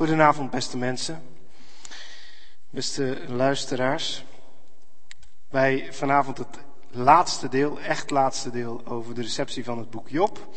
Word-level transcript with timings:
Goedenavond, 0.00 0.50
beste 0.50 0.76
mensen, 0.76 1.22
beste 2.70 3.18
luisteraars. 3.28 4.24
Wij 5.48 5.88
vanavond 5.90 6.38
het 6.38 6.58
laatste 6.90 7.48
deel, 7.48 7.80
echt 7.80 8.10
laatste 8.10 8.50
deel, 8.50 8.80
over 8.84 9.14
de 9.14 9.22
receptie 9.22 9.64
van 9.64 9.78
het 9.78 9.90
boek 9.90 10.08
Job. 10.08 10.48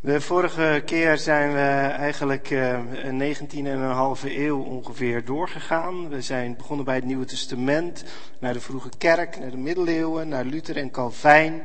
De 0.00 0.20
vorige 0.20 0.82
keer 0.84 1.18
zijn 1.18 1.52
we 1.52 1.90
eigenlijk 1.98 2.50
uh, 2.50 2.78
een 3.04 3.36
19e 3.36 3.50
en 3.50 3.66
een 3.66 3.90
halve 3.90 4.38
eeuw 4.38 4.62
ongeveer 4.62 5.24
doorgegaan. 5.24 6.08
We 6.08 6.22
zijn 6.22 6.56
begonnen 6.56 6.84
bij 6.84 6.94
het 6.94 7.04
Nieuwe 7.04 7.24
Testament, 7.24 8.04
naar 8.38 8.52
de 8.52 8.60
vroege 8.60 8.90
kerk, 8.98 9.38
naar 9.38 9.50
de 9.50 9.56
middeleeuwen, 9.56 10.28
naar 10.28 10.44
Luther 10.44 10.76
en 10.76 10.90
Calvijn, 10.90 11.62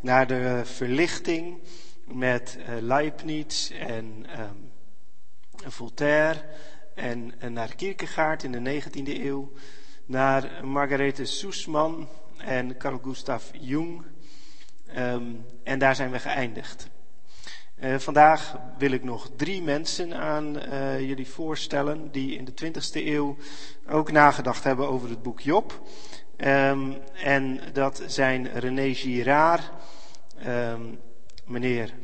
naar 0.00 0.26
de 0.26 0.60
verlichting 0.64 1.58
met 2.04 2.58
uh, 2.58 2.80
Leibniz 2.80 3.70
en 3.70 4.26
um, 4.38 4.69
Voltaire 5.66 6.42
en, 6.94 7.32
naar 7.48 7.74
Kierkegaard 7.74 8.42
in 8.42 8.52
de 8.52 8.82
19e 8.82 9.24
eeuw, 9.24 9.52
naar 10.06 10.66
Margarethe 10.66 11.24
Soesman 11.24 12.08
en 12.38 12.76
Carl 12.76 13.00
Gustav 13.02 13.44
Jung. 13.60 14.04
Um, 14.96 15.44
en 15.64 15.78
daar 15.78 15.94
zijn 15.94 16.10
we 16.10 16.18
geëindigd. 16.18 16.88
Uh, 17.80 17.98
vandaag 17.98 18.58
wil 18.78 18.90
ik 18.90 19.04
nog 19.04 19.30
drie 19.36 19.62
mensen 19.62 20.14
aan 20.14 20.56
uh, 20.56 21.00
jullie 21.00 21.28
voorstellen 21.28 22.10
die 22.10 22.36
in 22.36 22.44
de 22.44 22.52
20e 22.64 23.06
eeuw 23.06 23.36
ook 23.88 24.12
nagedacht 24.12 24.64
hebben 24.64 24.88
over 24.88 25.08
het 25.08 25.22
boek 25.22 25.40
Job. 25.40 25.80
Um, 26.36 26.96
en 27.14 27.60
dat 27.72 28.02
zijn 28.06 28.52
René 28.58 28.94
Girard, 28.94 29.70
um, 30.46 31.00
meneer 31.46 31.94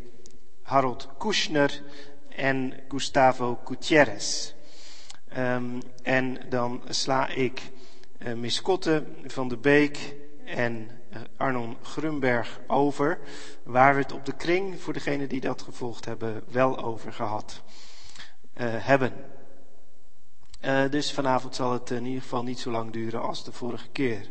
Harold 0.63 1.09
Kushner 1.19 1.83
en 2.37 2.75
Gustavo 2.89 3.61
Gutierrez. 3.65 4.53
Um, 5.39 5.83
en 6.03 6.39
dan 6.49 6.83
sla 6.89 7.29
ik 7.29 7.63
uh, 8.19 8.33
Miss 8.33 8.63
Kotte 8.63 9.05
van 9.25 9.49
de 9.49 9.57
Beek 9.57 10.15
en 10.45 10.91
uh, 11.13 11.19
Arnon 11.37 11.77
Grunberg 11.83 12.61
over, 12.67 13.19
waar 13.63 13.95
we 13.95 14.01
het 14.01 14.13
op 14.13 14.25
de 14.25 14.33
kring, 14.33 14.81
voor 14.81 14.93
degenen 14.93 15.29
die 15.29 15.41
dat 15.41 15.63
gevolgd 15.63 16.05
hebben, 16.05 16.43
wel 16.51 16.79
over 16.79 17.13
gehad 17.13 17.63
uh, 18.57 18.67
hebben. 18.69 19.13
dus 20.91 21.13
vanavond 21.13 21.55
zal 21.55 21.73
het 21.73 21.91
in 21.91 22.05
ieder 22.05 22.23
geval 22.23 22.43
niet 22.43 22.59
zo 22.59 22.71
lang 22.71 22.93
duren 22.93 23.23
als 23.23 23.45
de 23.45 23.53
vorige 23.53 23.89
keer. 23.89 24.31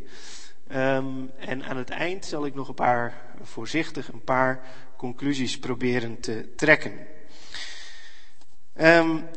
Um, 0.71 1.31
en 1.37 1.63
aan 1.63 1.77
het 1.77 1.89
eind 1.89 2.25
zal 2.25 2.45
ik 2.45 2.55
nog 2.55 2.67
een 2.67 2.73
paar, 2.73 3.21
voorzichtig, 3.41 4.11
een 4.11 4.23
paar 4.23 4.61
conclusies 4.97 5.59
proberen 5.59 6.19
te 6.19 6.53
trekken. 6.55 7.07
Um, 8.81 9.27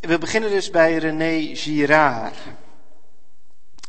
we 0.00 0.18
beginnen 0.18 0.50
dus 0.50 0.70
bij 0.70 0.96
René 0.96 1.56
Girard. 1.56 2.36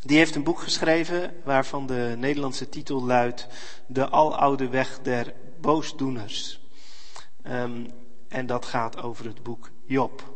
Die 0.02 0.18
heeft 0.18 0.36
een 0.36 0.44
boek 0.44 0.60
geschreven 0.60 1.36
waarvan 1.44 1.88
de 1.88 2.14
Nederlandse 2.18 2.70
titel 2.70 3.04
luidt 3.04 3.48
De 3.88 4.10
aloude 4.10 4.70
weg 4.70 5.00
der 5.02 5.34
boosdoeners. 5.62 6.60
Um, 7.48 7.88
en 8.28 8.46
dat 8.46 8.66
gaat 8.66 9.02
over 9.02 9.26
het 9.26 9.44
boek 9.44 9.70
Job. 9.86 10.36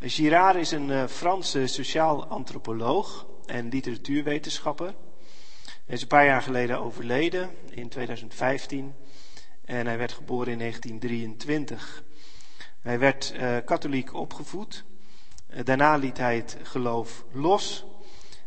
Girard 0.00 0.56
is 0.56 0.70
een 0.70 0.88
uh, 0.88 1.06
Franse 1.06 1.66
sociaal 1.66 2.26
antropoloog 2.26 3.26
en 3.46 3.68
literatuurwetenschapper. 3.68 4.94
Hij 5.64 5.94
is 5.94 6.02
een 6.02 6.08
paar 6.08 6.26
jaar 6.26 6.42
geleden 6.42 6.80
overleden, 6.80 7.50
in 7.70 7.88
2015. 7.88 8.94
En 9.64 9.86
hij 9.86 9.98
werd 9.98 10.12
geboren 10.12 10.52
in 10.52 10.58
1923. 10.58 12.06
Hij 12.88 12.98
werd 12.98 13.32
uh, 13.34 13.56
katholiek 13.64 14.14
opgevoed. 14.14 14.84
Uh, 15.50 15.64
daarna 15.64 15.96
liet 15.96 16.18
hij 16.18 16.36
het 16.36 16.56
geloof 16.62 17.24
los. 17.32 17.84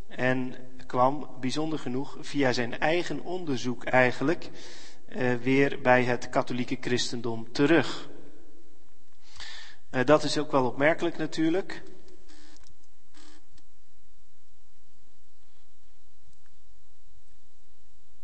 En 0.08 0.56
kwam, 0.88 1.30
bijzonder 1.40 1.80
genoeg, 1.80 2.18
via 2.20 2.52
zijn 2.52 2.80
eigen 2.80 3.20
onderzoek 3.24 3.84
eigenlijk, 3.84 4.50
uh, 5.10 5.34
weer 5.34 5.80
bij 5.82 6.04
het 6.04 6.30
katholieke 6.30 6.78
christendom 6.82 7.52
terug. 7.52 8.10
dat 10.06 10.24
is 10.24 10.38
ook 10.38 10.52
wel 10.52 10.66
opmerkelijk 10.66 11.18
natuurlijk. 11.18 11.84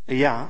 Ja, 0.06 0.50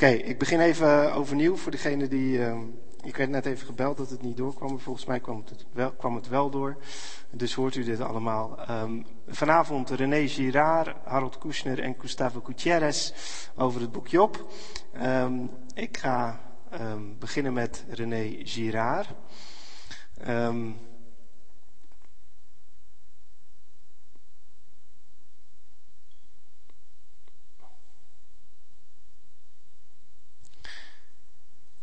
Oké, 0.00 0.12
ik 0.12 0.38
begin 0.38 0.60
even 0.60 1.12
overnieuw 1.12 1.56
voor 1.56 1.70
degene 1.70 2.08
die. 2.08 2.38
Uh, 2.38 2.58
ik 3.02 3.16
werd 3.16 3.30
net 3.30 3.46
even 3.46 3.66
gebeld 3.66 3.96
dat 3.96 4.10
het 4.10 4.22
niet 4.22 4.36
doorkwam. 4.36 4.80
Volgens 4.80 5.06
mij 5.06 5.20
kwam 5.20 5.44
het 5.48 5.66
wel, 5.72 5.90
kwam 5.92 6.14
het 6.14 6.28
wel 6.28 6.50
door. 6.50 6.76
Dus 7.30 7.54
hoort 7.54 7.74
u 7.74 7.84
dit 7.84 8.00
allemaal. 8.00 8.58
Um, 8.70 9.06
vanavond 9.28 9.90
René 9.90 10.28
Girard, 10.28 10.96
Harold 11.04 11.38
Kushner 11.38 11.80
en 11.80 11.94
Gustavo 11.98 12.40
Gutierrez 12.44 13.12
over 13.56 13.80
het 13.80 13.92
boek 13.92 14.08
Job. 14.08 14.52
Um, 15.02 15.50
ik 15.74 15.96
ga 15.96 16.40
beginnen 17.18 17.52
met 17.52 17.84
René 17.88 18.36
Girard. 18.42 19.08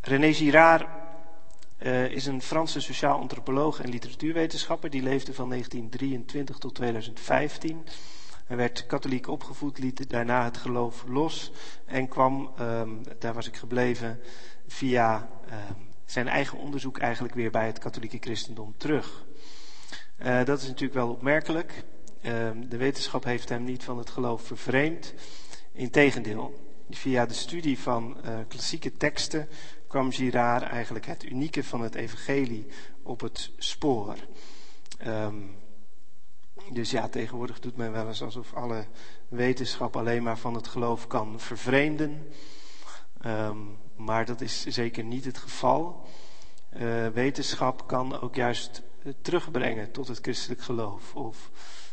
René 0.07 0.33
Girard 0.33 0.87
uh, 1.79 2.05
is 2.05 2.25
een 2.25 2.41
Franse 2.41 2.79
sociaal 2.79 3.19
antropoloog 3.19 3.81
en 3.81 3.89
literatuurwetenschapper. 3.89 4.89
Die 4.89 5.01
leefde 5.01 5.33
van 5.33 5.49
1923 5.49 6.57
tot 6.57 6.75
2015. 6.75 7.85
Hij 8.45 8.57
werd 8.57 8.85
katholiek 8.85 9.27
opgevoed, 9.27 9.79
liet 9.79 10.09
daarna 10.09 10.43
het 10.43 10.57
geloof 10.57 11.03
los 11.07 11.51
en 11.85 12.07
kwam, 12.07 12.51
um, 12.59 13.01
daar 13.19 13.33
was 13.33 13.47
ik 13.47 13.55
gebleven, 13.55 14.19
via 14.67 15.29
um, 15.69 15.87
zijn 16.05 16.27
eigen 16.27 16.57
onderzoek 16.57 16.97
eigenlijk 16.97 17.33
weer 17.33 17.51
bij 17.51 17.65
het 17.65 17.79
katholieke 17.79 18.17
christendom 18.19 18.73
terug. 18.77 19.25
Uh, 20.25 20.43
dat 20.43 20.61
is 20.61 20.67
natuurlijk 20.67 20.93
wel 20.93 21.09
opmerkelijk. 21.09 21.83
Uh, 22.21 22.31
de 22.67 22.77
wetenschap 22.77 23.23
heeft 23.23 23.49
hem 23.49 23.63
niet 23.63 23.83
van 23.83 23.97
het 23.97 24.09
geloof 24.09 24.41
vervreemd. 24.41 25.13
Integendeel, 25.71 26.65
via 26.89 27.25
de 27.25 27.33
studie 27.33 27.79
van 27.79 28.17
uh, 28.25 28.37
klassieke 28.47 28.97
teksten 28.97 29.47
kwam 29.87 30.11
Girard 30.11 30.63
eigenlijk 30.63 31.05
het 31.05 31.23
unieke 31.23 31.63
van 31.63 31.81
het 31.81 31.95
evangelie 31.95 32.65
op 33.03 33.21
het 33.21 33.51
spoor. 33.57 34.15
Um, 35.05 35.55
dus 36.71 36.91
ja, 36.91 37.07
tegenwoordig 37.07 37.59
doet 37.59 37.77
men 37.77 37.91
wel 37.91 38.07
eens 38.07 38.21
alsof 38.21 38.53
alle 38.53 38.85
wetenschap 39.27 39.95
alleen 39.95 40.23
maar 40.23 40.37
van 40.37 40.53
het 40.53 40.67
geloof 40.67 41.07
kan 41.07 41.39
vervreemden. 41.39 42.27
Um, 43.25 43.77
maar 43.95 44.25
dat 44.25 44.41
is 44.41 44.65
zeker 44.65 45.03
niet 45.03 45.25
het 45.25 45.37
geval. 45.37 46.05
Uh, 46.77 47.07
wetenschap 47.07 47.87
kan 47.87 48.21
ook 48.21 48.35
juist 48.35 48.81
terugbrengen 49.21 49.91
tot 49.91 50.07
het 50.07 50.19
christelijk 50.21 50.61
geloof. 50.61 51.15
Of 51.15 51.51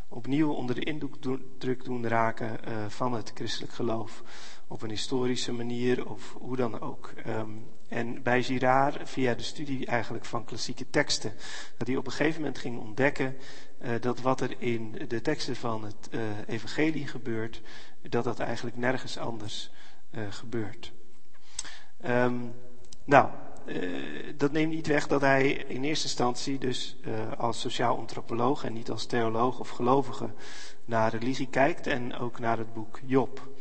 opnieuw 0.09 0.53
onder 0.53 0.75
de 0.75 0.85
indruk 0.85 1.85
doen 1.85 2.09
raken 2.09 2.59
uh, 2.69 2.89
van 2.89 3.13
het 3.13 3.31
christelijk 3.35 3.73
geloof. 3.73 4.23
Op 4.67 4.83
een 4.83 4.91
historische 4.91 5.53
manier 5.53 6.09
of 6.09 6.33
hoe 6.39 6.57
dan 6.57 6.81
ook. 6.81 7.13
Um, 7.27 7.67
en 7.95 8.23
bij 8.23 8.43
Girard, 8.43 9.11
via 9.11 9.35
de 9.35 9.43
studie 9.43 9.87
eigenlijk 9.87 10.25
van 10.25 10.45
klassieke 10.45 10.91
teksten, 10.91 11.33
dat 11.77 11.87
hij 11.87 11.97
op 11.97 12.07
een 12.07 12.13
gegeven 12.13 12.41
moment 12.41 12.59
ging 12.59 12.79
ontdekken 12.79 13.37
uh, 13.83 13.91
dat 14.01 14.21
wat 14.21 14.41
er 14.41 14.55
in 14.59 15.03
de 15.09 15.21
teksten 15.21 15.57
van 15.57 15.85
het 15.85 16.09
uh, 16.11 16.21
evangelie 16.47 17.07
gebeurt, 17.07 17.61
dat 18.03 18.25
dat 18.25 18.39
eigenlijk 18.39 18.77
nergens 18.77 19.19
anders 19.19 19.71
uh, 20.11 20.23
gebeurt. 20.31 20.93
Um, 22.07 22.53
nou, 23.05 23.29
dat 24.37 24.53
neemt 24.53 24.73
niet 24.73 24.87
weg 24.87 25.07
dat 25.07 25.21
hij 25.21 25.51
in 25.53 25.85
eerste 25.85 26.07
instantie 26.07 26.59
dus 26.59 26.97
als 27.37 27.61
sociaal 27.61 27.97
antropoloog 27.97 28.65
en 28.65 28.73
niet 28.73 28.91
als 28.91 29.07
theoloog 29.07 29.59
of 29.59 29.69
gelovige 29.69 30.31
naar 30.85 31.11
religie 31.15 31.49
kijkt 31.49 31.87
en 31.87 32.17
ook 32.17 32.39
naar 32.39 32.59
het 32.59 32.73
boek 32.73 33.01
Job. 33.05 33.54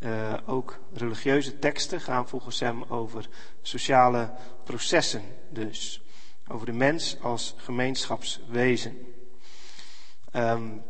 Uh, 0.00 0.34
ook 0.46 0.78
religieuze 0.92 1.58
teksten 1.58 2.00
gaan 2.00 2.28
volgens 2.28 2.60
hem 2.60 2.82
over 2.82 3.28
sociale 3.62 4.34
processen, 4.64 5.22
dus 5.50 6.02
over 6.48 6.66
de 6.66 6.72
mens 6.72 7.20
als 7.20 7.54
gemeenschapswezen. 7.56 8.96
Um, 10.32 10.82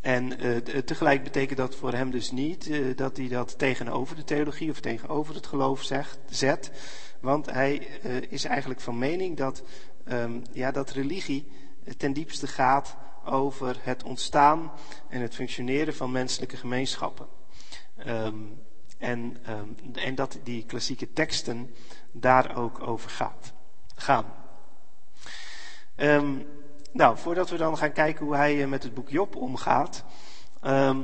en 0.00 0.46
uh, 0.46 0.56
tegelijk 0.56 1.22
betekent 1.22 1.58
dat 1.58 1.74
voor 1.74 1.92
hem 1.92 2.10
dus 2.10 2.30
niet 2.30 2.68
uh, 2.68 2.96
dat 2.96 3.16
hij 3.16 3.28
dat 3.28 3.58
tegenover 3.58 4.16
de 4.16 4.24
theologie 4.24 4.70
of 4.70 4.80
tegenover 4.80 5.34
het 5.34 5.46
geloof 5.46 5.82
zegt, 5.82 6.18
zet. 6.28 6.70
Want 7.20 7.50
hij 7.50 7.74
is 8.28 8.44
eigenlijk 8.44 8.80
van 8.80 8.98
mening 8.98 9.36
dat, 9.36 9.62
um, 10.08 10.42
ja, 10.52 10.70
dat 10.70 10.90
religie 10.90 11.52
ten 11.96 12.12
diepste 12.12 12.46
gaat 12.46 12.96
over 13.24 13.76
het 13.80 14.02
ontstaan 14.02 14.72
en 15.08 15.20
het 15.20 15.34
functioneren 15.34 15.94
van 15.94 16.12
menselijke 16.12 16.56
gemeenschappen. 16.56 17.35
Um, 18.06 18.64
en, 18.98 19.36
um, 19.48 19.76
en 19.94 20.14
dat 20.14 20.38
die 20.42 20.64
klassieke 20.64 21.12
teksten 21.12 21.74
daar 22.12 22.56
ook 22.56 22.82
over 22.82 23.10
gaat, 23.10 23.52
gaan. 23.94 24.24
Um, 25.96 26.46
nou, 26.92 27.18
voordat 27.18 27.50
we 27.50 27.56
dan 27.56 27.78
gaan 27.78 27.92
kijken 27.92 28.24
hoe 28.24 28.36
hij 28.36 28.62
eh, 28.62 28.68
met 28.68 28.82
het 28.82 28.94
boek 28.94 29.08
Job 29.08 29.36
omgaat, 29.36 30.04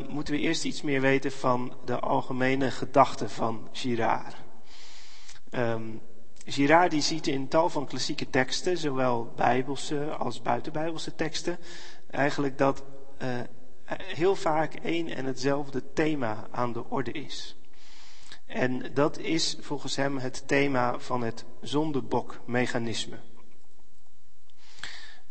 moeten 0.08 0.34
we 0.34 0.40
eerst 0.40 0.64
iets 0.64 0.82
meer 0.82 1.00
weten 1.00 1.32
van 1.32 1.76
de 1.84 2.00
algemene 2.00 2.70
gedachten 2.70 3.30
van 3.30 3.68
Girard. 3.72 4.34
Girard 6.44 6.90
die 6.90 7.00
ziet 7.00 7.26
in 7.26 7.48
tal 7.48 7.68
van 7.68 7.86
klassieke 7.86 8.30
teksten, 8.30 8.78
zowel 8.78 9.32
bijbelse 9.36 10.10
als 10.10 10.42
buitenbijbelse 10.42 11.14
teksten, 11.14 11.58
eigenlijk 12.10 12.58
dat 12.58 12.82
uh, 13.22 13.28
heel 13.98 14.36
vaak 14.36 14.74
één 14.74 15.08
en 15.08 15.24
hetzelfde 15.24 15.92
thema 15.92 16.46
aan 16.50 16.72
de 16.72 16.84
orde 16.88 17.12
is. 17.12 17.56
En 18.46 18.94
dat 18.94 19.18
is 19.18 19.56
volgens 19.60 19.96
hem 19.96 20.18
het 20.18 20.48
thema 20.48 20.98
van 20.98 21.22
het 21.22 21.44
zondebokmechanisme. 21.60 23.18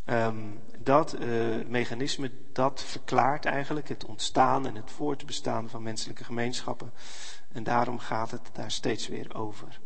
Um, 0.06 0.60
dat 0.78 1.20
uh, 1.20 1.64
mechanisme 1.66 2.30
dat 2.52 2.82
verklaart 2.82 3.44
eigenlijk 3.44 3.88
het 3.88 4.04
ontstaan 4.04 4.66
en 4.66 4.74
het 4.74 4.90
voortbestaan 4.90 5.68
van 5.68 5.82
menselijke 5.82 6.24
gemeenschappen. 6.24 6.92
En 7.52 7.62
daarom 7.62 7.98
gaat 7.98 8.30
het 8.30 8.50
daar 8.52 8.70
steeds 8.70 9.08
weer 9.08 9.34
over. 9.34 9.80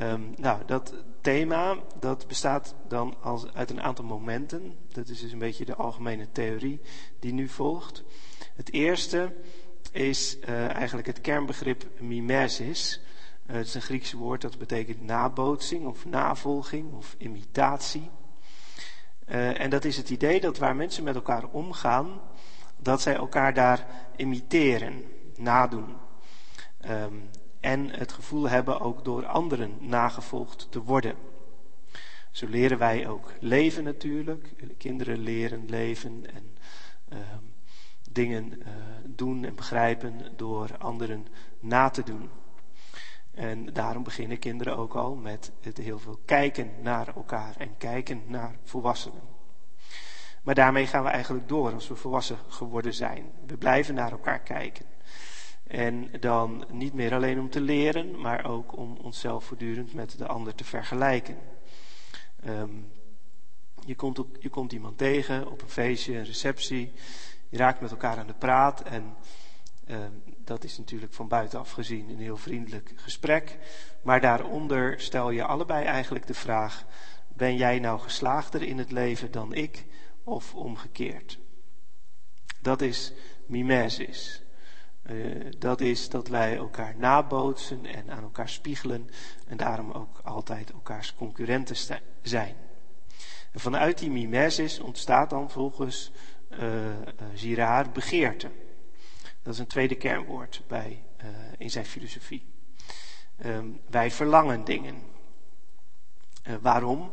Um, 0.00 0.34
nou, 0.36 0.62
dat 0.66 0.94
thema 1.20 1.76
dat 2.00 2.26
bestaat 2.26 2.74
dan 2.88 3.14
als, 3.20 3.52
uit 3.52 3.70
een 3.70 3.82
aantal 3.82 4.04
momenten. 4.04 4.76
Dat 4.92 5.08
is 5.08 5.20
dus 5.20 5.32
een 5.32 5.38
beetje 5.38 5.64
de 5.64 5.74
algemene 5.74 6.32
theorie 6.32 6.80
die 7.20 7.32
nu 7.32 7.48
volgt. 7.48 8.02
Het 8.54 8.72
eerste 8.72 9.32
is 9.92 10.38
uh, 10.38 10.74
eigenlijk 10.74 11.06
het 11.06 11.20
kernbegrip 11.20 12.00
mimesis. 12.00 13.00
Uh, 13.46 13.56
het 13.56 13.66
is 13.66 13.74
een 13.74 13.82
Grieks 13.82 14.12
woord 14.12 14.40
dat 14.40 14.58
betekent 14.58 15.02
nabootsing 15.02 15.86
of 15.86 16.04
navolging 16.04 16.92
of 16.92 17.14
imitatie. 17.18 18.10
Uh, 19.28 19.60
en 19.60 19.70
dat 19.70 19.84
is 19.84 19.96
het 19.96 20.10
idee 20.10 20.40
dat 20.40 20.58
waar 20.58 20.76
mensen 20.76 21.04
met 21.04 21.14
elkaar 21.14 21.44
omgaan, 21.44 22.20
dat 22.76 23.00
zij 23.00 23.14
elkaar 23.14 23.54
daar 23.54 23.86
imiteren, 24.16 25.04
nadoen. 25.36 25.96
Um, 26.90 27.28
en 27.64 27.90
het 27.90 28.12
gevoel 28.12 28.48
hebben 28.48 28.80
ook 28.80 29.04
door 29.04 29.26
anderen 29.26 29.76
nagevolgd 29.80 30.66
te 30.70 30.82
worden. 30.82 31.14
Zo 32.30 32.46
leren 32.46 32.78
wij 32.78 33.08
ook 33.08 33.32
leven 33.40 33.84
natuurlijk. 33.84 34.52
Kinderen 34.78 35.18
leren 35.18 35.68
leven 35.68 36.24
en 36.34 36.56
uh, 37.12 37.18
dingen 38.10 38.52
uh, 38.58 38.66
doen 39.04 39.44
en 39.44 39.54
begrijpen 39.54 40.36
door 40.36 40.78
anderen 40.78 41.26
na 41.60 41.88
te 41.88 42.02
doen. 42.02 42.30
En 43.30 43.72
daarom 43.72 44.02
beginnen 44.02 44.38
kinderen 44.38 44.76
ook 44.76 44.94
al 44.94 45.14
met 45.14 45.52
het 45.60 45.78
heel 45.78 45.98
veel 45.98 46.18
kijken 46.24 46.70
naar 46.82 47.12
elkaar 47.16 47.54
en 47.58 47.76
kijken 47.78 48.22
naar 48.26 48.56
volwassenen. 48.62 49.22
Maar 50.42 50.54
daarmee 50.54 50.86
gaan 50.86 51.04
we 51.04 51.10
eigenlijk 51.10 51.48
door 51.48 51.72
als 51.72 51.88
we 51.88 51.94
volwassen 51.96 52.38
geworden 52.48 52.94
zijn. 52.94 53.24
We 53.46 53.56
blijven 53.56 53.94
naar 53.94 54.10
elkaar 54.10 54.40
kijken. 54.40 54.86
En 55.74 56.10
dan 56.20 56.64
niet 56.70 56.92
meer 56.92 57.14
alleen 57.14 57.38
om 57.38 57.50
te 57.50 57.60
leren, 57.60 58.20
maar 58.20 58.44
ook 58.44 58.76
om 58.76 58.96
onszelf 58.96 59.44
voortdurend 59.44 59.94
met 59.94 60.18
de 60.18 60.26
ander 60.26 60.54
te 60.54 60.64
vergelijken. 60.64 61.36
Um, 62.46 62.92
je, 63.86 63.94
komt 63.94 64.20
je 64.38 64.48
komt 64.48 64.72
iemand 64.72 64.98
tegen 64.98 65.50
op 65.50 65.62
een 65.62 65.68
feestje, 65.68 66.16
een 66.16 66.24
receptie. 66.24 66.92
Je 67.48 67.56
raakt 67.56 67.80
met 67.80 67.90
elkaar 67.90 68.18
aan 68.18 68.26
de 68.26 68.34
praat. 68.34 68.82
En 68.82 69.16
um, 69.88 70.22
dat 70.38 70.64
is 70.64 70.78
natuurlijk 70.78 71.12
van 71.12 71.28
buitenaf 71.28 71.70
gezien 71.70 72.08
een 72.08 72.20
heel 72.20 72.36
vriendelijk 72.36 72.92
gesprek. 72.96 73.58
Maar 74.02 74.20
daaronder 74.20 75.00
stel 75.00 75.30
je 75.30 75.44
allebei 75.44 75.84
eigenlijk 75.84 76.26
de 76.26 76.34
vraag: 76.34 76.84
ben 77.28 77.56
jij 77.56 77.78
nou 77.78 78.00
geslaagder 78.00 78.62
in 78.62 78.78
het 78.78 78.92
leven 78.92 79.30
dan 79.30 79.54
ik 79.54 79.84
of 80.24 80.54
omgekeerd? 80.54 81.38
Dat 82.60 82.80
is 82.80 83.12
mimesis. 83.46 84.43
Uh, 85.10 85.52
dat 85.58 85.80
is 85.80 86.08
dat 86.08 86.28
wij 86.28 86.56
elkaar 86.56 86.94
nabootsen 86.96 87.86
en 87.86 88.10
aan 88.10 88.22
elkaar 88.22 88.48
spiegelen 88.48 89.10
en 89.46 89.56
daarom 89.56 89.90
ook 89.90 90.20
altijd 90.22 90.70
elkaars 90.70 91.14
concurrenten 91.14 92.00
zijn. 92.22 92.56
Vanuit 93.54 93.98
die 93.98 94.10
mimesis 94.10 94.78
ontstaat 94.78 95.30
dan 95.30 95.50
volgens 95.50 96.12
uh, 96.50 96.58
Girard 97.34 97.92
begeerte. 97.92 98.50
Dat 99.42 99.52
is 99.52 99.58
een 99.58 99.66
tweede 99.66 99.94
kernwoord 99.94 100.62
bij, 100.66 101.02
in 101.58 101.70
zijn 101.70 101.84
filosofie. 101.84 102.46
Um, 103.44 103.80
wij 103.90 104.10
verlangen 104.10 104.64
dingen. 104.64 105.02
Waarom? 106.60 107.10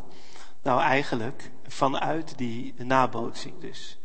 Nou 0.61 0.81
eigenlijk 0.81 1.51
vanuit 1.67 2.37
die 2.37 2.73
nabootsing 2.77 3.59
dus. 3.59 3.99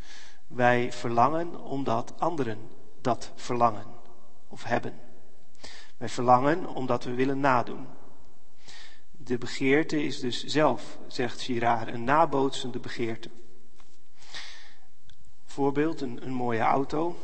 Wij 0.46 0.92
verlangen 0.92 1.60
omdat 1.60 2.14
anderen 2.18 2.58
dat 3.06 3.32
verlangen 3.34 3.86
of 4.48 4.64
hebben. 4.64 5.00
Wij 5.96 6.08
verlangen 6.08 6.66
omdat 6.66 7.04
we 7.04 7.14
willen 7.14 7.40
nadoen. 7.40 7.86
De 9.10 9.38
begeerte 9.38 10.02
is 10.02 10.20
dus 10.20 10.44
zelf, 10.44 10.98
zegt 11.06 11.40
Girard, 11.40 11.88
een 11.88 12.04
nabootsende 12.04 12.78
begeerte. 12.78 13.30
Voorbeeld, 15.44 16.00
een, 16.00 16.22
een 16.22 16.32
mooie 16.32 16.60
auto. 16.60 17.16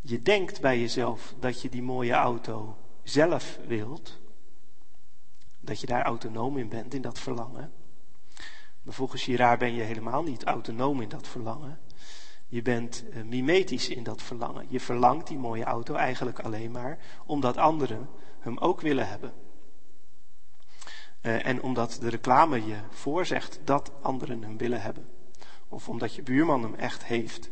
Je 0.00 0.22
denkt 0.22 0.60
bij 0.60 0.80
jezelf 0.80 1.34
dat 1.38 1.62
je 1.62 1.68
die 1.68 1.82
mooie 1.82 2.12
auto 2.12 2.76
zelf 3.02 3.58
wilt. 3.66 4.18
Dat 5.60 5.80
je 5.80 5.86
daar 5.86 6.02
autonoom 6.04 6.58
in 6.58 6.68
bent, 6.68 6.94
in 6.94 7.02
dat 7.02 7.18
verlangen. 7.18 7.72
Maar 8.82 8.94
volgens 8.94 9.22
Girard 9.22 9.58
ben 9.58 9.74
je 9.74 9.82
helemaal 9.82 10.22
niet 10.22 10.44
autonoom 10.44 11.00
in 11.00 11.08
dat 11.08 11.28
verlangen. 11.28 11.78
Je 12.50 12.62
bent 12.62 13.04
uh, 13.10 13.22
mimetisch 13.22 13.88
in 13.88 14.02
dat 14.02 14.22
verlangen. 14.22 14.66
Je 14.68 14.80
verlangt 14.80 15.26
die 15.26 15.38
mooie 15.38 15.64
auto 15.64 15.94
eigenlijk 15.94 16.40
alleen 16.40 16.70
maar 16.70 16.98
omdat 17.26 17.56
anderen 17.56 18.08
hem 18.38 18.58
ook 18.58 18.80
willen 18.80 19.08
hebben. 19.08 19.32
Uh, 21.22 21.46
en 21.46 21.62
omdat 21.62 21.98
de 22.00 22.08
reclame 22.08 22.66
je 22.66 22.76
voorzegt 22.90 23.60
dat 23.64 23.92
anderen 24.02 24.42
hem 24.42 24.56
willen 24.56 24.80
hebben. 24.82 25.08
Of 25.68 25.88
omdat 25.88 26.14
je 26.14 26.22
buurman 26.22 26.62
hem 26.62 26.74
echt 26.74 27.04
heeft. 27.04 27.50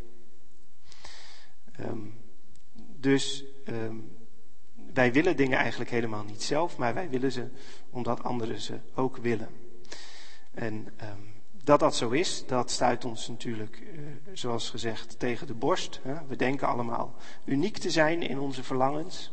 Um, 1.80 2.14
dus 2.96 3.44
um, 3.66 4.16
wij 4.94 5.12
willen 5.12 5.36
dingen 5.36 5.58
eigenlijk 5.58 5.90
helemaal 5.90 6.24
niet 6.24 6.42
zelf, 6.42 6.76
maar 6.76 6.94
wij 6.94 7.10
willen 7.10 7.32
ze 7.32 7.48
omdat 7.90 8.22
anderen 8.22 8.60
ze 8.60 8.78
ook 8.94 9.16
willen. 9.16 9.48
En 10.54 10.74
um, 11.02 11.37
dat 11.68 11.80
dat 11.80 11.96
zo 11.96 12.10
is, 12.10 12.46
dat 12.46 12.70
stuit 12.70 13.04
ons 13.04 13.28
natuurlijk, 13.28 13.80
uh, 13.80 14.00
zoals 14.32 14.70
gezegd, 14.70 15.18
tegen 15.18 15.46
de 15.46 15.54
borst. 15.54 16.00
We 16.28 16.36
denken 16.36 16.68
allemaal 16.68 17.14
uniek 17.44 17.78
te 17.78 17.90
zijn 17.90 18.22
in 18.22 18.38
onze 18.38 18.62
verlangens. 18.62 19.32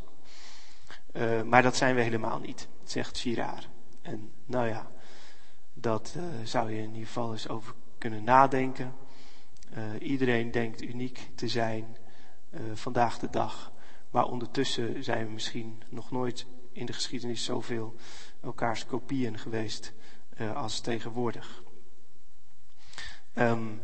Uh, 1.12 1.42
maar 1.42 1.62
dat 1.62 1.76
zijn 1.76 1.94
we 1.94 2.00
helemaal 2.00 2.38
niet, 2.38 2.68
zegt 2.84 3.18
Girard. 3.18 3.68
En 4.02 4.30
nou 4.44 4.68
ja, 4.68 4.90
dat 5.74 6.14
uh, 6.16 6.24
zou 6.44 6.70
je 6.70 6.82
in 6.82 6.92
ieder 6.92 7.06
geval 7.06 7.32
eens 7.32 7.48
over 7.48 7.74
kunnen 7.98 8.24
nadenken. 8.24 8.94
iedereen 10.00 10.50
denkt 10.50 10.82
uniek 10.82 11.30
te 11.34 11.48
zijn 11.48 11.96
vandaag 12.74 13.18
de 13.18 13.30
dag. 13.30 13.72
Maar 14.10 14.24
ondertussen 14.24 15.04
zijn 15.04 15.26
we 15.26 15.32
misschien 15.32 15.82
nog 15.88 16.10
nooit 16.10 16.46
in 16.72 16.86
de 16.86 16.92
geschiedenis 16.92 17.44
zoveel 17.44 17.94
elkaars 18.42 18.86
kopieën 18.86 19.38
geweest 19.38 19.92
als 20.54 20.80
tegenwoordig. 20.80 21.64
Um, 23.38 23.82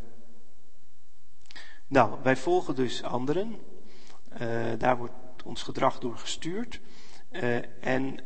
nou, 1.86 2.22
wij 2.22 2.36
volgen 2.36 2.74
dus 2.74 3.02
anderen. 3.02 3.58
Uh, 4.40 4.72
daar 4.78 4.96
wordt 4.96 5.42
ons 5.44 5.62
gedrag 5.62 5.98
door 5.98 6.18
gestuurd. 6.18 6.80
Uh, 7.30 7.84
en 7.86 8.18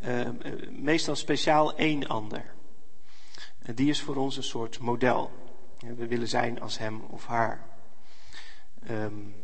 meestal 0.71 1.17
speciaal 1.17 1.77
één 1.77 2.07
ander. 2.07 2.55
die 3.75 3.89
is 3.89 4.01
voor 4.01 4.17
ons 4.17 4.37
een 4.37 4.43
soort 4.43 4.79
model. 4.79 5.31
we 5.79 6.07
willen 6.07 6.29
zijn 6.29 6.61
als 6.61 6.79
hem 6.79 7.01
of 7.01 7.27
haar. 7.27 7.67
Um, 8.91 9.35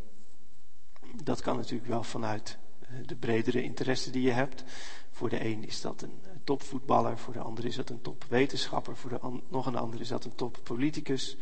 dat 1.23 1.41
kan 1.41 1.57
natuurlijk 1.57 1.89
wel 1.89 2.03
vanuit 2.03 2.59
de 3.07 3.17
bredere 3.17 3.63
interesse 3.63 4.11
die 4.11 4.23
je 4.23 4.31
hebt. 4.31 4.65
Voor 5.11 5.29
de 5.29 5.45
een 5.45 5.65
is 5.65 5.81
dat 5.81 6.03
een 6.03 6.21
topvoetballer, 6.45 7.19
voor 7.19 7.33
de 7.33 7.41
ander 7.41 7.65
is 7.65 7.77
dat 7.77 7.91
een 7.91 8.01
topwetenschapper, 8.01 8.97
voor 8.97 9.11
de 9.11 9.41
nog 9.49 9.67
een 9.67 9.77
ander 9.77 10.01
is 10.01 10.09
dat 10.09 10.25
een 10.25 10.35
toppoliticus. 10.35 11.37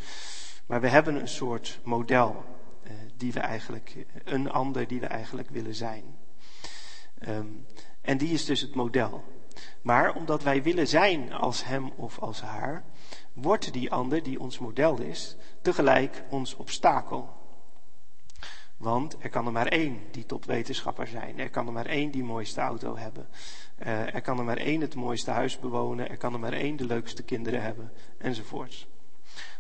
Maar 0.67 0.81
we 0.81 0.89
hebben 0.89 1.15
een 1.15 1.29
soort 1.29 1.81
model 1.85 2.45
uh, 2.85 2.91
die 3.17 3.33
we 3.33 3.41
eigenlijk, 3.41 4.07
een 4.25 4.51
ander 4.51 4.87
die 4.87 5.01
we 5.01 5.07
eigenlijk 5.07 5.51
willen 5.51 5.75
zijn. 5.75 6.05
Um, 7.29 7.67
en 8.01 8.19
die 8.19 8.33
is 8.33 8.45
dus 8.45 8.61
het 8.61 8.75
model. 8.75 9.25
Maar 9.83 10.15
omdat 10.15 10.43
wij 10.43 10.63
willen 10.63 10.89
zijn 10.89 11.33
als 11.33 11.65
hem 11.65 11.93
of 11.97 12.19
als 12.19 12.41
haar, 12.41 12.85
wordt 13.33 13.73
die 13.73 13.93
ander 13.93 14.23
die 14.23 14.41
ons 14.41 14.59
model 14.59 15.01
is, 15.01 15.37
tegelijk 15.63 16.25
ons 16.31 16.55
obstakel. 16.55 17.39
Want 18.77 19.17
er 19.19 19.31
kan 19.31 19.47
er 19.47 19.53
maar 19.53 19.67
één 19.67 20.01
die 20.11 20.27
topwetenschapper 20.27 21.07
zijn. 21.07 21.39
Er 21.39 21.51
kan 21.51 21.67
er 21.67 21.73
maar 21.73 21.87
één 21.87 22.11
die 22.11 22.25
mooiste 22.25 22.61
auto 22.61 22.97
hebben. 22.97 23.29
Uh, 23.81 24.15
er 24.15 24.21
kan 24.21 24.39
er 24.39 24.45
maar 24.45 24.57
één 24.57 24.81
het 24.81 24.95
mooiste 24.95 25.31
huis 25.31 25.59
bewonen. 25.59 26.09
Er 26.09 26.17
kan 26.17 26.33
er 26.33 26.39
maar 26.39 26.53
één 26.53 26.77
de 26.77 26.87
leukste 26.87 27.23
kinderen 27.23 27.63
hebben. 27.63 27.93
Enzovoorts. 28.19 28.87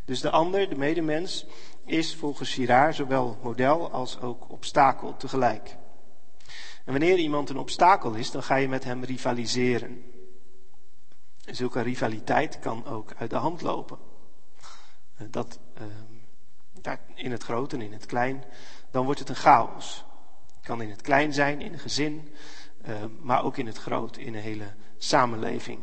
Dus 0.04 0.20
de 0.20 0.30
ander, 0.30 0.68
de 0.68 0.76
medemens, 0.76 1.46
is 1.84 2.16
volgens 2.16 2.54
Girard 2.54 2.94
zowel 2.94 3.38
model 3.42 3.90
als 3.90 4.20
ook 4.20 4.50
obstakel 4.50 5.16
tegelijk. 5.16 5.76
En 6.84 6.92
wanneer 6.92 7.16
iemand 7.16 7.50
een 7.50 7.58
obstakel 7.58 8.14
is, 8.14 8.30
dan 8.30 8.42
ga 8.42 8.54
je 8.54 8.68
met 8.68 8.84
hem 8.84 9.04
rivaliseren. 9.04 10.02
En 11.44 11.56
zulke 11.56 11.80
rivaliteit 11.80 12.58
kan 12.58 12.86
ook 12.86 13.12
uit 13.18 13.30
de 13.30 13.36
hand 13.36 13.60
lopen. 13.60 13.98
Uh, 15.20 15.26
dat 15.30 15.58
uh, 16.84 16.92
in 17.14 17.30
het 17.30 17.42
groot 17.42 17.72
en 17.72 17.80
in 17.80 17.92
het 17.92 18.06
klein 18.06 18.44
dan 18.90 19.04
wordt 19.04 19.20
het 19.20 19.28
een 19.28 19.34
chaos. 19.34 20.04
Het 20.56 20.66
kan 20.66 20.82
in 20.82 20.90
het 20.90 21.00
klein 21.00 21.32
zijn, 21.32 21.60
in 21.60 21.72
een 21.72 21.78
gezin, 21.78 22.28
maar 23.20 23.44
ook 23.44 23.56
in 23.56 23.66
het 23.66 23.78
groot, 23.78 24.16
in 24.16 24.34
een 24.34 24.40
hele 24.40 24.74
samenleving. 24.98 25.80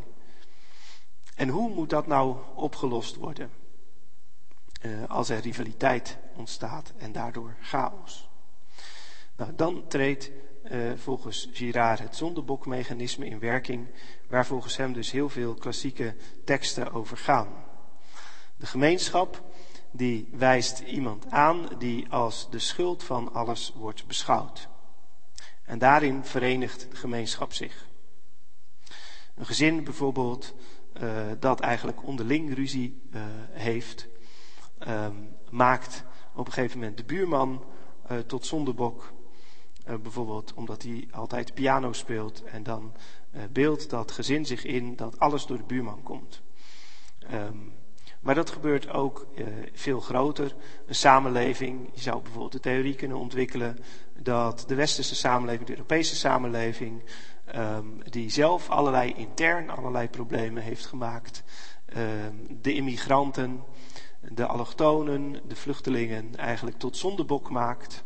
En 1.36 1.50
hoe 1.50 1.70
moet 1.70 1.90
dat 1.90 2.08
nou 2.08 2.38
opgelost 2.56 3.16
worden? 3.16 3.52
Uh, 4.82 5.04
als 5.08 5.30
er 5.30 5.40
rivaliteit 5.40 6.18
ontstaat 6.36 6.94
en 6.98 7.12
daardoor 7.12 7.56
chaos. 7.62 8.30
Nou, 9.36 9.56
dan 9.56 9.88
treedt 9.88 10.32
uh, 10.64 10.92
volgens 10.96 11.50
Girard 11.52 12.00
het 12.00 12.16
zondebokmechanisme 12.16 13.26
in 13.26 13.40
werking, 13.40 13.88
waar 14.28 14.46
volgens 14.46 14.78
hem 14.78 14.94
dus 14.94 15.12
heel 15.12 15.30
veel 15.30 15.54
klassieke 15.54 16.16
teksten 16.46 16.92
over 16.92 17.18
gaan. 17.18 17.48
De 18.56 18.66
gemeenschap 18.66 19.44
die 19.92 20.30
wijst 20.32 20.80
iemand 20.80 21.30
aan 21.30 21.68
die 21.78 22.10
als 22.10 22.50
de 22.50 22.60
schuld 22.60 23.04
van 23.04 23.34
alles 23.34 23.74
wordt 23.76 24.08
beschouwd. 24.08 24.70
En 25.68 25.80
daarin 25.80 26.24
verenigt 26.24 26.88
de 26.90 26.96
gemeenschap 26.96 27.54
zich. 27.54 27.88
Een 29.36 29.46
gezin 29.46 29.84
bijvoorbeeld 29.84 30.56
uh, 31.02 31.28
dat 31.40 31.60
eigenlijk 31.60 32.04
onderling 32.04 32.54
ruzie 32.54 33.02
uh, 33.14 33.22
heeft, 33.52 34.08
uh, 34.88 35.08
maakt 35.50 36.04
op 36.36 36.46
een 36.48 36.54
gegeven 36.54 36.80
moment 36.80 36.98
de 36.98 37.04
buurman 37.04 37.66
uh, 38.12 38.18
tot 38.18 38.46
zondebok. 38.46 39.14
bijvoorbeeld 39.86 40.54
omdat 40.54 40.84
hij 40.84 41.08
altijd 41.12 41.54
piano 41.54 41.94
speelt 41.94 42.44
en 42.44 42.64
dan 42.64 42.94
beeldt 43.52 43.90
dat 43.90 44.12
gezin 44.12 44.46
zich 44.46 44.64
in 44.64 44.96
dat 44.96 45.20
alles 45.20 45.46
door 45.46 45.58
de 45.58 45.64
buurman 45.64 46.04
komt. 46.04 46.42
Um, 47.34 47.74
maar 48.20 48.36
dat 48.36 48.50
gebeurt 48.50 48.90
ook 48.90 49.28
uh, 49.36 49.46
veel 49.74 50.00
groter. 50.00 50.56
Een 50.86 50.96
samenleving, 50.96 51.90
je 51.94 52.02
zou 52.02 52.22
bijvoorbeeld 52.22 52.52
de 52.52 52.60
theorie 52.60 52.96
kunnen 52.96 53.18
ontwikkelen 53.18 53.78
dat 54.20 54.64
de 54.68 54.76
westerse 54.76 55.16
samenleving, 55.16 55.68
de 55.68 55.74
Europese 55.74 56.16
samenleving, 56.16 57.04
um, 57.56 58.04
die 58.10 58.30
zelf 58.30 58.70
allerlei 58.70 59.14
intern 59.14 59.70
allerlei 59.70 60.10
problemen 60.10 60.64
heeft 60.64 60.86
gemaakt. 60.86 61.44
Um, 61.98 62.58
de 62.62 62.74
immigranten, 62.74 63.64
de 64.22 64.46
allochtonen, 64.46 65.42
de 65.48 65.56
vluchtelingen 65.56 66.36
eigenlijk 66.36 66.78
tot 66.78 66.98
zondebok 66.98 67.50
maakt. 67.50 68.04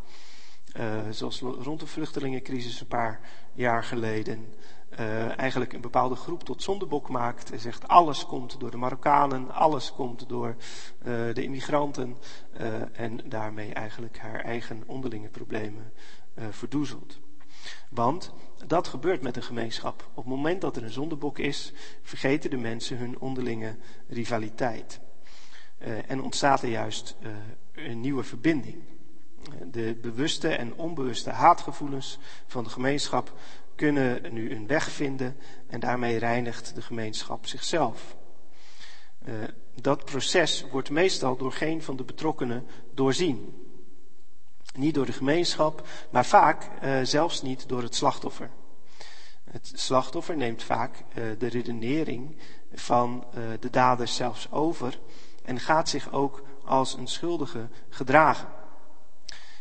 Uh, 0.79 0.99
zoals 1.09 1.39
rond 1.39 1.79
de 1.79 1.87
vluchtelingencrisis 1.87 2.81
een 2.81 2.87
paar 2.87 3.19
jaar 3.53 3.83
geleden 3.83 4.53
uh, 4.99 5.39
eigenlijk 5.39 5.73
een 5.73 5.81
bepaalde 5.81 6.15
groep 6.15 6.43
tot 6.43 6.63
zondebok 6.63 7.09
maakt. 7.09 7.51
En 7.51 7.59
zegt 7.59 7.87
alles 7.87 8.25
komt 8.25 8.59
door 8.59 8.71
de 8.71 8.77
Marokkanen, 8.77 9.51
alles 9.51 9.93
komt 9.93 10.29
door 10.29 10.47
uh, 10.47 11.33
de 11.33 11.43
immigranten. 11.43 12.17
Uh, 12.61 12.99
en 12.99 13.19
daarmee 13.29 13.73
eigenlijk 13.73 14.17
haar 14.17 14.39
eigen 14.39 14.83
onderlinge 14.85 15.29
problemen 15.29 15.93
verdoezelt. 16.49 17.19
Want 17.89 18.33
dat 18.67 18.87
gebeurt 18.87 19.21
met 19.21 19.35
een 19.35 19.43
gemeenschap. 19.43 20.09
Op 20.13 20.23
het 20.23 20.33
moment 20.33 20.61
dat 20.61 20.75
er 20.75 20.83
een 20.83 20.89
zondebok 20.89 21.39
is, 21.39 21.73
vergeten 22.01 22.49
de 22.49 22.57
mensen 22.57 22.97
hun 22.97 23.19
onderlinge 23.19 23.75
rivaliteit. 24.07 24.99
en 26.07 26.21
ontstaat 26.21 26.61
er 26.61 26.69
juist 26.69 27.17
een 27.73 27.99
nieuwe 27.99 28.23
verbinding. 28.23 28.83
De 29.71 29.97
bewuste 30.01 30.47
en 30.47 30.73
onbewuste 30.73 31.29
haatgevoelens 31.29 32.19
van 32.47 32.63
de 32.63 32.69
gemeenschap 32.69 33.33
kunnen 33.81 34.33
nu 34.33 34.51
een 34.51 34.67
weg 34.67 34.91
vinden 34.91 35.37
en 35.67 35.79
daarmee 35.79 36.17
reinigt 36.17 36.75
de 36.75 36.81
gemeenschap 36.81 37.47
zichzelf. 37.47 38.15
Uh, 39.27 39.33
dat 39.81 40.05
proces 40.05 40.65
wordt 40.71 40.89
meestal 40.89 41.37
door 41.37 41.51
geen 41.51 41.81
van 41.81 41.95
de 41.95 42.03
betrokkenen 42.03 42.67
doorzien. 42.93 43.67
Niet 44.73 44.93
door 44.93 45.05
de 45.05 45.11
gemeenschap, 45.13 45.87
maar 46.11 46.25
vaak 46.25 46.69
uh, 46.83 46.99
zelfs 47.03 47.41
niet 47.41 47.67
door 47.67 47.81
het 47.81 47.95
slachtoffer. 47.95 48.49
Het 49.43 49.71
slachtoffer 49.75 50.37
neemt 50.37 50.63
vaak 50.63 50.97
uh, 50.97 51.23
de 51.37 51.47
redenering 51.47 52.37
van 52.73 53.25
de 53.59 53.69
daders 53.69 54.15
zelfs 54.15 54.51
over 54.51 54.99
en 55.43 55.59
gaat 55.59 55.89
zich 55.89 56.11
ook 56.11 56.43
als 56.65 56.93
een 56.93 57.07
schuldige 57.07 57.67
gedragen. 57.89 58.47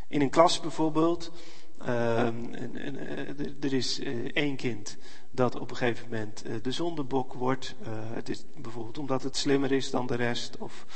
In 0.09 0.21
een 0.21 0.31
klas 0.31 0.61
bijvoorbeeld 0.61 1.31
uh, 1.83 2.27
er 3.61 3.73
is 3.73 4.01
uh, 4.01 4.31
één 4.33 4.57
kind 4.57 4.97
dat 5.31 5.55
op 5.61 5.71
een 5.71 5.77
gegeven 5.77 6.09
moment 6.11 6.47
uh, 6.47 6.55
de 6.63 6.73
zondebok 6.73 7.33
wordt. 7.33 7.75
Het 8.13 8.29
is 8.29 8.45
bijvoorbeeld 8.57 8.99
omdat 8.99 9.23
het 9.23 9.37
slimmer 9.37 9.73
is 9.73 9.91
dan 9.91 10.07
de 10.07 10.17
rest 10.17 10.59
of 10.59 10.87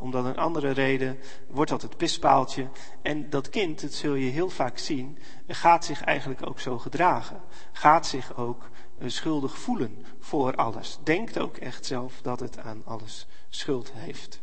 omdat 0.00 0.24
een 0.24 0.36
andere 0.36 0.70
reden 0.70 1.18
wordt 1.48 1.70
dat 1.70 1.82
het 1.82 1.96
pispaaltje. 1.96 2.68
En 3.02 3.30
dat 3.30 3.48
kind, 3.48 3.80
dat 3.80 3.92
zul 3.92 4.14
je 4.14 4.30
heel 4.30 4.50
vaak 4.50 4.78
zien, 4.78 5.18
gaat 5.46 5.84
zich 5.84 6.02
eigenlijk 6.02 6.46
ook 6.46 6.60
zo 6.60 6.78
gedragen. 6.78 7.40
Gaat 7.72 8.06
zich 8.06 8.36
ook 8.36 8.70
schuldig 9.06 9.58
voelen 9.58 10.04
voor 10.20 10.54
alles. 10.54 10.98
Denkt 11.04 11.38
ook 11.38 11.56
echt 11.56 11.86
zelf 11.86 12.20
dat 12.22 12.40
het 12.40 12.58
aan 12.58 12.82
alles 12.84 13.26
schuld 13.48 13.92
heeft. 13.94 14.40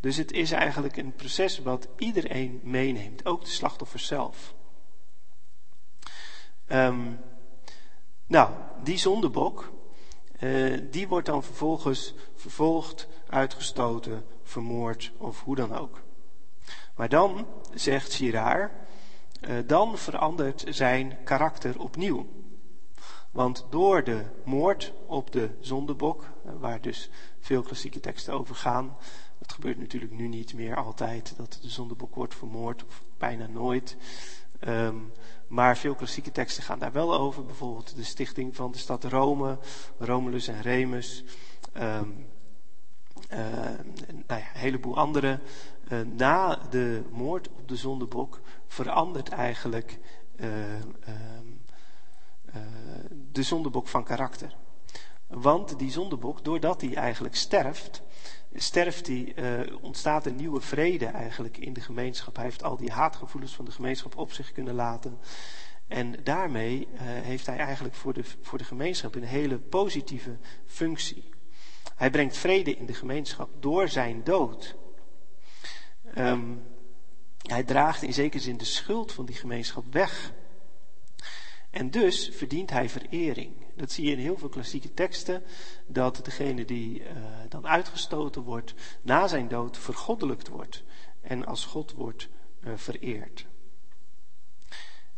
Dus 0.00 0.16
het 0.16 0.32
is 0.32 0.50
eigenlijk 0.50 0.96
een 0.96 1.14
proces 1.14 1.58
wat 1.58 1.88
iedereen 1.98 2.60
meeneemt, 2.62 3.26
ook 3.26 3.44
de 3.44 3.50
slachtoffers 3.50 4.06
zelf. 4.06 4.54
Um, 6.72 7.18
nou, 8.26 8.50
die 8.82 8.98
zondebok, 8.98 9.72
uh, 10.40 10.80
die 10.90 11.08
wordt 11.08 11.26
dan 11.26 11.42
vervolgens 11.42 12.14
vervolgd, 12.34 13.08
uitgestoten, 13.28 14.24
vermoord 14.42 15.12
of 15.18 15.42
hoe 15.42 15.56
dan 15.56 15.76
ook. 15.76 16.02
Maar 16.96 17.08
dan, 17.08 17.46
zegt 17.74 18.14
Girard, 18.14 18.72
uh, 19.40 19.56
dan 19.66 19.98
verandert 19.98 20.64
zijn 20.68 21.18
karakter 21.24 21.80
opnieuw. 21.80 22.26
Want 23.30 23.66
door 23.70 24.04
de 24.04 24.24
moord 24.44 24.92
op 25.06 25.32
de 25.32 25.50
zondebok, 25.60 26.22
uh, 26.46 26.52
waar 26.60 26.80
dus 26.80 27.10
veel 27.40 27.62
klassieke 27.62 28.00
teksten 28.00 28.34
over 28.34 28.54
gaan, 28.54 28.96
dat 29.38 29.52
gebeurt 29.52 29.78
natuurlijk 29.78 30.12
nu 30.12 30.28
niet 30.28 30.54
meer 30.54 30.76
altijd, 30.76 31.34
dat 31.36 31.58
de 31.62 31.68
zondebok 31.68 32.14
wordt 32.14 32.34
vermoord, 32.34 32.84
of 32.84 33.02
bijna 33.18 33.46
nooit. 33.46 33.96
Um, 34.68 35.12
maar 35.52 35.76
veel 35.76 35.94
klassieke 35.94 36.30
teksten 36.30 36.62
gaan 36.62 36.78
daar 36.78 36.92
wel 36.92 37.14
over. 37.14 37.44
Bijvoorbeeld 37.44 37.96
de 37.96 38.04
stichting 38.04 38.56
van 38.56 38.72
de 38.72 38.78
stad 38.78 39.04
Rome, 39.04 39.58
Romulus 39.98 40.48
en 40.48 40.62
Remus. 40.62 41.24
Um, 41.76 42.26
uh, 43.30 43.38
nou 44.26 44.40
ja, 44.40 44.54
een 44.54 44.60
heleboel 44.60 44.96
andere. 44.96 45.40
Uh, 45.88 46.00
na 46.00 46.56
de 46.70 47.02
moord 47.10 47.48
op 47.48 47.68
de 47.68 47.76
zondebok 47.76 48.40
verandert 48.66 49.28
eigenlijk 49.28 49.98
uh, 50.36 50.48
de 53.32 53.42
zondebok 53.42 53.88
van 53.88 54.04
karakter. 54.04 54.56
Want 55.26 55.78
die 55.78 55.90
zondebok, 55.90 56.44
doordat 56.44 56.80
hij 56.80 56.94
eigenlijk 56.94 57.36
sterft, 57.36 58.02
sterft 58.54 59.06
hij, 59.06 59.32
uh, 59.36 59.76
ontstaat 59.80 60.26
een 60.26 60.36
nieuwe 60.36 60.60
vrede 60.60 61.06
eigenlijk 61.06 61.56
in 61.56 61.72
de 61.72 61.80
gemeenschap. 61.80 62.36
Hij 62.36 62.44
heeft 62.44 62.62
al 62.62 62.76
die 62.76 62.90
haatgevoelens 62.90 63.54
van 63.54 63.64
de 63.64 63.70
gemeenschap 63.70 64.16
op 64.16 64.32
zich 64.32 64.52
kunnen 64.52 64.74
laten. 64.74 65.18
En 65.88 66.16
daarmee 66.24 66.88
uh, 66.92 67.00
heeft 67.02 67.46
hij 67.46 67.56
eigenlijk 67.56 67.94
voor 67.94 68.12
de, 68.12 68.24
voor 68.42 68.58
de 68.58 68.64
gemeenschap 68.64 69.14
een 69.14 69.22
hele 69.22 69.58
positieve 69.58 70.36
functie. 70.66 71.30
Hij 71.94 72.10
brengt 72.10 72.36
vrede 72.36 72.76
in 72.76 72.86
de 72.86 72.94
gemeenschap 72.94 73.50
door 73.60 73.88
zijn 73.88 74.24
dood. 74.24 74.76
Um, 76.18 76.62
hij 77.48 77.62
draagt 77.64 78.02
in 78.02 78.12
zekere 78.12 78.42
zin 78.42 78.56
de 78.56 78.64
schuld 78.64 79.12
van 79.12 79.26
die 79.26 79.34
gemeenschap 79.34 79.84
weg. 79.90 80.32
En 81.72 81.90
dus 81.90 82.30
verdient 82.32 82.70
hij 82.70 82.88
verering. 82.88 83.52
Dat 83.76 83.90
zie 83.90 84.04
je 84.04 84.12
in 84.12 84.18
heel 84.18 84.38
veel 84.38 84.48
klassieke 84.48 84.94
teksten, 84.94 85.42
dat 85.86 86.24
degene 86.24 86.64
die 86.64 87.00
uh, 87.00 87.06
dan 87.48 87.66
uitgestoten 87.66 88.42
wordt, 88.42 88.74
na 89.02 89.26
zijn 89.26 89.48
dood 89.48 89.78
vergoddelijkt 89.78 90.48
wordt 90.48 90.84
en 91.20 91.46
als 91.46 91.64
God 91.64 91.92
wordt 91.92 92.28
uh, 92.60 92.72
vereerd. 92.76 93.46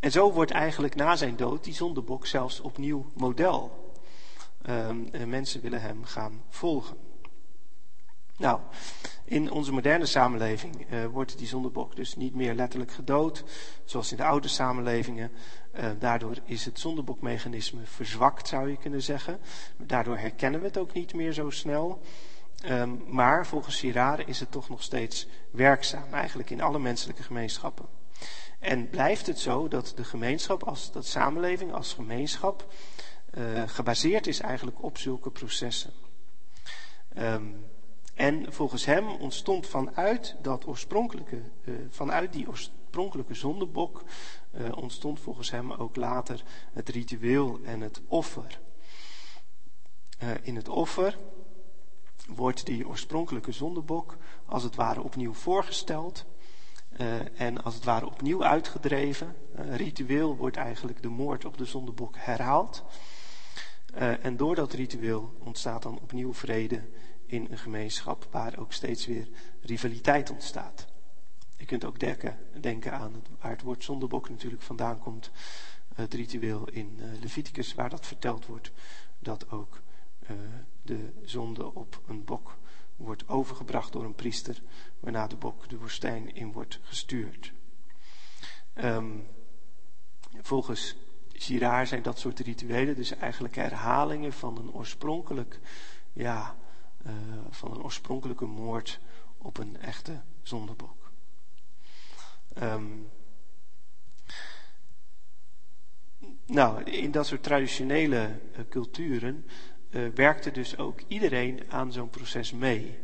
En 0.01 0.11
zo 0.11 0.33
wordt 0.33 0.51
eigenlijk 0.51 0.95
na 0.95 1.17
zijn 1.17 1.37
dood 1.37 1.65
die 1.65 1.75
zondebok 1.75 2.27
zelfs 2.27 2.61
opnieuw 2.61 3.07
model. 3.15 3.93
Um, 4.69 5.11
mensen 5.29 5.61
willen 5.61 5.81
hem 5.81 6.05
gaan 6.05 6.43
volgen. 6.49 6.97
Nou, 8.37 8.61
in 9.25 9.51
onze 9.51 9.73
moderne 9.73 10.07
samenleving 10.07 10.87
uh, 10.93 11.07
wordt 11.07 11.39
die 11.39 11.47
zondebok 11.47 11.97
dus 11.97 12.17
niet 12.17 12.35
meer 12.35 12.55
letterlijk 12.55 12.93
gedood, 12.93 13.45
zoals 13.85 14.11
in 14.11 14.17
de 14.17 14.25
oude 14.25 14.49
samenlevingen. 14.49 15.31
Uh, 15.77 15.91
daardoor 15.99 16.37
is 16.45 16.65
het 16.65 16.81
zondebokmechanisme 16.81 17.81
verzwakt, 17.85 18.49
zou 18.49 18.71
je 18.71 18.77
kunnen 18.77 19.03
zeggen. 19.03 19.41
Daardoor 19.77 20.19
herkennen 20.19 20.61
we 20.61 20.67
het 20.67 20.79
ook 20.79 20.93
niet 20.93 21.15
meer 21.15 21.33
zo 21.33 21.51
snel. 21.51 22.01
Um, 22.69 23.05
maar 23.07 23.47
volgens 23.47 23.81
Girard 23.81 24.29
is 24.29 24.41
het 24.41 24.51
toch 24.51 24.69
nog 24.69 24.83
steeds 24.83 25.27
werkzaam, 25.51 26.13
eigenlijk 26.13 26.51
in 26.51 26.61
alle 26.61 26.79
menselijke 26.79 27.23
gemeenschappen. 27.23 27.87
En 28.59 28.91
blijft 28.91 29.27
het 29.27 29.39
zo 29.39 29.69
dat 29.69 29.93
de 29.97 30.05
gemeenschap, 30.05 30.63
als 30.63 30.93
dat 30.93 31.07
samenleving 31.07 31.73
als 31.73 31.93
gemeenschap, 31.93 32.73
uh, 33.35 33.63
gebaseerd 33.67 34.27
is 34.27 34.41
eigenlijk 34.41 34.83
op 34.83 34.99
zulke 34.99 35.31
processen. 35.31 35.93
Um, 37.19 37.65
en 38.15 38.53
volgens 38.53 38.85
hem 38.85 39.09
ontstond 39.09 39.67
vanuit 39.67 40.37
dat 40.43 40.67
oorspronkelijke, 40.67 41.43
uh, 41.65 41.75
vanuit 41.89 42.33
die 42.33 42.49
oorspronkelijke 42.49 43.35
zondebok, 43.35 44.03
uh, 44.59 44.77
ontstond 44.77 45.21
volgens 45.21 45.51
hem 45.51 45.73
ook 45.73 45.97
later 45.97 46.43
het 46.73 46.89
ritueel 46.89 47.59
en 47.65 47.81
het 47.81 48.01
offer. 48.07 48.61
Uh, 50.23 50.31
in 50.43 50.57
het 50.57 50.69
offer 50.69 51.19
wordt 52.27 52.67
die 52.67 52.89
oorspronkelijke 52.89 53.53
zondebok 53.53 54.17
als 54.47 54.63
het 54.63 54.75
ware 54.75 55.03
opnieuw 55.03 55.33
voorgesteld. 55.33 56.25
en 57.35 57.63
als 57.63 57.75
het 57.75 57.85
ware 57.85 58.07
opnieuw 58.07 58.45
uitgedreven. 58.45 59.37
ritueel 59.55 60.37
wordt 60.37 60.57
eigenlijk 60.57 61.03
de 61.03 61.09
moord 61.09 61.45
op 61.45 61.59
de 61.59 61.65
zondebok 61.65 62.15
herhaald. 62.19 62.85
en 63.95 64.37
door 64.37 64.55
dat 64.55 64.73
ritueel 64.73 65.35
ontstaat 65.39 65.83
dan 65.83 66.01
opnieuw 66.01 66.35
vrede 66.35 66.89
in 67.27 67.47
een 67.51 67.59
gemeenschap 67.59 68.29
waar 68.31 68.59
ook 68.59 68.73
steeds 68.73 69.07
weer 69.07 69.29
rivaliteit 69.61 70.31
ontstaat. 70.31 70.94
Je 71.65 71.71
kunt 71.71 71.85
ook 71.85 72.01
denken, 72.01 72.39
denken 72.61 72.93
aan 72.93 73.15
het, 73.15 73.29
waar 73.41 73.51
het 73.51 73.63
woord 73.63 73.85
zondebok 73.85 74.29
natuurlijk 74.29 74.63
vandaan 74.63 74.99
komt. 74.99 75.31
Het 75.95 76.15
ritueel 76.15 76.69
in 76.69 76.97
uh, 76.99 77.21
Leviticus 77.21 77.75
waar 77.75 77.91
dat 77.91 78.07
verteld 78.07 78.47
wordt. 78.47 78.73
Dat 79.19 79.51
ook 79.51 79.81
uh, 80.23 80.31
de 80.83 81.13
zonde 81.23 81.75
op 81.75 82.01
een 82.07 82.25
bok 82.25 82.59
wordt 82.97 83.29
overgebracht 83.29 83.93
door 83.93 84.05
een 84.05 84.15
priester. 84.15 84.63
Waarna 85.01 85.27
de 85.27 85.37
bok 85.37 85.69
de 85.69 85.79
woestijn 85.79 86.35
in 86.35 86.53
wordt 86.53 86.81
gestuurd. 86.83 87.53
Um, 88.75 89.27
volgens 90.43 90.97
Girard 91.33 91.89
zijn 91.89 92.03
dat 92.03 92.19
soort 92.19 92.41
rituelen 92.41 92.97
dus 92.97 93.17
eigenlijk 93.17 93.55
herhalingen 93.55 94.33
van 94.33 94.59
een 94.59 94.73
oorspronkelijk 94.73 95.61
ja, 96.13 96.57
uh, 97.07 97.13
van 97.51 97.71
een 97.71 97.83
oorspronkelijke 97.83 98.47
moord 98.47 99.01
op 99.39 99.59
een 99.59 99.81
echte 99.81 100.23
zondebok. 100.43 101.04
Um, 102.63 103.11
nou, 106.47 106.83
in 106.83 107.11
dat 107.11 107.27
soort 107.27 107.43
traditionele 107.43 108.41
uh, 108.53 108.65
culturen 108.69 109.47
uh, 109.91 110.09
werkte 110.15 110.51
dus 110.51 110.79
ook 110.79 111.01
iedereen 111.09 111.61
aan 111.69 111.93
zo'n 111.93 112.11
proces 112.11 112.53
mee. 112.53 112.99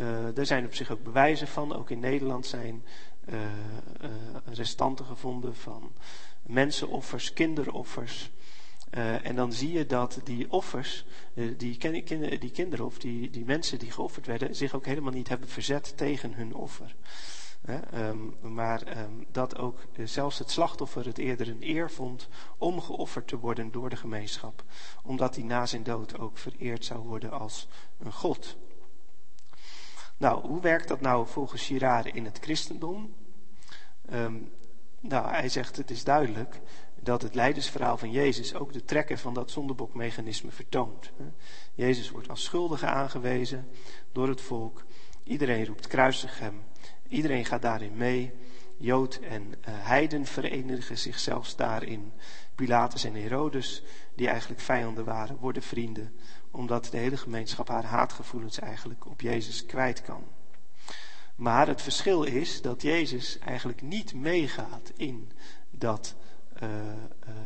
Uh, 0.00 0.38
er 0.38 0.46
zijn 0.46 0.64
op 0.64 0.74
zich 0.74 0.90
ook 0.90 1.02
bewijzen 1.02 1.48
van, 1.48 1.76
ook 1.76 1.90
in 1.90 2.00
Nederland 2.00 2.46
zijn 2.46 2.84
restanten 4.44 5.04
gevonden 5.04 5.56
van 5.56 5.92
mensenoffers, 6.42 7.32
kinderoffers. 7.32 8.30
En 9.22 9.36
dan 9.36 9.52
zie 9.52 9.72
je 9.72 9.86
dat 9.86 10.20
die 10.24 10.50
offers, 10.50 11.04
die, 11.56 11.76
kin, 11.76 12.38
die, 12.38 12.50
kinderen 12.50 12.86
of 12.86 12.98
die, 12.98 13.30
die, 13.30 13.44
mensen 13.44 13.78
die 13.78 13.90
geofferd 13.90 14.26
werden, 14.26 14.54
zich 14.54 14.74
ook 14.74 14.86
helemaal 14.86 15.12
niet 15.12 15.28
hebben 15.28 15.48
verzet 15.48 15.96
tegen 15.96 16.34
hun 16.34 16.54
offer. 16.54 16.94
Uh, 17.64 18.08
um, 18.08 18.36
maar 18.40 18.98
um, 18.98 19.26
dat 19.32 19.58
ook 19.58 19.78
uh, 19.96 20.06
zelfs 20.06 20.38
het 20.38 20.50
slachtoffer 20.50 21.06
het 21.06 21.18
eerder 21.18 21.48
een 21.48 21.62
eer 21.68 21.90
vond 21.90 22.28
om 22.58 22.80
geofferd 22.80 23.28
te 23.28 23.38
worden 23.38 23.72
door 23.72 23.90
de 23.90 23.96
gemeenschap. 23.96 24.64
Omdat 25.02 25.34
hij 25.34 25.44
na 25.44 25.66
zijn 25.66 25.82
dood 25.82 26.18
ook 26.18 26.38
vereerd 26.38 26.84
zou 26.84 27.00
worden 27.00 27.30
als 27.30 27.68
een 27.98 28.12
god. 28.12 28.56
Nou, 30.16 30.46
hoe 30.46 30.60
werkt 30.60 30.88
dat 30.88 31.00
nou 31.00 31.26
volgens 31.26 31.66
Girard 31.66 32.06
in 32.06 32.24
het 32.24 32.38
christendom? 32.38 33.14
Um, 34.12 34.52
nou, 35.00 35.28
hij 35.28 35.48
zegt 35.48 35.76
het 35.76 35.90
is 35.90 36.04
duidelijk 36.04 36.60
dat 37.00 37.22
het 37.22 37.34
leidersverhaal 37.34 37.98
van 37.98 38.10
Jezus 38.10 38.54
ook 38.54 38.72
de 38.72 38.84
trekken 38.84 39.18
van 39.18 39.34
dat 39.34 39.50
zondebokmechanisme 39.50 40.50
vertoont. 40.50 41.10
Jezus 41.74 42.10
wordt 42.10 42.28
als 42.28 42.44
schuldige 42.44 42.86
aangewezen 42.86 43.68
door 44.12 44.28
het 44.28 44.40
volk. 44.40 44.84
Iedereen 45.24 45.66
roept 45.66 45.86
kruisig 45.86 46.38
hem. 46.38 46.62
Iedereen 47.08 47.44
gaat 47.44 47.62
daarin 47.62 47.96
mee. 47.96 48.32
Jood 48.76 49.14
en 49.16 49.42
uh, 49.42 49.54
heiden 49.64 50.26
verenigen 50.26 50.98
zich 50.98 51.18
zelfs 51.18 51.56
daarin. 51.56 52.12
Pilatus 52.54 53.04
en 53.04 53.14
Herodes, 53.14 53.82
die 54.14 54.28
eigenlijk 54.28 54.60
vijanden 54.60 55.04
waren, 55.04 55.36
worden 55.36 55.62
vrienden. 55.62 56.12
Omdat 56.50 56.88
de 56.90 56.96
hele 56.96 57.16
gemeenschap 57.16 57.68
haar 57.68 57.84
haatgevoelens 57.84 58.58
eigenlijk 58.58 59.06
op 59.06 59.20
Jezus 59.20 59.66
kwijt 59.66 60.02
kan. 60.02 60.24
Maar 61.36 61.66
het 61.66 61.82
verschil 61.82 62.22
is 62.22 62.62
dat 62.62 62.82
Jezus 62.82 63.38
eigenlijk 63.38 63.82
niet 63.82 64.14
meegaat 64.14 64.92
in 64.96 65.32
dat 65.70 66.14
uh, 66.62 66.68
uh, 66.68 66.94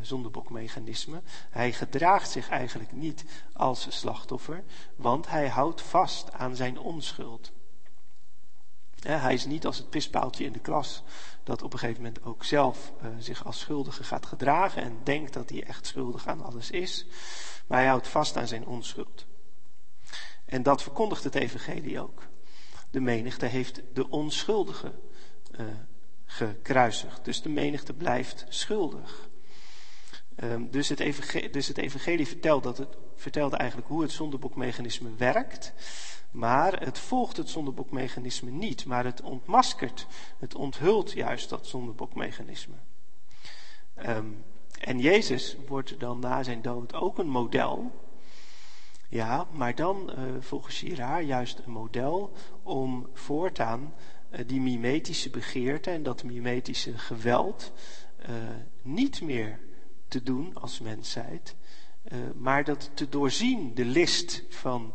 zondebokmechanisme. 0.01 1.23
Hij 1.51 1.73
gedraagt 1.73 2.31
zich 2.31 2.49
eigenlijk 2.49 2.93
niet 2.93 3.25
als 3.53 3.87
slachtoffer, 3.99 4.65
want 4.97 5.29
hij 5.29 5.49
houdt 5.49 5.83
vast 5.83 6.33
aan 6.33 6.57
zijn 6.57 6.79
onschuld. 6.79 7.53
Hij 9.01 9.35
is 9.35 9.45
niet 9.45 9.67
als 9.67 9.79
het 9.79 9.91
pispaaltje 9.91 10.45
in 10.45 10.53
de 10.53 10.59
klas 10.59 11.03
dat 11.43 11.63
op 11.63 11.73
een 11.73 11.79
gegeven 11.79 12.03
moment 12.03 12.25
ook 12.25 12.45
zelf 12.45 12.93
uh, 13.03 13.09
zich 13.19 13.45
als 13.45 13.59
schuldige 13.59 14.05
gaat 14.05 14.27
gedragen 14.27 14.83
en 14.83 14.99
denkt 15.05 15.33
dat 15.33 15.51
hij 15.51 15.65
echt 15.65 15.87
schuldig 15.87 16.27
aan 16.27 16.43
alles 16.43 16.71
is. 16.71 17.07
Maar 17.67 17.79
hij 17.79 17.89
houdt 17.89 18.09
vast 18.09 18.37
aan 18.37 18.49
zijn 18.49 18.67
onschuld. 18.67 19.27
En 20.45 20.63
dat 20.63 20.83
verkondigt 20.83 21.25
het 21.25 21.35
evangelie 21.35 22.01
ook. 22.01 22.23
De 22.91 23.01
menigte 23.01 23.47
heeft 23.47 23.83
de 23.93 24.09
onschuldige 24.09 24.93
uh, 25.61 25.67
gekruisigd. 26.25 27.25
Dus 27.25 27.43
de 27.43 27.49
menigte 27.49 27.93
blijft 27.93 28.47
schuldig. 28.49 29.29
Um, 30.43 30.71
dus, 30.71 30.89
het 30.89 31.01
evangelie, 31.01 31.51
dus 31.51 31.69
het 31.69 31.79
evangelie 31.79 32.27
vertelt 32.27 32.63
dat 32.63 32.79
het, 32.79 32.97
vertelde 33.17 33.57
eigenlijk 33.57 33.89
hoe 33.89 34.03
het 34.03 34.11
zondebokmechanisme 34.11 35.15
werkt. 35.17 35.73
Maar 36.31 36.81
het 36.81 36.99
volgt 36.99 37.37
het 37.37 37.49
zondebokmechanisme 37.49 38.51
niet. 38.51 38.85
Maar 38.85 39.05
het 39.05 39.21
ontmaskert, 39.21 40.07
het 40.39 40.55
onthult 40.55 41.13
juist 41.13 41.49
dat 41.49 41.67
zondebokmechanisme. 41.67 42.75
Um, 44.07 44.45
en 44.81 44.99
Jezus 44.99 45.57
wordt 45.67 46.01
dan 46.01 46.19
na 46.19 46.43
zijn 46.43 46.63
dood 46.63 46.95
ook 46.95 47.19
een 47.19 47.29
model. 47.29 47.91
Ja, 49.09 49.47
maar 49.51 49.75
dan 49.75 50.11
uh, 50.11 50.17
volgens 50.41 50.79
Girard 50.79 51.27
juist 51.27 51.59
een 51.59 51.73
model 51.73 52.33
om 52.63 53.09
voortaan 53.13 53.95
uh, 54.31 54.39
die 54.47 54.61
mimetische 54.61 55.31
begeerte 55.31 55.91
en 55.91 56.03
dat 56.03 56.23
mimetische 56.23 56.99
geweld 56.99 57.73
uh, 58.21 58.35
niet 58.83 59.21
meer 59.21 59.59
te 60.09 60.23
doen 60.23 60.55
als 60.55 60.81
mensheid, 60.81 61.57
maar 62.35 62.65
dat 62.65 62.91
te 62.95 63.09
doorzien, 63.09 63.75
de 63.75 63.85
list 63.85 64.43
van, 64.49 64.93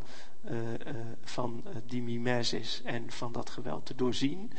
van 1.24 1.64
die 1.86 2.02
mimesis 2.02 2.82
en 2.84 3.12
van 3.12 3.32
dat 3.32 3.50
geweld 3.50 3.86
te 3.86 3.96
doorzien 3.96 4.52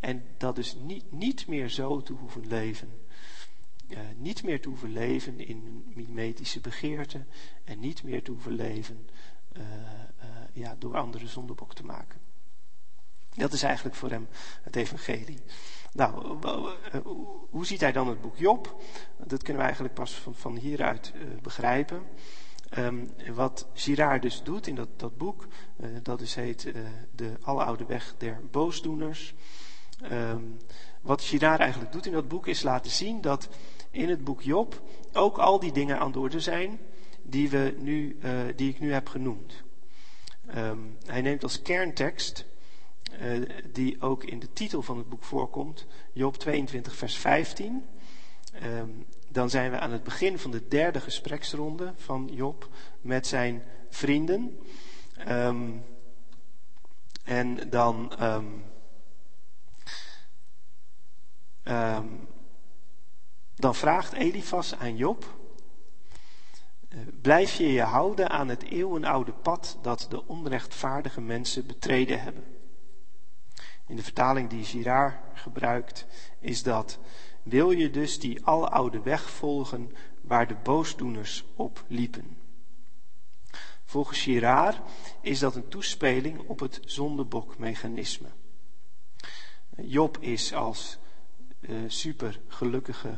en 0.00 0.24
dat 0.36 0.56
dus 0.56 0.74
niet, 0.74 1.12
niet 1.12 1.46
meer 1.46 1.68
zo 1.68 2.02
te 2.02 2.12
hoeven 2.12 2.46
leven. 2.46 2.88
niet 4.16 4.42
meer 4.42 4.60
te 4.60 4.68
hoeven 4.68 4.92
leven 4.92 5.38
in 5.46 5.84
mimetische 5.94 6.60
begeerten 6.60 7.26
en 7.64 7.80
niet 7.80 8.02
meer 8.02 8.22
te 8.22 8.30
hoeven 8.30 8.52
leven 8.52 9.08
ja, 10.52 10.76
door 10.78 10.96
anderen 10.96 11.28
zondebok 11.28 11.74
te 11.74 11.84
maken. 11.84 12.20
Dat 13.34 13.52
is 13.52 13.62
eigenlijk 13.62 13.96
voor 13.96 14.10
hem 14.10 14.28
het 14.62 14.76
evangelie. 14.76 15.38
Nou, 15.92 16.38
hoe 17.50 17.66
ziet 17.66 17.80
hij 17.80 17.92
dan 17.92 18.08
het 18.08 18.20
boek 18.20 18.36
Job? 18.36 18.82
Dat 19.16 19.42
kunnen 19.42 19.56
we 19.56 19.62
eigenlijk 19.62 19.94
pas 19.94 20.14
van, 20.14 20.34
van 20.34 20.56
hieruit 20.56 21.12
begrijpen. 21.42 22.02
Um, 22.78 23.10
wat 23.34 23.66
Girard 23.74 24.22
dus 24.22 24.42
doet 24.42 24.66
in 24.66 24.74
dat, 24.74 24.88
dat 24.96 25.16
boek, 25.16 25.46
uh, 25.80 25.88
dat 26.02 26.20
is 26.20 26.34
heet 26.34 26.64
uh, 26.64 26.74
De 27.14 27.32
Aloude 27.42 27.84
Weg 27.84 28.14
der 28.18 28.40
Boosdoeners. 28.50 29.34
Um, 30.12 30.56
wat 31.00 31.22
Girard 31.22 31.60
eigenlijk 31.60 31.92
doet 31.92 32.06
in 32.06 32.12
dat 32.12 32.28
boek 32.28 32.46
is 32.46 32.62
laten 32.62 32.90
zien 32.90 33.20
dat 33.20 33.48
in 33.90 34.08
het 34.08 34.24
boek 34.24 34.42
Job 34.42 34.82
ook 35.12 35.38
al 35.38 35.60
die 35.60 35.72
dingen 35.72 35.98
aan 35.98 36.12
de 36.12 36.18
orde 36.18 36.40
zijn 36.40 36.78
die, 37.22 37.50
we 37.50 37.74
nu, 37.78 38.18
uh, 38.24 38.30
die 38.56 38.70
ik 38.70 38.80
nu 38.80 38.92
heb 38.92 39.08
genoemd. 39.08 39.62
Um, 40.56 40.96
hij 41.06 41.20
neemt 41.20 41.42
als 41.42 41.62
kerntekst, 41.62 42.46
die 43.72 44.00
ook 44.00 44.24
in 44.24 44.38
de 44.38 44.52
titel 44.52 44.82
van 44.82 44.98
het 44.98 45.08
boek 45.08 45.24
voorkomt, 45.24 45.86
Job 46.12 46.36
22 46.36 46.96
vers 46.96 47.16
15 47.16 47.84
dan 49.32 49.50
zijn 49.50 49.70
we 49.70 49.78
aan 49.78 49.92
het 49.92 50.02
begin 50.02 50.38
van 50.38 50.50
de 50.50 50.68
derde 50.68 51.00
gespreksronde 51.00 51.92
van 51.96 52.28
Job 52.32 52.68
met 53.00 53.26
zijn 53.26 53.62
vrienden. 53.90 54.58
Um, 55.28 55.84
en 57.24 57.70
dan. 57.70 58.12
Um, 58.20 58.64
um, 61.64 62.28
dan 63.54 63.74
vraagt 63.74 64.12
Elifas 64.12 64.74
aan 64.78 64.96
Job. 64.96 65.24
Eh, 66.88 66.98
blijf 67.20 67.54
je 67.54 67.72
je 67.72 67.82
houden 67.82 68.30
aan 68.30 68.48
het 68.48 68.62
eeuwenoude 68.62 69.32
pad 69.32 69.78
dat 69.82 70.06
de 70.10 70.26
onrechtvaardige 70.26 71.20
mensen 71.20 71.66
betreden 71.66 72.22
hebben? 72.22 72.44
In 73.86 73.96
de 73.96 74.02
vertaling 74.02 74.50
die 74.50 74.64
Girard 74.64 75.14
gebruikt 75.34 76.06
is 76.40 76.62
dat 76.62 76.98
wil 77.42 77.70
je 77.70 77.90
dus 77.90 78.18
die 78.18 78.46
aloude 78.46 79.02
weg 79.02 79.30
volgen 79.30 79.92
waar 80.20 80.48
de 80.48 80.56
boosdoeners 80.62 81.44
op 81.54 81.84
liepen. 81.86 82.36
Volgens 83.84 84.20
Girard 84.20 84.80
is 85.20 85.38
dat 85.38 85.54
een 85.54 85.68
toespeling 85.68 86.38
op 86.38 86.60
het 86.60 86.80
zondebokmechanisme. 86.84 88.28
Job 89.76 90.18
is 90.20 90.52
als 90.52 90.98
uh, 91.60 91.76
super 91.86 92.40
gelukkige, 92.46 93.14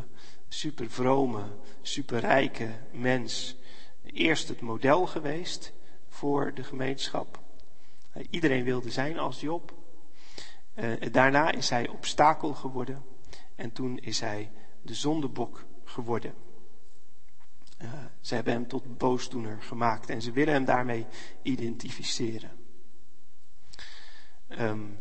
super 0.49 0.91
vrome, 0.91 1.43
superrijke 1.83 2.79
mens 2.93 3.57
eerst 4.03 4.49
het 4.49 4.61
model 4.61 5.07
geweest 5.07 5.73
voor 6.09 6.55
de 6.55 6.65
gemeenschap. 6.65 7.43
Iedereen 8.31 8.65
wilde 8.65 8.91
zijn 8.91 9.19
als 9.19 9.41
Job. 9.41 9.75
Uh, 10.75 10.93
daarna 11.13 11.53
is 11.53 11.71
hij 11.71 11.89
obstakel 11.89 12.55
geworden 12.55 13.05
en 13.55 13.73
toen 13.73 13.99
is 13.99 14.21
hij 14.21 14.51
de 14.83 14.95
zondebok 14.95 15.65
geworden. 15.85 16.35
Uh, 17.83 17.93
ze 18.21 18.35
hebben 18.35 18.53
hem 18.53 18.69
tot 18.69 18.99
boosdoener 18.99 19.63
gemaakt 19.63 20.11
en 20.11 20.23
ze 20.23 20.33
willen 20.33 20.55
hem 20.55 20.65
daarmee 20.65 21.07
identificeren. 21.43 22.51
Um, 24.49 24.99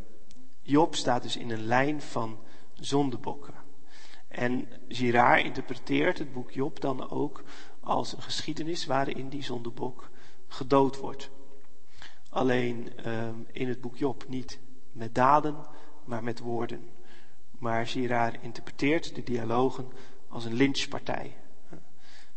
Job 0.62 0.96
staat 0.96 1.24
dus 1.24 1.38
in 1.38 1.50
een 1.50 1.66
lijn 1.66 2.02
van 2.02 2.39
zondebokken. 2.74 3.54
En 4.28 4.68
Girard 4.88 5.44
interpreteert 5.44 6.18
het 6.18 6.34
boek 6.34 6.52
Job 6.52 6.80
dan 6.80 7.10
ook 7.10 7.44
als 7.80 8.13
een 8.13 8.22
geschiedenis 8.22 8.86
waarin 8.86 9.30
die 9.30 9.44
zondebok 9.44 10.10
gedood 10.48 11.00
wordt. 11.00 11.30
Alleen 12.30 13.10
um, 13.10 13.48
in 13.52 13.68
het 13.68 13.82
boek 13.82 13.98
Job 13.98 14.28
niet 14.28 14.60
met 14.92 15.16
daden, 15.16 15.56
maar 16.06 16.24
met 16.24 16.39
woorden. 16.39 16.89
Maar 17.63 17.88
Girard 17.88 18.41
interpreteert 18.41 19.15
de 19.15 19.23
dialogen 19.23 19.91
als 20.28 20.45
een 20.45 20.54
lynchpartij. 20.54 21.36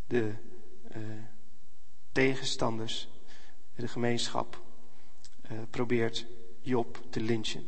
De 0.06 0.34
uh, 0.96 1.02
tegenstanders, 2.12 3.08
de 3.74 3.88
gemeenschap, 3.88 4.62
uh, 5.50 5.58
probeert 5.70 6.26
Job 6.60 7.02
te 7.10 7.20
lynchen. 7.20 7.66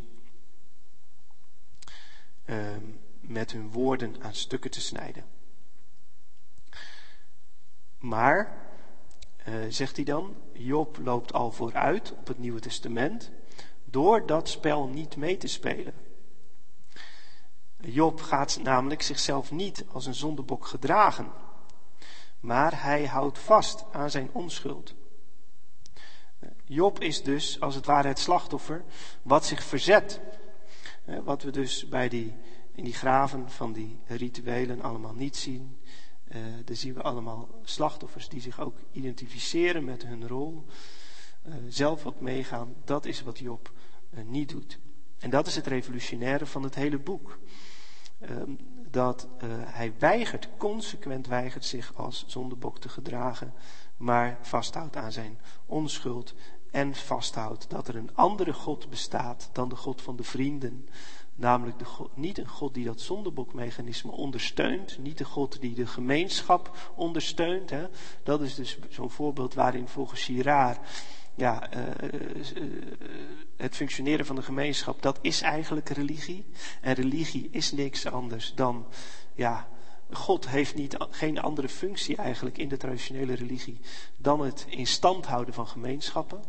Uh, 2.44 2.77
met 3.21 3.53
hun 3.53 3.71
woorden 3.71 4.23
aan 4.23 4.35
stukken 4.35 4.71
te 4.71 4.81
snijden. 4.81 5.25
Maar, 7.99 8.57
uh, 9.49 9.55
zegt 9.68 9.97
hij 9.97 10.05
dan, 10.05 10.37
Job 10.53 10.99
loopt 10.99 11.33
al 11.33 11.53
vooruit 11.53 12.12
op 12.12 12.27
het 12.27 12.38
Nieuwe 12.38 12.61
Testament 12.61 13.31
door 13.85 14.27
dat 14.27 14.49
spel 14.49 14.88
niet 14.88 15.16
mee 15.16 15.37
te 15.37 15.47
spelen. 15.47 16.08
Job 17.81 18.21
gaat 18.21 18.61
namelijk 18.62 19.03
zichzelf 19.03 19.51
niet 19.51 19.85
als 19.93 20.07
een 20.07 20.14
zondebok 20.14 20.67
gedragen, 20.67 21.33
maar 22.41 22.83
hij 22.83 23.07
houdt 23.07 23.38
vast 23.38 23.85
aan 23.93 24.11
zijn 24.11 24.29
onschuld. 24.33 24.95
Job 26.64 27.01
is 27.01 27.23
dus 27.23 27.61
als 27.61 27.75
het 27.75 27.87
ware 27.87 28.09
het 28.09 28.19
slachtoffer 28.19 28.85
wat 29.23 29.47
zich 29.47 29.62
verzet. 29.62 30.21
Wat 31.25 31.43
we 31.43 31.51
dus 31.51 31.88
bij 31.88 32.09
die, 32.09 32.35
in 32.73 32.85
die 32.85 32.95
graven 32.95 33.51
van 33.51 33.73
die 33.73 34.01
rituelen 34.07 34.83
allemaal 34.83 35.14
niet 35.14 35.37
zien. 35.37 35.79
Uh, 36.29 36.37
daar 36.64 36.77
zien 36.77 36.95
we 36.95 37.03
allemaal 37.03 37.49
slachtoffers 37.62 38.29
die 38.29 38.41
zich 38.41 38.61
ook 38.61 38.79
identificeren 38.93 39.85
met 39.85 40.03
hun 40.03 40.29
rol. 40.29 40.64
Uh, 41.47 41.55
zelf 41.69 42.03
wat 42.03 42.21
meegaan. 42.21 42.75
Dat 42.85 43.05
is 43.05 43.23
wat 43.23 43.38
Job 43.38 43.73
uh, 44.11 44.21
niet 44.25 44.49
doet. 44.49 44.79
En 45.18 45.31
dat 45.31 45.46
is 45.46 45.54
het 45.54 45.66
revolutionaire 45.66 46.46
van 46.46 46.62
het 46.62 46.74
hele 46.74 46.98
boek. 46.98 47.38
Ehm, 48.20 48.50
dat 48.90 49.28
uh, 49.44 49.50
hij 49.52 49.92
weigert, 49.98 50.48
consequent 50.57 51.26
weigert 51.26 51.64
zich 51.64 51.92
als 51.94 52.24
zondebok 52.26 52.78
te 52.78 52.88
gedragen, 52.88 53.52
maar 53.96 54.38
vasthoudt 54.40 54.96
aan 54.96 55.12
zijn 55.12 55.38
onschuld 55.66 56.35
en 56.70 56.94
vasthoudt 56.94 57.70
dat 57.70 57.88
er 57.88 57.96
een 57.96 58.14
andere 58.14 58.52
God 58.52 58.90
bestaat 58.90 59.50
dan 59.52 59.68
de 59.68 59.76
God 59.76 60.02
van 60.02 60.16
de 60.16 60.22
vrienden. 60.22 60.88
Namelijk 61.35 61.78
de 61.78 61.85
God, 61.85 62.16
niet 62.16 62.38
een 62.38 62.48
God 62.48 62.74
die 62.74 62.85
dat 62.85 63.00
zondebokmechanisme 63.00 64.11
ondersteunt, 64.11 64.98
niet 64.98 65.18
de 65.18 65.24
God 65.24 65.61
die 65.61 65.74
de 65.74 65.87
gemeenschap 65.87 66.92
ondersteunt. 66.94 67.70
Hè. 67.70 67.87
Dat 68.22 68.40
is 68.40 68.54
dus 68.54 68.78
zo'n 68.88 69.11
voorbeeld 69.11 69.54
waarin 69.54 69.88
volgens 69.88 70.24
Girard 70.24 70.78
ja, 71.38 71.68
uh, 71.77 71.83
het 73.57 73.77
functioneren 73.77 74.27
van 74.27 74.37
de 74.37 74.42
gemeenschap, 74.42 75.03
dat 75.03 75.18
is 75.20 75.40
eigenlijk 75.40 75.88
religie. 75.88 76.46
En 76.81 76.94
religie 76.94 77.48
is 77.51 77.72
niks 77.72 78.07
anders 78.07 78.53
dan, 78.55 78.87
ja, 79.35 79.68
God 80.11 80.48
heeft 80.48 80.74
niet, 80.74 80.96
geen 81.11 81.40
andere 81.40 81.68
functie 81.68 82.16
eigenlijk 82.16 82.59
in 82.59 82.68
de 82.68 82.77
traditionele 82.77 83.35
religie 83.35 83.81
dan 84.16 84.40
het 84.40 84.66
in 84.68 84.87
stand 84.87 85.27
houden 85.27 85.55
van 85.55 85.66
gemeenschappen. 85.66 86.42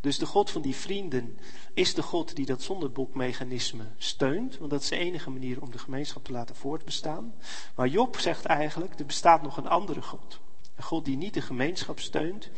Dus 0.00 0.18
de 0.18 0.26
God 0.26 0.50
van 0.50 0.62
die 0.62 0.76
vrienden 0.76 1.38
is 1.74 1.94
de 1.94 2.02
God 2.02 2.36
die 2.36 2.46
dat 2.46 2.62
zondebokmechanisme 2.62 3.84
steunt, 3.96 4.58
want 4.58 4.70
dat 4.70 4.82
is 4.82 4.88
de 4.88 4.96
enige 4.96 5.30
manier 5.30 5.62
om 5.62 5.70
de 5.70 5.78
gemeenschap 5.78 6.24
te 6.24 6.32
laten 6.32 6.56
voortbestaan. 6.56 7.34
Maar 7.74 7.88
Job 7.88 8.18
zegt 8.18 8.44
eigenlijk, 8.44 8.98
er 8.98 9.06
bestaat 9.06 9.42
nog 9.42 9.56
een 9.56 9.68
andere 9.68 10.02
God. 10.02 10.40
Een 10.76 10.82
God 10.82 11.04
die 11.04 11.16
niet 11.16 11.34
de 11.34 11.42
gemeenschap 11.42 12.00
steunt, 12.00 12.50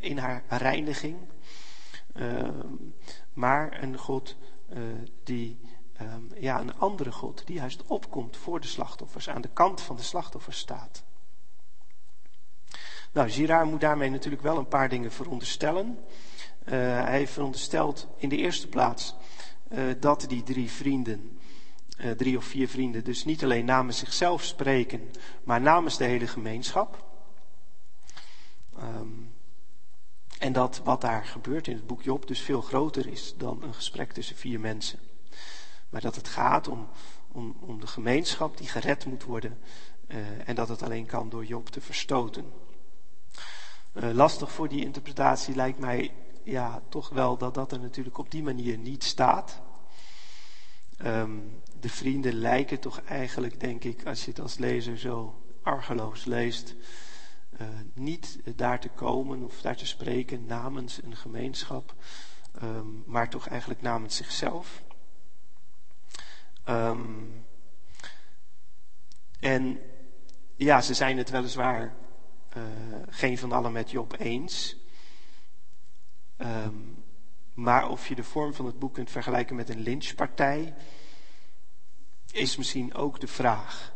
in 0.00 0.18
haar 0.18 0.44
reiniging. 0.48 1.16
Uh, 2.14 2.48
maar 3.32 3.82
een 3.82 3.98
God 3.98 4.36
uh, 4.72 4.78
die, 5.24 5.60
um, 6.00 6.28
ja, 6.38 6.60
een 6.60 6.78
andere 6.78 7.12
God 7.12 7.46
die 7.46 7.56
juist 7.56 7.82
opkomt 7.86 8.36
voor 8.36 8.60
de 8.60 8.66
slachtoffers, 8.66 9.28
aan 9.28 9.40
de 9.40 9.50
kant 9.52 9.80
van 9.80 9.96
de 9.96 10.02
slachtoffers 10.02 10.58
staat. 10.58 11.04
Nou, 13.12 13.30
Girard 13.30 13.70
moet 13.70 13.80
daarmee 13.80 14.10
natuurlijk 14.10 14.42
wel 14.42 14.58
een 14.58 14.68
paar 14.68 14.88
dingen 14.88 15.12
veronderstellen. 15.12 15.98
hij 16.64 17.28
veronderstelt 17.28 18.06
in 18.16 18.28
de 18.28 18.36
eerste 18.36 18.68
plaats 18.68 19.14
dat 20.00 20.24
die 20.28 20.42
drie 20.42 20.70
vrienden, 20.70 21.38
drie 22.16 22.36
of 22.36 22.44
vier 22.44 22.68
vrienden, 22.68 23.04
dus 23.04 23.24
niet 23.24 23.44
alleen 23.44 23.64
namens 23.64 23.98
zichzelf 23.98 24.42
spreken, 24.42 25.10
maar 25.44 25.60
namens 25.60 25.96
de 25.96 26.04
hele 26.04 26.26
gemeenschap. 26.26 27.09
Um, 28.82 29.34
en 30.38 30.52
dat 30.52 30.80
wat 30.84 31.00
daar 31.00 31.24
gebeurt 31.24 31.66
in 31.66 31.74
het 31.74 31.86
boek 31.86 32.02
Job 32.02 32.26
dus 32.26 32.40
veel 32.40 32.60
groter 32.60 33.06
is 33.06 33.34
dan 33.36 33.62
een 33.62 33.74
gesprek 33.74 34.12
tussen 34.12 34.36
vier 34.36 34.60
mensen. 34.60 34.98
Maar 35.88 36.00
dat 36.00 36.16
het 36.16 36.28
gaat 36.28 36.68
om, 36.68 36.88
om, 37.32 37.56
om 37.60 37.80
de 37.80 37.86
gemeenschap 37.86 38.56
die 38.56 38.68
gered 38.68 39.06
moet 39.06 39.24
worden. 39.24 39.58
Uh, 40.08 40.48
en 40.48 40.54
dat 40.54 40.68
het 40.68 40.82
alleen 40.82 41.06
kan 41.06 41.28
door 41.28 41.44
Job 41.44 41.68
te 41.68 41.80
verstoten. 41.80 42.52
Uh, 43.94 44.10
lastig 44.10 44.52
voor 44.52 44.68
die 44.68 44.84
interpretatie 44.84 45.54
lijkt 45.54 45.78
mij 45.78 46.12
ja, 46.42 46.82
toch 46.88 47.08
wel 47.08 47.36
dat 47.36 47.54
dat 47.54 47.72
er 47.72 47.80
natuurlijk 47.80 48.18
op 48.18 48.30
die 48.30 48.42
manier 48.42 48.78
niet 48.78 49.04
staat. 49.04 49.60
Um, 51.04 51.60
de 51.80 51.88
vrienden 51.88 52.34
lijken 52.34 52.80
toch 52.80 53.00
eigenlijk, 53.00 53.60
denk 53.60 53.84
ik, 53.84 54.06
als 54.06 54.24
je 54.24 54.30
het 54.30 54.40
als 54.40 54.58
lezer 54.58 54.98
zo 54.98 55.42
argeloos 55.62 56.24
leest, 56.24 56.74
uh, 57.60 57.66
niet 57.94 58.38
daar 58.56 58.80
te 58.80 58.88
komen 58.88 59.42
of 59.42 59.60
daar 59.60 59.76
te 59.76 59.86
spreken 59.86 60.46
namens 60.46 61.02
een 61.02 61.16
gemeenschap, 61.16 61.94
um, 62.62 63.02
maar 63.06 63.30
toch 63.30 63.48
eigenlijk 63.48 63.82
namens 63.82 64.16
zichzelf. 64.16 64.82
Um, 66.68 67.44
en 69.40 69.80
ja, 70.56 70.80
ze 70.80 70.94
zijn 70.94 71.18
het 71.18 71.30
weliswaar 71.30 71.94
uh, 72.56 72.62
geen 73.08 73.38
van 73.38 73.52
allen 73.52 73.72
met 73.72 73.90
Job 73.90 74.14
eens. 74.18 74.76
Um, 76.38 77.04
maar 77.54 77.88
of 77.88 78.08
je 78.08 78.14
de 78.14 78.24
vorm 78.24 78.54
van 78.54 78.66
het 78.66 78.78
boek 78.78 78.94
kunt 78.94 79.10
vergelijken 79.10 79.56
met 79.56 79.68
een 79.68 79.80
lynchpartij, 79.80 80.74
is 82.32 82.56
misschien 82.56 82.94
ook 82.94 83.20
de 83.20 83.26
vraag. 83.26 83.92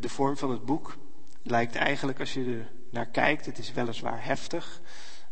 De 0.00 0.08
vorm 0.08 0.36
van 0.36 0.50
het 0.50 0.64
boek 0.64 0.96
lijkt 1.42 1.74
eigenlijk, 1.74 2.20
als 2.20 2.34
je 2.34 2.44
er 2.44 2.72
naar 2.90 3.06
kijkt, 3.06 3.46
het 3.46 3.58
is 3.58 3.72
weliswaar 3.72 4.24
heftig, 4.24 4.80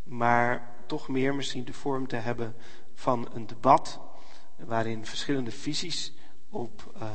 maar 0.03 0.75
toch 0.87 1.09
meer 1.09 1.35
misschien 1.35 1.65
de 1.65 1.73
vorm 1.73 2.07
te 2.07 2.17
hebben 2.17 2.57
van 2.95 3.29
een 3.35 3.47
debat 3.47 4.01
waarin 4.57 5.07
verschillende 5.07 5.51
visies 5.51 6.13
op, 6.49 6.93
uh, 6.97 7.11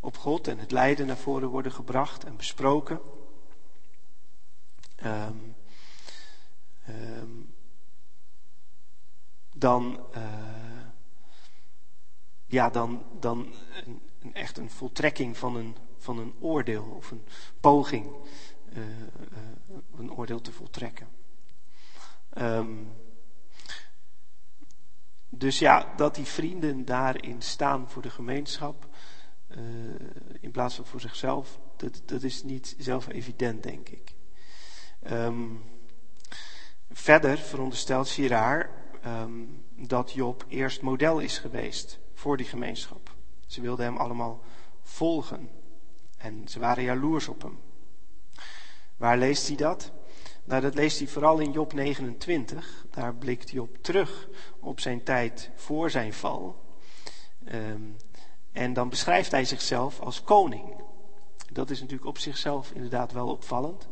op 0.00 0.16
God 0.16 0.48
en 0.48 0.58
het 0.58 0.70
lijden 0.70 1.06
naar 1.06 1.16
voren 1.16 1.48
worden 1.48 1.72
gebracht 1.72 2.24
en 2.24 2.36
besproken. 2.36 3.00
Um, 5.04 5.54
um, 6.88 7.54
dan, 9.52 10.00
uh, 10.16 10.22
ja, 12.46 12.70
dan, 12.70 13.04
dan 13.20 13.54
een, 13.84 14.00
een, 14.20 14.34
echt 14.34 14.58
een 14.58 14.70
voltrekking 14.70 15.36
van 15.36 15.56
een, 15.56 15.76
van 16.00 16.18
een 16.18 16.34
oordeel 16.40 16.84
of 16.84 17.10
een 17.10 17.24
poging 17.60 18.06
uh, 18.72 18.84
een 19.96 20.12
oordeel 20.12 20.40
te 20.40 20.52
voltrekken. 20.52 21.08
Um, 22.38 22.92
dus 25.28 25.58
ja, 25.58 25.92
dat 25.96 26.14
die 26.14 26.24
vrienden 26.24 26.84
daarin 26.84 27.42
staan 27.42 27.88
voor 27.88 28.02
de 28.02 28.10
gemeenschap, 28.10 28.88
uh, 29.48 29.58
in 30.40 30.50
plaats 30.50 30.74
van 30.74 30.86
voor 30.86 31.00
zichzelf, 31.00 31.58
dat, 31.76 32.02
dat 32.04 32.22
is 32.22 32.42
niet 32.42 32.74
zelf 32.78 33.08
evident, 33.08 33.62
denk 33.62 33.88
ik. 33.88 34.14
Um, 35.10 35.62
verder 36.90 37.38
veronderstelt 37.38 38.08
Girard 38.08 38.70
um, 39.06 39.64
dat 39.76 40.12
Job 40.12 40.44
eerst 40.48 40.82
model 40.82 41.18
is 41.18 41.38
geweest 41.38 41.98
voor 42.14 42.36
die 42.36 42.46
gemeenschap. 42.46 43.14
Ze 43.46 43.60
wilden 43.60 43.84
hem 43.84 43.96
allemaal 43.96 44.42
volgen 44.82 45.50
en 46.20 46.48
ze 46.48 46.58
waren 46.58 46.82
jaloers 46.84 47.28
op 47.28 47.42
hem. 47.42 47.58
Waar 48.96 49.18
leest 49.18 49.46
hij 49.46 49.56
dat? 49.56 49.92
Nou, 50.44 50.62
dat 50.62 50.74
leest 50.74 50.98
hij 50.98 51.08
vooral 51.08 51.38
in 51.38 51.52
Job 51.52 51.72
29. 51.72 52.86
Daar 52.90 53.14
blikt 53.14 53.50
Job 53.50 53.76
terug 53.80 54.28
op 54.58 54.80
zijn 54.80 55.02
tijd 55.02 55.50
voor 55.54 55.90
zijn 55.90 56.12
val. 56.12 56.64
Um, 57.52 57.96
en 58.52 58.72
dan 58.72 58.88
beschrijft 58.88 59.30
hij 59.30 59.44
zichzelf 59.44 60.00
als 60.00 60.22
koning. 60.22 60.82
Dat 61.52 61.70
is 61.70 61.80
natuurlijk 61.80 62.08
op 62.08 62.18
zichzelf 62.18 62.70
inderdaad 62.70 63.12
wel 63.12 63.28
opvallend. 63.28 63.88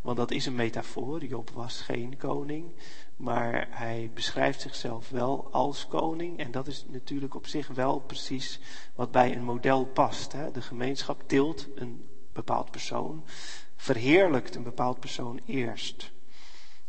Want 0.00 0.16
dat 0.16 0.30
is 0.30 0.46
een 0.46 0.54
metafoor. 0.54 1.24
Job 1.24 1.50
was 1.50 1.80
geen 1.80 2.16
koning. 2.16 2.72
Maar 3.20 3.66
hij 3.70 4.10
beschrijft 4.14 4.60
zichzelf 4.60 5.08
wel 5.08 5.48
als 5.50 5.86
koning. 5.88 6.38
En 6.38 6.50
dat 6.50 6.66
is 6.66 6.84
natuurlijk 6.88 7.34
op 7.34 7.46
zich 7.46 7.66
wel 7.68 7.98
precies 7.98 8.60
wat 8.94 9.10
bij 9.10 9.36
een 9.36 9.44
model 9.44 9.84
past. 9.84 10.32
Hè? 10.32 10.50
De 10.50 10.62
gemeenschap 10.62 11.22
tilt 11.28 11.68
een 11.74 12.08
bepaald 12.32 12.70
persoon 12.70 13.24
verheerlijkt 13.76 14.54
een 14.54 14.62
bepaald 14.62 15.00
persoon 15.00 15.40
eerst. 15.44 16.12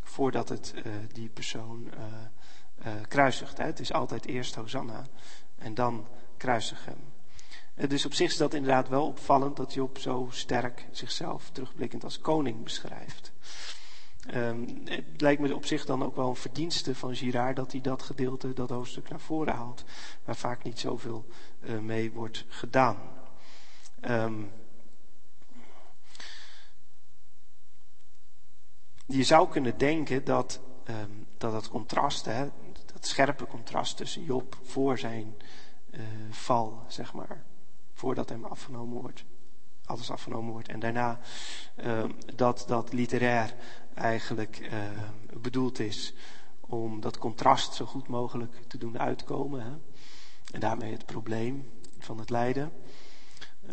Voordat 0.03 0.49
het 0.49 0.73
uh, 0.75 0.93
die 1.11 1.29
persoon 1.29 1.87
uh, 1.93 2.03
uh, 2.85 3.01
kruisigt. 3.07 3.57
Hè. 3.57 3.63
Het 3.63 3.79
is 3.79 3.93
altijd 3.93 4.25
eerst 4.25 4.55
Hosanna 4.55 5.05
en 5.57 5.73
dan 5.73 6.07
kruisig 6.37 6.85
hem. 6.85 7.89
dus 7.89 8.05
op 8.05 8.13
zich 8.13 8.31
is 8.31 8.37
dat 8.37 8.53
inderdaad 8.53 8.89
wel 8.89 9.07
opvallend 9.07 9.55
dat 9.55 9.73
Job 9.73 9.97
zo 9.97 10.27
sterk 10.31 10.87
zichzelf 10.91 11.49
terugblikkend 11.49 12.03
als 12.03 12.19
koning 12.19 12.63
beschrijft. 12.63 13.30
Um, 14.35 14.81
het 14.85 15.21
lijkt 15.21 15.41
me 15.41 15.55
op 15.55 15.65
zich 15.65 15.85
dan 15.85 16.03
ook 16.03 16.15
wel 16.15 16.29
een 16.29 16.35
verdienste 16.35 16.95
van 16.95 17.15
Girard 17.15 17.55
dat 17.55 17.71
hij 17.71 17.81
dat 17.81 18.01
gedeelte, 18.01 18.53
dat 18.53 18.69
hoofdstuk 18.69 19.09
naar 19.09 19.19
voren 19.19 19.53
haalt, 19.53 19.83
waar 20.23 20.35
vaak 20.35 20.63
niet 20.63 20.79
zoveel 20.79 21.25
mee 21.81 22.11
wordt 22.11 22.45
gedaan. 22.47 22.97
Um, 24.01 24.51
je 29.05 29.23
zou 29.23 29.49
kunnen 29.49 29.77
denken 29.77 30.23
dat 30.23 30.59
um, 30.89 31.27
dat, 31.37 31.51
dat 31.51 31.69
contrast, 31.69 32.25
hè, 32.25 32.49
dat 32.93 33.05
scherpe 33.05 33.47
contrast 33.47 33.97
tussen 33.97 34.23
Job 34.23 34.57
voor 34.63 34.97
zijn 34.97 35.35
uh, 35.91 36.01
val, 36.29 36.83
zeg 36.87 37.13
maar, 37.13 37.43
voordat 37.93 38.29
hem 38.29 38.45
afgenomen 38.45 39.01
wordt, 39.01 39.23
alles 39.85 40.11
afgenomen 40.11 40.51
wordt, 40.51 40.67
en 40.67 40.79
daarna 40.79 41.19
dat 42.35 42.63
dat 42.67 42.93
literair 42.93 43.55
eigenlijk 43.93 44.69
uh, 44.71 45.39
bedoeld 45.41 45.79
is 45.79 46.13
om 46.59 47.01
dat 47.01 47.17
contrast 47.17 47.73
zo 47.73 47.85
goed 47.85 48.07
mogelijk 48.07 48.55
te 48.67 48.77
doen 48.77 48.99
uitkomen. 48.99 49.63
Hè, 49.63 49.71
en 50.51 50.59
daarmee 50.59 50.91
het 50.91 51.05
probleem 51.05 51.69
van 51.99 52.17
het 52.17 52.29
lijden. 52.29 52.71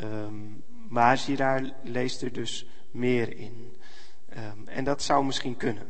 Um, 0.03 0.65
maar 0.89 1.19
Girard 1.19 1.73
leest 1.83 2.23
er 2.23 2.33
dus 2.33 2.67
meer 2.91 3.37
in. 3.37 3.77
Um, 4.37 4.69
en 4.69 4.85
dat 4.85 5.03
zou 5.03 5.25
misschien 5.25 5.57
kunnen. 5.57 5.87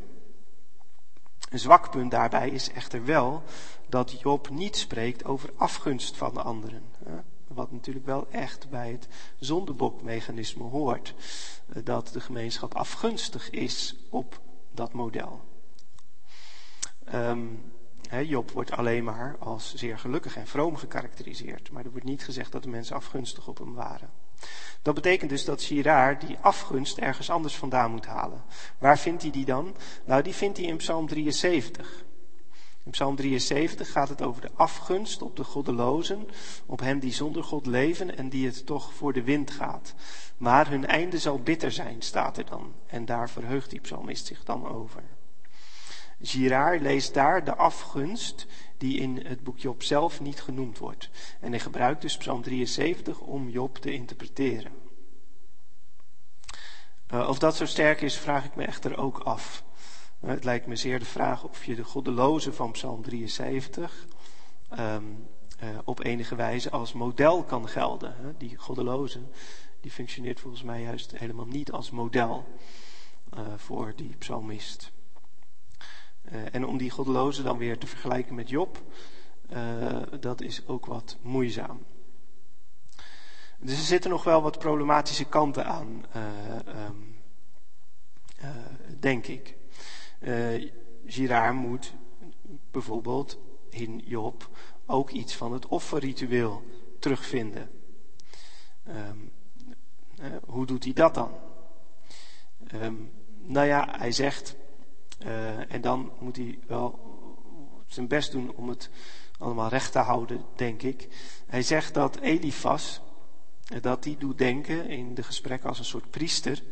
Een 1.49 1.59
zwak 1.59 1.91
punt 1.91 2.11
daarbij 2.11 2.49
is 2.49 2.71
echter 2.71 3.05
wel 3.05 3.43
dat 3.87 4.19
Job 4.21 4.49
niet 4.49 4.75
spreekt 4.75 5.25
over 5.25 5.49
afgunst 5.55 6.17
van 6.17 6.33
de 6.33 6.41
anderen. 6.41 6.83
Wat 7.53 7.71
natuurlijk 7.71 8.05
wel 8.05 8.27
echt 8.31 8.69
bij 8.69 8.91
het 8.91 9.07
zondebokmechanisme 9.39 10.63
hoort. 10.63 11.13
Eh, 11.67 11.81
dat 11.83 12.07
de 12.07 12.19
gemeenschap 12.19 12.75
afgunstig 12.75 13.49
is 13.49 13.95
op 14.09 14.41
dat 14.71 14.93
model. 14.93 15.41
Um, 17.13 17.71
Job 18.25 18.51
wordt 18.51 18.71
alleen 18.71 19.03
maar 19.03 19.35
als 19.39 19.73
zeer 19.75 19.99
gelukkig 19.99 20.35
en 20.35 20.47
vroom 20.47 20.75
gekarakteriseerd. 20.75 21.71
Maar 21.71 21.85
er 21.85 21.91
wordt 21.91 22.05
niet 22.05 22.23
gezegd 22.23 22.51
dat 22.51 22.63
de 22.63 22.69
mensen 22.69 22.95
afgunstig 22.95 23.47
op 23.47 23.57
hem 23.57 23.73
waren. 23.73 24.09
Dat 24.81 24.95
betekent 24.95 25.29
dus 25.29 25.45
dat 25.45 25.63
Girard 25.63 26.27
die 26.27 26.37
afgunst 26.41 26.97
ergens 26.97 27.29
anders 27.29 27.55
vandaan 27.55 27.91
moet 27.91 28.05
halen. 28.05 28.43
Waar 28.77 28.99
vindt 28.99 29.21
hij 29.21 29.31
die 29.31 29.45
dan? 29.45 29.75
Nou, 30.05 30.21
die 30.21 30.33
vindt 30.33 30.57
hij 30.57 30.67
in 30.67 30.77
Psalm 30.77 31.07
73. 31.07 32.03
In 32.89 32.95
Psalm 32.95 33.15
73 33.15 33.91
gaat 33.91 34.09
het 34.09 34.21
over 34.21 34.41
de 34.41 34.49
afgunst 34.55 35.21
op 35.21 35.35
de 35.35 35.43
goddelozen, 35.43 36.27
op 36.65 36.79
hen 36.79 36.99
die 36.99 37.13
zonder 37.13 37.43
God 37.43 37.65
leven 37.65 38.17
en 38.17 38.29
die 38.29 38.45
het 38.45 38.65
toch 38.65 38.93
voor 38.93 39.13
de 39.13 39.23
wind 39.23 39.51
gaat. 39.51 39.93
Maar 40.37 40.69
hun 40.69 40.85
einde 40.85 41.19
zal 41.19 41.39
bitter 41.39 41.71
zijn, 41.71 42.01
staat 42.01 42.37
er 42.37 42.45
dan. 42.45 42.73
En 42.87 43.05
daar 43.05 43.29
verheugt 43.29 43.69
die 43.69 43.79
psalmist 43.79 44.25
zich 44.25 44.43
dan 44.43 44.67
over. 44.67 45.03
Girard 46.21 46.81
leest 46.81 47.13
daar 47.13 47.43
de 47.43 47.55
afgunst 47.55 48.45
die 48.77 48.99
in 48.99 49.25
het 49.25 49.43
boek 49.43 49.59
Job 49.59 49.83
zelf 49.83 50.21
niet 50.21 50.41
genoemd 50.41 50.77
wordt. 50.77 51.09
En 51.39 51.51
hij 51.51 51.59
gebruikt 51.59 52.01
dus 52.01 52.17
Psalm 52.17 52.41
73 52.41 53.19
om 53.19 53.49
Job 53.49 53.77
te 53.77 53.91
interpreteren. 53.91 54.71
Uh, 57.13 57.29
of 57.29 57.39
dat 57.39 57.55
zo 57.55 57.65
sterk 57.65 58.01
is, 58.01 58.17
vraag 58.17 58.45
ik 58.45 58.55
me 58.55 58.65
echter 58.65 58.97
ook 58.97 59.19
af. 59.19 59.63
Uh, 60.21 60.29
het 60.29 60.43
lijkt 60.43 60.67
me 60.67 60.75
zeer 60.75 60.99
de 60.99 61.05
vraag 61.05 61.43
of 61.43 61.65
je 61.65 61.75
de 61.75 61.83
goddeloze 61.83 62.53
van 62.53 62.71
Psalm 62.71 63.01
73 63.01 64.07
um, 64.79 65.27
uh, 65.63 65.69
op 65.83 66.03
enige 66.03 66.35
wijze 66.35 66.69
als 66.69 66.93
model 66.93 67.43
kan 67.43 67.69
gelden. 67.69 68.15
Hè? 68.15 68.37
Die 68.37 68.57
goddeloze, 68.57 69.19
die 69.81 69.91
functioneert 69.91 70.39
volgens 70.39 70.63
mij 70.63 70.81
juist 70.81 71.17
helemaal 71.17 71.45
niet 71.45 71.71
als 71.71 71.91
model 71.91 72.47
voor 73.55 73.93
die 73.95 74.15
psalmist. 74.17 74.91
Uh, 76.31 76.55
en 76.55 76.65
om 76.65 76.77
die 76.77 76.89
goddeloze 76.89 77.43
dan 77.43 77.57
weer 77.57 77.77
te 77.77 77.87
vergelijken 77.87 78.35
met 78.35 78.49
Job, 78.49 78.83
dat 80.19 80.41
is 80.41 80.67
ook 80.67 80.85
wat 80.85 81.17
moeizaam. 81.21 81.85
Dus 83.59 83.77
er 83.77 83.83
zitten 83.83 84.09
nog 84.09 84.23
wel 84.23 84.41
wat 84.41 84.59
problematische 84.59 85.25
kanten 85.25 85.65
aan, 85.65 86.05
um, 86.67 87.15
denk 88.99 89.27
ik. 89.27 89.58
Girard 91.05 91.55
moet 91.55 91.93
bijvoorbeeld 92.71 93.39
in 93.69 94.01
Job 94.05 94.49
ook 94.85 95.09
iets 95.09 95.35
van 95.35 95.53
het 95.53 95.67
offerritueel 95.67 96.63
terugvinden. 96.99 97.69
Um, 98.87 99.31
hoe 100.45 100.65
doet 100.65 100.83
hij 100.83 100.93
dat 100.93 101.13
dan? 101.13 101.31
Um, 102.73 103.11
nou 103.37 103.67
ja, 103.67 103.95
hij 103.97 104.11
zegt 104.11 104.55
uh, 105.25 105.73
en 105.73 105.81
dan 105.81 106.11
moet 106.19 106.35
hij 106.35 106.59
wel 106.67 106.99
zijn 107.87 108.07
best 108.07 108.31
doen 108.31 108.55
om 108.55 108.69
het 108.69 108.89
allemaal 109.37 109.69
recht 109.69 109.91
te 109.91 109.99
houden, 109.99 110.45
denk 110.55 110.81
ik. 110.81 111.07
Hij 111.47 111.61
zegt 111.61 111.93
dat 111.93 112.19
Elifas, 112.19 113.01
dat 113.81 114.03
die 114.03 114.17
doet 114.17 114.37
denken 114.37 114.87
in 114.89 115.13
de 115.13 115.23
gesprekken 115.23 115.69
als 115.69 115.79
een 115.79 115.85
soort 115.85 116.09
priester, 116.09 116.63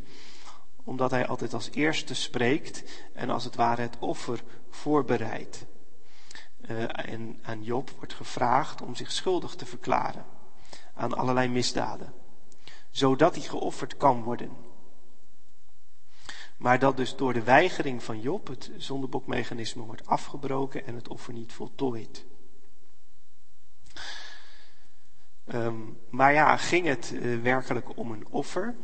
omdat 0.88 1.12
hij 1.12 1.28
altijd 1.28 1.54
als 1.54 1.69
eerste 1.71 2.13
spreekt 2.13 2.84
en 3.13 3.30
als 3.30 3.43
het 3.43 3.56
ware 3.56 3.82
het 3.82 3.97
offer 4.00 4.43
voorbereidt. 4.69 5.65
Uh, 6.69 6.84
en 7.10 7.39
aan 7.43 7.63
Job 7.63 7.89
wordt 7.89 8.13
gevraagd 8.13 8.82
om 8.82 8.95
zich 8.95 9.12
schuldig 9.12 9.56
te 9.56 9.65
verklaren 9.65 10.26
aan 10.93 11.13
allerlei 11.13 11.47
misdaden, 11.47 12.13
zodat 12.89 13.36
hij 13.36 13.43
geofferd 13.43 13.97
kan 13.97 14.23
worden. 14.23 14.52
Maar 16.58 16.80
dat 16.80 16.97
dus 16.97 17.15
door 17.15 17.34
de 17.34 17.43
weigering 17.43 18.04
van 18.04 18.21
Job 18.21 18.47
het 18.47 18.71
zondebokmechanisme 18.78 19.84
wordt 19.84 20.06
afgebroken 20.06 20.86
en 20.86 20.95
het 20.95 21.08
offer 21.08 21.34
niet 21.34 21.54
voltooid. 21.54 22.26
Um, 25.54 26.00
maar 26.10 26.34
ja, 26.34 26.58
ging 26.58 26.86
het 26.86 27.12
uh, 27.13 27.41
werkelijk 27.41 27.97
om 27.97 28.12
een 28.12 28.28
offer? 28.30 28.76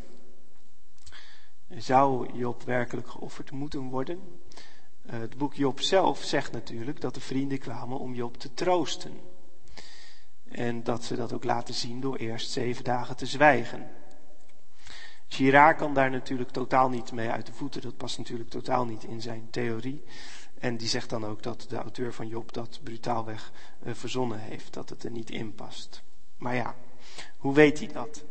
Zou 1.77 2.29
Job 2.33 2.63
werkelijk 2.63 3.09
geofferd 3.09 3.51
moeten 3.51 3.81
worden? 3.81 4.19
Uh, 5.05 5.19
het 5.19 5.37
boek 5.37 5.53
Job 5.53 5.79
zelf 5.79 6.23
zegt 6.23 6.51
natuurlijk 6.51 7.01
dat 7.01 7.13
de 7.13 7.19
vrienden 7.19 7.59
kwamen 7.59 7.99
om 7.99 8.13
Job 8.13 8.37
te 8.37 8.53
troosten. 8.53 9.19
En 10.49 10.83
dat 10.83 11.03
ze 11.03 11.15
dat 11.15 11.33
ook 11.33 11.43
laten 11.43 11.73
zien 11.73 12.01
door 12.01 12.15
eerst 12.15 12.51
zeven 12.51 12.83
dagen 12.83 13.15
te 13.15 13.25
zwijgen. 13.25 13.87
Girard 15.27 15.77
kan 15.77 15.93
daar 15.93 16.09
natuurlijk 16.09 16.49
totaal 16.49 16.89
niet 16.89 17.11
mee 17.11 17.29
uit 17.29 17.45
de 17.45 17.53
voeten. 17.53 17.81
Dat 17.81 17.97
past 17.97 18.17
natuurlijk 18.17 18.49
totaal 18.49 18.85
niet 18.85 19.03
in 19.03 19.21
zijn 19.21 19.47
theorie. 19.49 20.03
En 20.59 20.77
die 20.77 20.87
zegt 20.87 21.09
dan 21.09 21.25
ook 21.25 21.43
dat 21.43 21.65
de 21.69 21.77
auteur 21.77 22.13
van 22.13 22.27
Job 22.27 22.53
dat 22.53 22.79
brutaalweg 22.83 23.51
uh, 23.83 23.93
verzonnen 23.93 24.39
heeft. 24.39 24.73
Dat 24.73 24.89
het 24.89 25.03
er 25.03 25.11
niet 25.11 25.29
in 25.29 25.55
past. 25.55 26.03
Maar 26.37 26.55
ja, 26.55 26.75
hoe 27.37 27.53
weet 27.53 27.79
hij 27.79 27.87
dat? 27.87 28.23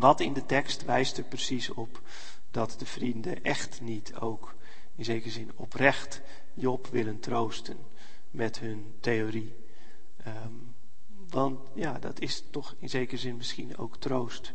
Wat 0.00 0.20
in 0.20 0.32
de 0.32 0.46
tekst 0.46 0.84
wijst 0.84 1.18
er 1.18 1.24
precies 1.24 1.70
op 1.70 2.02
dat 2.50 2.76
de 2.78 2.86
vrienden 2.86 3.44
echt 3.44 3.80
niet 3.80 4.14
ook 4.14 4.54
in 4.94 5.04
zekere 5.04 5.30
zin 5.30 5.50
oprecht 5.54 6.20
Job 6.54 6.86
willen 6.86 7.20
troosten 7.20 7.76
met 8.30 8.58
hun 8.58 8.94
theorie. 9.00 9.54
Um, 10.26 10.74
want 11.28 11.60
ja, 11.74 11.98
dat 11.98 12.20
is 12.20 12.44
toch 12.50 12.74
in 12.78 12.88
zekere 12.88 13.20
zin 13.20 13.36
misschien 13.36 13.76
ook 13.76 13.96
troost 13.96 14.52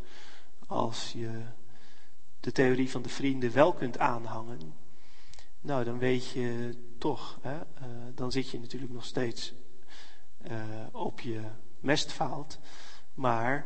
als 0.68 1.12
je 1.12 1.42
de 2.40 2.52
theorie 2.52 2.90
van 2.90 3.02
de 3.02 3.10
vrienden 3.10 3.54
wel 3.54 3.74
kunt 3.74 3.98
aanhangen. 3.98 4.74
Nou, 5.62 5.84
dan 5.84 5.98
weet 5.98 6.30
je 6.30 6.78
toch, 6.98 7.40
hè, 7.42 7.56
uh, 7.56 7.62
dan 8.16 8.32
zit 8.32 8.50
je 8.50 8.60
natuurlijk 8.60 8.94
nog 8.94 9.06
steeds 9.06 9.54
uh, 10.48 10.64
op 10.92 11.20
je 11.20 11.42
mestfaalt. 11.80 12.60
Maar 13.14 13.66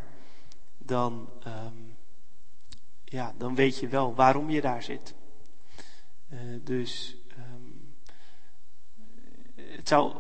dan, 0.88 1.30
um, 1.48 1.98
ja, 3.04 3.34
dan 3.38 3.56
weet 3.56 3.80
je 3.80 3.88
wel 3.88 4.16
waarom 4.16 4.50
je 4.50 4.62
daar 4.62 4.84
zit. 4.84 5.14
Uh, 6.30 6.40
dus 6.64 7.16
um, 7.38 7.96
het 9.56 9.88
zou, 9.88 10.16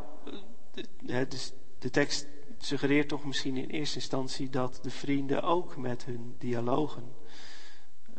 dus 1.27 1.53
de 1.79 1.89
tekst 1.89 2.27
suggereert 2.57 3.07
toch 3.07 3.25
misschien 3.25 3.57
in 3.57 3.69
eerste 3.69 3.95
instantie 3.95 4.49
dat 4.49 4.79
de 4.81 4.89
vrienden 4.89 5.41
ook 5.43 5.77
met 5.77 6.05
hun 6.05 6.35
dialogen, 6.37 7.15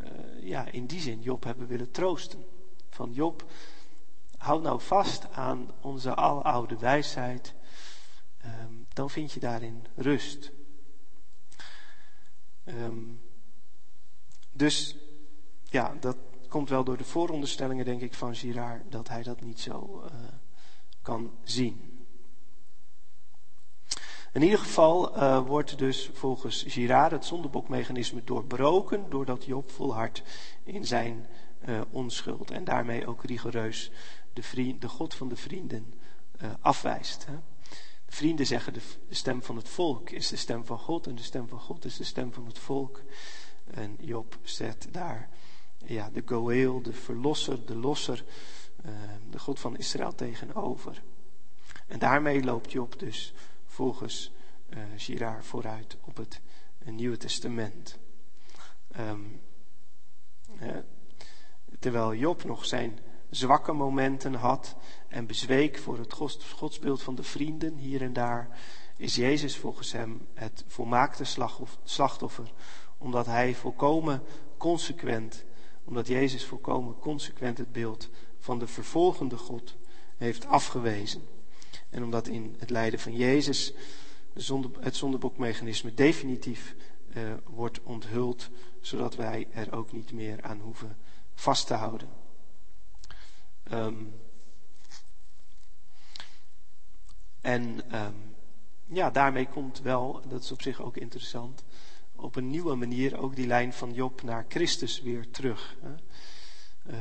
uh, 0.03 0.09
ja, 0.43 0.71
in 0.71 0.87
die 0.87 1.01
zin 1.01 1.21
Job 1.21 1.45
hebben 1.45 1.67
willen 1.67 1.91
troosten. 1.91 2.45
Van 2.91 3.13
Job, 3.13 3.51
hou 4.37 4.63
nou 4.63 4.81
vast 4.81 5.31
aan 5.33 5.71
onze 5.81 6.15
aloude 6.15 6.79
wijsheid 6.79 7.55
um, 8.45 8.87
dan 8.89 9.11
vind 9.11 9.33
je 9.33 9.41
daarin 9.41 9.87
rust. 9.97 10.51
Um, 12.69 13.21
dus 14.53 14.97
ja, 15.65 15.97
dat 16.01 16.17
komt 16.49 16.69
wel 16.69 16.85
door 16.85 16.97
de 16.97 17.05
vooronderstellingen, 17.05 17.85
denk 17.85 18.01
ik, 18.01 18.15
van 18.15 18.35
Girard, 18.35 18.93
dat 18.93 19.09
hij 19.09 19.23
dat 19.23 19.41
niet 19.41 19.61
zo 19.61 20.03
uh, 20.05 20.11
kan 21.03 21.33
zien. 21.43 22.07
In 24.33 24.43
ieder 24.43 24.59
geval 24.59 25.17
uh, 25.17 25.47
wordt 25.47 25.79
dus 25.79 26.11
volgens 26.13 26.65
Girard 26.67 27.11
het 27.11 27.25
zondebokmechanisme 27.25 28.25
doorbroken 28.25 29.11
doordat 29.11 29.45
Job 29.45 29.71
volhardt 29.71 30.23
in 30.65 30.87
zijn 30.87 31.27
uh, 31.69 31.81
onschuld 31.91 32.51
en 32.51 32.65
daarmee 32.65 33.07
ook 33.07 33.25
rigoureus 33.25 33.91
de, 34.33 34.77
de 34.79 34.89
God 34.89 35.15
van 35.15 35.29
de 35.29 35.37
vrienden 35.37 35.95
afwijst. 36.61 37.27
Hè. 37.27 37.35
Vrienden 38.09 38.47
zeggen 38.47 38.73
de, 38.73 38.81
stem 39.09 39.43
van 39.43 39.57
het 39.57 39.69
volk 39.69 40.11
is 40.11 40.29
de 40.29 40.37
stem 40.37 40.65
van 40.65 40.79
God 40.79 41.07
en 41.07 41.15
de 41.15 41.23
stem 41.23 41.49
van 41.49 41.61
God 41.61 41.85
is 41.85 41.97
de 41.97 42.05
stem 42.05 42.33
van 42.33 42.47
het 42.47 42.59
volk. 42.59 43.03
En 43.71 43.97
Job 44.01 44.39
zet 44.43 44.89
daar 44.91 45.29
ja, 45.87 46.11
de 46.11 46.23
Goeel, 46.27 46.83
de 46.83 46.93
verlosser, 46.93 47.67
de 47.67 47.75
losser, 47.75 48.25
uh, 48.87 48.93
de 49.31 49.39
God 49.39 49.61
van 49.61 49.77
Israël 49.77 50.15
tegenover. 50.15 51.03
En 51.87 51.99
daarmee 51.99 52.45
loopt 52.45 52.73
Job 52.73 52.99
dus 52.99 53.35
volgens 53.65 54.33
uh, 54.71 54.79
Girard 54.97 55.45
vooruit 55.45 55.97
op 56.05 56.17
het 56.17 56.41
Nieuwe 56.85 57.17
Testament. 57.17 57.99
Uh, 58.99 59.13
terwijl 61.79 62.15
Job 62.15 62.45
nog 62.45 62.65
zijn 62.65 62.99
zwakke 63.31 63.73
momenten 63.73 64.35
had 64.35 64.77
en 65.09 65.27
bezweek 65.27 65.79
voor 65.79 65.99
het 65.99 66.13
godsbeeld 66.55 67.03
van 67.03 67.15
de 67.15 67.23
vrienden 67.23 67.77
hier 67.77 68.03
en 68.03 68.13
daar, 68.13 68.59
is 68.97 69.17
Jezus 69.17 69.57
volgens 69.57 69.93
hem 69.93 70.27
het 70.35 70.65
volmaakte 70.67 71.25
slachtoffer, 71.85 72.53
omdat 72.99 73.27
hij 73.27 73.55
volkomen 73.55 74.23
consequent, 74.57 75.45
omdat 75.85 76.07
Jezus 76.07 76.45
volkomen 76.45 76.99
consequent 76.99 77.59
het 77.59 77.73
beeld 77.73 78.09
van 78.39 78.59
de 78.59 78.67
vervolgende 78.67 79.37
God 79.37 79.77
heeft 80.17 80.47
afgewezen. 80.47 81.23
En 81.91 82.05
omdat 82.05 82.27
in 82.27 82.57
het 82.59 82.71
lijden 82.71 83.01
van 83.01 83.17
Jezus 83.17 83.73
het 84.81 84.97
zondebokmechanisme 84.97 85.95
definitief 85.95 86.75
uh, 87.17 87.33
wordt 87.45 87.83
onthuld, 87.83 88.51
zodat 88.81 89.17
wij 89.17 89.49
er 89.53 89.73
ook 89.73 89.93
niet 89.93 90.13
meer 90.13 90.43
aan 90.43 90.61
hoeven 90.61 90.97
vast 91.35 91.67
te 91.67 91.75
houden. 91.75 92.09
Um, 93.73 94.15
en 97.41 97.97
um, 97.97 98.35
ja, 98.87 99.11
daarmee 99.11 99.47
komt 99.49 99.81
wel, 99.81 100.23
dat 100.29 100.43
is 100.43 100.53
op 100.53 100.63
zich 100.63 100.83
ook 100.83 100.97
interessant, 100.97 101.65
op 102.17 102.37
een 102.37 102.51
nieuwe 102.51 102.75
manier 102.75 103.19
ook 103.19 103.37
die 103.37 103.47
lijn 103.47 103.73
van 103.73 103.93
Job 103.93 104.23
naar 104.23 104.45
Christus 104.49 105.01
weer 105.01 105.31
terug. 105.31 105.77
Hè. 105.81 105.95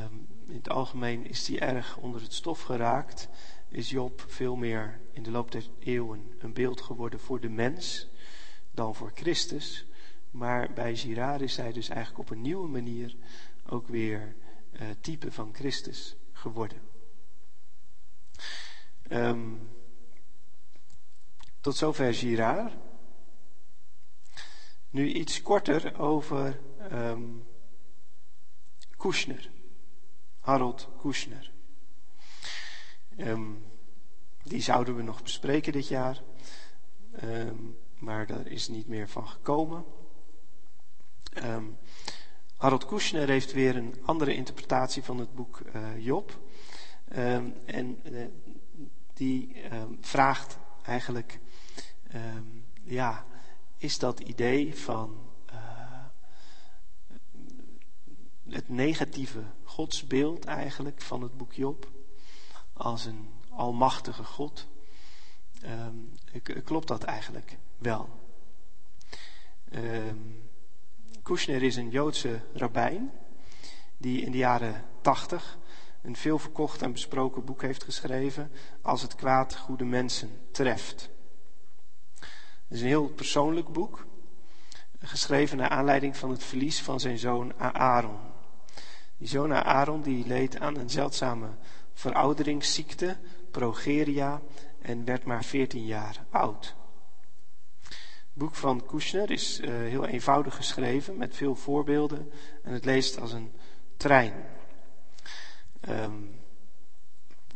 Um, 0.04 0.28
in 0.48 0.56
het 0.56 0.70
algemeen 0.70 1.26
is 1.26 1.46
die 1.46 1.60
erg 1.60 1.98
onder 1.98 2.22
het 2.22 2.34
stof 2.34 2.62
geraakt. 2.62 3.30
Is 3.70 3.90
Job 3.90 4.26
veel 4.28 4.56
meer 4.56 5.00
in 5.12 5.24
de 5.24 5.32
loop 5.32 5.52
der 5.52 5.64
eeuwen 5.80 6.36
een 6.40 6.54
beeld 6.54 6.82
geworden 6.82 7.20
voor 7.20 7.40
de 7.40 7.50
mens 7.50 8.08
dan 8.72 8.96
voor 8.96 9.12
Christus. 9.16 9.86
Maar 10.32 10.74
bij 10.74 10.96
Girard 10.96 11.42
is 11.42 11.58
hij 11.58 11.72
dus 11.72 11.90
eigenlijk 11.90 12.20
op 12.20 12.30
een 12.30 12.42
nieuwe 12.42 12.68
manier 12.68 13.16
ook 13.66 13.88
weer 13.88 14.36
uh, 14.74 14.82
type 15.02 15.32
van 15.32 15.50
Christus 15.54 16.16
geworden. 16.48 16.82
Um, 19.10 19.70
tot 21.62 21.76
zover 21.76 22.14
Girard. 22.14 22.74
Nu 24.90 25.08
iets 25.08 25.42
korter 25.42 26.00
over 26.00 26.60
um, 26.92 27.48
Kushner. 28.98 29.50
Harold 30.40 30.90
Kushner. 31.02 31.52
Um, 33.18 33.66
die 34.44 34.62
zouden 34.62 34.96
we 34.96 35.02
nog 35.02 35.24
bespreken 35.24 35.72
dit 35.72 35.88
jaar. 35.88 36.22
Maar 38.00 38.26
daar 38.26 38.48
is 38.48 38.68
niet 38.68 38.88
meer 38.88 39.10
van 39.10 39.28
gekomen. 39.28 39.86
Harold 42.58 42.86
Kushner 42.86 43.28
heeft 43.28 43.54
weer 43.54 43.76
een 43.76 43.96
andere 44.06 44.36
interpretatie 44.36 45.04
van 45.04 45.18
het 45.18 45.36
boek 45.36 45.62
uh, 45.76 46.06
Job. 46.06 46.40
Um, 47.18 47.56
en 47.66 48.00
uh, 48.04 48.26
die 49.14 49.64
um, 49.74 49.98
vraagt 50.02 50.58
eigenlijk, 50.84 51.40
um, 52.16 52.66
ja, 52.84 53.26
is 53.78 54.00
dat 54.00 54.20
idee 54.20 54.76
van 54.76 55.18
uh, 55.54 55.60
het 58.50 58.70
negatieve 58.70 59.44
godsbeeld 59.64 60.46
eigenlijk 60.46 61.02
van 61.02 61.22
het 61.22 61.38
boek 61.38 61.54
Job 61.54 61.92
als 62.74 63.06
een 63.06 63.30
almachtige 63.50 64.24
God, 64.24 64.68
klopt 66.64 66.88
dat 66.88 67.04
eigenlijk 67.04 67.58
wel? 67.78 68.10
Um, 69.74 70.47
Kushner 71.28 71.64
is 71.64 71.76
een 71.76 71.90
Joodse 71.90 72.40
rabbijn 72.54 73.12
die 73.98 74.22
in 74.22 74.32
de 74.32 74.38
jaren 74.38 74.84
80 75.02 75.58
een 76.02 76.16
veel 76.16 76.40
verkocht 76.40 76.82
en 76.82 76.92
besproken 76.92 77.46
boek 77.46 77.62
heeft 77.62 77.84
geschreven, 77.84 78.52
Als 78.82 79.02
het 79.02 79.16
kwaad 79.16 79.56
goede 79.56 79.86
mensen 79.86 80.30
treft. 80.52 81.10
Het 82.20 82.30
is 82.70 82.82
een 82.82 82.88
heel 82.88 83.08
persoonlijk 83.08 83.68
boek, 83.68 84.06
geschreven 85.00 85.58
naar 85.58 85.70
aanleiding 85.70 86.18
van 86.18 86.30
het 86.30 86.44
verlies 86.44 86.82
van 86.82 87.00
zijn 87.00 87.18
zoon 87.18 87.60
Aaron. 87.60 88.20
Die 89.18 89.28
zoon 89.28 89.54
Aaron 89.54 90.02
die 90.02 90.28
leed 90.28 90.60
aan 90.60 90.78
een 90.78 90.90
zeldzame 90.90 91.50
verouderingsziekte, 91.94 93.18
progeria, 93.52 94.42
en 94.82 95.06
werd 95.06 95.24
maar 95.24 95.44
14 95.44 95.86
jaar 95.86 96.26
oud. 96.30 96.77
Boek 98.38 98.56
van 98.56 98.86
Kushner 98.86 99.32
is 99.32 99.60
uh, 99.60 99.70
heel 99.70 100.06
eenvoudig 100.06 100.56
geschreven 100.56 101.18
met 101.18 101.36
veel 101.36 101.56
voorbeelden 101.56 102.32
en 102.64 102.74
het 102.74 102.86
leest 102.86 103.20
als 103.20 103.34
een 103.34 103.52
trein. 103.98 104.34
Um, 105.90 106.40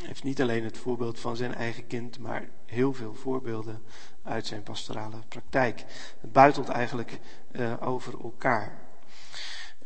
heeft 0.01 0.23
niet 0.23 0.41
alleen 0.41 0.63
het 0.63 0.77
voorbeeld 0.77 1.19
van 1.19 1.35
zijn 1.35 1.53
eigen 1.53 1.87
kind, 1.87 2.19
maar 2.19 2.49
heel 2.65 2.93
veel 2.93 3.13
voorbeelden 3.13 3.83
uit 4.23 4.45
zijn 4.45 4.63
pastorale 4.63 5.17
praktijk. 5.27 5.83
Het 6.21 6.31
buitelt 6.31 6.69
eigenlijk 6.69 7.19
uh, 7.51 7.73
over 7.79 8.21
elkaar. 8.23 8.79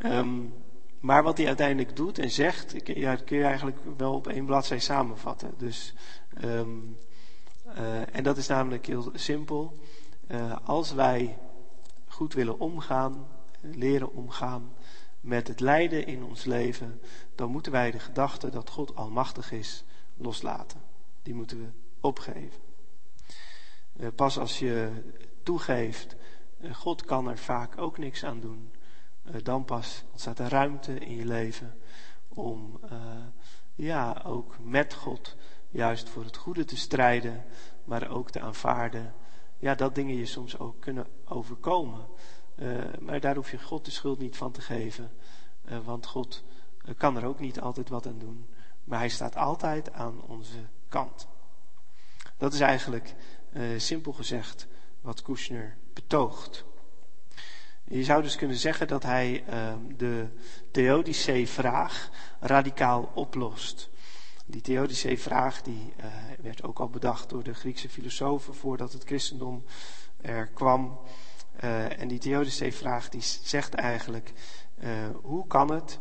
Um, 0.03 0.53
maar 0.99 1.23
wat 1.23 1.37
hij 1.37 1.47
uiteindelijk 1.47 1.95
doet 1.95 2.19
en 2.19 2.31
zegt, 2.31 2.75
ja, 2.83 3.15
dat 3.15 3.23
kun 3.23 3.37
je 3.37 3.43
eigenlijk 3.43 3.77
wel 3.97 4.13
op 4.13 4.27
één 4.27 4.45
bladzij 4.45 4.79
samenvatten. 4.79 5.53
Dus, 5.57 5.93
um, 6.43 6.97
uh, 7.77 8.15
en 8.15 8.23
dat 8.23 8.37
is 8.37 8.47
namelijk 8.47 8.85
heel 8.85 9.11
simpel. 9.13 9.79
Uh, 10.27 10.55
als 10.63 10.91
wij 10.91 11.37
goed 12.07 12.33
willen 12.33 12.59
omgaan, 12.59 13.27
leren 13.61 14.13
omgaan 14.13 14.73
met 15.21 15.47
het 15.47 15.59
lijden 15.59 16.05
in 16.05 16.23
ons 16.23 16.43
leven, 16.43 17.01
dan 17.35 17.49
moeten 17.51 17.71
wij 17.71 17.91
de 17.91 17.99
gedachte 17.99 18.49
dat 18.49 18.69
God 18.69 18.95
almachtig 18.95 19.51
is 19.51 19.83
loslaten. 20.17 20.81
Die 21.23 21.33
moeten 21.33 21.57
we 21.57 21.69
opgeven. 21.99 22.61
Uh, 23.97 24.07
pas 24.15 24.37
als 24.37 24.59
je 24.59 24.91
toegeeft, 25.43 26.15
God 26.71 27.05
kan 27.05 27.29
er 27.29 27.37
vaak 27.37 27.77
ook 27.77 27.97
niks 27.97 28.23
aan 28.23 28.39
doen 28.39 28.71
dan 29.43 29.65
pas 29.65 30.03
ontstaat 30.11 30.39
er 30.39 30.49
ruimte 30.49 30.99
in 30.99 31.15
je 31.15 31.25
leven 31.25 31.77
om 32.27 32.79
ja, 33.75 34.21
ook 34.25 34.55
met 34.59 34.93
God 34.93 35.35
juist 35.69 36.09
voor 36.09 36.23
het 36.23 36.37
goede 36.37 36.65
te 36.65 36.77
strijden, 36.77 37.45
maar 37.83 38.09
ook 38.09 38.29
te 38.29 38.39
aanvaarden. 38.39 39.13
Ja, 39.59 39.75
dat 39.75 39.95
dingen 39.95 40.15
je 40.15 40.25
soms 40.25 40.59
ook 40.59 40.81
kunnen 40.81 41.07
overkomen. 41.25 42.07
Uh, 42.55 42.83
maar 42.99 43.19
daar 43.19 43.35
hoef 43.35 43.51
je 43.51 43.59
God 43.59 43.85
de 43.85 43.91
schuld 43.91 44.19
niet 44.19 44.37
van 44.37 44.51
te 44.51 44.61
geven, 44.61 45.11
want 45.83 46.05
God 46.05 46.43
kan 46.97 47.17
er 47.17 47.25
ook 47.25 47.39
niet 47.39 47.61
altijd 47.61 47.89
wat 47.89 48.07
aan 48.07 48.19
doen. 48.19 48.47
Maar 48.83 48.99
hij 48.99 49.09
staat 49.09 49.35
altijd 49.35 49.93
aan 49.93 50.21
onze 50.21 50.57
kant. 50.89 51.27
Dat 52.37 52.53
is 52.53 52.59
eigenlijk 52.59 53.15
simpel 53.77 54.13
gezegd 54.13 54.67
wat 55.01 55.21
Kushner 55.21 55.77
betoogt. 55.93 56.65
Je 57.87 58.03
zou 58.03 58.21
dus 58.21 58.35
kunnen 58.35 58.57
zeggen 58.57 58.87
dat 58.87 59.03
hij 59.03 59.43
uh, 59.49 59.73
de 59.97 60.27
Theodicee-vraag 60.71 62.09
radicaal 62.39 63.11
oplost. 63.13 63.89
Die 64.45 64.61
Theodicee-vraag 64.61 65.61
die, 65.61 65.93
uh, 65.97 66.05
werd 66.41 66.63
ook 66.63 66.79
al 66.79 66.89
bedacht 66.89 67.29
door 67.29 67.43
de 67.43 67.53
Griekse 67.53 67.89
filosofen 67.89 68.55
voordat 68.55 68.93
het 68.93 69.03
christendom 69.03 69.63
er 70.21 70.47
kwam. 70.47 70.99
Uh, 71.63 71.99
en 71.99 72.07
die 72.07 72.19
Theodicee-vraag 72.19 73.09
die 73.09 73.21
zegt 73.21 73.73
eigenlijk, 73.73 74.33
hoe 75.21 75.47
kan 75.47 75.71
het, 75.71 75.99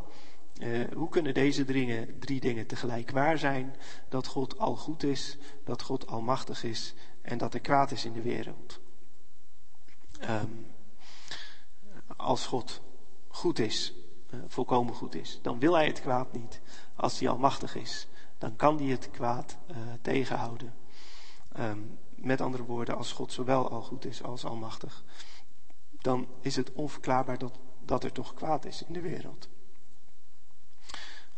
hoe 0.94 1.08
kunnen 1.08 1.34
deze 1.34 1.64
drie, 1.64 2.18
drie 2.18 2.40
dingen 2.40 2.66
tegelijk 2.66 3.10
waar 3.10 3.38
zijn? 3.38 3.76
Dat 4.08 4.26
God 4.26 4.58
al 4.58 4.76
goed 4.76 5.02
is, 5.02 5.36
dat 5.64 5.82
God 5.82 6.06
almachtig 6.06 6.64
is 6.64 6.94
en 7.22 7.38
dat 7.38 7.54
er 7.54 7.60
kwaad 7.60 7.90
is 7.90 8.04
in 8.04 8.12
de 8.12 8.22
wereld. 8.22 8.80
Um, 10.22 10.66
als 12.16 12.46
God 12.46 12.80
goed 13.28 13.58
is, 13.58 13.92
eh, 14.30 14.38
volkomen 14.46 14.94
goed 14.94 15.14
is, 15.14 15.38
dan 15.42 15.58
wil 15.58 15.74
hij 15.74 15.86
het 15.86 16.00
kwaad 16.00 16.32
niet. 16.32 16.60
Als 16.94 17.18
hij 17.18 17.28
almachtig 17.28 17.74
is, 17.74 18.06
dan 18.44 18.56
kan 18.56 18.76
hij 18.78 18.86
het 18.86 19.10
kwaad 19.10 19.56
uh, 19.70 19.76
tegenhouden. 20.02 20.74
Um, 21.58 21.98
met 22.14 22.40
andere 22.40 22.64
woorden, 22.64 22.96
als 22.96 23.12
God 23.12 23.32
zowel 23.32 23.70
al 23.70 23.82
goed 23.82 24.04
is 24.04 24.22
als 24.22 24.44
almachtig, 24.44 25.04
dan 25.90 26.28
is 26.40 26.56
het 26.56 26.72
onverklaarbaar 26.72 27.38
dat, 27.38 27.58
dat 27.84 28.04
er 28.04 28.12
toch 28.12 28.34
kwaad 28.34 28.64
is 28.64 28.82
in 28.82 28.92
de 28.92 29.00
wereld. 29.00 29.48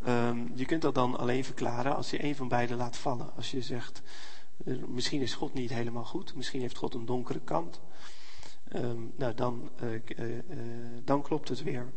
Um, 0.07 0.51
je 0.55 0.65
kunt 0.65 0.81
dat 0.81 0.95
dan 0.95 1.17
alleen 1.17 1.43
verklaren 1.43 1.95
als 1.95 2.09
je 2.09 2.23
een 2.23 2.35
van 2.35 2.47
beide 2.47 2.75
laat 2.75 2.97
vallen. 2.97 3.35
Als 3.35 3.51
je 3.51 3.61
zegt, 3.61 4.01
uh, 4.65 4.83
misschien 4.85 5.21
is 5.21 5.33
God 5.33 5.53
niet 5.53 5.69
helemaal 5.69 6.05
goed, 6.05 6.35
misschien 6.35 6.61
heeft 6.61 6.77
God 6.77 6.93
een 6.93 7.05
donkere 7.05 7.41
kant. 7.41 7.81
Um, 8.73 9.13
nou, 9.17 9.33
dan, 9.33 9.69
uh, 9.83 10.41
dan 11.03 11.21
klopt 11.21 11.49
het 11.49 11.63
weer. 11.63 11.93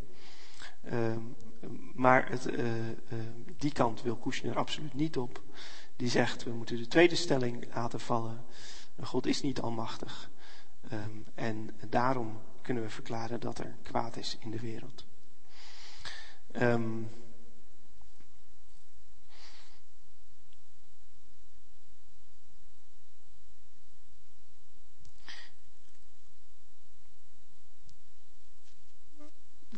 Maar 1.95 2.31
het, 2.31 2.49
die 3.59 3.73
kant 3.73 4.03
wil 4.03 4.17
Kushner 4.17 4.57
absoluut 4.57 4.95
niet 4.95 5.17
op. 5.17 5.43
Die 5.97 6.09
zegt, 6.09 6.45
we 6.45 6.51
moeten 6.51 6.77
de 6.77 6.89
tweede 6.89 7.15
stelling 7.15 7.75
laten 7.75 8.01
vallen. 8.01 8.45
God 9.01 9.27
is 9.27 9.43
niet 9.43 9.61
almachtig. 9.61 10.31
Um, 10.93 11.25
en 11.35 11.71
daarom 11.89 12.41
kunnen 12.63 12.83
we 12.83 12.91
verklaren 12.91 13.41
dat 13.41 13.59
er 13.59 13.77
kwaad 13.83 14.17
is 14.17 14.37
in 14.41 14.51
de 14.51 14.61
wereld. 14.61 15.07
Um, 16.61 17.11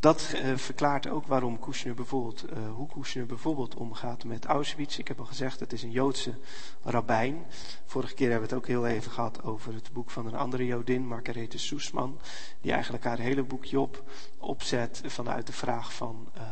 dat 0.00 0.32
uh, 0.34 0.56
verklaart 0.56 1.08
ook 1.08 1.26
waarom 1.26 1.58
Kushner 1.58 1.94
bijvoorbeeld, 1.94 2.44
uh, 2.50 2.72
hoe 2.74 2.88
Kushner 2.88 3.26
bijvoorbeeld 3.26 3.74
omgaat 3.74 4.24
met 4.24 4.44
Auschwitz. 4.44 4.98
Ik 4.98 5.08
heb 5.08 5.18
al 5.18 5.24
gezegd, 5.24 5.60
het 5.60 5.72
is 5.72 5.82
een 5.82 5.90
Joodse 5.90 6.34
rabbijn. 6.82 7.46
Vorige 7.84 8.14
keer 8.14 8.30
hebben 8.30 8.48
we 8.48 8.54
het 8.54 8.64
ook 8.64 8.70
heel 8.70 8.86
even 8.86 9.12
gehad 9.12 9.42
over 9.42 9.74
het 9.74 9.92
boek 9.92 10.10
van 10.10 10.26
een 10.26 10.34
andere 10.34 10.66
Jodin, 10.66 11.06
Margarethe 11.06 11.58
Soesman. 11.58 12.20
Die 12.60 12.72
eigenlijk 12.72 13.04
haar 13.04 13.18
hele 13.18 13.42
boek 13.42 13.64
Job 13.64 14.10
opzet 14.38 15.02
vanuit 15.06 15.46
de 15.46 15.52
vraag 15.52 15.94
van 15.94 16.28
uh, 16.36 16.42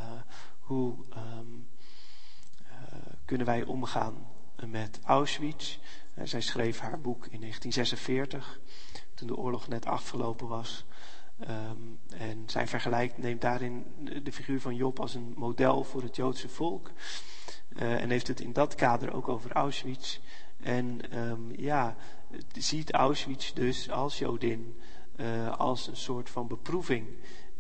hoe 0.61 0.95
um, 1.17 1.69
kunnen 3.25 3.47
wij 3.47 3.65
omgaan 3.65 4.27
met 4.67 5.01
Auschwitz. 5.05 5.79
zij 6.23 6.41
schreef 6.41 6.79
haar 6.79 7.01
boek 7.01 7.27
in 7.27 7.41
1946, 7.41 8.61
toen 9.15 9.27
de 9.27 9.37
oorlog 9.37 9.69
net 9.69 9.87
afgelopen 9.87 10.49
was. 10.49 10.85
Um, 11.49 11.99
en 12.09 12.43
zij 12.47 12.67
vergelijkt, 12.67 13.19
neemt 13.19 13.41
daarin 13.41 13.85
de 14.23 14.33
figuur 14.33 14.61
van 14.61 14.75
Job 14.75 15.01
als 15.01 15.15
een 15.15 15.35
model 15.37 15.85
voor 15.85 16.03
het 16.03 16.17
Joodse 16.17 16.49
volk. 16.49 16.91
Uh, 17.77 18.03
en 18.03 18.11
heeft 18.11 18.27
het 18.27 18.41
in 18.41 18.53
dat 18.53 18.75
kader 18.75 19.13
ook 19.13 19.29
over 19.29 19.53
Auschwitz. 19.53 20.19
En 20.61 21.19
um, 21.19 21.53
ja, 21.57 21.97
ziet 22.59 22.93
Auschwitz 22.93 23.53
dus 23.53 23.91
als 23.91 24.19
Jodin 24.19 24.81
uh, 25.17 25.59
als 25.59 25.87
een 25.87 25.97
soort 25.97 26.31
van 26.31 26.47
beproeving 26.47 27.07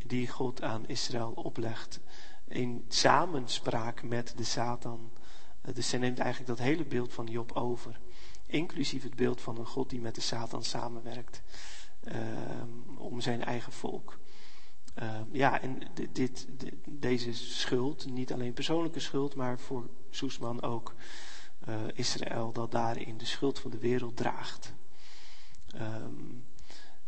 die 0.06 0.28
God 0.28 0.62
aan 0.62 0.88
Israël 0.88 1.32
oplegt. 1.34 2.00
In 2.48 2.84
samenspraak 2.88 4.02
met 4.02 4.32
de 4.36 4.44
Satan. 4.44 5.10
Uh, 5.68 5.74
dus 5.74 5.88
zij 5.88 5.98
neemt 5.98 6.18
eigenlijk 6.18 6.48
dat 6.48 6.66
hele 6.66 6.84
beeld 6.84 7.12
van 7.12 7.26
Job 7.26 7.52
over. 7.52 8.00
Inclusief 8.46 9.02
het 9.02 9.16
beeld 9.16 9.40
van 9.40 9.58
een 9.58 9.66
God 9.66 9.90
die 9.90 10.00
met 10.00 10.14
de 10.14 10.20
Satan 10.20 10.64
samenwerkt. 10.64 11.42
Uh, 12.04 12.14
zijn 13.22 13.44
eigen 13.44 13.72
volk. 13.72 14.18
Uh, 15.02 15.20
ja, 15.32 15.60
en 15.60 15.78
dit, 16.12 16.48
deze 16.88 17.32
schuld, 17.32 18.06
niet 18.10 18.32
alleen 18.32 18.52
persoonlijke 18.52 19.00
schuld, 19.00 19.34
maar 19.34 19.58
voor 19.58 19.88
Soesman 20.10 20.62
ook 20.62 20.94
uh, 21.68 21.74
Israël, 21.94 22.52
dat 22.52 22.70
daarin 22.70 23.18
de 23.18 23.24
schuld 23.24 23.58
van 23.58 23.70
de 23.70 23.78
wereld 23.78 24.16
draagt. 24.16 24.74
Um, 25.74 26.44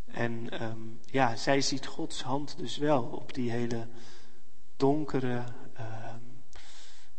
en 0.06 0.62
um, 0.62 1.00
ja, 1.04 1.36
zij 1.36 1.60
ziet 1.60 1.86
Gods 1.86 2.22
hand 2.22 2.58
dus 2.58 2.76
wel 2.76 3.02
op 3.02 3.34
die 3.34 3.50
hele 3.50 3.86
donkere 4.76 5.44
uh, 5.80 6.14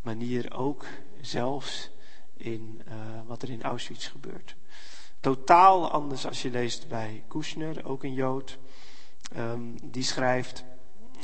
manier 0.02 0.54
ook, 0.54 0.86
zelfs 1.22 1.90
in 2.34 2.82
uh, 2.88 2.94
wat 3.26 3.42
er 3.42 3.50
in 3.50 3.64
Auschwitz 3.64 4.10
gebeurt. 4.10 4.56
Totaal 5.20 5.92
anders 5.92 6.26
als 6.26 6.42
je 6.42 6.50
leest 6.50 6.88
bij 6.88 7.24
Kushner, 7.28 7.86
ook 7.86 8.04
een 8.04 8.14
Jood. 8.14 8.58
Um, 9.38 9.92
die 9.92 10.04
schrijft, 10.04 10.64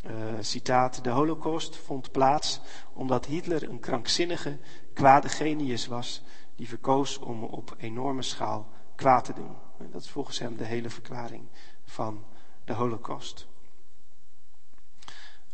uh, 0.05 0.33
citaat, 0.39 1.03
de 1.03 1.09
holocaust 1.09 1.75
vond 1.75 2.11
plaats 2.11 2.59
omdat 2.93 3.25
Hitler 3.25 3.69
een 3.69 3.79
krankzinnige, 3.79 4.59
kwade 4.93 5.29
genius 5.29 5.87
was 5.87 6.21
die 6.55 6.67
verkoos 6.67 7.17
om 7.17 7.43
op 7.43 7.75
enorme 7.77 8.21
schaal 8.21 8.69
kwaad 8.95 9.25
te 9.25 9.33
doen. 9.33 9.55
En 9.77 9.91
dat 9.91 10.01
is 10.01 10.09
volgens 10.09 10.39
hem 10.39 10.57
de 10.57 10.63
hele 10.65 10.89
verklaring 10.89 11.47
van 11.85 12.25
de 12.65 12.73
holocaust. 12.73 13.47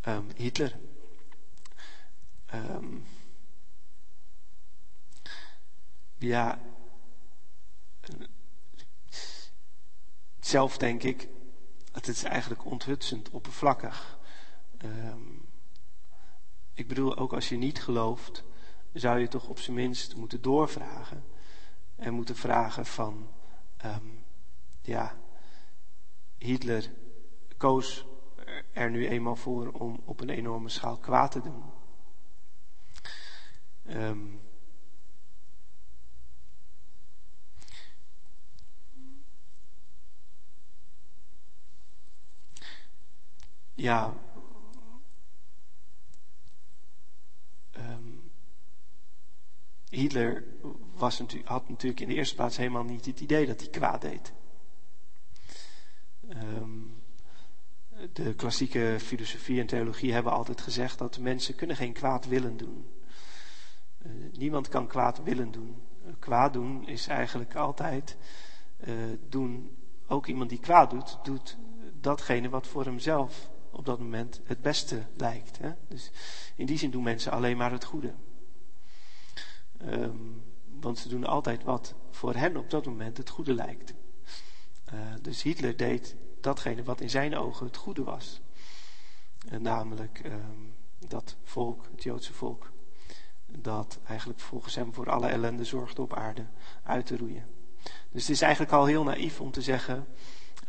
Um, 0.07 0.27
Hitler. 0.35 0.79
Um, 2.53 3.05
ja, 6.17 6.59
zelf 10.39 10.77
denk 10.77 11.03
ik, 11.03 11.27
het 11.95 12.07
is 12.07 12.23
eigenlijk 12.23 12.65
onthutsend, 12.65 13.29
oppervlakkig. 13.29 14.17
Um, 14.83 15.45
ik 16.73 16.87
bedoel, 16.87 17.17
ook 17.17 17.33
als 17.33 17.49
je 17.49 17.55
niet 17.55 17.83
gelooft, 17.83 18.43
zou 18.93 19.19
je 19.19 19.27
toch 19.27 19.47
op 19.47 19.59
zijn 19.59 19.75
minst 19.75 20.15
moeten 20.15 20.41
doorvragen. 20.41 21.23
En 21.95 22.13
moeten 22.13 22.35
vragen 22.35 22.85
van, 22.85 23.29
um, 23.85 24.23
ja, 24.81 25.17
Hitler 26.37 26.91
koos 27.57 28.05
er 28.73 28.91
nu 28.91 29.07
eenmaal 29.07 29.35
voor 29.35 29.71
om 29.71 30.01
op 30.05 30.19
een 30.19 30.29
enorme 30.29 30.69
schaal 30.69 30.97
kwaad 30.97 31.31
te 31.31 31.41
doen. 31.41 31.63
Um, 33.89 34.41
ja, 43.75 44.13
um, 47.77 48.31
Hitler 49.89 50.43
was 50.95 51.21
had 51.43 51.69
natuurlijk 51.69 51.99
in 52.01 52.07
de 52.07 52.13
eerste 52.13 52.35
plaats 52.35 52.57
helemaal 52.57 52.83
niet 52.83 53.05
het 53.05 53.19
idee 53.19 53.45
dat 53.45 53.59
hij 53.59 53.69
kwaad 53.69 54.01
deed. 54.01 54.33
Um, 56.29 57.03
de 58.13 58.33
klassieke 58.33 58.97
filosofie 58.99 59.59
en 59.59 59.67
theologie 59.67 60.13
hebben 60.13 60.31
altijd 60.31 60.61
gezegd 60.61 60.97
dat 60.97 61.19
mensen 61.19 61.55
kunnen 61.55 61.75
geen 61.75 61.93
kwaad 61.93 62.27
willen 62.27 62.57
doen. 62.57 62.85
Uh, 64.05 64.11
niemand 64.31 64.67
kan 64.67 64.87
kwaad 64.87 65.23
willen 65.23 65.51
doen. 65.51 65.81
Kwaad 66.19 66.53
doen 66.53 66.87
is 66.87 67.07
eigenlijk 67.07 67.55
altijd 67.55 68.17
uh, 68.87 68.93
doen. 69.29 69.77
Ook 70.07 70.27
iemand 70.27 70.49
die 70.49 70.59
kwaad 70.59 70.89
doet, 70.89 71.19
doet 71.23 71.57
datgene 72.01 72.49
wat 72.49 72.67
voor 72.67 72.85
hemzelf 72.85 73.49
op 73.75 73.85
dat 73.85 73.99
moment 73.99 74.41
het 74.43 74.61
beste 74.61 75.05
lijkt. 75.17 75.57
Hè? 75.57 75.71
Dus 75.87 76.11
in 76.55 76.65
die 76.65 76.77
zin 76.77 76.91
doen 76.91 77.03
mensen 77.03 77.31
alleen 77.31 77.57
maar 77.57 77.71
het 77.71 77.83
goede. 77.83 78.13
Um, 79.81 80.43
want 80.79 80.99
ze 80.99 81.09
doen 81.09 81.25
altijd 81.25 81.63
wat 81.63 81.95
voor 82.11 82.35
hen 82.35 82.57
op 82.57 82.69
dat 82.69 82.85
moment 82.85 83.17
het 83.17 83.29
goede 83.29 83.53
lijkt. 83.53 83.93
Uh, 84.93 84.99
dus 85.21 85.41
Hitler 85.41 85.77
deed 85.77 86.15
datgene 86.41 86.83
wat 86.83 87.01
in 87.01 87.09
zijn 87.09 87.37
ogen 87.37 87.65
het 87.65 87.77
goede 87.77 88.03
was. 88.03 88.41
Uh, 89.51 89.59
namelijk 89.59 90.21
um, 90.25 90.75
dat 91.07 91.35
volk, 91.43 91.87
het 91.91 92.03
Joodse 92.03 92.33
volk, 92.33 92.71
dat 93.45 93.99
eigenlijk 94.07 94.39
volgens 94.39 94.75
hem 94.75 94.93
voor 94.93 95.09
alle 95.09 95.27
ellende 95.27 95.65
zorgde 95.65 96.01
op 96.01 96.13
aarde 96.13 96.45
uit 96.83 97.05
te 97.05 97.17
roeien. 97.17 97.45
Dus 98.11 98.21
het 98.21 98.29
is 98.29 98.41
eigenlijk 98.41 98.71
al 98.71 98.85
heel 98.85 99.03
naïef 99.03 99.41
om 99.41 99.51
te 99.51 99.61
zeggen, 99.61 100.07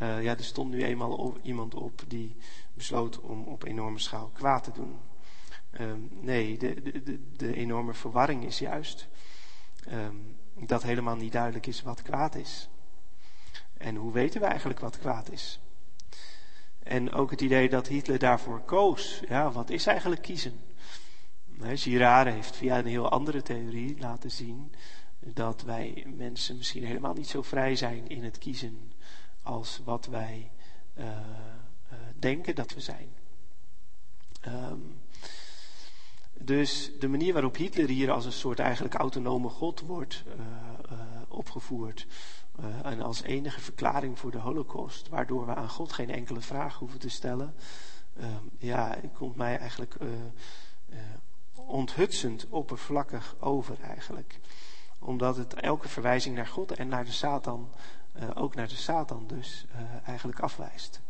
uh, 0.01 0.23
ja, 0.23 0.37
er 0.37 0.43
stond 0.43 0.71
nu 0.71 0.83
eenmaal 0.83 1.37
iemand 1.41 1.75
op 1.75 2.03
die 2.07 2.35
besloot 2.77 3.19
om 3.19 3.43
op 3.43 3.63
enorme 3.63 3.99
schaal 3.99 4.29
kwaad 4.33 4.63
te 4.63 4.71
doen. 4.71 4.99
Um, 5.79 6.09
nee, 6.21 6.57
de, 6.57 6.81
de, 7.03 7.31
de, 7.35 7.55
enorme 7.55 7.93
verwarring 7.93 8.45
is 8.45 8.59
juist 8.59 9.07
um, 9.91 10.37
dat 10.53 10.83
helemaal 10.83 11.15
niet 11.15 11.31
duidelijk 11.31 11.67
is 11.67 11.81
wat 11.81 12.01
kwaad 12.01 12.35
is. 12.35 12.69
En 13.77 13.95
hoe 13.95 14.11
weten 14.11 14.41
we 14.41 14.47
eigenlijk 14.47 14.79
wat 14.79 14.99
kwaad 14.99 15.31
is? 15.31 15.59
En 16.83 17.11
ook 17.11 17.31
het 17.31 17.41
idee 17.41 17.69
dat 17.69 17.87
Hitler 17.87 18.19
daarvoor 18.19 18.61
koos. 18.61 19.21
Ja, 19.27 19.51
wat 19.51 19.69
is 19.69 19.85
eigenlijk 19.85 20.21
kiezen? 20.21 20.59
Girard 21.61 22.27
heeft 22.27 22.55
via 22.55 22.77
een 22.77 22.85
heel 22.85 23.09
andere 23.09 23.41
theorie 23.41 23.99
laten 23.99 24.31
zien 24.31 24.71
dat 25.19 25.61
wij 25.61 26.05
mensen 26.15 26.57
misschien 26.57 26.85
helemaal 26.85 27.13
niet 27.13 27.27
zo 27.27 27.41
vrij 27.41 27.75
zijn 27.75 28.07
in 28.07 28.23
het 28.23 28.37
kiezen 28.37 28.91
als 29.43 29.81
wat 29.83 30.05
wij 30.05 30.51
uh, 30.97 31.05
denken 32.19 32.55
dat 32.55 32.73
we 32.73 32.81
zijn. 32.81 33.09
Um, 34.47 35.01
dus 36.33 36.91
de 36.99 37.07
manier 37.07 37.33
waarop 37.33 37.55
Hitler 37.55 37.89
hier 37.89 38.11
als 38.11 38.25
een 38.25 38.31
soort 38.31 38.59
eigenlijk 38.59 38.93
autonome 38.93 39.49
god 39.49 39.79
wordt 39.79 40.23
uh, 40.27 40.35
opgevoerd 41.27 42.07
en 42.83 43.01
als 43.01 43.21
enige 43.21 43.59
verklaring 43.61 44.19
voor 44.19 44.31
de 44.31 44.37
holocaust, 44.37 45.09
waardoor 45.09 45.45
we 45.45 45.55
aan 45.55 45.69
God 45.69 45.93
geen 45.93 46.09
enkele 46.09 46.41
vraag 46.41 46.77
hoeven 46.77 46.99
te 46.99 47.09
stellen, 47.09 47.55
um, 48.19 48.49
ja, 48.57 48.97
komt 49.13 49.35
mij 49.35 49.57
eigenlijk 49.57 49.95
onthutsend 51.53 52.47
oppervlakkig 52.49 53.35
over 53.39 53.81
eigenlijk. 53.81 54.39
Omdat 54.99 55.37
het 55.37 55.53
elke 55.53 55.89
verwijzing 55.89 56.35
naar 56.35 56.47
God 56.47 56.71
en 56.71 56.87
naar 56.87 57.05
de 57.05 57.11
Satan 57.11 57.69
ook 58.33 58.55
naar 58.55 58.67
de 58.67 58.75
Satan 58.75 59.27
dus 59.27 59.65
eigenlijk 60.05 60.39
afwijst. 60.39 61.01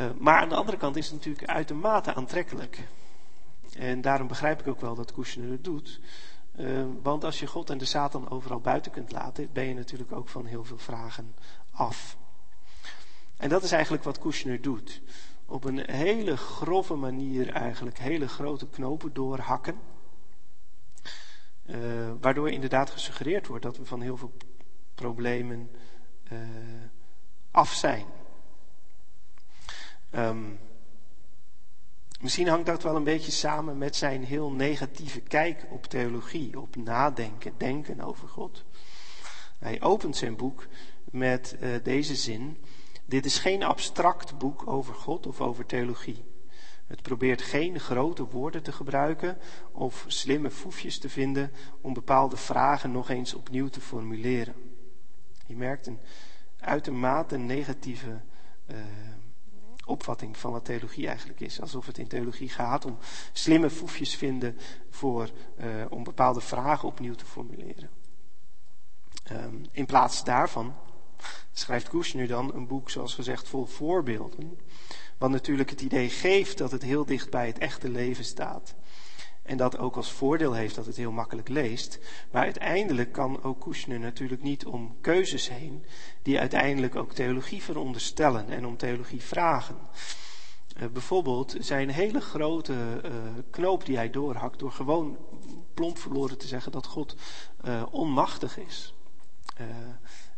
Uh, 0.00 0.06
maar 0.18 0.40
aan 0.40 0.48
de 0.48 0.54
andere 0.54 0.76
kant 0.76 0.96
is 0.96 1.06
het 1.06 1.14
natuurlijk 1.14 1.48
uitermate 1.48 2.14
aantrekkelijk. 2.14 2.88
En 3.76 4.00
daarom 4.00 4.26
begrijp 4.26 4.60
ik 4.60 4.66
ook 4.66 4.80
wel 4.80 4.94
dat 4.94 5.12
Kushner 5.12 5.50
het 5.50 5.64
doet. 5.64 6.00
want 7.02 7.24
als 7.24 7.40
je 7.40 7.46
God 7.46 7.70
en 7.70 7.78
de 7.78 7.84
Satan 7.84 8.30
overal 8.30 8.60
buiten 8.60 8.92
kunt 8.92 9.12
laten, 9.12 9.48
ben 9.52 9.64
je 9.64 9.74
natuurlijk 9.74 10.12
ook 10.12 10.28
van 10.28 10.46
heel 10.46 10.64
veel 10.64 10.78
vragen 10.78 11.34
af. 11.70 12.16
En 13.36 13.48
dat 13.48 13.62
is 13.62 13.72
eigenlijk 13.72 14.04
wat 14.04 14.18
Kushner 14.18 14.60
doet. 14.60 15.02
Op 15.46 15.64
een 15.64 15.90
hele 15.90 16.36
grove 16.36 16.94
manier 16.94 17.52
eigenlijk 17.52 17.98
hele 17.98 18.28
grote 18.28 18.68
knopen 18.68 19.12
doorhakken. 19.12 19.80
waardoor 22.20 22.50
inderdaad 22.50 22.90
gesuggereerd 22.90 23.46
wordt 23.46 23.62
dat 23.62 23.76
we 23.76 23.84
van 23.84 24.00
heel 24.00 24.16
veel 24.16 24.32
problemen 24.94 25.70
af 27.50 27.72
zijn. 27.72 28.06
Um, 30.16 30.58
misschien 32.20 32.48
hangt 32.48 32.66
dat 32.66 32.82
wel 32.82 32.96
een 32.96 33.04
beetje 33.04 33.32
samen 33.32 33.78
met 33.78 33.96
zijn 33.96 34.24
heel 34.24 34.50
negatieve 34.50 35.20
kijk 35.20 35.66
op 35.70 35.86
theologie, 35.86 36.60
op 36.60 36.76
nadenken, 36.76 37.54
denken 37.56 38.00
over 38.00 38.28
God. 38.28 38.64
Hij 39.58 39.82
opent 39.82 40.16
zijn 40.16 40.36
boek 40.36 40.66
met 41.10 41.56
uh, 41.60 41.74
deze 41.82 42.14
zin. 42.14 42.64
Dit 43.04 43.24
is 43.24 43.38
geen 43.38 43.62
abstract 43.62 44.38
boek 44.38 44.66
over 44.66 44.94
God 44.94 45.26
of 45.26 45.40
over 45.40 45.66
theologie. 45.66 46.24
Het 46.86 47.02
probeert 47.02 47.42
geen 47.42 47.80
grote 47.80 48.24
woorden 48.24 48.62
te 48.62 48.72
gebruiken 48.72 49.38
of 49.72 50.04
slimme 50.06 50.50
foefjes 50.50 50.98
te 50.98 51.08
vinden 51.08 51.50
om 51.80 51.94
bepaalde 51.94 52.36
vragen 52.36 52.92
nog 52.92 53.10
eens 53.10 53.34
opnieuw 53.34 53.68
te 53.68 53.80
formuleren. 53.80 54.54
Je 55.46 55.56
merkt 55.56 55.86
een 55.86 56.00
uitermate 56.58 57.36
negatieve 57.36 58.20
uh, 58.70 58.76
opvatting 59.84 60.36
van 60.36 60.52
wat 60.52 60.64
theologie 60.64 61.06
eigenlijk 61.06 61.40
is. 61.40 61.60
Alsof 61.60 61.86
het 61.86 61.98
in 61.98 62.06
theologie 62.06 62.48
gaat 62.48 62.84
om 62.84 62.98
slimme 63.32 63.70
foefjes 63.70 64.16
vinden 64.16 64.58
voor, 64.90 65.30
uh, 65.60 65.66
om 65.88 66.04
bepaalde 66.04 66.40
vragen 66.40 66.88
opnieuw 66.88 67.14
te 67.14 67.24
formuleren. 67.24 67.90
Um, 69.32 69.66
in 69.72 69.86
plaats 69.86 70.24
daarvan 70.24 70.74
schrijft 71.52 71.88
Koes 71.88 72.12
nu 72.12 72.26
dan 72.26 72.54
een 72.54 72.66
boek, 72.66 72.90
zoals 72.90 73.14
gezegd, 73.14 73.48
vol 73.48 73.66
voorbeelden. 73.66 74.58
Wat 75.18 75.30
natuurlijk 75.30 75.70
het 75.70 75.80
idee 75.80 76.08
geeft 76.08 76.58
dat 76.58 76.70
het 76.70 76.82
heel 76.82 77.04
dicht 77.04 77.30
bij 77.30 77.46
het 77.46 77.58
echte 77.58 77.88
leven 77.88 78.24
staat. 78.24 78.74
En 79.44 79.56
dat 79.56 79.78
ook 79.78 79.96
als 79.96 80.12
voordeel 80.12 80.52
heeft 80.52 80.74
dat 80.74 80.86
het 80.86 80.96
heel 80.96 81.12
makkelijk 81.12 81.48
leest. 81.48 81.98
Maar 82.30 82.42
uiteindelijk 82.42 83.12
kan 83.12 83.42
ook 83.42 83.60
Kushner 83.60 84.00
natuurlijk 84.00 84.42
niet 84.42 84.66
om 84.66 84.96
keuzes 85.00 85.48
heen, 85.48 85.84
die 86.22 86.40
uiteindelijk 86.40 86.96
ook 86.96 87.12
theologie 87.12 87.62
veronderstellen 87.62 88.48
en 88.48 88.66
om 88.66 88.76
theologie 88.76 89.22
vragen. 89.22 89.76
Uh, 90.80 90.88
bijvoorbeeld 90.88 91.56
zijn 91.58 91.88
hele 91.88 92.20
grote 92.20 92.72
uh, 93.04 93.10
knoop 93.50 93.86
die 93.86 93.96
hij 93.96 94.10
doorhakt 94.10 94.58
door 94.58 94.72
gewoon 94.72 95.18
plomp 95.74 95.98
verloren 95.98 96.38
te 96.38 96.46
zeggen 96.46 96.72
dat 96.72 96.86
God 96.86 97.16
uh, 97.64 97.82
onmachtig 97.90 98.58
is. 98.58 98.94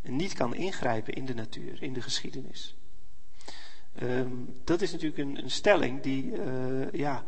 en 0.03 0.17
niet 0.17 0.33
kan 0.33 0.55
ingrijpen 0.55 1.15
in 1.15 1.25
de 1.25 1.35
natuur, 1.35 1.83
in 1.83 1.93
de 1.93 2.03
geschiedenis. 2.03 2.77
Um, 4.03 4.61
dat 4.65 4.83
is 4.83 4.93
natuurlijk 4.93 5.19
een, 5.19 5.43
een 5.43 5.51
stelling 5.51 6.03
die, 6.03 6.33
ja, 6.93 7.25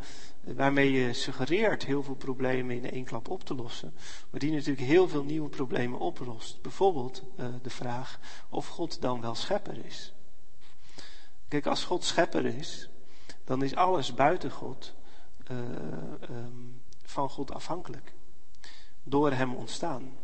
waarmee 0.55 0.91
je 0.91 1.13
suggereert 1.13 1.85
heel 1.85 2.03
veel 2.03 2.15
problemen 2.15 2.75
in 2.75 2.91
één 2.91 3.03
klap 3.03 3.29
op 3.29 3.43
te 3.43 3.55
lossen, 3.55 3.93
maar 4.29 4.39
die 4.39 4.51
natuurlijk 4.51 4.87
heel 4.87 5.07
veel 5.07 5.23
nieuwe 5.23 5.49
problemen 5.49 5.99
oplost. 5.99 6.61
Bijvoorbeeld 6.61 7.23
uh, 7.39 7.47
de 7.61 7.69
vraag 7.69 8.19
of 8.49 8.67
God 8.67 9.01
dan 9.01 9.21
wel 9.21 9.35
schepper 9.35 9.85
is. 9.85 10.13
Kijk, 11.47 11.65
als 11.65 11.83
God 11.83 12.03
schepper 12.03 12.45
is, 12.45 12.89
dan 13.43 13.63
is 13.63 13.75
alles 13.75 14.13
buiten 14.13 14.51
God 14.51 14.93
uh, 15.51 15.57
um, 16.29 16.81
van 17.03 17.29
God 17.29 17.51
afhankelijk. 17.51 18.13
Door 19.03 19.31
hem 19.31 19.53
ontstaan. 19.55 20.17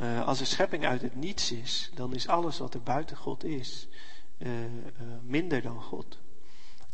Uh, 0.00 0.26
als 0.26 0.40
een 0.40 0.46
schepping 0.46 0.86
uit 0.86 1.02
het 1.02 1.14
niets 1.14 1.52
is, 1.52 1.90
dan 1.94 2.14
is 2.14 2.28
alles 2.28 2.58
wat 2.58 2.74
er 2.74 2.82
buiten 2.82 3.16
God 3.16 3.44
is, 3.44 3.88
minder 5.22 5.62
dan 5.62 5.82
God 5.82 6.18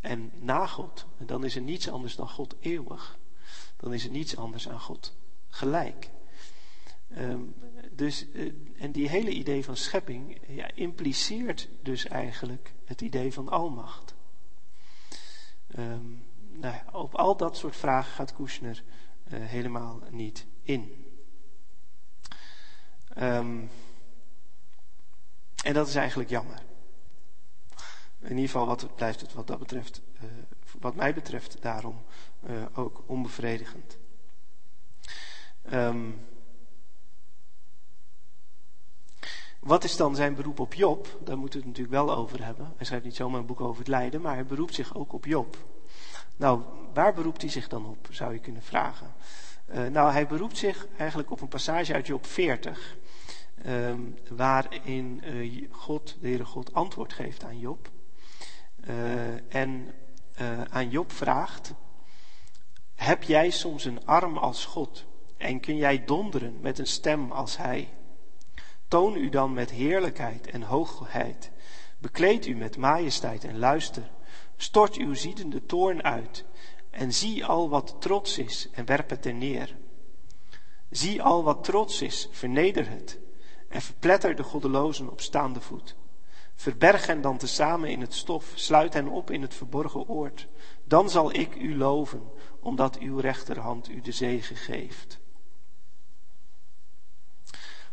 en 0.01 0.33
na 0.39 0.67
God. 0.67 1.07
En 1.19 1.27
dan 1.27 1.45
is 1.45 1.57
er 1.57 1.63
niets 1.63 1.89
anders 1.89 2.17
dan 2.17 2.29
God 2.29 2.55
eeuwig. 2.61 3.19
Dan 3.77 3.95
is 3.95 4.05
er 4.05 4.11
niets 4.11 4.37
anders 4.37 4.69
aan 4.69 4.81
God 4.81 5.17
gelijk. 5.49 6.11
Ehm, 7.09 7.41
dus, 7.93 8.31
eh, 8.33 8.53
en 8.79 8.93
die 8.93 9.09
hele 9.09 9.31
idee 9.31 9.65
van 9.65 9.77
schepping 9.77 10.39
ja, 10.49 10.71
impliceert 10.75 11.69
dus 11.83 12.07
eigenlijk 12.07 12.73
het 12.85 13.01
idee 13.01 13.33
van 13.33 13.49
almacht. 13.49 14.15
Um, 15.79 16.25
nou 16.53 16.75
op 16.93 17.15
al 17.15 17.37
dat 17.37 17.57
soort 17.57 17.77
vragen 17.77 18.13
gaat 18.13 18.35
Kushner 18.35 18.83
uh, 19.33 19.45
helemaal 19.47 20.01
niet 20.11 20.47
in. 20.63 21.05
Um, 23.19 23.71
en 25.65 25.75
dat 25.75 25.89
is 25.89 25.95
eigenlijk 25.95 26.31
jammer. 26.31 26.63
In 28.21 28.37
ieder 28.37 28.51
geval 28.51 28.77
blijft 28.95 29.21
het 29.21 29.35
wat 29.35 29.47
dat 29.47 29.59
betreft, 29.59 30.01
uh, 30.15 30.31
wat 30.81 30.95
mij 30.95 31.15
betreft, 31.15 31.57
daarom 31.61 32.03
uh, 32.51 32.63
ook 32.75 33.03
onbevredigend. 33.07 33.99
Um, 35.73 36.21
wat 39.61 39.85
is 39.85 39.97
dan 39.97 40.15
zijn 40.15 40.35
beroep 40.35 40.61
op 40.61 40.75
Job? 40.75 41.19
Daar 41.25 41.39
moeten 41.39 41.61
we 41.61 41.67
het 41.67 41.77
natuurlijk 41.77 42.05
wel 42.07 42.17
over 42.17 42.45
hebben. 42.45 42.73
Hij 42.77 42.87
schrijft 42.87 43.05
niet 43.05 43.17
zomaar 43.17 43.41
een 43.41 43.47
boek 43.47 43.61
over 43.61 43.79
het 43.79 43.89
lijden, 43.89 44.21
maar 44.21 44.35
hij 44.35 44.47
beroept 44.47 44.75
zich 44.75 44.95
ook 44.97 45.13
op 45.13 45.25
Job. 45.25 45.57
Nou, 46.37 46.63
waar 46.95 47.15
beroept 47.15 47.41
hij 47.41 47.51
zich 47.51 47.69
dan 47.69 47.87
op, 47.87 48.09
zou 48.11 48.33
je 48.33 48.39
kunnen 48.39 48.63
vragen. 48.63 49.15
Uh, 49.75 49.87
nou, 49.87 50.13
hij 50.13 50.27
beroept 50.27 50.59
zich 50.59 50.87
eigenlijk 50.97 51.31
op 51.31 51.41
een 51.41 51.49
passage 51.49 51.95
uit 51.95 52.07
Job 52.07 52.27
40. 52.27 52.97
Um, 53.67 54.19
waarin 54.31 55.23
God, 55.71 56.17
de 56.21 56.27
Heere 56.27 56.45
God, 56.45 56.75
antwoord 56.75 57.13
geeft 57.13 57.45
aan 57.45 57.59
Job. 57.59 57.89
Uh, 58.89 59.55
en 59.55 59.95
uh, 60.41 60.63
aan 60.63 60.91
Job 60.91 61.13
vraagt: 61.13 61.75
Heb 62.95 63.23
jij 63.23 63.51
soms 63.51 63.85
een 63.85 64.07
arm 64.07 64.39
als 64.39 64.65
God? 64.65 65.05
En 65.37 65.61
kun 65.61 65.77
jij 65.77 66.05
donderen 66.05 66.61
met 66.61 66.79
een 66.79 66.87
stem 66.87 67.33
als 67.33 67.57
Hij? 67.57 67.89
Toon 68.89 69.17
u 69.17 69.29
dan 69.29 69.53
met 69.53 69.71
heerlijkheid 69.71 70.47
en 70.47 70.63
hoogheid. 70.63 71.51
Bekleed 71.99 72.47
u 72.47 72.55
met 72.55 72.77
majesteit 72.77 73.45
en 73.45 73.59
luister. 73.59 74.11
Stort 74.57 74.97
uw 74.97 75.15
ziedende 75.15 75.67
toorn 75.67 76.03
uit. 76.03 76.45
En 76.91 77.13
zie 77.13 77.45
al 77.45 77.69
wat 77.69 77.97
trots 77.99 78.39
is 78.39 78.69
en 78.73 78.85
werp 78.85 79.11
het 79.11 79.27
er 79.27 79.35
neer. 79.35 79.77
Zie 80.91 81.23
al 81.23 81.43
wat 81.43 81.65
trots 81.65 82.03
is, 82.03 82.29
verneder 82.31 82.89
het 82.89 83.19
en 83.69 83.83
verpletter 83.83 84.37
de 84.37 84.43
goddelozen 84.43 85.11
op 85.11 85.21
staande 85.21 85.61
voet. 85.61 85.97
Verberg 86.61 87.07
hen 87.07 87.21
dan 87.21 87.39
tezamen 87.39 87.91
in 87.91 88.01
het 88.01 88.15
stof, 88.15 88.53
sluit 88.55 88.95
hen 88.95 89.09
op 89.09 89.31
in 89.31 89.43
het 89.43 89.55
verborgen 89.55 90.09
oord. 90.09 90.49
Dan 90.85 91.11
zal 91.11 91.35
ik 91.35 91.55
u 91.55 91.77
loven, 91.77 92.23
omdat 92.61 92.99
uw 92.99 93.19
rechterhand 93.19 93.89
u 93.89 94.01
de 94.01 94.13
zegen 94.13 94.57
geeft. 94.57 95.19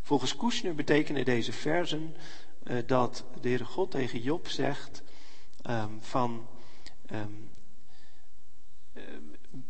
Volgens 0.02 0.36
Kushner 0.36 0.76
betekenen 0.76 1.26
deze 1.26 1.54
versen 1.54 2.16
uh, 2.64 2.78
dat 2.86 3.26
de 3.42 3.48
Heere 3.48 3.66
God 3.66 3.92
tegen 3.92 4.22
Job 4.22 4.48
zegt 4.48 5.04
um, 5.70 5.98
van 6.02 6.48
um, 7.12 7.50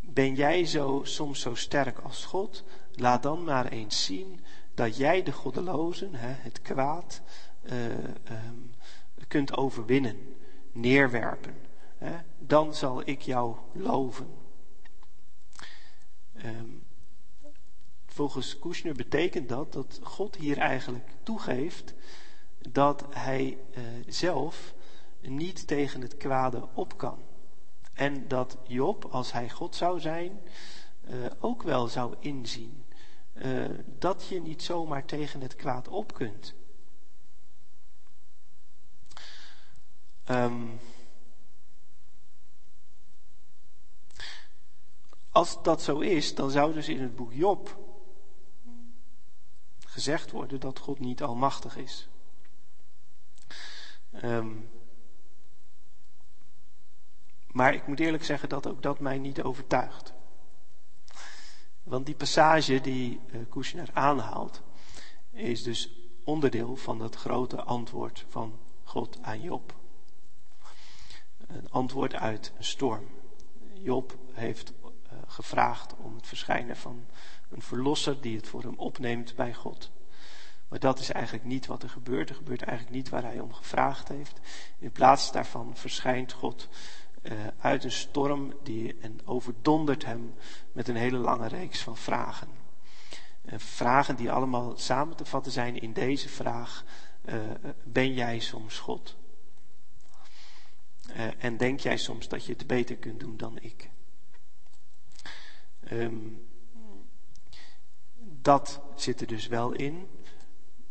ben 0.02 0.36
jij 0.36 0.66
zo, 0.66 1.02
soms 1.04 1.40
zo 1.40 1.56
sterk 1.56 2.00
als 2.00 2.26
God? 2.26 2.64
Laat 2.92 3.24
dan 3.24 3.44
maar 3.44 3.68
eens 3.68 4.06
zien 4.06 4.40
dat 4.74 4.98
jij 4.98 5.24
de 5.24 5.32
goddelozen, 5.32 6.16
hè, 6.16 6.34
het 6.38 6.62
kwaad, 6.62 7.22
um, 7.72 8.76
kunt 9.28 9.58
overwinnen, 9.58 10.18
neerwerpen. 10.72 11.56
Hè. 11.98 12.16
Dan 12.40 12.76
zal 12.76 13.02
ik 13.08 13.22
jou 13.22 13.56
loven. 13.74 14.28
Um, 16.46 16.84
volgens 18.06 18.60
Kushner 18.60 18.94
betekent 18.94 19.50
dat 19.50 19.74
dat 19.74 20.00
God 20.04 20.36
hier 20.36 20.58
eigenlijk 20.58 21.10
toegeeft 21.24 21.94
dat 22.70 23.06
hij 23.10 23.58
uh, 23.78 23.84
zelf 24.08 24.74
niet 25.22 25.68
tegen 25.68 26.02
het 26.02 26.18
kwade 26.18 26.68
op 26.74 26.98
kan. 26.98 27.20
En 27.94 28.28
dat 28.28 28.58
Job, 28.68 29.06
als 29.06 29.32
hij 29.32 29.50
God 29.50 29.76
zou 29.76 30.00
zijn, 30.00 30.40
uh, 31.10 31.26
ook 31.40 31.64
wel 31.64 31.88
zou 31.88 32.16
inzien 32.20 32.84
uh, 33.34 33.66
dat 34.00 34.28
je 34.28 34.42
niet 34.42 34.64
zomaar 34.64 35.06
tegen 35.06 35.42
het 35.42 35.56
kwaad 35.56 35.88
op 35.88 36.14
kunt. 36.14 36.54
Um, 40.30 40.80
als 45.32 45.64
dat 45.64 45.82
zo 45.82 46.00
is, 46.00 46.36
dan 46.36 46.52
zou 46.52 46.74
dus 46.74 46.90
in 46.90 47.02
het 47.02 47.16
boek 47.16 47.34
Job 47.34 47.78
gezegd 49.86 50.32
worden 50.32 50.60
dat 50.60 50.80
God 50.80 51.00
niet 51.00 51.24
almachtig 51.24 51.78
is. 51.78 52.08
Um, 54.24 54.70
maar 57.48 57.74
ik 57.74 57.88
moet 57.88 58.00
eerlijk 58.00 58.24
zeggen 58.24 58.50
dat 58.50 58.68
ook 58.68 58.82
dat 58.82 59.00
mij 59.00 59.18
niet 59.18 59.42
overtuigt. 59.42 60.14
Want 61.84 62.06
die 62.06 62.16
passage 62.16 62.82
die 62.82 63.20
uh, 63.32 63.42
Kushner 63.50 63.90
aanhaalt, 63.94 64.62
is 65.32 65.64
dus 65.64 65.92
onderdeel 66.24 66.76
van 66.76 66.98
dat 66.98 67.16
grote 67.16 67.64
antwoord 67.64 68.26
van 68.30 68.60
God 68.84 69.18
aan 69.22 69.42
Job. 69.42 69.77
Een 71.48 71.70
antwoord 71.70 72.16
uit 72.16 72.54
een 72.58 72.64
storm. 72.64 73.08
Job 73.74 74.18
heeft 74.34 74.74
uh, 74.84 74.90
gevraagd 75.28 75.96
om 75.98 76.16
het 76.16 76.28
verschijnen 76.28 76.78
van 76.78 77.06
een 77.50 77.62
verlosser 77.62 78.22
die 78.22 78.36
het 78.36 78.48
voor 78.48 78.62
hem 78.62 78.78
opneemt 78.78 79.36
bij 79.36 79.54
God. 79.54 79.92
Maar 80.68 80.80
dat 80.80 81.00
is 81.00 81.12
eigenlijk 81.12 81.46
niet 81.46 81.66
wat 81.66 81.84
er 81.84 81.90
gebeurt. 81.90 82.30
Er 82.30 82.36
gebeurt 82.36 82.62
eigenlijk 82.62 82.98
niet 82.98 83.10
waar 83.10 83.24
hij 83.24 83.40
om 83.40 83.54
gevraagd 83.54 84.08
heeft. 84.08 84.40
In 84.80 84.92
plaats 84.92 85.32
daarvan 85.32 85.76
verschijnt 85.76 86.32
God 86.32 86.68
uh, 87.22 87.32
uit 87.60 87.84
een 87.84 87.92
storm 87.92 88.54
die, 88.64 88.98
en 89.02 89.20
overdondert 89.26 90.06
hem 90.06 90.34
met 90.72 90.88
een 90.88 90.96
hele 90.96 91.18
lange 91.18 91.48
reeks 91.48 91.82
van 91.82 91.98
vragen. 91.98 92.48
Vragen 93.56 94.16
die 94.16 94.32
allemaal 94.32 94.78
samen 94.78 95.16
te 95.16 95.26
vatten 95.26 95.52
zijn 95.52 95.82
in 95.82 95.94
deze 95.94 96.30
vraag: 96.30 96.84
uh, 97.26 97.36
Ben 97.84 98.14
jij 98.14 98.40
soms 98.40 98.80
God? 98.80 99.16
En 101.18 101.58
denk 101.58 101.80
jij 101.80 101.98
soms 101.98 102.28
dat 102.28 102.46
je 102.46 102.54
het 102.54 102.68
beter 102.68 102.96
kunt 102.96 103.20
doen 103.20 103.38
dan 103.38 103.60
ik? 103.60 103.90
Um, 105.92 106.48
dat 108.42 108.82
zit 108.96 109.22
er 109.22 109.28
dus 109.28 109.48
wel 109.48 109.72
in. 109.72 110.08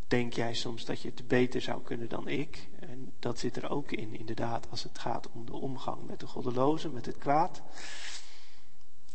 Denk 0.07 0.33
jij 0.33 0.55
soms 0.55 0.85
dat 0.85 1.01
je 1.01 1.09
het 1.09 1.29
beter 1.29 1.61
zou 1.61 1.83
kunnen 1.83 2.09
dan 2.09 2.29
ik? 2.29 2.68
En 2.81 3.12
dat 3.18 3.39
zit 3.39 3.57
er 3.57 3.70
ook 3.70 3.93
in, 3.93 4.14
inderdaad, 4.14 4.70
als 4.70 4.83
het 4.83 4.99
gaat 4.99 5.31
om 5.31 5.47
de 5.47 5.53
omgang 5.53 6.07
met 6.07 6.20
de 6.20 6.27
goddelozen, 6.27 6.93
met 6.93 7.07
het 7.07 7.18
kwaad. 7.18 7.62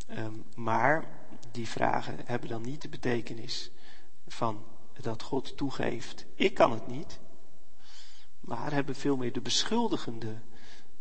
Um, 0.09 0.45
maar 0.55 1.07
die 1.51 1.67
vragen 1.67 2.19
hebben 2.25 2.49
dan 2.49 2.61
niet 2.61 2.81
de 2.81 2.89
betekenis 2.89 3.71
van 4.27 4.65
dat 5.01 5.21
God 5.21 5.57
toegeeft, 5.57 6.25
ik 6.35 6.53
kan 6.53 6.71
het 6.71 6.87
niet. 6.87 7.19
Maar 8.39 8.73
hebben 8.73 8.95
veel 8.95 9.17
meer 9.17 9.33
de 9.33 9.41
beschuldigende 9.41 10.41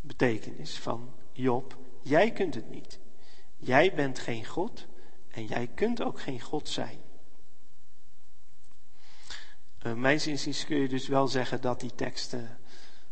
betekenis 0.01 0.79
van 0.79 1.15
Job, 1.33 1.77
jij 2.03 2.33
kunt 2.33 2.55
het 2.55 2.71
niet. 2.71 2.99
Jij 3.57 3.95
bent 3.95 4.19
geen 4.19 4.47
God 4.47 4.87
en 5.31 5.45
jij 5.45 5.67
kunt 5.67 6.03
ook 6.03 6.21
geen 6.21 6.41
God 6.41 6.69
zijn. 6.69 6.99
Uh, 9.83 9.95
mijn 9.95 10.27
inziens 10.27 10.65
kun 10.65 10.77
je 10.77 10.89
dus 10.89 11.09
wel 11.09 11.29
zeggen 11.29 11.61
dat 11.61 11.81
die 11.81 11.95
teksten 11.95 12.59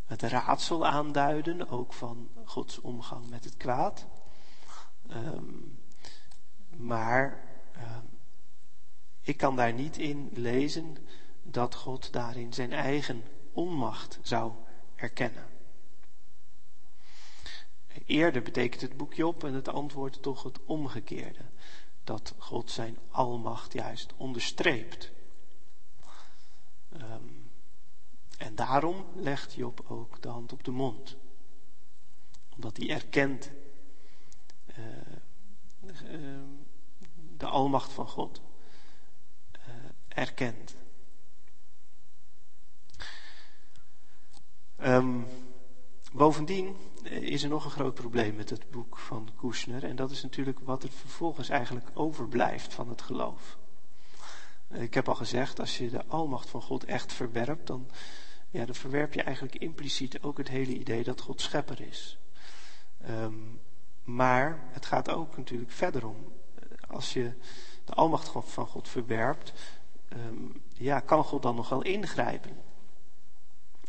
het 0.07 0.23
raadsel 0.23 0.87
aanduiden, 0.87 1.69
ook 1.69 1.93
van 1.93 2.29
Gods 2.45 2.81
omgang 2.81 3.29
met 3.29 3.45
het 3.45 3.57
kwaad. 3.57 4.07
Um, 5.11 5.79
maar 6.77 7.45
uh, 7.77 7.97
ik 9.21 9.37
kan 9.37 9.57
daar 9.57 9.73
niet 9.73 9.99
in 9.99 10.31
lezen 10.33 10.97
dat 11.43 11.75
God 11.75 12.13
daarin 12.13 12.53
zijn 12.53 12.73
eigen 12.73 13.25
onmacht 13.53 14.19
zou 14.23 14.53
erkennen. 14.95 15.58
Eerder 18.07 18.43
betekent 18.43 18.81
het 18.81 18.97
boekje 18.97 19.27
op 19.27 19.45
en 19.45 19.55
het 19.55 19.69
antwoord 19.69 20.23
toch 20.23 20.43
het 20.43 20.59
omgekeerde. 20.65 21.45
Dat 22.05 22.35
God 22.39 22.71
zijn 22.71 22.99
almacht 23.11 23.73
juist 23.73 24.13
onderstreept. 24.17 25.11
Um, 26.93 27.51
en 28.39 28.55
daarom 28.55 29.07
legt 29.15 29.55
Job 29.55 29.85
ook 29.89 30.23
de 30.23 30.29
hand 30.29 30.53
op 30.53 30.65
de 30.65 30.71
mond. 30.71 31.17
Omdat 32.55 32.77
hij 32.77 32.91
erkent 32.91 33.51
uh, 34.79 34.87
uh, 36.13 36.39
de 37.37 37.47
almacht 37.47 37.93
van 37.93 38.09
God. 38.09 38.41
Uh, 39.69 39.75
erkent. 40.09 40.75
Um, 44.81 45.27
bovendien 46.13 46.77
is 47.03 47.43
er 47.43 47.49
nog 47.49 47.65
een 47.65 47.71
groot 47.71 47.95
probleem 47.95 48.37
met 48.37 48.51
het 48.51 48.71
boek 48.71 48.99
van 48.99 49.31
Kushner. 49.37 49.85
En 49.85 49.97
dat 49.97 50.11
is 50.11 50.23
natuurlijk 50.23 50.59
wat 50.59 50.83
er 50.83 50.91
vervolgens 50.91 51.49
eigenlijk 51.49 51.91
overblijft 51.95 52.75
van 52.75 52.89
het 52.89 53.03
geloof. 53.03 53.59
Ik 54.69 54.95
heb 54.95 55.09
al 55.09 55.15
gezegd, 55.15 55.61
als 55.61 55.79
je 55.79 55.91
de 55.91 56.07
almacht 56.07 56.51
van 56.51 56.63
God 56.63 56.85
echt 56.85 57.13
verwerpt, 57.13 57.67
dan, 57.67 57.89
ja, 58.51 58.65
dan 58.65 58.75
verwerp 58.75 59.15
je 59.15 59.23
eigenlijk 59.23 59.57
impliciet 59.57 60.23
ook 60.23 60.39
het 60.39 60.49
hele 60.49 60.73
idee 60.79 61.05
dat 61.05 61.21
God 61.21 61.41
schepper 61.41 61.81
is. 61.81 62.19
Ehm, 63.01 63.35
maar 64.05 64.59
het 64.71 64.87
gaat 64.87 65.11
ook 65.11 65.37
natuurlijk 65.37 65.71
verder 65.71 66.07
om. 66.07 66.33
Als 66.89 67.13
je 67.13 67.33
de 67.85 67.93
almacht 67.93 68.31
van 68.45 68.67
God 68.67 68.89
verwerpt, 68.89 69.53
ehm, 70.09 70.45
ja, 70.73 71.01
kan 71.01 71.25
God 71.25 71.43
dan 71.43 71.55
nog 71.55 71.69
wel 71.69 71.83
ingrijpen? 71.83 72.57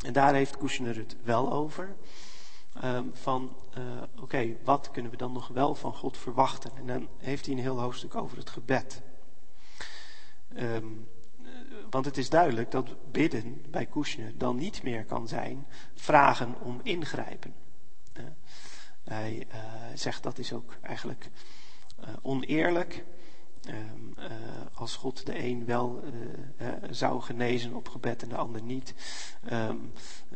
En 0.06 0.14
daar 0.14 0.34
heeft 0.34 0.58
Kushner 0.58 0.96
het 0.96 1.16
wel 1.24 1.52
over. 1.52 1.96
Ehm, 2.74 3.04
van, 3.14 3.56
uh, 3.78 3.84
oké, 4.22 4.56
wat 4.64 4.92
kunnen 4.92 5.12
we 5.12 5.18
dan 5.18 5.32
nog 5.32 5.48
wel 5.48 5.76
van 5.76 5.94
God 5.94 6.18
verwachten? 6.18 6.72
En 6.76 6.88
dan 6.88 7.08
heeft 7.18 7.46
hij 7.46 7.56
een 7.56 7.62
heel 7.62 7.80
hoofdstuk 7.80 8.16
over 8.16 8.38
het 8.38 8.50
gebed. 8.50 9.02
Um, 10.58 11.08
want 11.90 12.06
het 12.06 12.18
is 12.18 12.30
duidelijk 12.30 12.72
dat 12.72 13.12
bidden 13.12 13.66
bij 13.70 13.86
Kushner 13.86 14.38
dan 14.38 14.56
niet 14.56 14.84
meer 14.84 15.06
kan 15.06 15.28
zijn 15.28 15.68
vragen 15.94 16.56
om 16.62 16.80
ingrijpen. 16.84 17.54
Hij 19.04 19.48
uh, 19.54 19.64
zegt 19.96 20.24
dat 20.24 20.38
is 20.38 20.54
ook 20.54 20.76
eigenlijk 20.82 21.30
oneerlijk. 22.22 23.04
Ehm, 23.64 23.78
eh, 24.18 24.32
als 24.74 24.96
God 24.96 25.26
de 25.26 25.44
een 25.44 25.66
wel 25.66 26.04
uh, 26.58 26.68
zou 26.90 27.22
genezen 27.22 27.74
op 27.74 27.90
gebed 27.90 28.24
en 28.24 28.30
de 28.30 28.36
ander 28.36 28.62
niet, 28.62 28.94
ehm, 29.44 29.78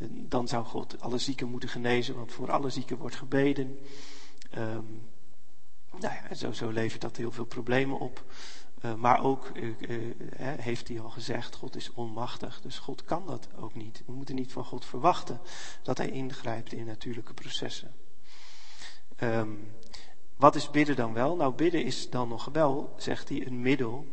dan 0.09 0.47
zou 0.47 0.65
God 0.65 1.01
alle 1.01 1.17
zieken 1.17 1.49
moeten 1.49 1.69
genezen, 1.69 2.15
want 2.15 2.32
voor 2.32 2.51
alle 2.51 2.69
zieken 2.69 2.97
wordt 2.97 3.15
gebeden. 3.15 3.80
Um, 4.57 5.09
nou 5.99 6.13
ja, 6.13 6.36
zo, 6.36 6.51
zo 6.51 6.69
levert 6.69 7.01
dat 7.01 7.17
heel 7.17 7.32
veel 7.32 7.45
problemen 7.45 7.99
op. 7.99 8.24
Maar 8.97 9.24
ook 9.24 9.51
heeft 10.38 10.88
hij 10.88 10.99
al 10.99 11.09
gezegd, 11.09 11.55
God 11.55 11.76
is 11.76 11.93
onmachtig, 11.93 12.61
dus 12.61 12.80
God 12.80 13.03
kan 13.03 13.26
dat 13.26 13.47
ook 13.55 13.76
niet. 13.76 14.03
We 14.05 14.11
moeten 14.11 14.36
niet 14.36 14.51
van 14.51 14.65
God 14.65 14.86
verwachten 14.86 15.39
dat 15.84 15.97
hij 15.97 16.09
ingrijpt 16.09 16.74
in 16.74 16.86
natuurlijke 16.86 17.34
processen. 17.34 17.91
Um, 19.19 19.71
wat 20.38 20.55
is 20.55 20.69
bidden 20.69 20.95
dan 20.95 21.13
wel? 21.13 21.36
Nou, 21.36 21.53
bidden 21.53 21.84
is 21.84 22.09
dan 22.09 22.27
nog 22.27 22.49
wel, 22.51 22.93
zegt 22.97 23.29
hij, 23.29 23.47
een 23.47 23.61
middel 23.61 24.07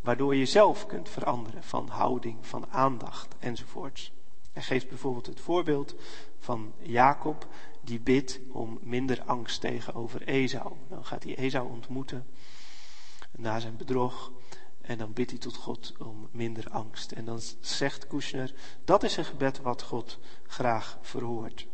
waardoor 0.00 0.34
je 0.34 0.46
zelf 0.46 0.86
kunt 0.86 1.08
veranderen 1.08 1.62
van 1.62 1.88
houding, 1.88 2.46
van 2.46 2.66
aandacht 2.70 3.34
enzovoorts. 3.38 4.12
Hij 4.52 4.62
geeft 4.62 4.88
bijvoorbeeld 4.88 5.26
het 5.26 5.40
voorbeeld 5.40 5.94
van 6.38 6.72
Jacob, 6.82 7.46
die 7.80 8.00
bidt 8.00 8.40
om 8.52 8.78
minder 8.82 9.22
angst 9.22 9.60
tegenover 9.60 10.22
Esau. 10.22 10.72
Dan 10.88 11.04
gaat 11.04 11.24
hij 11.24 11.36
Esau 11.36 11.68
ontmoeten 11.70 12.26
na 13.30 13.58
zijn 13.58 13.76
bedrog. 13.76 14.32
En 14.80 14.98
dan 14.98 15.12
bidt 15.12 15.30
hij 15.30 15.40
tot 15.40 15.56
God 15.56 15.94
om 15.98 16.28
minder 16.30 16.70
angst. 16.70 17.12
En 17.12 17.24
dan 17.24 17.40
zegt 17.60 18.06
Kushner, 18.06 18.54
dat 18.84 19.02
is 19.02 19.16
een 19.16 19.24
gebed 19.24 19.60
wat 19.60 19.82
God 19.82 20.18
graag 20.46 20.98
verhoort. 21.00 21.66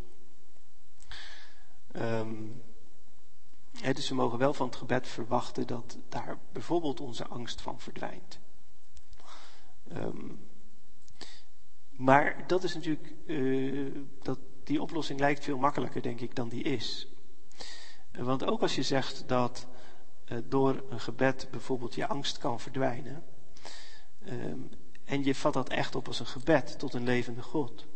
Um, 1.96 2.62
dus 3.82 4.08
we 4.08 4.14
mogen 4.14 4.38
wel 4.38 4.54
van 4.54 4.66
het 4.66 4.76
gebed 4.76 5.08
verwachten 5.08 5.66
dat 5.66 5.98
daar 6.08 6.38
bijvoorbeeld 6.52 7.00
onze 7.00 7.26
angst 7.26 7.60
van 7.60 7.80
verdwijnt. 7.80 8.38
Um, 9.92 10.48
maar 11.90 12.46
dat 12.46 12.64
is 12.64 12.74
natuurlijk, 12.74 13.12
uh, 13.26 13.94
dat, 14.22 14.38
die 14.64 14.82
oplossing 14.82 15.20
lijkt 15.20 15.44
veel 15.44 15.58
makkelijker, 15.58 16.02
denk 16.02 16.20
ik, 16.20 16.34
dan 16.34 16.48
die 16.48 16.62
is. 16.62 17.08
Want 18.12 18.44
ook 18.44 18.62
als 18.62 18.74
je 18.74 18.82
zegt 18.82 19.28
dat 19.28 19.66
uh, 20.26 20.38
door 20.48 20.84
een 20.88 21.00
gebed 21.00 21.48
bijvoorbeeld 21.50 21.94
je 21.94 22.06
angst 22.06 22.38
kan 22.38 22.60
verdwijnen, 22.60 23.24
um, 24.28 24.70
en 25.04 25.24
je 25.24 25.34
vat 25.34 25.52
dat 25.52 25.68
echt 25.68 25.94
op 25.94 26.06
als 26.06 26.20
een 26.20 26.26
gebed 26.26 26.78
tot 26.78 26.94
een 26.94 27.04
levende 27.04 27.42
God, 27.42 27.86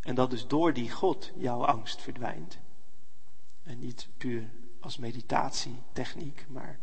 en 0.00 0.14
dat 0.14 0.30
dus 0.30 0.46
door 0.46 0.72
die 0.72 0.90
God 0.90 1.32
jouw 1.36 1.64
angst 1.64 2.02
verdwijnt, 2.02 2.58
en 3.62 3.78
niet 3.78 4.08
puur 4.16 4.50
als 4.80 4.96
meditatietechniek, 4.96 6.46
maar 6.48 6.78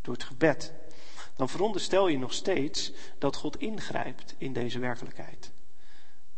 door 0.00 0.14
het 0.14 0.24
gebed. 0.24 0.72
Dan 1.36 1.48
veronderstel 1.48 2.08
je 2.08 2.18
nog 2.18 2.32
steeds 2.32 2.92
dat 3.18 3.36
God 3.36 3.58
ingrijpt 3.58 4.34
in 4.38 4.52
deze 4.52 4.78
werkelijkheid. 4.78 5.52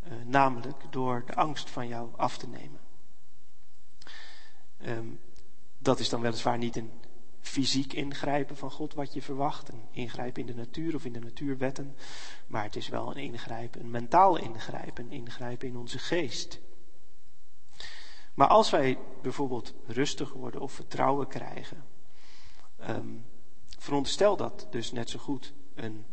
Uh, 0.04 0.12
namelijk 0.26 0.82
door 0.90 1.22
de 1.26 1.34
angst 1.34 1.70
van 1.70 1.88
jou 1.88 2.08
af 2.16 2.38
te 2.38 2.48
nemen. 2.48 2.80
Um, 4.86 5.20
dat 5.78 5.98
is 6.00 6.08
dan 6.08 6.20
weliswaar 6.20 6.58
niet 6.58 6.76
een 6.76 6.90
fysiek 7.40 7.92
ingrijpen 7.92 8.56
van 8.56 8.70
God 8.70 8.94
wat 8.94 9.12
je 9.12 9.22
verwacht. 9.22 9.68
Een 9.68 9.82
ingrijpen 9.90 10.40
in 10.40 10.46
de 10.46 10.54
natuur 10.54 10.94
of 10.94 11.04
in 11.04 11.12
de 11.12 11.20
natuurwetten. 11.20 11.96
Maar 12.46 12.64
het 12.64 12.76
is 12.76 12.88
wel 12.88 13.10
een 13.10 13.22
ingrijpen, 13.22 13.80
een 13.80 13.90
mentaal 13.90 14.36
ingrijpen, 14.36 15.04
een 15.04 15.10
ingrijpen 15.10 15.68
in 15.68 15.76
onze 15.76 15.98
geest. 15.98 16.60
Maar 18.40 18.48
als 18.48 18.70
wij 18.70 18.98
bijvoorbeeld 19.22 19.74
rustig 19.86 20.32
worden 20.32 20.60
of 20.60 20.72
vertrouwen 20.72 21.26
krijgen, 21.26 21.84
um, 22.88 23.26
veronderstel 23.78 24.36
dat 24.36 24.66
dus 24.70 24.92
net 24.92 25.10
zo 25.10 25.18
goed 25.18 25.52
een 25.74 26.06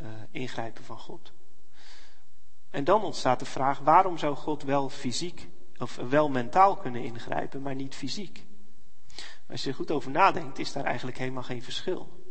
uh, 0.00 0.06
ingrijpen 0.30 0.84
van 0.84 0.98
God. 0.98 1.32
En 2.70 2.84
dan 2.84 3.04
ontstaat 3.04 3.38
de 3.38 3.44
vraag, 3.44 3.78
waarom 3.78 4.18
zou 4.18 4.36
God 4.36 4.62
wel 4.62 4.88
fysiek 4.88 5.48
of 5.78 5.96
wel 5.96 6.28
mentaal 6.28 6.76
kunnen 6.76 7.02
ingrijpen, 7.02 7.62
maar 7.62 7.74
niet 7.74 7.94
fysiek? 7.94 8.46
Als 9.48 9.62
je 9.62 9.68
er 9.68 9.76
goed 9.76 9.90
over 9.90 10.10
nadenkt, 10.10 10.58
is 10.58 10.72
daar 10.72 10.84
eigenlijk 10.84 11.18
helemaal 11.18 11.42
geen 11.42 11.62
verschil. 11.62 12.24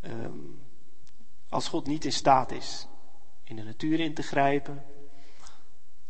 Um, 0.00 0.62
als 1.48 1.68
God 1.68 1.86
niet 1.86 2.04
in 2.04 2.12
staat 2.12 2.50
is 2.50 2.86
in 3.44 3.56
de 3.56 3.62
natuur 3.62 4.00
in 4.00 4.14
te 4.14 4.22
grijpen, 4.22 4.84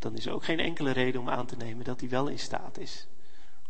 dan 0.02 0.16
is 0.16 0.26
er 0.26 0.32
ook 0.32 0.44
geen 0.44 0.60
enkele 0.60 0.90
reden 0.90 1.20
om 1.20 1.28
aan 1.28 1.46
te 1.46 1.56
nemen 1.56 1.84
dat 1.84 2.00
hij 2.00 2.08
wel 2.08 2.28
in 2.28 2.38
staat 2.38 2.78
is 2.78 3.08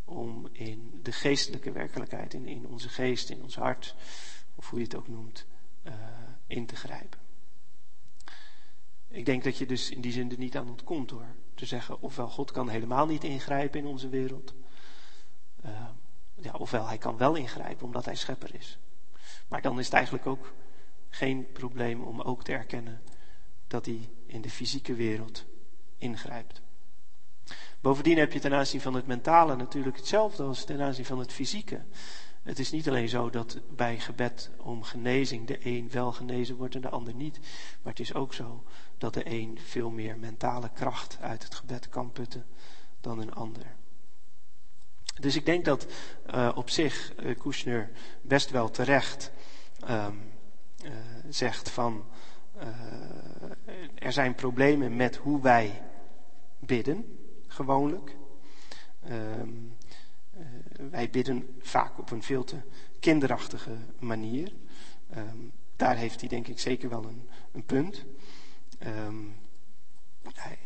om 0.04 0.48
in 0.52 1.00
de 1.02 1.12
geestelijke 1.12 1.72
werkelijkheid, 1.72 2.34
in, 2.34 2.46
in 2.46 2.66
onze 2.66 2.88
geest, 2.88 3.30
in 3.30 3.42
ons 3.42 3.54
hart, 3.54 3.94
of 4.54 4.70
hoe 4.70 4.78
je 4.78 4.84
het 4.84 4.94
ook 4.94 5.08
noemt, 5.08 5.46
uh, 5.82 5.92
in 6.46 6.66
te 6.66 6.76
grijpen. 6.76 7.18
Ik 9.08 9.24
denk 9.24 9.44
dat 9.44 9.58
je 9.58 9.66
dus 9.66 9.90
in 9.90 10.00
die 10.00 10.12
zin 10.12 10.30
er 10.30 10.38
niet 10.38 10.56
aan 10.56 10.68
ontkomt 10.68 11.08
door 11.08 11.26
te 11.54 11.66
zeggen, 11.66 12.00
ofwel 12.00 12.28
God 12.28 12.50
kan 12.50 12.68
helemaal 12.68 13.06
niet 13.06 13.24
ingrijpen 13.24 13.80
in 13.80 13.86
onze 13.86 14.08
wereld, 14.08 14.54
uh, 15.64 15.88
ja, 16.34 16.52
ofwel 16.52 16.86
hij 16.86 16.98
kan 16.98 17.16
wel 17.16 17.34
ingrijpen 17.34 17.86
omdat 17.86 18.04
hij 18.04 18.16
schepper 18.16 18.54
is. 18.54 18.78
Maar 19.48 19.62
dan 19.62 19.78
is 19.78 19.84
het 19.84 19.94
eigenlijk 19.94 20.26
ook 20.26 20.52
geen 21.08 21.52
probleem 21.52 22.02
om 22.02 22.20
ook 22.20 22.44
te 22.44 22.52
erkennen 22.52 23.02
dat 23.66 23.86
hij 23.86 24.08
in 24.26 24.40
de 24.40 24.50
fysieke 24.50 24.94
wereld 24.94 25.44
ingrijpt. 26.02 26.60
Bovendien 27.80 28.18
heb 28.18 28.32
je 28.32 28.38
ten 28.38 28.54
aanzien 28.54 28.80
van 28.80 28.94
het 28.94 29.06
mentale 29.06 29.56
natuurlijk 29.56 29.96
hetzelfde 29.96 30.42
als 30.42 30.64
ten 30.64 30.80
aanzien 30.80 31.04
van 31.04 31.18
het 31.18 31.32
fysieke. 31.32 31.80
Het 32.42 32.58
is 32.58 32.70
niet 32.70 32.88
alleen 32.88 33.08
zo 33.08 33.30
dat 33.30 33.60
bij 33.76 33.98
gebed 33.98 34.50
om 34.56 34.82
genezing 34.82 35.46
de 35.46 35.66
een 35.66 35.90
wel 35.90 36.12
genezen 36.12 36.56
wordt 36.56 36.74
en 36.74 36.80
de 36.80 36.88
ander 36.88 37.14
niet. 37.14 37.38
Maar 37.82 37.92
het 37.92 38.00
is 38.00 38.14
ook 38.14 38.34
zo 38.34 38.64
dat 38.98 39.14
de 39.14 39.30
een 39.30 39.58
veel 39.64 39.90
meer 39.90 40.18
mentale 40.18 40.70
kracht 40.74 41.18
uit 41.20 41.42
het 41.42 41.54
gebed 41.54 41.88
kan 41.88 42.12
putten 42.12 42.46
dan 43.00 43.20
een 43.20 43.34
ander. 43.34 43.74
Dus 45.20 45.36
ik 45.36 45.46
denk 45.46 45.64
dat 45.64 45.86
uh, 46.34 46.52
op 46.54 46.70
zich 46.70 47.12
uh, 47.16 47.38
Kushner 47.38 47.90
best 48.22 48.50
wel 48.50 48.70
terecht 48.70 49.32
um, 49.90 50.32
uh, 50.84 50.90
zegt 51.28 51.70
van 51.70 52.04
er 53.94 54.12
zijn 54.12 54.34
problemen 54.34 54.96
met 54.96 55.16
hoe 55.16 55.40
wij 55.40 55.82
bidden, 56.66 57.18
gewoonlijk. 57.46 58.16
Um, 59.10 59.76
uh, 60.36 60.44
wij 60.90 61.10
bidden 61.10 61.56
vaak 61.60 61.98
op 61.98 62.10
een 62.10 62.22
veel 62.22 62.44
te 62.44 62.56
kinderachtige 63.00 63.76
manier. 63.98 64.52
Um, 65.16 65.52
daar 65.76 65.96
heeft 65.96 66.20
hij 66.20 66.28
denk 66.28 66.48
ik 66.48 66.60
zeker 66.60 66.88
wel 66.88 67.04
een, 67.04 67.28
een 67.52 67.64
punt. 67.64 68.04
Hij, 70.34 70.58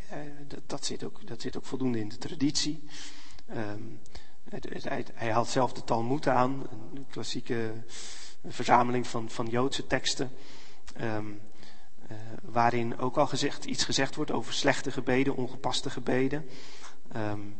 dat, 0.66 0.84
zit 0.84 1.04
ook, 1.04 1.26
dat 1.26 1.40
zit 1.40 1.56
ook 1.56 1.64
voldoende 1.64 1.98
in 1.98 2.08
de 2.08 2.18
traditie. 2.18 2.84
Hij, 4.48 5.04
hij, 5.14 5.32
haalt 5.32 5.48
zelf 5.48 5.72
de 5.72 5.84
Talmud 5.84 6.28
aan, 6.28 6.66
een 6.94 7.06
klassieke 7.10 7.72
verzameling 8.46 9.06
van, 9.06 9.30
van 9.30 9.46
Joodse 9.46 9.86
teksten. 9.86 10.30
Uh, 12.10 12.16
waarin 12.42 12.98
ook 12.98 13.16
al 13.16 13.26
gezegd, 13.26 13.64
iets 13.64 13.84
gezegd 13.84 14.14
wordt 14.14 14.30
over 14.30 14.52
slechte 14.52 14.90
gebeden, 14.90 15.36
ongepaste 15.36 15.90
gebeden. 15.90 16.48
Um, 17.16 17.56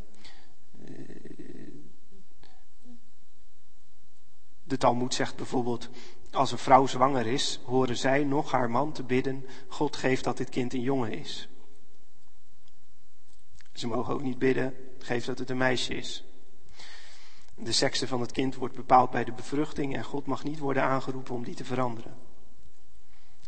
de 4.65 4.77
Talmud 4.77 5.15
zegt 5.15 5.37
bijvoorbeeld, 5.37 5.89
als 6.31 6.53
een 6.53 6.59
vrouw 6.59 6.87
zwanger 6.87 7.27
is, 7.27 7.61
horen 7.65 7.97
zij 7.97 8.25
nog 8.25 8.51
haar 8.51 8.71
man 8.71 8.93
te 8.93 9.03
bidden, 9.03 9.47
God 9.69 9.97
geeft 9.97 10.25
dat 10.25 10.37
dit 10.37 10.49
kind 10.49 10.75
een 10.75 10.81
jongen 10.81 11.13
is. 11.13 11.49
Ze 13.73 13.87
mogen 13.87 14.15
ook 14.15 14.23
niet 14.23 14.39
bidden, 14.39 14.75
geef 14.99 15.25
dat 15.25 15.39
het 15.39 15.51
een 15.51 15.57
meisje 15.57 15.95
is. 15.95 16.25
De 17.55 17.73
sekse 17.73 18.07
van 18.07 18.21
het 18.21 18.33
kind 18.33 18.55
wordt 18.55 18.75
bepaald 18.75 19.11
bij 19.11 19.25
de 19.25 19.33
bevruchting 19.33 19.97
en 19.97 20.05
God 20.05 20.27
mag 20.27 20.45
niet 20.45 20.59
worden 20.59 20.83
aangeroepen 20.83 21.35
om 21.35 21.45
die 21.45 21.55
te 21.55 21.65
veranderen. 21.65 22.26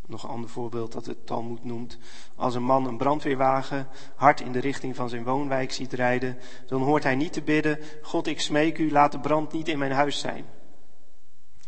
Nog 0.08 0.22
een 0.22 0.28
ander 0.28 0.50
voorbeeld 0.50 0.92
dat 0.92 1.06
het 1.06 1.26
Talmud 1.26 1.64
noemt. 1.64 1.98
Als 2.34 2.54
een 2.54 2.62
man 2.62 2.86
een 2.86 2.96
brandweerwagen 2.96 3.88
hard 4.14 4.40
in 4.40 4.52
de 4.52 4.58
richting 4.58 4.96
van 4.96 5.08
zijn 5.08 5.24
woonwijk 5.24 5.72
ziet 5.72 5.92
rijden, 5.92 6.38
dan 6.66 6.82
hoort 6.82 7.02
hij 7.02 7.14
niet 7.14 7.32
te 7.32 7.42
bidden, 7.42 7.78
God 8.02 8.26
ik 8.26 8.40
smeek 8.40 8.78
u, 8.78 8.92
laat 8.92 9.12
de 9.12 9.20
brand 9.20 9.52
niet 9.52 9.68
in 9.68 9.78
mijn 9.78 9.92
huis 9.92 10.18
zijn. 10.18 10.44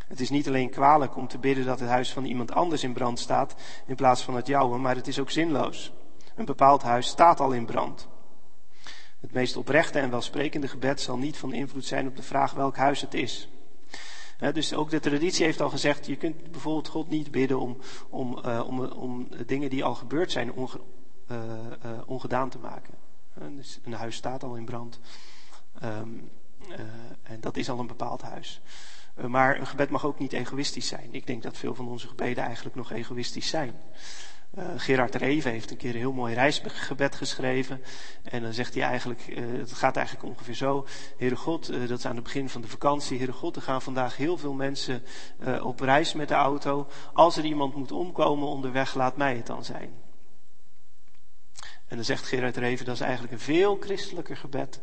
Het 0.06 0.20
is 0.20 0.30
niet 0.30 0.48
alleen 0.48 0.70
kwalijk 0.70 1.16
om 1.16 1.28
te 1.28 1.38
bidden 1.38 1.64
dat 1.64 1.80
het 1.80 1.88
huis 1.88 2.12
van 2.12 2.24
iemand 2.24 2.52
anders 2.52 2.82
in 2.82 2.92
brand 2.92 3.18
staat 3.18 3.54
in 3.86 3.94
plaats 3.94 4.22
van 4.22 4.34
het 4.34 4.46
jouwe, 4.46 4.78
maar 4.78 4.96
het 4.96 5.06
is 5.06 5.18
ook 5.18 5.30
zinloos. 5.30 5.92
Een 6.34 6.44
bepaald 6.44 6.82
huis 6.82 7.06
staat 7.06 7.40
al 7.40 7.52
in 7.52 7.66
brand. 7.66 8.08
Het 9.20 9.32
meest 9.32 9.56
oprechte 9.56 9.98
en 9.98 10.10
welsprekende 10.10 10.68
gebed 10.68 11.00
zal 11.00 11.16
niet 11.16 11.36
van 11.36 11.52
invloed 11.52 11.84
zijn 11.84 12.06
op 12.06 12.16
de 12.16 12.22
vraag 12.22 12.52
welk 12.52 12.76
huis 12.76 13.00
het 13.00 13.14
is. 13.14 13.48
Dus 14.52 14.74
ook 14.74 14.90
de 14.90 15.00
traditie 15.00 15.44
heeft 15.44 15.60
al 15.60 15.70
gezegd, 15.70 16.06
je 16.06 16.16
kunt 16.16 16.50
bijvoorbeeld 16.50 16.88
God 16.88 17.08
niet 17.08 17.30
bidden 17.30 17.60
om, 17.60 17.76
om, 18.08 18.38
uh, 18.46 18.62
om, 18.66 18.84
om 18.84 19.28
dingen 19.46 19.70
die 19.70 19.84
al 19.84 19.94
gebeurd 19.94 20.32
zijn 20.32 20.52
uh, 20.56 20.64
uh, 21.30 21.90
ongedaan 22.06 22.48
te 22.48 22.58
maken. 22.58 22.94
dus 23.56 23.78
een 23.84 23.92
huis 23.92 24.16
staat 24.16 24.42
al 24.42 24.56
in 24.56 24.64
brand. 24.64 25.00
Um, 25.82 26.30
en 27.22 27.40
dat 27.40 27.56
is 27.56 27.70
al 27.70 27.78
een 27.78 27.86
bepaald 27.86 28.22
huis. 28.22 28.60
maar 29.28 29.58
een 29.58 29.66
gebed 29.66 29.90
mag 29.90 30.04
ook 30.04 30.18
niet 30.18 30.32
egoïstisch 30.32 30.88
zijn. 30.88 31.08
Ik 31.14 31.26
denk 31.26 31.42
dat 31.42 31.56
veel 31.56 31.74
van 31.74 31.88
onze 31.88 32.08
gebeden 32.08 32.44
eigenlijk 32.44 32.76
nog 32.76 32.92
egoïstisch 32.92 33.48
zijn. 33.48 33.74
Uh, 34.58 34.64
Gerard 34.76 35.14
Reven 35.14 35.50
heeft 35.50 35.70
een 35.70 35.76
keer 35.76 35.90
een 35.90 35.96
heel 35.96 36.12
mooi 36.12 36.34
reisgebed 36.34 37.14
geschreven. 37.14 37.82
En 38.22 38.42
dan 38.42 38.52
zegt 38.52 38.74
hij 38.74 38.82
eigenlijk, 38.82 39.26
uh, 39.28 39.58
het 39.58 39.72
gaat 39.72 39.96
eigenlijk 39.96 40.26
ongeveer 40.26 40.54
zo. 40.54 40.86
Heere 41.16 41.36
God, 41.36 41.70
uh, 41.70 41.88
dat 41.88 41.98
is 41.98 42.06
aan 42.06 42.14
het 42.14 42.24
begin 42.24 42.48
van 42.48 42.60
de 42.60 42.68
vakantie. 42.68 43.16
Heere 43.16 43.32
God, 43.32 43.56
er 43.56 43.62
gaan 43.62 43.82
vandaag 43.82 44.16
heel 44.16 44.38
veel 44.38 44.52
mensen 44.52 45.02
op 45.62 45.80
reis 45.80 46.12
met 46.12 46.28
de 46.28 46.34
auto. 46.34 46.88
Als 47.12 47.36
er 47.36 47.44
iemand 47.44 47.74
moet 47.74 47.92
omkomen 47.92 48.48
onderweg, 48.48 48.94
laat 48.94 49.16
mij 49.16 49.36
het 49.36 49.46
dan 49.46 49.64
zijn. 49.64 49.92
En 51.86 51.96
dan 51.96 52.04
zegt 52.04 52.26
Gerard 52.26 52.56
Reven, 52.56 52.84
dat 52.86 52.94
is 52.94 53.00
eigenlijk 53.00 53.32
een 53.32 53.40
veel 53.40 53.76
christelijker 53.80 54.36
gebed 54.36 54.80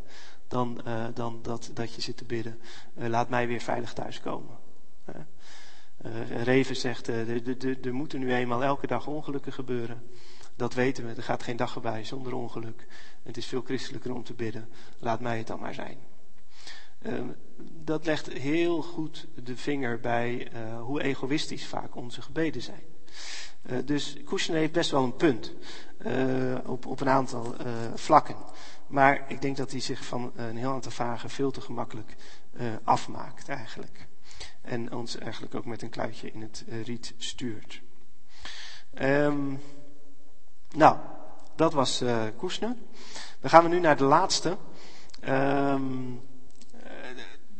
dan, 0.48 0.82
dan 1.14 1.40
dat, 1.42 1.72
dat 1.74 1.94
je 1.94 2.02
zit 2.02 2.18
te 2.18 2.26
bidden. 2.26 2.60
laat 2.94 3.30
mij 3.30 3.48
weer 3.48 3.62
veilig 3.62 3.94
thuiskomen. 3.94 4.57
Uh, 6.08 6.44
Reven 6.44 6.76
zegt, 6.76 7.10
uh, 7.10 7.86
er 7.86 7.94
moeten 7.94 8.20
nu 8.20 8.34
eenmaal 8.34 8.64
elke 8.64 8.88
dag 8.88 9.08
ongelukken 9.08 9.54
gebeuren. 9.54 10.04
Dat 10.56 10.74
weten 10.74 11.06
we, 11.06 11.14
er 11.14 11.24
gaat 11.24 11.44
geen 11.44 11.58
dag 11.58 11.72
voorbij 11.72 12.04
zonder 12.04 12.34
ongeluk. 12.34 12.88
Het 13.24 13.38
is 13.38 13.46
veel 13.46 13.62
christelijker 13.62 14.14
om 14.14 14.24
te 14.24 14.34
bidden. 14.34 14.70
Laat 15.00 15.20
mij 15.20 15.38
het 15.38 15.48
dan 15.48 15.60
maar 15.60 15.74
zijn. 15.74 15.98
Uh, 17.02 17.22
dat 17.84 18.06
legt 18.06 18.32
heel 18.34 18.82
goed 18.82 19.28
de 19.44 19.58
vinger 19.58 20.00
bij 20.00 20.52
hoe 20.80 21.02
egoïstisch 21.02 21.66
vaak 21.66 21.96
onze 21.96 22.22
gebeden 22.22 22.62
zijn. 22.62 22.84
dus 23.86 24.18
Kushner 24.26 24.58
heeft 24.58 24.72
best 24.72 24.92
wel 24.92 25.04
een 25.04 25.16
punt 25.16 25.54
op, 26.66 26.86
op 26.86 27.00
een 27.00 27.10
aantal 27.10 27.56
vlakken. 27.96 28.36
Maar 28.88 29.26
ik 29.28 29.42
denk 29.42 29.58
dat 29.58 29.72
hij 29.72 29.80
zich 29.80 30.06
van 30.06 30.32
een 30.36 30.58
heel 30.58 30.72
aantal 30.72 30.92
vragen 30.92 31.30
veel 31.30 31.52
te 31.52 31.62
gemakkelijk 31.62 32.16
afmaakt 32.84 33.50
eigenlijk 33.50 34.07
en 34.68 34.94
ons 34.94 35.18
eigenlijk 35.18 35.56
ook 35.56 35.66
met 35.66 35.82
een 35.82 35.90
kluitje 35.90 36.32
in 36.32 36.42
het 36.42 36.64
eh, 36.68 36.84
riet 36.84 37.14
stuurt. 37.18 37.82
Um, 39.02 39.62
nou, 40.76 40.98
dat 41.56 41.74
was 41.74 42.02
uh, 42.02 42.24
Koesner. 42.38 42.76
Dan 43.40 43.50
gaan 43.50 43.64
we 43.64 43.70
nu 43.70 43.80
naar 43.80 43.98
de 43.98 44.04
laatste. 44.04 44.58
Um, 45.28 46.22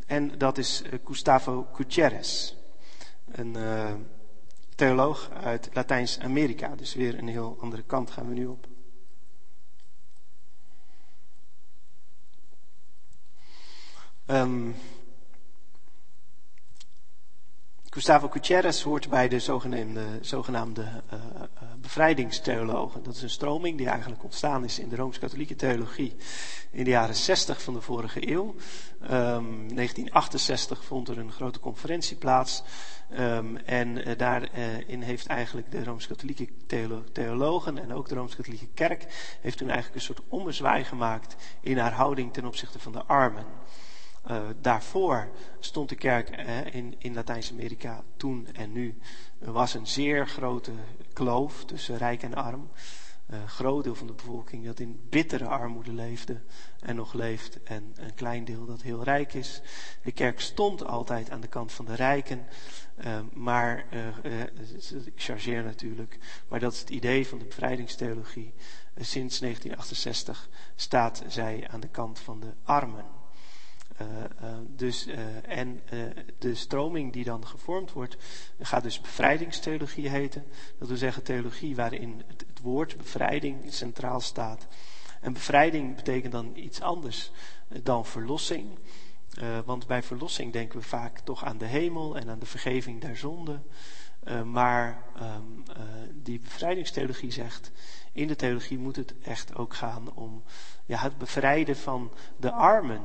en 0.06 0.38
dat 0.38 0.58
is 0.58 0.82
Gustavo 1.04 1.68
Gutierrez. 1.72 2.54
Een 3.30 3.56
theoloog 4.74 5.30
uit 5.30 5.68
Latijns-Amerika. 5.72 6.76
Dus 6.76 6.94
weer 6.94 7.18
een 7.18 7.28
heel 7.28 7.56
andere 7.60 7.82
kant 7.82 8.10
gaan 8.10 8.28
we 8.28 8.34
nu 8.34 8.46
op. 8.46 8.66
Um, 14.26 14.74
Gustavo 17.90 18.28
Gutierrez 18.28 18.82
hoort 18.82 19.08
bij 19.08 19.28
de 19.28 19.40
zogenaamde, 19.40 20.04
zogenaamde 20.20 20.82
uh, 20.82 21.20
bevrijdingstheologen. 21.80 23.02
Dat 23.02 23.14
is 23.14 23.22
een 23.22 23.30
stroming 23.30 23.78
die 23.78 23.88
eigenlijk 23.88 24.24
ontstaan 24.24 24.64
is 24.64 24.78
in 24.78 24.88
de 24.88 24.96
Rooms-Katholieke 24.96 25.56
theologie 25.56 26.16
in 26.70 26.84
de 26.84 26.90
jaren 26.90 27.14
60 27.14 27.62
van 27.62 27.74
de 27.74 27.80
vorige 27.80 28.30
eeuw. 28.30 28.44
Um, 28.44 28.54
ehm, 29.00 29.74
1968 29.74 30.84
vond 30.84 31.08
er 31.08 31.18
een 31.18 31.32
grote 31.32 31.60
conferentie 31.60 32.16
plaats. 32.16 32.62
Um, 33.18 33.56
en 33.56 34.08
uh, 34.08 34.16
daarin 34.16 35.02
heeft 35.02 35.26
eigenlijk 35.26 35.70
de 35.70 35.84
Rooms-Katholieke 35.84 36.48
theologen 37.12 37.78
en 37.78 37.94
ook 37.94 38.08
de 38.08 38.14
Rooms-Katholieke 38.14 38.68
kerk 38.74 39.36
heeft 39.40 39.58
toen 39.58 39.68
eigenlijk 39.68 39.96
een 39.96 40.14
soort 40.14 40.28
ommezwaai 40.28 40.84
gemaakt 40.84 41.36
in 41.60 41.78
haar 41.78 41.92
houding 41.92 42.32
ten 42.32 42.46
opzichte 42.46 42.78
van 42.78 42.92
de 42.92 43.04
armen. 43.04 43.46
Uh, 44.30 44.40
daarvoor 44.60 45.28
stond 45.60 45.88
de 45.88 45.94
kerk 45.94 46.28
in, 46.72 46.94
in 46.98 47.14
Latijns-Amerika 47.14 48.04
toen 48.16 48.48
en 48.52 48.72
nu 48.72 48.98
was 49.38 49.74
een 49.74 49.86
zeer 49.86 50.26
grote 50.26 50.72
kloof 51.12 51.64
tussen 51.64 51.96
rijk 51.96 52.22
en 52.22 52.34
arm. 52.34 52.70
Een 53.26 53.38
uh, 53.38 53.48
groot 53.48 53.84
deel 53.84 53.94
van 53.94 54.06
de 54.06 54.12
bevolking 54.12 54.64
dat 54.64 54.80
in 54.80 55.00
bittere 55.08 55.46
armoede 55.46 55.92
leefde 55.92 56.40
en 56.80 56.96
nog 56.96 57.12
leeft. 57.12 57.62
En 57.62 57.92
een 57.96 58.14
klein 58.14 58.44
deel 58.44 58.66
dat 58.66 58.82
heel 58.82 59.04
rijk 59.04 59.34
is. 59.34 59.60
De 60.02 60.12
kerk 60.12 60.40
stond 60.40 60.84
altijd 60.84 61.30
aan 61.30 61.40
de 61.40 61.48
kant 61.48 61.72
van 61.72 61.84
de 61.84 61.94
rijken. 61.94 62.46
Uh, 63.04 63.18
maar, 63.32 63.84
ik 65.04 65.12
chargeer 65.16 65.64
natuurlijk, 65.64 66.18
maar 66.48 66.60
dat 66.60 66.72
is 66.72 66.80
het 66.80 66.90
idee 66.90 67.26
van 67.26 67.38
de 67.38 67.44
bevrijdingstheologie. 67.44 68.54
sinds 68.96 69.38
1968 69.38 70.48
staat 70.76 71.22
zij 71.26 71.68
aan 71.70 71.80
de 71.80 71.88
kant 71.88 72.18
van 72.18 72.40
de 72.40 72.52
armen. 72.62 73.17
Uh, 74.00 74.06
uh, 74.42 74.58
dus, 74.76 75.06
uh, 75.06 75.16
en 75.48 75.80
de 76.38 76.54
stroming 76.54 77.12
die 77.12 77.24
dan 77.24 77.46
gevormd 77.46 77.92
wordt, 77.92 78.16
gaat 78.60 78.82
dus 78.82 79.00
bevrijdingstheologie 79.00 80.08
heten. 80.08 80.44
Dat 80.78 80.88
wil 80.88 80.96
zeggen 80.96 81.22
theologie 81.22 81.76
waarin 81.76 82.22
het, 82.26 82.44
woord 82.62 82.96
bevrijding 82.96 83.56
centraal 83.68 84.20
staat. 84.20 84.66
En 85.20 85.32
bevrijding 85.32 85.96
betekent 85.96 86.32
dan 86.32 86.52
iets 86.54 86.80
anders 86.80 87.30
dan 87.82 88.06
verlossing. 88.06 88.78
want 89.64 89.86
bij 89.86 90.02
verlossing 90.02 90.52
denken 90.52 90.78
we 90.78 90.84
vaak 90.84 91.18
toch 91.18 91.44
aan 91.44 91.58
de 91.58 91.66
hemel 91.66 92.16
en 92.16 92.28
aan 92.28 92.38
de 92.38 92.46
vergeving 92.46 93.00
der 93.00 93.16
zonden. 93.16 93.62
maar 94.44 95.02
um, 95.22 95.64
die 96.12 96.40
bevrijdingstheologie 96.40 97.30
zegt, 97.30 97.70
in 98.12 98.26
de 98.26 98.36
theologie 98.36 98.78
moet 98.78 98.96
het 98.96 99.14
echt 99.22 99.54
ook 99.54 99.74
gaan 99.74 100.12
om 100.14 100.42
ja, 100.86 100.98
het 100.98 101.18
bevrijden 101.18 101.76
van 101.76 102.12
de 102.36 102.50
armen 102.50 103.02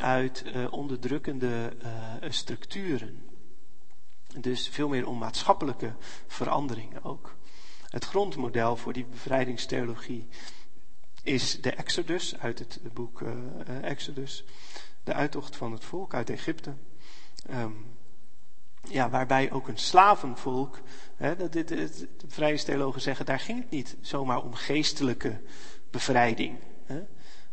uit 0.00 0.44
uh, 0.46 0.72
onderdrukkende 0.72 1.72
uh, 1.82 2.30
structuren. 2.30 3.22
Dus 4.40 4.68
veel 4.68 4.88
meer 4.88 5.06
om 5.06 5.18
maatschappelijke 5.18 5.94
veranderingen 6.26 7.04
ook. 7.04 7.36
Het 7.88 8.04
grondmodel 8.04 8.76
voor 8.76 8.92
die 8.92 9.04
bevrijdingstheologie 9.04 10.28
is 11.22 11.60
de 11.60 11.70
Exodus 11.70 12.38
uit 12.38 12.58
het 12.58 12.80
boek 12.92 13.20
uh, 13.20 13.30
Exodus. 13.82 14.44
De 15.04 15.12
uittocht 15.12 15.56
van 15.56 15.72
het 15.72 15.84
volk 15.84 16.14
uit 16.14 16.30
Egypte. 16.30 16.74
Um, 17.50 17.86
ja, 18.88 19.10
waarbij 19.10 19.52
ook 19.52 19.68
een 19.68 19.78
slavenvolk, 19.78 20.80
hè, 21.16 21.36
dat 21.36 21.52
dit, 21.52 21.68
de 21.68 22.06
bevrijdingstheologen 22.26 23.00
zeggen, 23.00 23.26
daar 23.26 23.40
ging 23.40 23.60
het 23.60 23.70
niet 23.70 23.96
zomaar 24.00 24.42
om 24.42 24.54
geestelijke 24.54 25.40
bevrijding. 25.90 26.58
Hè. 26.84 27.02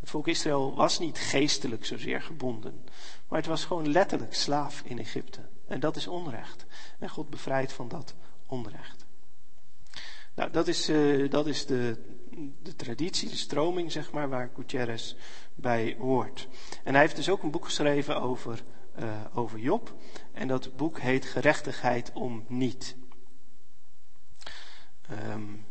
Het 0.09 0.17
volk 0.17 0.35
Israël 0.35 0.75
was 0.75 0.99
niet 0.99 1.17
geestelijk 1.17 1.85
zozeer 1.85 2.21
gebonden, 2.21 2.83
maar 3.27 3.39
het 3.39 3.47
was 3.47 3.65
gewoon 3.65 3.91
letterlijk 3.91 4.33
slaaf 4.33 4.81
in 4.85 4.99
Egypte. 4.99 5.41
En 5.67 5.79
dat 5.79 5.95
is 5.95 6.07
onrecht. 6.07 6.65
En 6.99 7.09
God 7.09 7.29
bevrijdt 7.29 7.73
van 7.73 7.87
dat 7.87 8.15
onrecht. 8.45 9.05
Nou, 10.35 10.51
dat 10.51 10.67
is, 10.67 10.89
uh, 10.89 11.29
dat 11.29 11.47
is 11.47 11.65
de, 11.65 11.97
de 12.61 12.75
traditie, 12.75 13.29
de 13.29 13.35
stroming, 13.35 13.91
zeg 13.91 14.11
maar, 14.11 14.29
waar 14.29 14.51
Gutierrez 14.55 15.15
bij 15.55 15.95
hoort. 15.99 16.47
En 16.83 16.93
hij 16.93 17.01
heeft 17.01 17.15
dus 17.15 17.29
ook 17.29 17.43
een 17.43 17.51
boek 17.51 17.65
geschreven 17.65 18.21
over, 18.21 18.63
uh, 18.99 19.25
over 19.33 19.59
Job. 19.59 19.93
En 20.31 20.47
dat 20.47 20.75
boek 20.75 20.99
heet 20.99 21.25
Gerechtigheid 21.25 22.11
om 22.13 22.45
niet. 22.47 22.95
Um, 25.11 25.65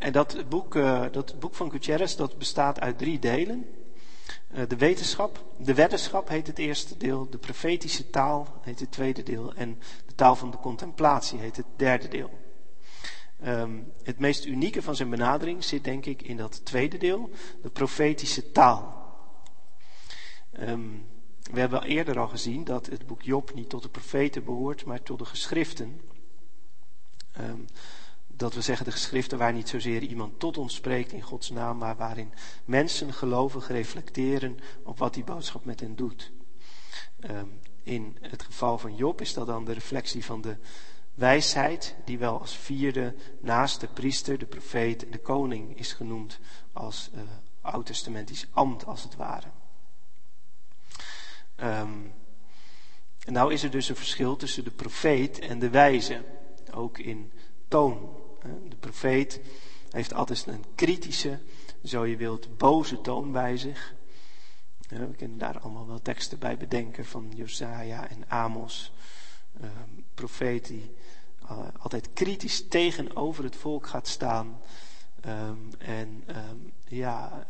en 0.00 0.12
dat 0.12 0.48
boek, 0.48 0.74
uh, 0.74 1.04
dat 1.12 1.38
boek 1.38 1.54
van 1.54 1.70
Gutierrez 1.70 2.14
dat 2.14 2.38
bestaat 2.38 2.80
uit 2.80 2.98
drie 2.98 3.18
delen. 3.18 3.66
Uh, 4.54 4.62
de 4.68 4.76
wetenschap, 4.76 5.44
de 5.58 5.74
weddenschap 5.74 6.28
heet 6.28 6.46
het 6.46 6.58
eerste 6.58 6.96
deel, 6.96 7.30
de 7.30 7.38
profetische 7.38 8.10
taal 8.10 8.60
heet 8.60 8.80
het 8.80 8.90
tweede 8.90 9.22
deel 9.22 9.54
en 9.54 9.78
de 10.06 10.14
taal 10.14 10.36
van 10.36 10.50
de 10.50 10.56
contemplatie 10.56 11.38
heet 11.38 11.56
het 11.56 11.66
derde 11.76 12.08
deel. 12.08 12.30
Um, 13.44 13.92
het 14.02 14.18
meest 14.18 14.44
unieke 14.44 14.82
van 14.82 14.96
zijn 14.96 15.10
benadering 15.10 15.64
zit 15.64 15.84
denk 15.84 16.06
ik 16.06 16.22
in 16.22 16.36
dat 16.36 16.64
tweede 16.64 16.98
deel, 16.98 17.30
de 17.62 17.70
profetische 17.70 18.52
taal. 18.52 18.98
Um, 20.60 21.06
We 21.52 21.60
hebben 21.60 21.82
eerder 21.82 22.18
al 22.18 22.28
gezien 22.28 22.64
dat 22.64 22.86
het 22.86 23.06
boek 23.06 23.22
Job 23.22 23.54
niet 23.54 23.68
tot 23.68 23.82
de 23.82 23.88
profeten 23.88 24.44
behoort, 24.44 24.84
maar 24.84 25.02
tot 25.02 25.18
de 25.18 25.24
geschriften. 25.24 26.00
Um, 27.40 27.66
dat 28.40 28.54
we 28.54 28.60
zeggen 28.60 28.84
de 28.84 28.92
geschriften 28.92 29.38
waar 29.38 29.52
niet 29.52 29.68
zozeer 29.68 30.02
iemand 30.02 30.38
tot 30.38 30.58
ons 30.58 30.74
spreekt 30.74 31.12
in 31.12 31.22
Gods 31.22 31.50
naam, 31.50 31.78
maar 31.78 31.96
waarin 31.96 32.32
mensen 32.64 33.12
gelovig 33.12 33.68
reflecteren 33.68 34.58
op 34.82 34.98
wat 34.98 35.14
die 35.14 35.24
boodschap 35.24 35.64
met 35.64 35.80
hen 35.80 35.96
doet. 35.96 36.32
Um, 37.30 37.60
in 37.82 38.16
het 38.20 38.42
geval 38.42 38.78
van 38.78 38.96
Job 38.96 39.20
is 39.20 39.34
dat 39.34 39.46
dan 39.46 39.64
de 39.64 39.72
reflectie 39.72 40.24
van 40.24 40.40
de 40.40 40.56
wijsheid, 41.14 41.96
die 42.04 42.18
wel 42.18 42.40
als 42.40 42.56
vierde 42.56 43.14
naast 43.40 43.80
de 43.80 43.86
priester, 43.86 44.38
de 44.38 44.46
profeet 44.46 45.04
en 45.04 45.10
de 45.10 45.18
koning 45.18 45.78
is 45.78 45.92
genoemd 45.92 46.38
als 46.72 47.10
uh, 47.14 47.20
oud-testamentisch 47.60 48.46
ambt 48.52 48.86
als 48.86 49.02
het 49.02 49.16
ware. 49.16 49.46
Um, 51.56 52.12
en 53.24 53.32
nou 53.32 53.52
is 53.52 53.62
er 53.62 53.70
dus 53.70 53.88
een 53.88 53.96
verschil 53.96 54.36
tussen 54.36 54.64
de 54.64 54.70
profeet 54.70 55.38
en 55.38 55.58
de 55.58 55.70
wijze, 55.70 56.24
ook 56.72 56.98
in 56.98 57.32
toon. 57.68 58.19
De 58.42 58.76
profeet 58.80 59.40
heeft 59.90 60.14
altijd 60.14 60.46
een 60.46 60.64
kritische, 60.74 61.38
zo 61.84 62.06
je 62.06 62.16
wilt, 62.16 62.56
boze 62.56 63.00
toon 63.00 63.32
bij 63.32 63.56
zich. 63.56 63.94
We 64.88 65.14
kunnen 65.16 65.38
daar 65.38 65.58
allemaal 65.58 65.86
wel 65.86 66.02
teksten 66.02 66.38
bij 66.38 66.56
bedenken 66.56 67.06
van 67.06 67.32
Josaja 67.34 68.08
en 68.08 68.28
Amos. 68.28 68.92
Um, 69.62 70.04
profeet 70.14 70.66
die 70.66 70.94
uh, 71.42 71.58
altijd 71.78 72.12
kritisch 72.12 72.68
tegenover 72.68 73.44
het 73.44 73.56
volk 73.56 73.86
gaat 73.86 74.08
staan. 74.08 74.60
Um, 75.26 75.70
en 75.78 76.24
um, 76.28 76.72
ja, 76.88 77.46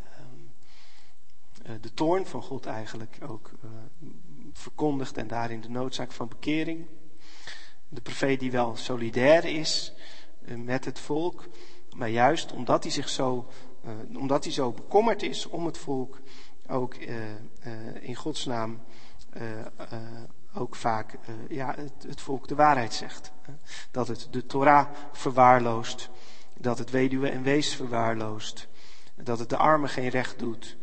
uh, 1.66 1.72
de 1.80 1.94
toorn 1.94 2.26
van 2.26 2.42
God 2.42 2.66
eigenlijk 2.66 3.18
ook 3.22 3.50
uh, 3.64 3.70
verkondigt 4.52 5.16
en 5.16 5.26
daarin 5.26 5.60
de 5.60 5.68
noodzaak 5.68 6.12
van 6.12 6.28
bekering. 6.28 6.86
De 7.88 8.00
profeet 8.00 8.40
die 8.40 8.50
wel 8.50 8.76
solidair 8.76 9.44
is 9.44 9.92
met 10.56 10.84
het 10.84 10.98
volk, 10.98 11.48
maar 11.96 12.08
juist 12.08 12.52
omdat 12.52 12.82
hij 12.82 12.92
zich 12.92 13.08
zo, 13.08 13.48
omdat 14.14 14.44
hij 14.44 14.52
zo 14.52 14.72
bekommerd 14.72 15.22
is 15.22 15.46
om 15.46 15.66
het 15.66 15.78
volk, 15.78 16.20
ook 16.68 16.94
uh, 16.94 17.16
in 18.00 18.14
Gods 18.14 18.44
naam 18.44 18.80
ook 20.54 20.74
vaak 20.74 21.18
ja, 21.48 21.74
het, 21.76 21.92
het, 22.08 22.20
volk 22.20 22.48
de 22.48 22.54
waarheid 22.54 22.94
zegt. 22.94 23.32
Dat 23.90 24.08
het 24.08 24.28
de 24.30 24.46
Torah 24.46 24.88
verwaarloost, 25.12 26.10
dat 26.58 26.78
het 26.78 26.90
weduwe 26.90 27.28
en 27.28 27.42
wees 27.42 27.74
verwaarloost, 27.74 28.68
dat 29.16 29.38
het 29.38 29.48
de 29.48 29.56
armen 29.56 29.88
geen 29.88 30.08
recht 30.08 30.38
doet, 30.38 30.76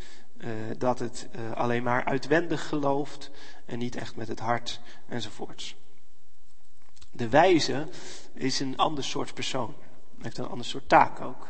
dat 0.77 0.99
het 0.99 1.27
alleen 1.53 1.83
maar 1.83 2.05
uitwendig 2.05 2.67
gelooft 2.67 3.31
en 3.65 3.79
niet 3.79 3.95
echt 3.95 4.15
met 4.15 4.27
het 4.27 4.39
hart 4.39 4.81
enzovoorts. 5.07 5.75
De 7.17 7.29
wijze 7.29 7.87
is 8.33 8.59
een 8.59 8.77
ander 8.77 9.03
soort 9.03 9.33
persoon, 9.33 9.75
heeft 10.21 10.37
een 10.37 10.47
ander 10.47 10.65
soort 10.65 10.89
taak 10.89 11.21
ook. 11.21 11.47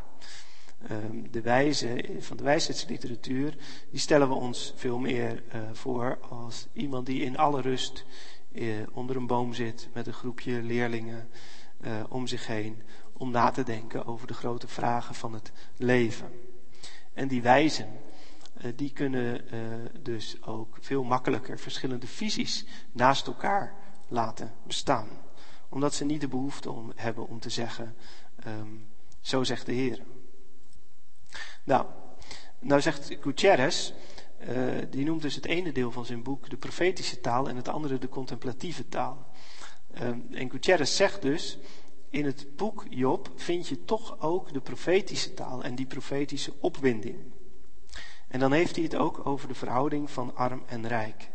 Ehm, 0.87 1.31
de 1.31 1.41
wijze 1.41 2.05
van 2.19 2.37
de 2.37 2.43
wijsheidsliteratuur, 2.43 3.57
die 3.89 3.99
stellen 3.99 4.27
we 4.27 4.33
ons 4.33 4.73
veel 4.75 4.97
meer 4.97 5.43
uh, 5.55 5.61
voor 5.73 6.19
als 6.29 6.67
iemand 6.73 7.05
die 7.05 7.21
in 7.21 7.37
alle 7.37 7.61
rust 7.61 8.05
uh, 8.51 8.75
onder 8.91 9.15
een 9.15 9.27
boom 9.27 9.53
zit 9.53 9.89
met 9.93 10.07
een 10.07 10.13
groepje 10.13 10.61
leerlingen 10.61 11.29
uh, 11.81 12.03
om 12.09 12.27
zich 12.27 12.47
heen, 12.47 12.81
om 13.13 13.31
na 13.31 13.51
te 13.51 13.63
denken 13.63 14.05
over 14.05 14.27
de 14.27 14.33
grote 14.33 14.67
vragen 14.67 15.15
van 15.15 15.33
het 15.33 15.51
leven. 15.77 16.31
En 17.13 17.27
die 17.27 17.41
wijzen, 17.41 17.89
die 18.75 18.91
kunnen 18.91 19.45
dus 20.03 20.43
ook 20.43 20.77
veel 20.81 21.03
makkelijker 21.03 21.59
verschillende 21.59 22.07
visies 22.07 22.65
naast 22.91 23.27
elkaar 23.27 23.73
laten 24.07 24.53
bestaan. 24.63 25.26
Omdat 25.69 25.93
ze 25.93 26.05
niet 26.05 26.21
de 26.21 26.27
behoefte 26.27 26.71
om, 26.71 26.91
hebben 26.95 27.27
om 27.27 27.39
te 27.39 27.49
zeggen, 27.49 27.95
um, 28.47 28.87
zo 29.21 29.43
zegt 29.43 29.65
de 29.65 29.73
Heer. 29.73 30.01
Nou, 31.63 31.85
nou 32.59 32.81
zegt 32.81 33.17
Gutierrez, 33.21 33.91
uh, 34.49 34.77
die 34.89 35.05
noemt 35.05 35.21
dus 35.21 35.35
het 35.35 35.45
ene 35.45 35.71
deel 35.71 35.91
van 35.91 36.05
zijn 36.05 36.23
boek 36.23 36.49
de 36.49 36.57
profetische 36.57 37.21
taal 37.21 37.49
en 37.49 37.55
het 37.55 37.67
andere 37.67 37.97
de 37.97 38.09
contemplatieve 38.09 38.89
taal. 38.89 39.27
Uh, 39.93 40.07
en 40.31 40.49
Gutierrez 40.49 40.95
zegt 40.95 41.21
dus, 41.21 41.57
in 42.09 42.25
het 42.25 42.55
boek 42.55 42.85
Job 42.89 43.31
vind 43.35 43.67
je 43.67 43.85
toch 43.85 44.19
ook 44.19 44.53
de 44.53 44.61
profetische 44.61 45.33
taal 45.33 45.63
en 45.63 45.75
die 45.75 45.85
profetische 45.85 46.53
opwinding. 46.59 47.17
En 48.27 48.39
dan 48.39 48.51
heeft 48.51 48.75
hij 48.75 48.83
het 48.83 48.95
ook 48.95 49.25
over 49.25 49.47
de 49.47 49.53
verhouding 49.53 50.11
van 50.11 50.35
arm 50.35 50.63
en 50.65 50.87
rijk. 50.87 51.29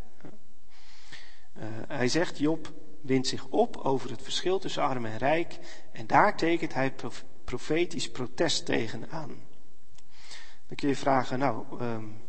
Uh, 1.57 1.63
hij 1.87 2.07
zegt, 2.07 2.37
Job 2.37 2.73
wint 3.03 3.27
zich 3.27 3.45
op 3.45 3.77
over 3.77 4.09
het 4.09 4.21
verschil 4.21 4.59
tussen 4.59 4.83
arm 4.83 5.05
en 5.05 5.17
rijk 5.17 5.59
en 5.91 6.07
daar 6.07 6.37
tekent 6.37 6.73
hij 6.73 6.93
profetisch 7.43 8.11
protest 8.11 8.65
tegen 8.65 9.09
aan. 9.09 9.41
Dan 10.67 10.75
kun 10.75 10.87
je 10.87 10.95
vragen, 10.95 11.39
nou, 11.39 11.81
um, 11.81 12.21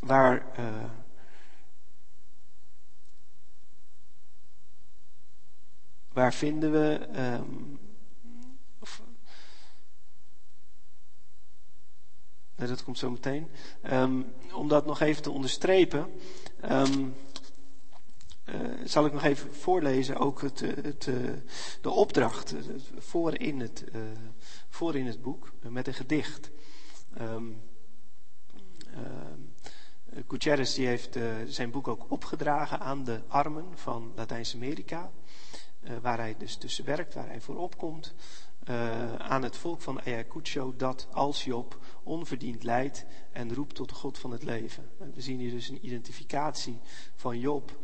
waar. 0.00 0.58
Uh, 0.58 0.90
waar 6.12 6.32
vinden 6.32 6.72
we. 6.72 7.08
Um, 7.16 7.78
of, 8.78 9.02
dat 12.68 12.84
komt 12.84 12.98
zo 12.98 13.10
meteen. 13.10 13.48
Um, 13.90 14.26
om 14.52 14.68
dat 14.68 14.86
nog 14.86 15.00
even 15.00 15.22
te 15.22 15.30
onderstrepen. 15.30 16.10
Um, 16.70 17.14
uh, 18.54 18.70
zal 18.84 19.06
ik 19.06 19.12
nog 19.12 19.24
even 19.24 19.54
voorlezen, 19.54 20.16
ook 20.16 20.42
het, 20.42 20.60
het, 20.60 21.06
uh, 21.06 21.30
de 21.80 21.90
opdracht 21.90 22.54
voor 22.98 23.38
in 23.38 23.60
het, 23.60 23.84
uh, 23.92 24.00
voor 24.68 24.96
in 24.96 25.06
het 25.06 25.22
boek 25.22 25.52
met 25.62 25.86
een 25.86 25.94
gedicht. 25.94 26.50
Um, 27.20 27.62
die 30.74 30.86
heeft 30.86 31.18
zijn 31.46 31.70
boek 31.70 31.88
ook 31.88 32.06
opgedragen 32.08 32.80
aan 32.80 33.04
de 33.04 33.20
armen 33.28 33.64
van 33.74 34.12
Latijns-Amerika. 34.16 35.10
Waar 36.02 36.18
hij 36.18 36.34
dus 36.38 36.56
tussen 36.56 36.84
werkt, 36.84 37.14
waar 37.14 37.26
hij 37.26 37.40
voor 37.40 37.56
opkomt. 37.56 38.14
aan 39.18 39.42
het 39.42 39.56
volk 39.56 39.80
van 39.80 40.00
Ayacucho 40.00 40.74
dat 40.76 41.06
als 41.12 41.44
Job 41.44 41.78
onverdiend 42.02 42.62
lijdt 42.62 43.04
en 43.32 43.54
roept 43.54 43.74
tot 43.74 43.88
de 43.88 43.94
God 43.94 44.18
van 44.18 44.30
het 44.30 44.42
leven. 44.42 44.90
We 45.14 45.20
zien 45.20 45.38
hier 45.38 45.50
dus 45.50 45.68
een 45.68 45.86
identificatie 45.86 46.78
van 47.14 47.38
Job 47.38 47.78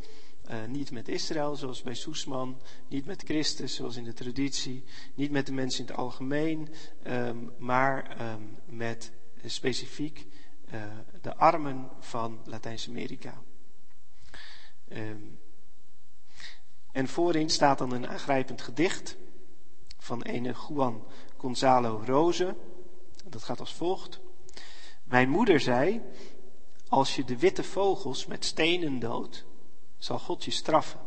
uh, 0.50 0.64
niet 0.64 0.90
met 0.90 1.08
Israël, 1.08 1.56
zoals 1.56 1.82
bij 1.82 1.94
Soesman, 1.94 2.60
niet 2.88 3.06
met 3.06 3.22
Christus, 3.22 3.74
zoals 3.74 3.96
in 3.96 4.04
de 4.04 4.12
traditie, 4.12 4.84
niet 5.14 5.30
met 5.30 5.46
de 5.46 5.52
mensen 5.52 5.80
in 5.80 5.86
het 5.86 5.96
algemeen, 5.96 6.68
um, 7.06 7.52
maar 7.58 8.20
um, 8.32 8.56
met 8.66 9.12
specifiek 9.44 10.26
uh, 10.74 10.82
de 11.20 11.36
armen 11.36 11.90
van 12.00 12.40
Latijns-Amerika. 12.44 13.42
Um, 14.92 15.38
en 16.92 17.08
voorin 17.08 17.50
staat 17.50 17.78
dan 17.78 17.92
een 17.92 18.08
aangrijpend 18.08 18.62
gedicht 18.62 19.16
van 19.98 20.22
ene 20.22 20.54
Juan 20.68 21.04
Gonzalo 21.36 22.02
Rose. 22.04 22.56
Dat 23.28 23.42
gaat 23.42 23.60
als 23.60 23.74
volgt. 23.74 24.20
Mijn 25.04 25.28
moeder 25.28 25.60
zei, 25.60 26.02
als 26.88 27.16
je 27.16 27.24
de 27.24 27.38
witte 27.38 27.62
vogels 27.64 28.26
met 28.26 28.44
stenen 28.44 28.98
doodt, 28.98 29.44
zal 29.98 30.18
God 30.18 30.44
je 30.44 30.50
straffen. 30.50 31.00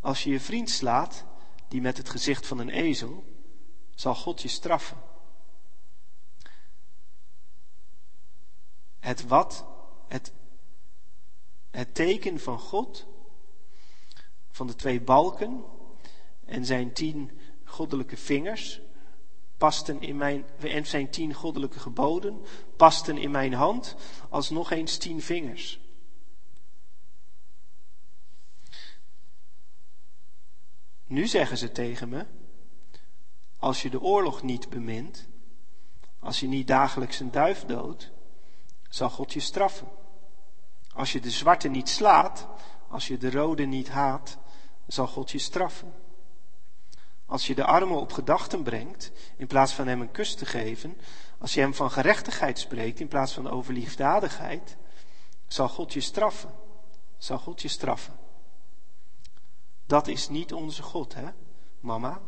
Als 0.00 0.24
je 0.24 0.30
je 0.30 0.40
vriend 0.40 0.70
slaat, 0.70 1.24
die 1.68 1.80
met 1.80 1.96
het 1.96 2.08
gezicht 2.08 2.46
van 2.46 2.58
een 2.58 2.70
ezel, 2.70 3.24
zal 3.94 4.14
God 4.14 4.42
je 4.42 4.48
straffen. 4.48 5.02
Het 8.98 9.26
wat, 9.26 9.66
het, 10.08 10.32
het 11.70 11.94
teken 11.94 12.40
van 12.40 12.58
God, 12.58 13.06
van 14.50 14.66
de 14.66 14.74
twee 14.74 15.00
balken 15.00 15.64
en 16.44 16.64
zijn 16.64 16.92
tien 16.92 17.40
goddelijke 17.64 18.16
vingers, 18.16 18.80
pasten 19.60 20.00
in 20.00 20.16
mijn, 20.16 20.44
en 20.58 20.86
zijn 20.86 21.10
tien 21.10 21.34
goddelijke 21.34 21.78
geboden, 21.78 22.44
pasten 22.76 23.18
in 23.18 23.30
mijn 23.30 23.52
hand 23.52 23.96
als 24.28 24.50
nog 24.50 24.70
eens 24.70 24.96
tien 24.96 25.22
vingers. 25.22 25.80
Nu 31.06 31.26
zeggen 31.26 31.58
ze 31.58 31.72
tegen 31.72 32.08
me, 32.08 32.26
als 33.58 33.82
je 33.82 33.90
de 33.90 34.00
oorlog 34.00 34.42
niet 34.42 34.68
bemint, 34.68 35.28
als 36.18 36.40
je 36.40 36.46
niet 36.46 36.66
dagelijks 36.66 37.20
een 37.20 37.30
duif 37.30 37.64
doodt, 37.64 38.10
zal 38.88 39.10
God 39.10 39.32
je 39.32 39.40
straffen. 39.40 39.88
Als 40.92 41.12
je 41.12 41.20
de 41.20 41.30
zwarte 41.30 41.68
niet 41.68 41.88
slaat, 41.88 42.48
als 42.88 43.08
je 43.08 43.18
de 43.18 43.30
rode 43.30 43.64
niet 43.64 43.88
haat, 43.88 44.38
zal 44.86 45.06
God 45.06 45.30
je 45.30 45.38
straffen. 45.38 45.94
Als 47.30 47.46
je 47.46 47.54
de 47.54 47.64
armen 47.64 48.00
op 48.00 48.12
gedachten 48.12 48.62
brengt, 48.62 49.12
in 49.36 49.46
plaats 49.46 49.72
van 49.72 49.86
hem 49.86 50.00
een 50.00 50.10
kus 50.10 50.34
te 50.34 50.46
geven, 50.46 50.98
als 51.38 51.54
je 51.54 51.60
hem 51.60 51.74
van 51.74 51.90
gerechtigheid 51.90 52.58
spreekt 52.58 53.00
in 53.00 53.08
plaats 53.08 53.32
van 53.32 53.50
over 53.50 53.72
liefdadigheid, 53.72 54.76
zal 55.46 55.68
God 55.68 55.92
je 55.92 56.00
straffen. 56.00 56.50
Zal 57.18 57.38
God 57.38 57.62
je 57.62 57.68
straffen. 57.68 58.14
Dat 59.86 60.06
is 60.06 60.28
niet 60.28 60.52
onze 60.52 60.82
God, 60.82 61.14
hè, 61.14 61.28
mama? 61.80 62.20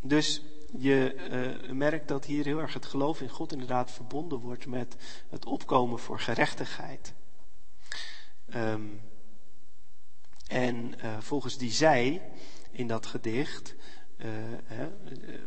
Dus 0.00 0.42
je 0.78 1.14
uh, 1.64 1.70
merkt 1.72 2.08
dat 2.08 2.24
hier 2.24 2.44
heel 2.44 2.58
erg 2.58 2.74
het 2.74 2.86
geloof 2.86 3.20
in 3.20 3.28
God 3.28 3.52
inderdaad 3.52 3.90
verbonden 3.90 4.38
wordt 4.38 4.66
met 4.66 4.96
het 5.28 5.44
opkomen 5.44 5.98
voor 5.98 6.20
gerechtigheid. 6.20 7.14
Um, 8.54 9.00
en 10.46 10.94
uh, 11.04 11.18
volgens 11.18 11.58
die 11.58 11.70
zij 11.70 12.22
in 12.70 12.86
dat 12.86 13.06
gedicht 13.06 13.74
uh, 14.16 14.28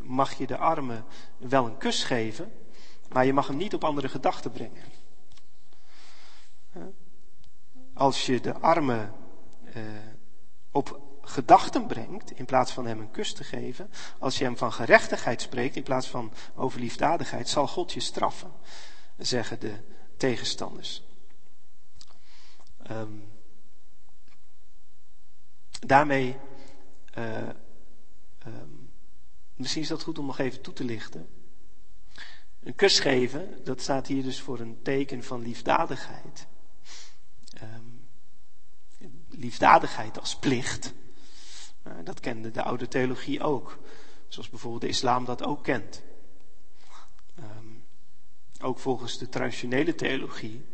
mag 0.04 0.34
je 0.34 0.47
de 0.47 0.58
armen 0.58 1.06
wel 1.38 1.66
een 1.66 1.78
kus 1.78 2.04
geven, 2.04 2.51
maar 3.10 3.26
je 3.26 3.34
mag 3.34 3.47
hem 3.47 3.58
niet 3.58 3.74
op 3.74 3.84
andere 3.84 4.10
gedachten 4.10 4.51
brengen. 4.51 4.84
Als 7.93 8.26
je 8.26 8.41
de 8.41 8.54
armen 8.54 9.14
op 10.72 11.01
gedachten 11.22 11.88
brengt, 11.88 12.32
in 12.32 12.45
plaats 12.45 12.72
van 12.72 12.86
hem 12.86 12.99
een 12.99 13.12
kus 13.12 13.34
te 13.34 13.43
geven, 13.43 13.89
als 14.20 14.38
je 14.38 14.43
hem 14.43 14.58
van 14.58 14.74
gerechtigheid 14.74 15.41
spreekt, 15.41 15.76
in 15.76 15.84
plaats 15.84 16.08
van 16.08 16.34
over 16.56 16.80
liefdadigheid, 16.80 17.49
zal 17.49 17.68
God 17.68 17.93
je 17.93 17.99
straffen, 17.99 18.51
zeggen 19.18 19.60
de 19.60 19.76
tegenstanders. 20.18 21.04
Um, 22.93 23.27
daarmee, 25.79 26.37
uh, 27.17 27.49
um, 28.47 28.91
misschien 29.55 29.81
is 29.81 29.87
dat 29.87 30.03
goed 30.03 30.19
om 30.19 30.25
nog 30.25 30.39
even 30.39 30.61
toe 30.61 30.73
te 30.73 30.83
lichten. 30.83 31.27
Een 32.63 32.75
kus 32.75 32.99
geven, 32.99 33.63
dat 33.63 33.81
staat 33.81 34.07
hier 34.07 34.23
dus 34.23 34.41
voor 34.41 34.59
een 34.59 34.81
teken 34.81 35.23
van 35.23 35.41
liefdadigheid. 35.41 36.47
Um, 37.61 38.07
liefdadigheid 39.29 40.19
als 40.19 40.39
plicht. 40.39 40.93
Uh, 41.87 41.93
dat 42.03 42.19
kende 42.19 42.51
de 42.51 42.63
oude 42.63 42.87
theologie 42.87 43.43
ook. 43.43 43.79
Zoals 44.27 44.49
bijvoorbeeld 44.49 44.81
de 44.81 44.87
islam 44.87 45.25
dat 45.25 45.43
ook 45.43 45.63
kent. 45.63 46.03
Ook 48.63 48.79
volgens 48.79 49.17
de 49.17 49.29
traditionele 49.29 49.95
theologie 49.95 50.65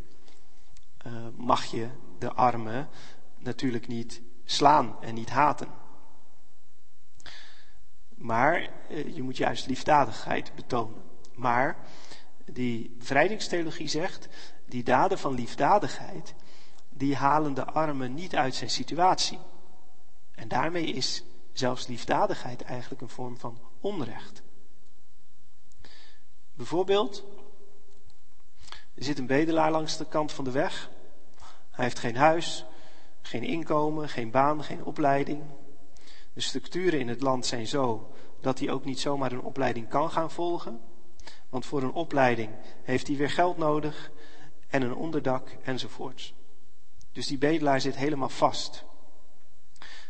uh, 1.08 1.28
mag 1.36 1.66
je 1.66 1.90
de 2.20 2.34
armen 2.34 2.90
natuurlijk 3.38 3.88
niet 3.88 4.22
slaan 4.46 5.02
en 5.02 5.14
niet 5.14 5.30
haten. 5.30 5.68
Maar 8.16 8.70
uh, 8.90 9.16
je 9.16 9.22
moet 9.22 9.38
juist 9.38 9.68
liefdadigheid 9.68 10.56
betonen. 10.56 11.02
Maar 11.36 11.78
die 12.46 12.96
bevrijdingstheologie 12.98 13.88
zegt, 13.88 14.28
die 14.66 14.84
daden 14.84 15.20
van 15.20 15.34
liefdadigheid, 15.34 16.34
die 16.90 17.16
halen 17.16 17.54
de 17.54 17.66
armen 17.66 18.14
niet 18.14 18.36
uit 18.36 18.56
zijn 18.56 18.70
situatie. 18.70 19.40
En 20.32 20.48
daarmee 20.48 20.86
is 20.86 21.24
zelfs 21.54 21.88
liefdadigheid 21.88 22.62
eigenlijk 22.62 23.02
een 23.02 23.10
vorm 23.10 23.38
van 23.38 23.60
onrecht. 23.82 24.42
Bijvoorbeeld, 26.54 27.24
er 28.94 29.04
zit 29.04 29.20
een 29.20 29.28
bedelaar 29.28 29.72
langs 29.72 29.98
de 29.98 30.06
kant 30.06 30.32
van 30.32 30.44
de 30.44 30.52
weg. 30.52 30.90
Hij 31.80 31.88
heeft 31.88 32.00
geen 32.00 32.16
huis, 32.16 32.66
geen 33.22 33.44
inkomen, 33.44 34.10
geen 34.10 34.32
baan, 34.32 34.64
geen 34.64 34.84
opleiding. 34.84 35.44
De 36.34 36.42
structuren 36.42 37.00
in 37.00 37.08
het 37.08 37.22
land 37.22 37.46
zijn 37.46 37.68
zo 37.68 38.12
dat 38.42 38.60
hij 38.60 38.70
ook 38.70 38.86
niet 38.86 39.00
zomaar 39.00 39.32
een 39.32 39.42
opleiding 39.42 39.88
kan 39.90 40.12
gaan 40.12 40.32
volgen. 40.32 40.82
Want 41.50 41.66
voor 41.66 41.84
een 41.84 41.92
opleiding 41.92 42.50
heeft 42.84 43.08
hij 43.08 43.18
weer 43.18 43.30
geld 43.30 43.58
nodig 43.58 44.12
en 44.68 44.82
een 44.82 44.96
onderdak 44.96 45.50
enzovoorts. 45.64 46.34
Dus 47.12 47.28
die 47.28 47.38
bedelaar 47.38 47.82
zit 47.82 47.96
helemaal 47.96 48.30
vast. 48.30 48.86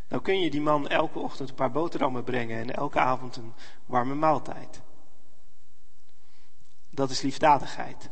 Nou 0.08 0.22
kun 0.22 0.40
je 0.40 0.50
die 0.50 0.62
man 0.62 0.88
elke 0.88 1.20
ochtend 1.20 1.50
een 1.50 1.56
paar 1.56 1.72
boterhammen 1.72 2.24
brengen 2.24 2.60
en 2.60 2.76
elke 2.76 3.00
avond 3.00 3.36
een 3.36 3.54
warme 3.86 4.16
maaltijd. 4.16 4.82
Dat 6.90 7.10
is 7.10 7.22
liefdadigheid. 7.22 8.10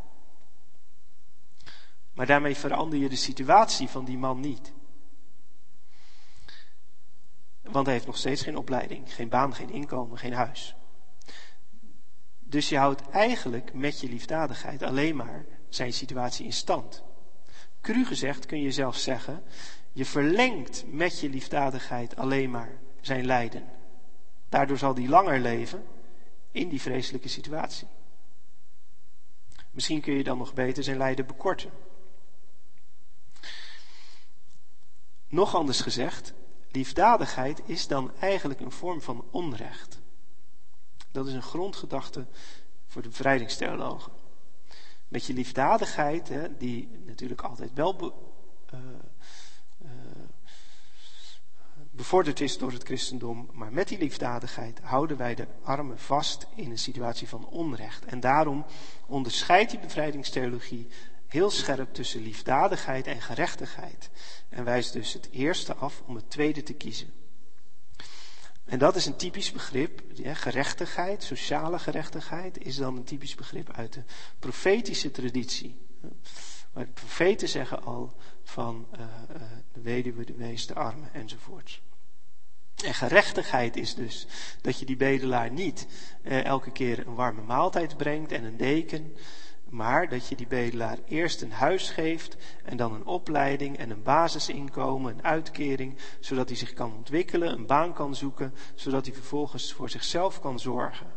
Maar 2.18 2.26
daarmee 2.26 2.56
verander 2.56 3.00
je 3.00 3.10
de 3.10 3.16
situatie 3.16 3.88
van 3.88 4.06
die 4.06 4.18
man 4.18 4.40
niet. 4.40 4.74
Want 7.62 7.86
hij 7.86 7.94
heeft 7.94 8.06
nog 8.06 8.18
steeds 8.18 8.42
geen 8.42 8.58
opleiding, 8.58 9.14
geen 9.14 9.30
baan, 9.30 9.56
geen 9.56 9.70
inkomen, 9.70 10.18
geen 10.18 10.34
huis. 10.34 10.76
Dus 12.40 12.70
je 12.70 12.78
houdt 12.78 13.10
eigenlijk 13.10 13.74
met 13.74 14.00
je 14.00 14.10
liefdadigheid 14.10 14.84
alleen 14.84 15.16
maar 15.16 15.46
zijn 15.70 15.94
situatie 15.94 16.46
in 16.46 16.54
stand. 16.54 17.04
Cru 17.82 18.06
gezegd 18.06 18.46
kun 18.46 18.62
je 18.62 18.72
zelfs 18.72 19.04
zeggen, 19.04 19.44
je 19.92 20.06
verlengt 20.06 20.84
met 20.88 21.20
je 21.20 21.30
liefdadigheid 21.30 22.16
alleen 22.16 22.50
maar 22.50 22.80
zijn 23.02 23.26
lijden. 23.26 23.64
Daardoor 24.50 24.78
zal 24.78 24.96
hij 24.96 25.08
langer 25.08 25.40
leven 25.40 25.84
in 26.52 26.70
die 26.70 26.82
vreselijke 26.82 27.28
situatie. 27.28 27.88
Misschien 29.72 30.02
kun 30.02 30.14
je 30.14 30.24
dan 30.24 30.38
nog 30.38 30.54
beter 30.54 30.84
zijn 30.84 30.98
lijden 30.98 31.26
bekorten. 31.26 31.72
Nog 35.28 35.56
anders 35.56 35.82
gezegd, 35.82 36.34
liefdadigheid 36.72 37.62
is 37.66 37.88
dan 37.88 38.12
eigenlijk 38.20 38.60
een 38.60 38.72
vorm 38.72 39.02
van 39.02 39.26
onrecht. 39.32 40.00
Dat 41.12 41.28
is 41.28 41.34
een 41.34 41.42
grondgedachte 41.42 42.26
voor 42.88 43.02
de 43.02 43.08
bevrijdingstheologen. 43.08 44.12
Met 45.08 45.26
je 45.26 45.34
liefdadigheid, 45.34 46.30
hè, 46.30 46.58
die 46.58 46.90
natuurlijk 47.06 47.42
altijd 47.42 47.74
wel 47.74 48.16
uh, 48.74 48.80
bevorderd 51.92 52.40
is 52.40 52.58
door 52.58 52.72
het 52.72 52.84
christendom, 52.84 53.50
maar 53.52 53.74
met 53.74 53.88
die 53.88 53.98
liefdadigheid 53.98 54.80
houden 54.80 55.18
wij 55.18 55.36
de 55.36 55.48
armen 55.64 56.00
vast 56.00 56.48
in 56.56 56.72
een 56.72 56.78
situatie 56.78 57.28
van 57.28 57.48
onrecht. 57.48 58.06
En 58.06 58.20
daarom 58.20 58.66
onderscheidt 59.06 59.72
die 59.72 59.80
bevrijdingstheologie 59.80 60.88
heel 61.28 61.50
scherp 61.50 61.94
tussen 61.94 62.22
liefdadigheid 62.22 63.08
en 63.08 63.22
gerechtigheid. 63.22 64.10
En 64.50 64.64
wijst 64.64 64.94
dus 64.94 65.14
het 65.14 65.30
eerste 65.32 65.76
af 65.76 66.02
om 66.06 66.16
het 66.16 66.30
tweede 66.30 66.64
te 66.64 66.74
kiezen. 66.74 67.14
En 68.66 68.80
dat 68.80 68.96
is 68.96 69.06
een 69.06 69.16
typisch 69.16 69.52
begrip, 69.52 70.02
gerechtigheid, 70.24 71.24
sociale 71.24 71.80
gerechtigheid, 71.80 72.66
is 72.66 72.76
dan 72.76 72.96
een 72.96 73.04
typisch 73.04 73.36
begrip 73.36 73.72
uit 73.72 73.94
de 73.94 74.04
profetische 74.40 75.12
traditie. 75.12 75.76
Maar 76.74 76.86
de 76.86 76.92
profeten 76.92 77.50
zeggen 77.50 77.84
al 77.84 78.16
van 78.44 78.88
uh, 78.94 79.00
uh, 79.02 79.42
de 79.74 79.82
weduwe, 79.82 80.26
de 80.26 80.34
wees, 80.34 80.68
de 80.68 80.74
armen 80.74 81.14
enzovoorts. 81.14 81.82
En 82.86 82.94
gerechtigheid 82.94 83.76
is 83.76 83.96
dus 83.96 84.28
dat 84.62 84.80
je 84.80 84.86
die 84.86 84.96
bedelaar 84.96 85.52
niet 85.52 85.88
uh, 86.24 86.44
elke 86.46 86.72
keer 86.72 87.08
een 87.08 87.16
warme 87.16 87.42
maaltijd 87.42 87.98
brengt 87.98 88.32
en 88.32 88.44
een 88.44 88.58
deken, 88.58 89.16
maar 89.70 90.10
dat 90.10 90.28
je 90.28 90.36
die 90.36 90.48
bedelaar 90.48 90.98
eerst 91.06 91.42
een 91.42 91.52
huis 91.52 91.90
geeft 91.90 92.38
en 92.64 92.78
dan 92.78 92.94
een 92.94 93.06
opleiding 93.06 93.78
en 93.78 93.90
een 93.90 94.04
basisinkomen, 94.04 95.14
een 95.14 95.24
uitkering, 95.24 95.98
zodat 96.20 96.48
hij 96.48 96.58
zich 96.58 96.74
kan 96.74 96.94
ontwikkelen, 96.94 97.52
een 97.52 97.66
baan 97.66 97.94
kan 97.94 98.16
zoeken, 98.16 98.54
zodat 98.76 99.06
hij 99.06 99.16
vervolgens 99.16 99.74
voor 99.74 99.90
zichzelf 99.90 100.40
kan 100.40 100.60
zorgen. 100.60 101.08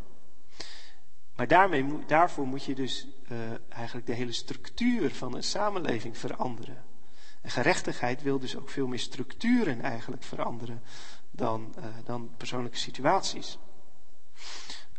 Maar 1.37 1.49
daarmee, 1.49 1.85
daarvoor 2.07 2.47
moet 2.47 2.65
je 2.65 2.75
dus 2.75 3.07
uh, 3.33 3.39
eigenlijk 3.69 4.07
de 4.07 4.13
hele 4.13 4.33
structuur 4.33 5.15
van 5.15 5.35
een 5.35 5.43
samenleving 5.43 6.19
veranderen. 6.19 6.85
En 7.41 7.51
gerechtigheid 7.51 8.23
wil 8.23 8.39
dus 8.39 8.57
ook 8.57 8.69
veel 8.69 8.87
meer 8.87 8.99
structuren 8.99 9.81
eigenlijk 9.81 10.23
veranderen 10.23 10.83
dan, 11.31 11.75
uh, 11.79 11.85
dan 12.05 12.31
persoonlijke 12.37 12.79
situaties. 12.79 13.59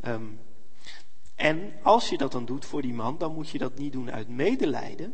Um, 0.03 0.39
en 1.41 1.73
als 1.83 2.09
je 2.09 2.17
dat 2.17 2.31
dan 2.31 2.45
doet 2.45 2.65
voor 2.65 2.81
die 2.81 2.93
man, 2.93 3.17
dan 3.17 3.33
moet 3.33 3.49
je 3.49 3.57
dat 3.57 3.77
niet 3.77 3.91
doen 3.91 4.11
uit 4.11 4.29
medelijden, 4.29 5.13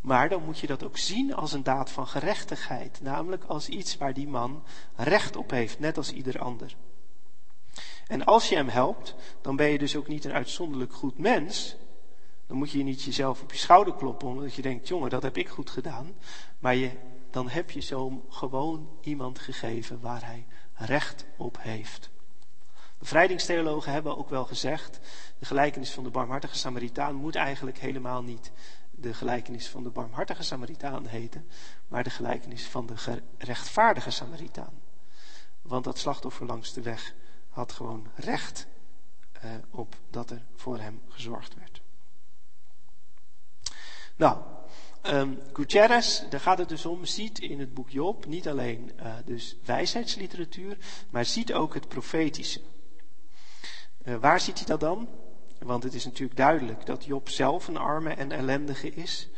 maar 0.00 0.28
dan 0.28 0.44
moet 0.44 0.58
je 0.58 0.66
dat 0.66 0.84
ook 0.84 0.96
zien 0.96 1.34
als 1.34 1.52
een 1.52 1.62
daad 1.62 1.90
van 1.90 2.06
gerechtigheid, 2.06 3.00
namelijk 3.02 3.44
als 3.44 3.68
iets 3.68 3.96
waar 3.96 4.14
die 4.14 4.28
man 4.28 4.62
recht 4.96 5.36
op 5.36 5.50
heeft, 5.50 5.78
net 5.78 5.96
als 5.96 6.12
ieder 6.12 6.38
ander. 6.38 6.76
En 8.06 8.24
als 8.24 8.48
je 8.48 8.54
hem 8.54 8.68
helpt, 8.68 9.14
dan 9.40 9.56
ben 9.56 9.68
je 9.68 9.78
dus 9.78 9.96
ook 9.96 10.08
niet 10.08 10.24
een 10.24 10.32
uitzonderlijk 10.32 10.92
goed 10.92 11.18
mens. 11.18 11.76
Dan 12.46 12.56
moet 12.56 12.70
je 12.70 12.82
niet 12.82 13.02
jezelf 13.02 13.42
op 13.42 13.52
je 13.52 13.58
schouder 13.58 13.94
kloppen, 13.94 14.28
omdat 14.28 14.54
je 14.54 14.62
denkt, 14.62 14.88
jongen, 14.88 15.10
dat 15.10 15.22
heb 15.22 15.36
ik 15.36 15.48
goed 15.48 15.70
gedaan. 15.70 16.14
Maar 16.58 16.74
je, 16.74 16.90
dan 17.30 17.48
heb 17.48 17.70
je 17.70 17.80
zo 17.80 18.24
gewoon 18.28 18.88
iemand 19.00 19.38
gegeven 19.38 20.00
waar 20.00 20.24
hij 20.24 20.46
recht 20.74 21.26
op 21.36 21.58
heeft. 21.60 22.10
Bevrijdingstheologen 22.98 23.92
hebben 23.92 24.18
ook 24.18 24.30
wel 24.30 24.44
gezegd, 24.44 25.00
de 25.38 25.44
gelijkenis 25.44 25.90
van 25.90 26.04
de 26.04 26.10
barmhartige 26.10 26.56
Samaritaan 26.56 27.14
moet 27.14 27.34
eigenlijk 27.34 27.78
helemaal 27.78 28.22
niet 28.22 28.50
de 28.90 29.14
gelijkenis 29.14 29.68
van 29.68 29.82
de 29.82 29.90
barmhartige 29.90 30.42
Samaritaan 30.42 31.06
heten, 31.06 31.48
maar 31.88 32.04
de 32.04 32.10
gelijkenis 32.10 32.66
van 32.66 32.86
de 32.86 32.96
gerechtvaardige 32.96 34.10
Samaritaan. 34.10 34.80
Want 35.62 35.84
dat 35.84 35.98
slachtoffer 35.98 36.46
langs 36.46 36.72
de 36.72 36.82
weg 36.82 37.14
had 37.48 37.72
gewoon 37.72 38.06
recht 38.14 38.66
eh, 39.32 39.50
op 39.70 39.96
dat 40.10 40.30
er 40.30 40.44
voor 40.54 40.78
hem 40.78 41.02
gezorgd 41.08 41.54
werd. 41.54 41.80
Nou, 44.16 44.42
um, 45.02 45.38
Gutierrez, 45.52 46.22
daar 46.28 46.40
gaat 46.40 46.58
het 46.58 46.68
dus 46.68 46.86
om, 46.86 47.04
ziet 47.04 47.38
in 47.38 47.60
het 47.60 47.74
boek 47.74 47.90
Job 47.90 48.26
niet 48.26 48.48
alleen 48.48 48.92
uh, 48.96 49.14
dus 49.24 49.56
wijsheidsliteratuur, 49.64 50.78
maar 51.10 51.24
ziet 51.24 51.52
ook 51.52 51.74
het 51.74 51.88
profetische. 51.88 52.60
Uh, 54.08 54.16
waar 54.16 54.40
ziet 54.40 54.58
hij 54.58 54.66
dat 54.66 54.80
dan? 54.80 55.08
Want 55.58 55.82
het 55.82 55.94
is 55.94 56.04
natuurlijk 56.04 56.36
duidelijk 56.36 56.86
dat 56.86 57.04
Job 57.04 57.28
zelf 57.28 57.68
een 57.68 57.76
arme 57.76 58.10
en 58.10 58.32
ellendige 58.32 58.94
is. 58.94 59.28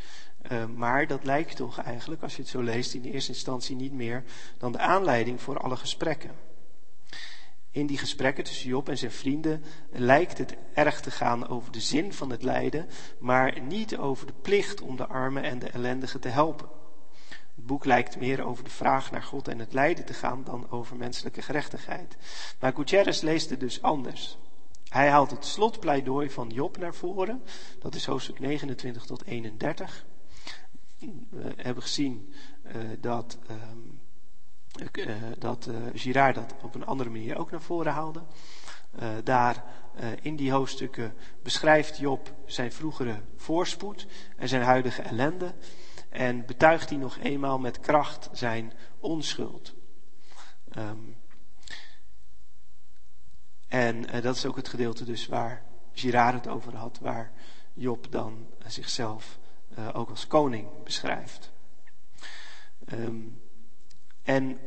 Uh, 0.52 0.64
maar 0.64 1.06
dat 1.06 1.24
lijkt 1.24 1.56
toch 1.56 1.78
eigenlijk, 1.78 2.22
als 2.22 2.36
je 2.36 2.42
het 2.42 2.50
zo 2.50 2.62
leest, 2.62 2.94
in 2.94 3.04
eerste 3.04 3.32
instantie 3.32 3.76
niet 3.76 3.92
meer 3.92 4.24
dan 4.58 4.72
de 4.72 4.78
aanleiding 4.78 5.40
voor 5.40 5.58
alle 5.58 5.76
gesprekken. 5.76 6.30
In 7.70 7.86
die 7.86 7.98
gesprekken 7.98 8.44
tussen 8.44 8.68
Job 8.68 8.88
en 8.88 8.98
zijn 8.98 9.10
vrienden 9.10 9.64
lijkt 9.90 10.38
het 10.38 10.56
erg 10.74 11.00
te 11.00 11.10
gaan 11.10 11.48
over 11.48 11.72
de 11.72 11.80
zin 11.80 12.12
van 12.12 12.30
het 12.30 12.42
lijden, 12.42 12.86
maar 13.18 13.60
niet 13.60 13.96
over 13.96 14.26
de 14.26 14.34
plicht 14.42 14.80
om 14.80 14.96
de 14.96 15.06
armen 15.06 15.42
en 15.42 15.58
de 15.58 15.70
ellendigen 15.70 16.20
te 16.20 16.28
helpen. 16.28 16.68
Het 17.28 17.66
boek 17.66 17.84
lijkt 17.84 18.18
meer 18.18 18.42
over 18.42 18.64
de 18.64 18.70
vraag 18.70 19.10
naar 19.10 19.22
God 19.22 19.48
en 19.48 19.58
het 19.58 19.72
lijden 19.72 20.04
te 20.04 20.14
gaan 20.14 20.44
dan 20.44 20.70
over 20.70 20.96
menselijke 20.96 21.42
gerechtigheid. 21.42 22.16
Maar 22.60 22.72
Gutierrez 22.74 23.20
leest 23.20 23.50
het 23.50 23.60
dus 23.60 23.82
anders. 23.82 24.38
Hij 24.90 25.08
haalt 25.08 25.30
het 25.30 25.44
slotpleidooi 25.44 26.30
van 26.30 26.48
Job 26.48 26.76
naar 26.78 26.94
voren. 26.94 27.42
Dat 27.78 27.94
is 27.94 28.06
hoofdstuk 28.06 28.38
29 28.38 29.04
tot 29.04 29.24
31. 29.24 30.04
We 31.30 31.52
hebben 31.56 31.82
gezien 31.82 32.32
uh, 32.66 32.72
dat, 33.00 33.38
uh, 34.96 35.14
dat 35.38 35.68
Girard 35.94 36.34
dat 36.34 36.54
op 36.62 36.74
een 36.74 36.86
andere 36.86 37.10
manier 37.10 37.38
ook 37.38 37.50
naar 37.50 37.62
voren 37.62 37.92
haalde. 37.92 38.22
daar 39.24 39.64
in 40.22 40.36
die 40.36 40.52
hoofdstukken 40.52 41.14
beschrijft 41.42 41.98
Job 41.98 42.34
zijn 42.46 42.72
vroegere 42.72 43.20
voorspoed 43.36 44.06
en 44.36 44.48
zijn 44.48 44.62
huidige 44.62 45.02
ellende. 45.02 45.54
En 46.08 46.46
betuigt 46.46 46.88
hij 46.88 46.98
nog 46.98 47.18
eenmaal 47.18 47.58
met 47.58 47.80
kracht 47.80 48.28
zijn 48.32 48.72
onschuld. 49.00 49.74
Um, 50.78 51.19
en 53.70 54.14
uh, 54.14 54.22
dat 54.22 54.36
is 54.36 54.46
ook 54.46 54.56
het 54.56 54.68
gedeelte 54.68 55.04
dus 55.04 55.26
waar 55.26 55.62
Girard 55.92 56.34
het 56.34 56.48
over 56.48 56.76
had, 56.76 56.98
waar 56.98 57.32
Job 57.72 58.06
dan 58.12 58.46
uh, 58.62 58.68
zichzelf 58.68 59.38
uh, 59.78 59.88
ook 59.92 60.10
als 60.10 60.26
koning 60.26 60.68
beschrijft. 60.84 61.52
Um, 62.92 63.40
en 64.22 64.58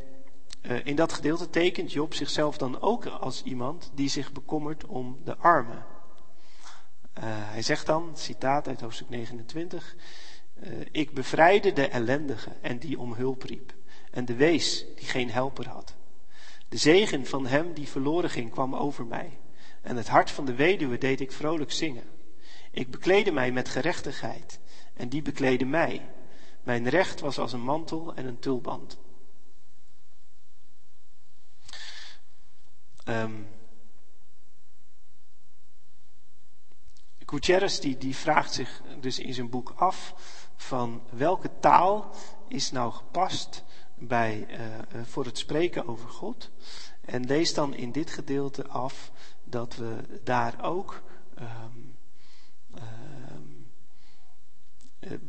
in 0.84 0.96
dat 0.96 1.12
gedeelte 1.12 1.50
tekent 1.50 1.92
Job 1.92 2.14
zichzelf 2.14 2.56
dan 2.56 2.80
ook 2.80 3.06
als 3.06 3.42
iemand 3.42 3.90
die 3.94 4.08
zich 4.08 4.32
bekommert 4.32 4.86
om 4.86 5.20
de 5.24 5.36
armen. 5.36 5.84
hij 7.20 7.62
zegt 7.62 7.86
dan, 7.86 8.10
citaat 8.14 8.68
uit 8.68 8.80
hoofdstuk 8.80 9.08
29, 9.08 9.96
ik 10.90 11.14
bevrijdde 11.14 11.72
de 11.72 11.88
ellendige 11.88 12.50
en 12.60 12.78
die 12.78 12.98
om 12.98 13.12
hulp 13.12 13.42
riep, 13.42 13.74
en 14.10 14.24
de 14.24 14.34
wees 14.34 14.84
die 14.96 15.06
geen 15.06 15.30
helper 15.30 15.68
had. 15.68 15.94
De 16.68 16.76
zegen 16.76 17.26
van 17.26 17.46
hem 17.46 17.72
die 17.72 17.88
verloren 17.88 18.30
ging 18.30 18.50
kwam 18.50 18.74
over 18.74 19.06
mij. 19.06 19.38
En 19.82 19.96
het 19.96 20.08
hart 20.08 20.30
van 20.30 20.44
de 20.44 20.54
weduwe 20.54 20.98
deed 20.98 21.20
ik 21.20 21.32
vrolijk 21.32 21.72
zingen. 21.72 22.04
Ik 22.70 22.90
bekleedde 22.90 23.32
mij 23.32 23.52
met 23.52 23.68
gerechtigheid. 23.68 24.60
En 24.94 25.08
die 25.08 25.22
bekleedde 25.22 25.64
mij. 25.64 26.10
Mijn 26.62 26.88
recht 26.88 27.20
was 27.20 27.38
als 27.38 27.52
een 27.52 27.64
mantel 27.64 28.14
en 28.14 28.26
een 28.26 28.38
tulband. 28.38 28.98
Um, 33.08 33.46
Gutierrez 37.26 37.78
die, 37.78 37.98
die 37.98 38.16
vraagt 38.16 38.52
zich 38.52 38.82
dus 39.00 39.18
in 39.18 39.34
zijn 39.34 39.50
boek 39.50 39.72
af 39.76 40.14
van 40.56 41.02
welke 41.10 41.50
taal 41.60 42.14
is 42.48 42.70
nou 42.70 42.92
gepast 42.92 43.64
bij, 43.98 44.46
uh, 44.50 45.02
voor 45.04 45.24
het 45.24 45.38
spreken 45.38 45.88
over 45.88 46.08
God. 46.08 46.50
En 47.00 47.26
lees 47.26 47.54
dan 47.54 47.74
in 47.74 47.92
dit 47.92 48.10
gedeelte 48.10 48.66
af 48.68 49.12
dat 49.44 49.76
we 49.76 50.20
daar 50.22 50.64
ook 50.64 51.02
um, 51.40 51.96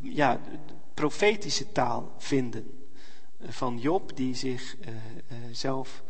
ja, 0.00 0.40
profetische 0.94 1.72
taal 1.72 2.14
vinden. 2.18 2.88
Van 3.40 3.78
Job 3.78 4.16
die 4.16 4.34
zich 4.34 4.76
zelf 5.52 6.02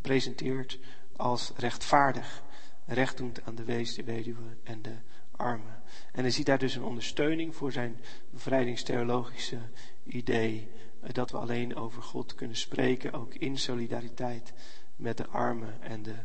presenteert 0.00 0.78
als 1.16 1.52
rechtvaardig. 1.56 2.42
Recht 2.86 3.20
aan 3.44 3.54
de 3.54 3.64
wees, 3.64 3.94
de 3.94 4.04
weduwe 4.04 4.56
en 4.62 4.82
de 4.82 4.96
armen. 5.30 5.82
En 6.12 6.20
hij 6.20 6.30
ziet 6.30 6.46
daar 6.46 6.58
dus 6.58 6.74
een 6.74 6.82
ondersteuning 6.82 7.56
voor 7.56 7.72
zijn 7.72 8.00
bevrijdingstheologische 8.30 9.58
idee 10.04 10.70
dat 11.06 11.30
we 11.30 11.38
alleen 11.38 11.76
over 11.76 12.02
God 12.02 12.34
kunnen 12.34 12.56
spreken, 12.56 13.12
ook 13.12 13.34
in 13.34 13.58
solidariteit 13.58 14.52
met 14.96 15.16
de 15.16 15.26
armen 15.26 15.82
en 15.82 16.02
de 16.02 16.16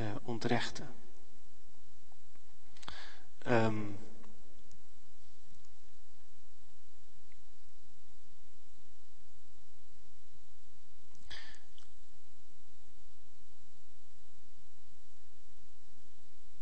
uh, 0.00 0.06
ontrechten. 0.24 0.88
Um, 3.46 3.96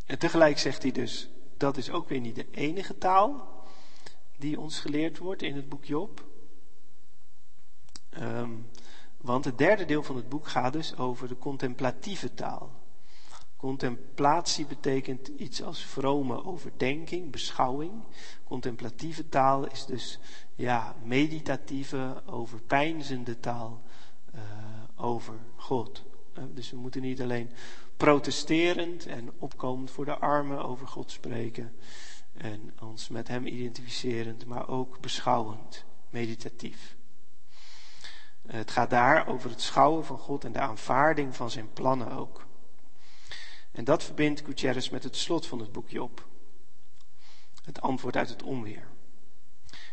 En 0.06 0.18
tegelijk 0.18 0.58
zegt 0.58 0.82
hij 0.82 0.92
dus, 0.92 1.28
dat 1.56 1.76
is 1.76 1.90
ook 1.90 2.08
weer 2.08 2.20
niet 2.20 2.34
de 2.34 2.46
enige 2.50 2.98
taal 2.98 3.48
die 4.38 4.60
ons 4.60 4.78
geleerd 4.78 5.18
wordt 5.18 5.42
in 5.42 5.56
het 5.56 5.68
boek 5.68 5.84
Job. 5.84 6.24
Um, 8.22 8.66
want 9.16 9.44
het 9.44 9.58
derde 9.58 9.84
deel 9.84 10.02
van 10.02 10.16
het 10.16 10.28
boek 10.28 10.48
gaat 10.48 10.72
dus 10.72 10.96
over 10.96 11.28
de 11.28 11.38
contemplatieve 11.38 12.34
taal. 12.34 12.70
Contemplatie 13.56 14.66
betekent 14.66 15.28
iets 15.28 15.62
als 15.62 15.84
vrome 15.84 16.44
overdenking, 16.44 17.30
beschouwing. 17.30 17.92
Contemplatieve 18.44 19.28
taal 19.28 19.66
is 19.70 19.84
dus 19.84 20.18
ja, 20.54 20.94
meditatieve, 21.02 22.22
overpijnzende 22.26 23.40
taal 23.40 23.82
uh, 24.34 24.40
over 24.96 25.34
God. 25.56 26.04
Uh, 26.38 26.44
dus 26.54 26.70
we 26.70 26.76
moeten 26.76 27.02
niet 27.02 27.22
alleen 27.22 27.50
protesterend 27.96 29.06
en 29.06 29.30
opkomend 29.38 29.90
voor 29.90 30.04
de 30.04 30.18
armen 30.18 30.64
over 30.64 30.88
God 30.88 31.10
spreken 31.10 31.72
en 32.32 32.72
ons 32.80 33.08
met 33.08 33.28
Hem 33.28 33.46
identificerend, 33.46 34.46
maar 34.46 34.68
ook 34.68 35.00
beschouwend, 35.00 35.84
meditatief. 36.10 36.95
Het 38.46 38.70
gaat 38.70 38.90
daar 38.90 39.26
over 39.26 39.50
het 39.50 39.60
schouwen 39.60 40.04
van 40.04 40.18
God 40.18 40.44
en 40.44 40.52
de 40.52 40.60
aanvaarding 40.60 41.36
van 41.36 41.50
zijn 41.50 41.72
plannen 41.72 42.10
ook. 42.10 42.46
En 43.72 43.84
dat 43.84 44.02
verbindt 44.02 44.44
Gutierrez 44.44 44.88
met 44.88 45.04
het 45.04 45.16
slot 45.16 45.46
van 45.46 45.58
het 45.58 45.72
boekje 45.72 46.02
op. 46.02 46.26
Het 47.64 47.80
antwoord 47.80 48.16
uit 48.16 48.28
het 48.28 48.42
onweer. 48.42 48.88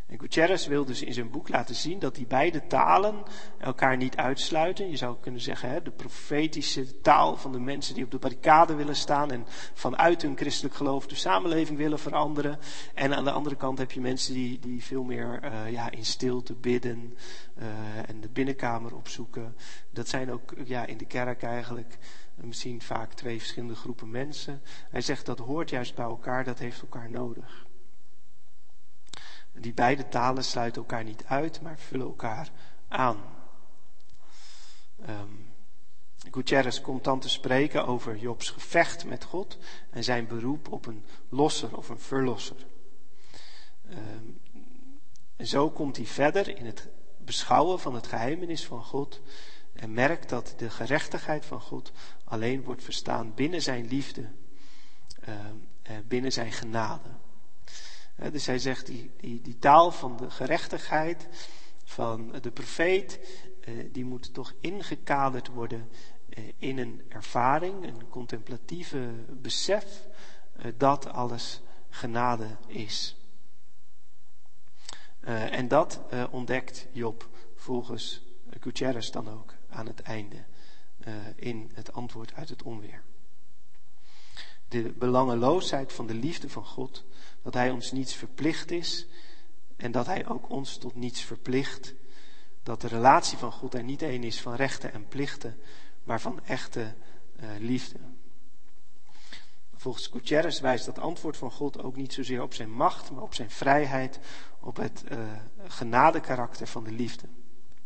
En 0.08 0.20
Gutierrez 0.20 0.68
wil 0.68 0.86
dus 0.86 1.02
in 1.02 1.14
zijn 1.14 1.30
boek 1.30 1.50
laten 1.50 1.76
zien 1.76 2.00
dat 2.00 2.16
die 2.16 2.28
beide 2.28 2.68
talen 2.68 3.24
elkaar 3.58 3.98
niet 3.98 4.16
uitsluiten. 4.16 4.90
Je 4.90 4.98
zou 4.98 5.16
kunnen 5.20 5.42
zeggen, 5.42 5.70
hè, 5.70 5.82
de 5.82 5.92
profetische 5.92 7.02
taal 7.02 7.38
van 7.38 7.52
de 7.52 7.60
mensen 7.60 7.94
die 7.94 8.04
op 8.04 8.12
de 8.12 8.18
barricade 8.18 8.76
willen 8.76 8.96
staan 8.96 9.32
en 9.32 9.46
vanuit 9.74 10.22
hun 10.22 10.38
christelijk 10.38 10.76
geloof 10.76 11.08
de 11.08 11.16
samenleving 11.16 11.78
willen 11.78 12.00
veranderen. 12.00 12.60
En 12.94 13.16
aan 13.16 13.24
de 13.24 13.32
andere 13.32 13.56
kant 13.56 13.78
heb 13.78 13.92
je 13.92 14.02
mensen 14.02 14.34
die, 14.34 14.60
die 14.60 14.84
veel 14.84 15.04
meer 15.04 15.40
uh, 15.44 15.72
ja, 15.72 15.92
in 15.92 16.06
stilte 16.06 16.54
bidden 16.54 17.18
uh, 17.58 17.66
en 18.10 18.22
de 18.22 18.30
binnenkamer 18.30 18.96
opzoeken. 18.96 19.56
Dat 19.92 20.08
zijn 20.08 20.32
ook 20.32 20.54
ja, 20.66 20.86
in 20.86 20.98
de 20.98 21.06
kerk 21.06 21.44
eigenlijk 21.44 21.98
misschien 22.36 22.82
vaak 22.82 23.14
twee 23.14 23.38
verschillende 23.38 23.76
groepen 23.76 24.10
mensen. 24.10 24.62
Hij 24.90 25.02
zegt 25.02 25.26
dat 25.26 25.40
hoort 25.40 25.70
juist 25.70 25.96
bij 25.96 26.06
elkaar, 26.06 26.44
dat 26.44 26.60
heeft 26.60 26.82
elkaar 26.82 27.10
nodig. 27.10 27.63
Die 29.54 29.74
beide 29.74 30.10
talen 30.10 30.44
sluiten 30.44 30.82
elkaar 30.82 31.04
niet 31.04 31.24
uit, 31.26 31.62
maar 31.62 31.78
vullen 31.78 32.06
elkaar 32.06 32.52
aan. 32.88 33.18
Um, 35.10 35.52
Gutierrez 36.32 36.82
komt 36.82 37.04
dan 37.04 37.20
te 37.20 37.30
spreken 37.30 37.86
over 37.88 38.18
Jobs 38.18 38.50
gevecht 38.50 39.06
met 39.06 39.24
God 39.24 39.58
en 39.90 40.04
zijn 40.04 40.28
beroep 40.28 40.72
op 40.72 40.86
een 40.86 41.06
losser 41.30 41.78
of 41.78 41.90
een 41.90 42.00
verlosser. 42.00 42.66
Um, 43.90 44.42
en 45.36 45.48
zo 45.48 45.70
komt 45.70 45.96
hij 45.96 46.06
verder 46.06 46.58
in 46.58 46.66
het 46.66 46.90
beschouwen 47.18 47.80
van 47.80 47.96
het 47.96 48.08
geheimenis 48.08 48.66
van 48.66 48.84
God 48.84 49.22
en 49.74 49.94
merkt 49.94 50.30
dat 50.30 50.54
de 50.58 50.70
gerechtigheid 50.70 51.46
van 51.46 51.62
God 51.62 51.92
alleen 52.24 52.64
wordt 52.64 52.84
verstaan 52.84 53.34
binnen 53.34 53.62
zijn 53.62 53.88
liefde, 53.88 54.30
uh, 55.30 55.36
binnen 56.08 56.32
zijn 56.32 56.52
genade. 56.52 57.10
Dus 58.16 58.46
hij 58.46 58.60
zegt 58.60 58.86
die, 58.86 59.12
die, 59.18 59.42
die 59.42 59.58
taal 59.58 59.92
van 59.92 60.18
de 60.18 60.30
gerechtigheid, 60.30 61.28
van 61.84 62.32
de 62.42 62.52
profeet, 62.52 63.20
die 63.92 64.06
moet 64.06 64.34
toch 64.34 64.54
ingekaderd 64.60 65.48
worden 65.48 65.90
in 66.58 66.78
een 66.78 67.02
ervaring, 67.10 67.84
een 67.84 68.10
contemplatieve 68.10 69.10
besef 69.30 70.08
dat 70.78 71.08
alles 71.08 71.62
genade 71.90 72.58
is. 72.68 73.18
en 75.50 75.68
dat 75.68 76.00
ontdekt 76.32 76.88
Job 76.92 77.30
volgens 77.56 78.22
Gutierrez 78.60 79.10
dan 79.10 79.30
ook 79.30 79.54
aan 79.70 79.88
het 79.88 80.02
einde 80.02 80.46
in 81.36 81.72
het 81.74 81.94
antwoord 81.94 82.34
uit 82.34 82.50
het 82.50 82.64
onweer 82.64 83.04
de 84.74 84.94
belangeloosheid 84.98 85.94
van 85.94 86.08
de 86.08 86.14
liefde 86.14 86.50
van 86.50 86.66
God, 86.66 87.04
dat 87.44 87.54
Hij 87.54 87.72
ons 87.72 87.92
niets 87.92 88.16
verplicht 88.16 88.72
is 88.72 89.08
en 89.76 89.92
dat 89.92 90.06
Hij 90.06 90.28
ook 90.28 90.50
ons 90.50 90.78
tot 90.78 90.96
niets 90.96 91.22
verplicht. 91.22 91.94
Dat 92.64 92.82
de 92.82 92.88
relatie 92.88 93.38
van 93.38 93.52
God 93.52 93.74
er 93.74 93.84
niet 93.84 94.02
één 94.02 94.24
is 94.24 94.42
van 94.42 94.56
rechten 94.56 94.94
en 94.94 95.08
plichten, 95.08 95.58
maar 96.04 96.22
van 96.22 96.46
echte 96.46 96.96
uh, 97.40 97.50
liefde. 97.60 98.00
Volgens 99.76 100.08
Gutierrez 100.08 100.60
wijst 100.60 100.86
dat 100.86 101.00
antwoord 101.00 101.38
van 101.38 101.52
God 101.52 101.84
ook 101.84 101.96
niet 101.96 102.14
zozeer 102.14 102.42
op 102.42 102.54
zijn 102.54 102.72
macht, 102.72 103.12
maar 103.12 103.24
op 103.24 103.34
zijn 103.34 103.50
vrijheid, 103.50 104.20
op 104.60 104.78
het 104.78 105.04
uh, 105.12 105.18
genadekarakter 105.68 106.68
van 106.68 106.84
de 106.84 106.92
liefde. 106.92 107.28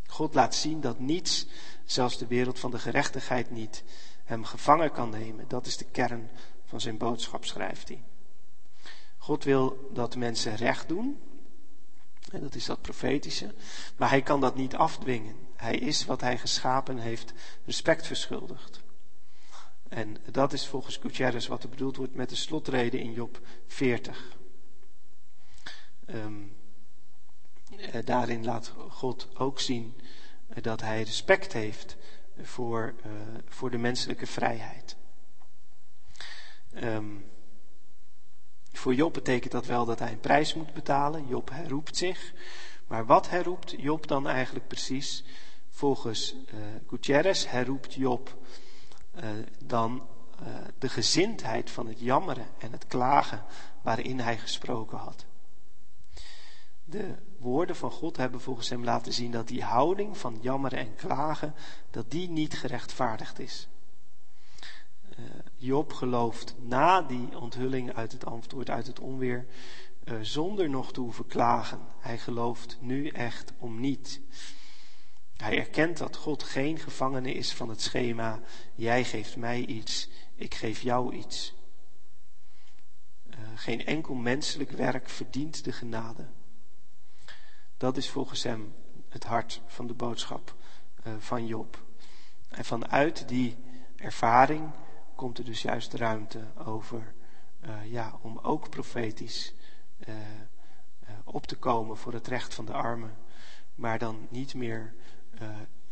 God 0.07 0.34
laat 0.34 0.55
zien 0.55 0.81
dat 0.81 0.99
niets, 0.99 1.47
zelfs 1.85 2.17
de 2.17 2.27
wereld 2.27 2.59
van 2.59 2.71
de 2.71 2.79
gerechtigheid 2.79 3.51
niet, 3.51 3.84
hem 4.23 4.43
gevangen 4.43 4.91
kan 4.91 5.09
nemen. 5.09 5.47
Dat 5.47 5.65
is 5.65 5.77
de 5.77 5.85
kern 5.85 6.29
van 6.65 6.81
zijn 6.81 6.97
boodschap 6.97 7.45
schrijft 7.45 7.88
hij. 7.88 8.03
God 9.28 9.44
wil 9.44 9.90
dat 9.94 10.16
mensen 10.16 10.56
recht 10.56 10.88
doen. 10.88 11.20
En 12.32 12.41
dat 12.41 12.56
is 12.56 12.66
dat 12.66 12.82
profetische. 12.82 13.54
Maar 13.98 14.10
hij 14.10 14.22
kan 14.22 14.41
dat 14.41 14.56
niet 14.56 14.76
afdwingen. 14.76 15.36
Hij 15.56 15.76
is 15.76 16.06
wat 16.06 16.22
hij 16.22 16.38
geschapen 16.38 16.98
heeft 16.98 17.34
respect 17.66 18.08
verschuldigd. 18.08 18.82
En 19.90 20.18
dat 20.32 20.54
is 20.54 20.68
volgens 20.68 20.98
Gutierrez 20.98 21.48
wat 21.48 21.64
er 21.64 21.70
bedoeld 21.70 21.95
wordt 21.95 22.16
met 22.16 22.30
de 22.30 22.36
slotrede 22.36 22.99
in 22.99 23.12
Job 23.12 23.40
40. 23.68 24.38
Um, 26.06 26.56
ehm, 27.78 28.06
daarin 28.06 28.45
laat 28.45 28.74
God 28.90 29.28
ook 29.38 29.60
zien 29.60 29.94
eh, 30.48 30.64
dat 30.64 30.82
hij 30.82 31.04
respect 31.04 31.54
heeft 31.54 31.98
voor, 32.41 32.94
uh, 33.06 33.12
voor 33.48 33.72
de 33.72 33.78
menselijke 33.78 34.28
vrijheid. 34.28 34.95
Um, 36.84 37.26
voor 38.78 38.94
Job 38.94 39.14
betekent 39.14 39.52
dat 39.52 39.66
wel 39.66 39.86
dat 39.86 39.99
hij 39.99 40.12
een 40.12 40.20
prijs 40.20 40.54
moet 40.54 40.74
betalen. 40.74 41.28
Job 41.28 41.49
herroept 41.49 41.98
zich. 41.98 42.34
Maar 42.88 43.06
wat 43.06 43.30
herroept 43.30 43.74
Job 43.78 44.08
dan 44.08 44.28
eigenlijk 44.28 44.68
precies? 44.68 45.24
Volgens 45.70 46.36
uh, 46.36 46.60
Gutierrez 46.88 47.45
herroept 47.45 47.94
Job 47.94 48.38
uh, 49.16 49.24
dan 49.66 50.08
uh, 50.41 50.48
de 50.80 50.90
gezindheid 50.90 51.72
van 51.72 51.88
het 51.88 51.99
jammeren 51.99 52.48
en 52.58 52.72
het 52.72 52.88
klagen 52.88 53.44
waarin 53.82 54.20
hij 54.20 54.38
gesproken 54.38 54.98
had. 54.98 55.26
De 56.84 57.16
woorden 57.38 57.76
van 57.76 57.91
God 57.91 58.18
hebben 58.18 58.41
volgens 58.41 58.70
hem 58.70 58.84
laten 58.84 59.14
zien 59.14 59.32
dat 59.32 59.48
die 59.48 59.64
houding 59.64 60.18
van 60.18 60.38
jammeren 60.41 60.80
en 60.80 60.95
klagen, 60.95 61.54
dat 61.91 62.12
die 62.12 62.30
niet 62.30 62.54
gerechtvaardigd 62.54 63.40
is. 63.40 63.68
Eh, 65.18 65.23
Job 65.56 65.94
gelooft 65.94 66.56
na 66.61 67.02
die 67.02 67.39
onthulling 67.39 67.94
uit 67.94 68.11
het 68.11 68.26
antwoord, 68.26 68.69
uit 68.69 68.88
het 68.88 68.99
onweer, 68.99 69.45
uh, 70.03 70.19
zonder 70.22 70.69
nog 70.69 70.94
te 70.94 70.99
hoeven 70.99 71.27
klagen. 71.27 71.80
Hij 71.99 72.18
gelooft 72.18 72.77
nu 72.80 73.07
echt 73.07 73.53
om 73.57 73.80
niet. 73.80 74.22
Hij 75.35 75.57
erkent 75.57 75.98
dat 75.98 76.15
God 76.15 76.44
geen 76.44 76.80
gevangene 76.80 77.34
is 77.34 77.53
van 77.53 77.69
het 77.69 77.81
schema, 77.81 78.39
jij 78.76 79.03
geeft 79.03 79.35
mij 79.35 79.65
iets, 79.65 80.10
ik 80.35 80.56
geef 80.56 80.81
jou 80.81 81.15
iets. 81.15 81.53
Uh, 83.30 83.38
geen 83.56 83.85
enkel 83.85 84.14
menselijk 84.14 84.72
werk 84.72 85.10
verdient 85.10 85.64
de 85.64 85.72
genade. 85.72 86.27
Dat 87.77 87.98
is 87.98 88.10
volgens 88.10 88.44
hem 88.44 88.73
het 89.10 89.23
hart 89.23 89.61
van 89.68 89.88
de 89.88 89.94
boodschap 89.94 90.56
van 91.18 91.45
Job. 91.45 91.84
En 92.49 92.65
vanuit 92.65 93.27
die 93.27 93.57
ervaring 93.95 94.72
komt 95.18 95.38
er 95.38 95.45
dus 95.45 95.61
juist 95.61 95.94
ruimte 95.94 96.44
over, 96.65 97.14
uh, 97.65 97.91
ja, 97.91 98.19
om 98.22 98.38
ook 98.38 98.69
profetisch 98.69 99.53
uh, 100.07 100.15
uh, 100.15 101.10
op 101.23 101.45
te 101.45 101.56
komen 101.56 101.98
voor 101.98 102.14
het 102.14 102.27
recht 102.27 102.53
van 102.53 102.65
de 102.65 102.73
armen. 102.73 103.18
Maar 103.76 103.99
dan 103.99 104.27
niet 104.30 104.53
meer 104.53 104.94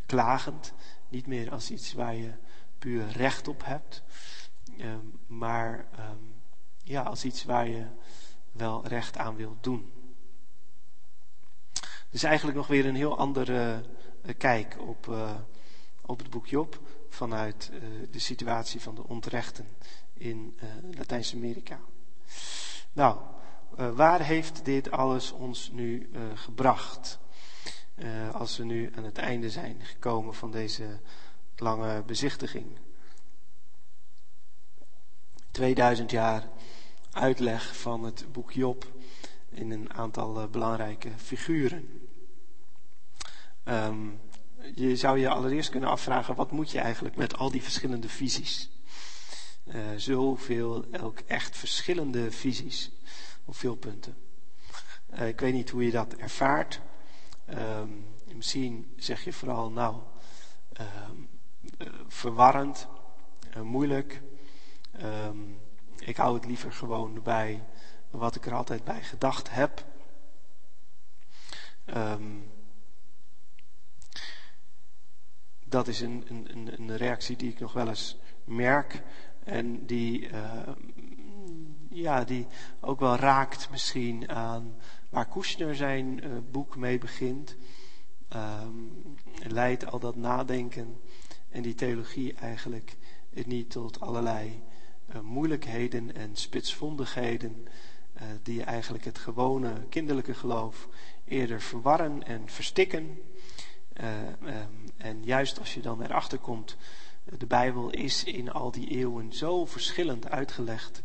klagend, 0.06 0.74
niet 1.08 1.28
meer 1.28 1.52
als 1.52 1.72
iets 1.72 1.94
waar 1.94 2.16
je 2.16 2.32
puur 2.80 3.08
recht 3.08 3.48
op 3.48 3.66
hebt, 3.66 4.04
um, 4.80 5.20
maar 5.28 5.88
um, 6.00 6.34
ja, 6.84 7.02
als 7.02 7.26
iets 7.26 7.44
waar 7.44 7.68
je 7.68 7.86
wel 8.52 8.88
recht 8.88 9.18
aan 9.18 9.36
wilt 9.36 9.64
doen. 9.64 9.92
Dus 12.10 12.24
eigenlijk 12.24 12.58
nog 12.58 12.68
weer 12.68 12.86
een 12.86 12.96
heel 12.96 13.18
andere 13.18 13.84
kijk 14.38 14.78
op, 14.80 15.16
op 16.02 16.20
het 16.20 16.30
boek 16.30 16.48
Job 16.48 16.80
vanuit 17.16 17.72
uh, 17.74 17.80
de 18.12 18.20
situatie 18.20 18.82
van 18.82 18.96
de 18.96 19.08
ontrechten 19.08 19.68
in 20.14 20.58
uh, 20.58 20.98
Latijns-Amerika. 20.98 21.80
Nou, 22.94 23.20
uh, 23.80 23.96
waar 23.96 24.22
heeft 24.22 24.66
dit 24.66 24.92
alles 24.92 25.32
ons 25.32 25.70
nu 25.72 26.10
gebracht? 26.34 27.20
als 28.32 28.58
we 28.58 28.64
nu 28.64 28.92
aan 28.96 29.04
het 29.04 29.18
einde 29.18 29.50
zijn 29.50 29.82
gekomen 29.84 30.34
van 30.34 30.52
deze 30.52 31.00
lange 31.56 32.04
bezichtiging. 32.04 32.78
2000 35.52 36.12
jaar 36.12 36.48
uitleg 37.12 37.78
van 37.78 38.04
het 38.04 38.26
boek 38.32 38.52
Job 38.52 38.86
in 39.50 39.72
een 39.72 39.94
aantal 39.94 40.48
belangrijke 40.50 41.10
figuren. 41.18 42.10
Um, 43.66 44.20
je 44.74 44.96
zou 44.96 45.20
je 45.20 45.30
allereerst 45.30 45.70
kunnen 45.70 45.90
afvragen, 45.90 46.36
wat 46.36 46.52
moet 46.52 46.72
je 46.72 46.80
eigenlijk 46.80 47.16
met 47.16 47.38
al 47.38 47.52
die 47.52 47.62
verschillende 47.62 48.10
visies? 48.10 48.70
Uh, 49.66 49.76
zoveel, 49.96 50.86
ook 51.02 51.20
echt 51.20 51.58
verschillende 51.58 52.32
visies 52.32 52.92
op 53.46 53.56
veel 53.56 53.76
punten. 53.76 54.16
Uh, 55.14 55.28
ik 55.28 55.40
weet 55.40 55.54
niet 55.54 55.70
hoe 55.70 55.86
je 55.86 55.92
dat 55.92 56.14
ervaart. 56.14 56.82
Uh, 57.50 57.82
misschien 58.34 58.94
zeg 58.98 59.24
je 59.24 59.34
vooral, 59.34 59.72
nou, 59.72 59.96
ehm, 60.74 61.16
eh, 61.78 61.88
verwarrend, 62.08 62.88
moeilijk. 63.64 64.22
Ehm, 64.92 65.38
ik 66.00 66.18
hou 66.18 66.36
het 66.36 66.46
liever 66.46 66.72
gewoon 66.72 67.24
bij 67.24 67.64
wat 68.10 68.36
ik 68.36 68.46
er 68.46 68.54
altijd 68.54 68.84
bij 68.84 69.04
gedacht 69.04 69.50
heb. 69.52 69.86
Um, 71.86 72.52
dat 75.66 75.88
is 75.88 76.02
een, 76.02 76.24
een, 76.28 76.70
een 76.78 76.98
reactie 76.98 77.36
die 77.36 77.52
ik 77.52 77.60
nog 77.60 77.74
wel 77.74 77.88
eens 77.88 78.18
merk. 78.44 79.02
En 79.44 79.86
die, 79.86 80.30
uh, 80.30 80.62
ja, 81.90 82.24
die 82.24 82.48
ook 82.80 83.00
wel 83.00 83.16
raakt 83.16 83.70
misschien 83.72 84.30
aan 84.30 84.76
waar 85.10 85.28
Kushner 85.28 85.76
zijn 85.76 86.24
uh, 86.24 86.32
boek 86.52 86.76
mee 86.76 86.98
begint. 86.98 87.56
Um, 88.36 88.92
leidt 89.48 89.92
al 89.92 90.00
dat 90.00 90.16
nadenken 90.16 91.00
en 91.50 91.62
die 91.62 91.76
theologie 91.76 92.34
eigenlijk 92.34 92.98
niet 93.46 93.70
tot 93.70 94.00
allerlei 94.00 94.62
uh, 95.10 95.20
moeilijkheden 95.20 96.16
en 96.16 96.36
spitsvondigheden. 96.36 97.68
die 98.44 98.64
eigenlijk 98.64 99.06
het 99.06 99.18
gewone 99.18 99.74
kinderlijke 99.90 100.34
geloof 100.34 100.88
eerder 101.26 101.62
verwarren 101.62 102.24
en 102.24 102.50
verstikken. 102.50 103.22
Um, 104.02 104.36
en 104.98 105.24
juist 105.24 105.60
als 105.60 105.74
je 105.74 105.82
dan 105.82 106.02
erachter 106.02 106.38
komt, 106.38 106.78
de 107.38 107.46
Bijbel 107.46 107.90
is 107.90 108.24
in 108.24 108.52
al 108.52 108.72
die 108.72 108.90
eeuwen 108.90 109.34
zo 109.34 109.66
verschillend 109.66 110.30
uitgelegd. 110.30 111.02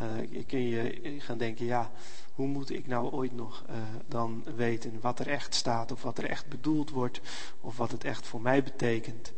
Uh, 0.00 0.44
kun 0.46 0.68
je 0.68 1.14
gaan 1.18 1.38
denken, 1.38 1.66
ja, 1.66 1.90
hoe 2.34 2.46
moet 2.46 2.70
ik 2.70 2.86
nou 2.86 3.12
ooit 3.12 3.32
nog 3.32 3.64
dan 4.08 4.44
weten 4.56 5.00
wat 5.00 5.18
er 5.18 5.28
echt 5.28 5.54
staat, 5.54 5.92
of 5.92 6.02
wat 6.02 6.18
er 6.18 6.24
echt 6.24 6.48
bedoeld 6.48 6.90
wordt, 6.90 7.20
of 7.60 7.76
wat 7.76 7.90
het 7.90 8.04
echt 8.04 8.26
voor 8.26 8.40
mij 8.40 8.62
betekent. 8.62 9.32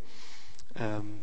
Um, 0.80 1.20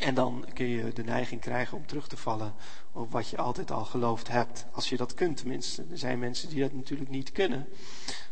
en 0.00 0.14
dan 0.14 0.44
kun 0.54 0.66
je 0.66 0.92
de 0.92 1.04
neiging 1.04 1.40
krijgen 1.40 1.76
om 1.76 1.86
terug 1.86 2.08
te 2.08 2.16
vallen 2.16 2.54
op 2.92 3.12
wat 3.12 3.28
je 3.28 3.36
altijd 3.36 3.70
al 3.70 3.84
geloofd 3.84 4.28
hebt. 4.28 4.66
Als 4.72 4.88
je 4.88 4.96
dat 4.96 5.14
kunt 5.14 5.36
tenminste. 5.36 5.84
Er 5.90 5.98
zijn 5.98 6.18
mensen 6.18 6.48
die 6.48 6.60
dat 6.60 6.72
natuurlijk 6.72 7.10
niet 7.10 7.32
kunnen 7.32 7.68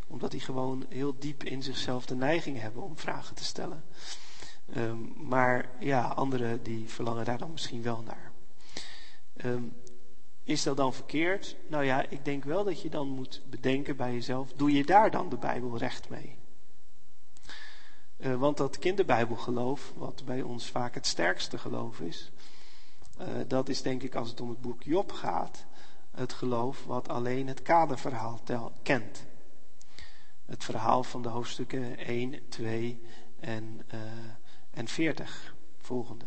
omdat 0.07 0.31
die 0.31 0.39
gewoon 0.39 0.85
heel 0.89 1.15
diep 1.19 1.43
in 1.43 1.63
zichzelf 1.63 2.05
de 2.05 2.15
neiging 2.15 2.59
hebben 2.59 2.83
om 2.83 2.97
vragen 2.97 3.35
te 3.35 3.43
stellen. 3.43 3.83
Um, 4.75 5.13
maar 5.17 5.69
ja, 5.79 6.01
anderen 6.01 6.63
die 6.63 6.89
verlangen 6.89 7.25
daar 7.25 7.37
dan 7.37 7.51
misschien 7.51 7.81
wel 7.81 8.01
naar. 8.01 8.31
Um, 9.45 9.73
Is 10.43 10.63
dat 10.63 10.77
dan 10.77 10.93
verkeerd? 10.93 11.55
Nou 11.67 11.83
ja, 11.83 12.05
ik 12.09 12.25
denk 12.25 12.43
wel 12.43 12.63
dat 12.63 12.81
je 12.81 12.89
dan 12.89 13.07
moet 13.07 13.41
bedenken 13.49 13.95
bij 13.95 14.13
jezelf, 14.13 14.53
doe 14.53 14.71
je 14.71 14.85
daar 14.85 15.11
dan 15.11 15.29
de 15.29 15.37
Bijbel 15.37 15.77
recht 15.77 16.09
mee? 16.09 16.37
Uh, 18.17 18.35
want 18.35 18.57
dat 18.57 18.79
kinderbijbelgeloof, 18.79 19.93
wat 19.95 20.25
bij 20.25 20.41
ons 20.41 20.69
vaak 20.69 20.93
het 20.93 21.05
sterkste 21.07 21.57
geloof 21.57 21.99
is, 21.99 22.31
uh, 23.19 23.27
dat 23.47 23.69
is 23.69 23.81
denk 23.81 24.03
ik 24.03 24.15
als 24.15 24.29
het 24.29 24.41
om 24.41 24.49
het 24.49 24.61
boek 24.61 24.83
Job 24.83 25.11
gaat, 25.11 25.65
het 26.11 26.33
geloof 26.33 26.85
wat 26.85 27.07
alleen 27.07 27.47
het 27.47 27.61
kaderverhaal 27.61 28.41
kent. 28.83 29.25
Het 30.45 30.63
verhaal 30.63 31.03
van 31.03 31.21
de 31.21 31.29
hoofdstukken 31.29 31.97
1, 31.97 32.47
2 32.49 33.01
en, 33.39 33.81
uh, 33.93 34.01
en 34.71 34.87
40, 34.87 35.55
volgende. 35.77 36.25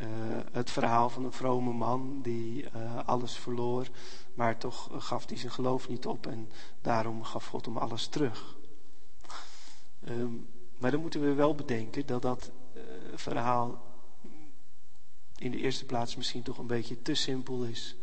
Uh, 0.00 0.06
het 0.52 0.70
verhaal 0.70 1.10
van 1.10 1.24
een 1.24 1.32
vrome 1.32 1.72
man 1.72 2.22
die 2.22 2.64
uh, 2.76 3.06
alles 3.06 3.36
verloor, 3.36 3.88
maar 4.34 4.58
toch 4.58 4.88
gaf 4.92 5.28
hij 5.28 5.36
zijn 5.38 5.52
geloof 5.52 5.88
niet 5.88 6.06
op 6.06 6.26
en 6.26 6.50
daarom 6.80 7.24
gaf 7.24 7.46
God 7.46 7.64
hem 7.64 7.76
alles 7.76 8.06
terug. 8.06 8.56
Um, 10.08 10.48
maar 10.78 10.90
dan 10.90 11.00
moeten 11.00 11.20
we 11.20 11.32
wel 11.32 11.54
bedenken 11.54 12.06
dat 12.06 12.22
dat 12.22 12.50
verhaal 13.14 13.92
in 15.42 15.50
de 15.50 15.58
eerste 15.58 15.84
plaats 15.84 16.16
misschien 16.16 16.42
toch 16.42 16.58
een 16.58 16.66
beetje 16.66 17.02
te 17.02 17.14
simpel 17.14 17.62
is 17.62 17.96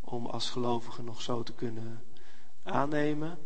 om 0.00 0.26
als 0.26 0.50
gelovige 0.50 1.02
nog 1.02 1.22
zo 1.22 1.42
te 1.42 1.52
kunnen 1.52 2.04
aannemen. 2.62 3.38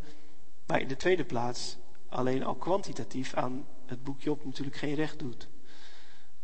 Maar 0.68 0.80
in 0.80 0.88
de 0.88 0.96
tweede 0.96 1.24
plaats 1.24 1.76
alleen 2.08 2.44
al 2.44 2.54
kwantitatief 2.54 3.34
aan 3.34 3.66
het 3.86 4.04
boek 4.04 4.20
Job 4.20 4.44
natuurlijk 4.44 4.76
geen 4.76 4.94
recht 4.94 5.18
doet. 5.18 5.48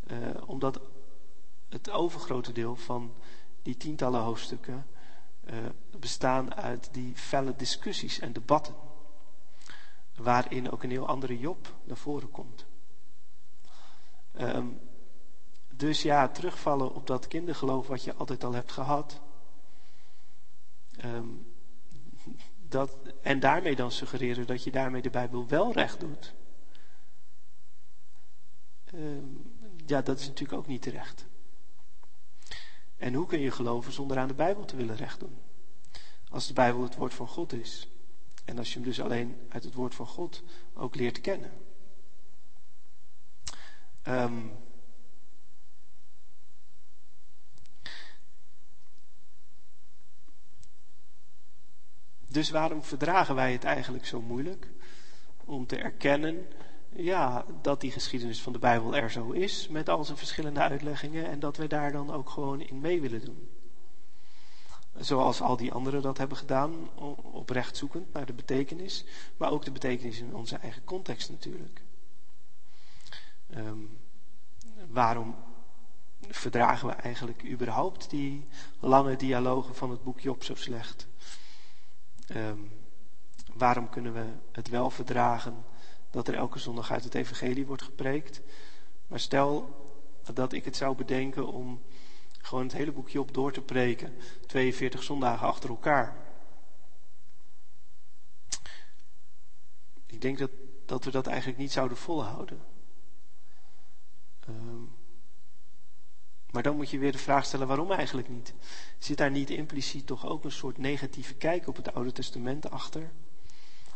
Uh, 0.07 0.19
omdat 0.47 0.81
het 1.69 1.91
overgrote 1.91 2.53
deel 2.53 2.77
van 2.77 3.15
die 3.63 3.77
tientallen 3.77 4.21
hoofdstukken 4.21 4.87
uh, 5.45 5.57
bestaan 5.99 6.55
uit 6.55 6.89
die 6.93 7.17
felle 7.17 7.57
discussies 7.57 8.19
en 8.19 8.33
debatten. 8.33 8.75
Waarin 10.17 10.71
ook 10.71 10.83
een 10.83 10.91
heel 10.91 11.09
andere 11.09 11.39
Job 11.39 11.75
naar 11.85 11.97
voren 11.97 12.31
komt. 12.31 12.67
Um, 14.41 14.81
dus 15.71 16.03
ja, 16.03 16.29
terugvallen 16.29 16.95
op 16.95 17.07
dat 17.07 17.29
kindergeloof 17.29 17.87
wat 17.87 18.05
je 18.05 18.15
altijd 18.15 18.45
al 18.45 18.53
hebt 18.53 18.73
gehad. 18.73 19.21
Um, 21.05 21.53
dat, 22.75 22.97
en 23.23 23.41
daarmee 23.41 23.77
dan 23.77 23.93
suggereren 23.93 24.47
dat 24.47 24.65
je 24.65 24.71
daarmee 24.71 25.03
de 25.03 25.11
Bijbel 25.11 25.49
wel 25.49 25.73
recht 25.73 26.01
doet. 26.01 26.35
Um, 28.95 29.53
ja, 29.87 30.03
dat 30.03 30.19
is 30.19 30.27
natuurlijk 30.27 30.59
ook 30.59 30.67
niet 30.67 30.83
terecht. 30.83 31.27
En 32.97 33.15
hoe 33.15 33.27
kun 33.27 33.41
je 33.41 33.51
geloven 33.51 33.93
zonder 33.93 34.19
aan 34.19 34.29
de 34.29 34.35
Bijbel 34.35 34.65
te 34.65 34.77
willen 34.77 34.97
recht 34.97 35.21
doen? 35.21 35.39
Als 36.29 36.47
de 36.47 36.53
Bijbel 36.53 36.83
het 36.83 36.95
woord 36.95 37.15
van 37.15 37.29
God 37.29 37.53
is. 37.53 37.89
En 38.45 38.59
als 38.59 38.69
je 38.69 38.75
hem 38.75 38.89
dus 38.89 39.01
alleen 39.01 39.37
uit 39.49 39.65
het 39.65 39.75
woord 39.75 39.95
van 39.95 40.07
God 40.07 40.43
ook 40.75 40.95
leert 40.95 41.21
kennen. 41.21 41.53
Um, 44.09 44.53
dus 52.35 52.51
waarom 52.51 52.82
verdragen 52.82 53.35
wij 53.35 53.52
het 53.52 53.65
eigenlijk 53.65 54.06
zo 54.06 54.20
moeilijk? 54.20 54.69
Om 55.44 55.66
te 55.66 55.77
erkennen 55.77 56.47
ja, 56.97 57.44
dat 57.62 57.81
die 57.81 57.90
geschiedenis 57.90 58.43
van 58.43 58.52
de 58.52 58.59
Bijbel 58.59 58.97
er 58.97 59.11
zo 59.11 59.31
is, 59.31 59.69
met 59.69 59.89
al 59.89 60.05
zijn 60.05 60.19
verschillende 60.19 60.61
uitleggingen, 60.61 61.27
en 61.27 61.40
dat 61.40 61.56
we 61.56 61.66
daar 61.66 61.93
dan 61.93 62.12
ook 62.12 62.31
gewoon 62.31 62.61
in 62.61 62.81
mee 62.81 63.01
willen 63.01 63.24
doen. 63.24 63.48
Zoals 64.98 65.40
al 65.40 65.56
die 65.56 65.73
anderen 65.73 66.02
dat 66.02 66.19
hebben 66.19 66.36
gedaan, 66.36 66.89
oprecht 67.32 67.77
zoekend 67.77 68.12
naar 68.12 68.27
de 68.27 68.32
betekenis, 68.32 69.05
maar 69.36 69.51
ook 69.51 69.65
de 69.65 69.73
betekenis 69.73 70.20
in 70.20 70.35
onze 70.35 70.56
eigen 70.56 70.85
context 70.85 71.31
natuurlijk. 71.31 71.82
Um, 73.56 73.98
waarom 74.89 75.35
verdragen 76.28 76.89
we 76.89 76.94
eigenlijk 76.94 77.44
überhaupt 77.44 78.11
die 78.11 78.47
lange 78.81 79.16
dialogen 79.16 79.74
van 79.74 79.90
het 79.90 80.02
boek 80.02 80.20
Job 80.20 80.44
zo 80.44 80.55
slecht? 80.55 81.06
Um, 82.29 82.73
waarom 83.55 83.89
kunnen 83.89 84.13
we 84.13 84.25
het 84.53 84.69
wel 84.69 84.91
verdragen 84.91 85.65
dat 86.11 86.29
er 86.29 86.35
elke 86.35 86.59
zondag 86.59 86.91
uit 86.91 87.05
het 87.05 87.15
evangelie 87.15 87.67
wordt 87.67 87.83
gepreekt. 87.83 88.41
Maar 89.07 89.21
stel 89.21 89.83
dat 90.33 90.53
ik 90.53 90.65
het 90.65 90.77
zou 90.77 90.97
bedenken 90.97 91.47
om 91.47 91.83
gewoon 92.39 92.63
het 92.63 92.73
hele 92.73 92.93
boekje 92.93 93.21
op 93.21 93.35
door 93.35 93.53
te 93.53 93.61
preken. 93.61 94.17
42 94.47 95.03
zondagen 95.03 95.47
achter 95.47 95.71
elkaar. 95.71 96.17
Ik 100.07 100.21
denk 100.21 100.39
dat, 100.39 100.51
dat 100.85 101.05
we 101.05 101.11
dat 101.11 101.27
eigenlijk 101.27 101.59
niet 101.59 101.73
zouden 101.73 101.97
volhouden. 101.97 102.61
Um, 104.49 104.93
maar 106.55 106.62
dan 106.62 106.76
moet 106.76 106.90
je 106.90 106.98
weer 106.98 107.12
de 107.12 107.18
vraag 107.18 107.44
stellen 107.44 107.66
waarom 107.66 107.93
eigenlijk 107.93 108.28
niet. 108.28 108.55
Zit 108.98 109.16
daar 109.16 109.31
niet 109.31 109.51
impliciet 109.51 110.06
toch 110.06 110.26
ook 110.26 110.44
een 110.44 110.52
soort 110.52 110.78
negatieve 110.78 111.35
kijk 111.35 111.68
op 111.68 111.76
het 111.76 111.94
Oude 111.94 112.12
Testament 112.12 112.70
achter? 112.70 113.10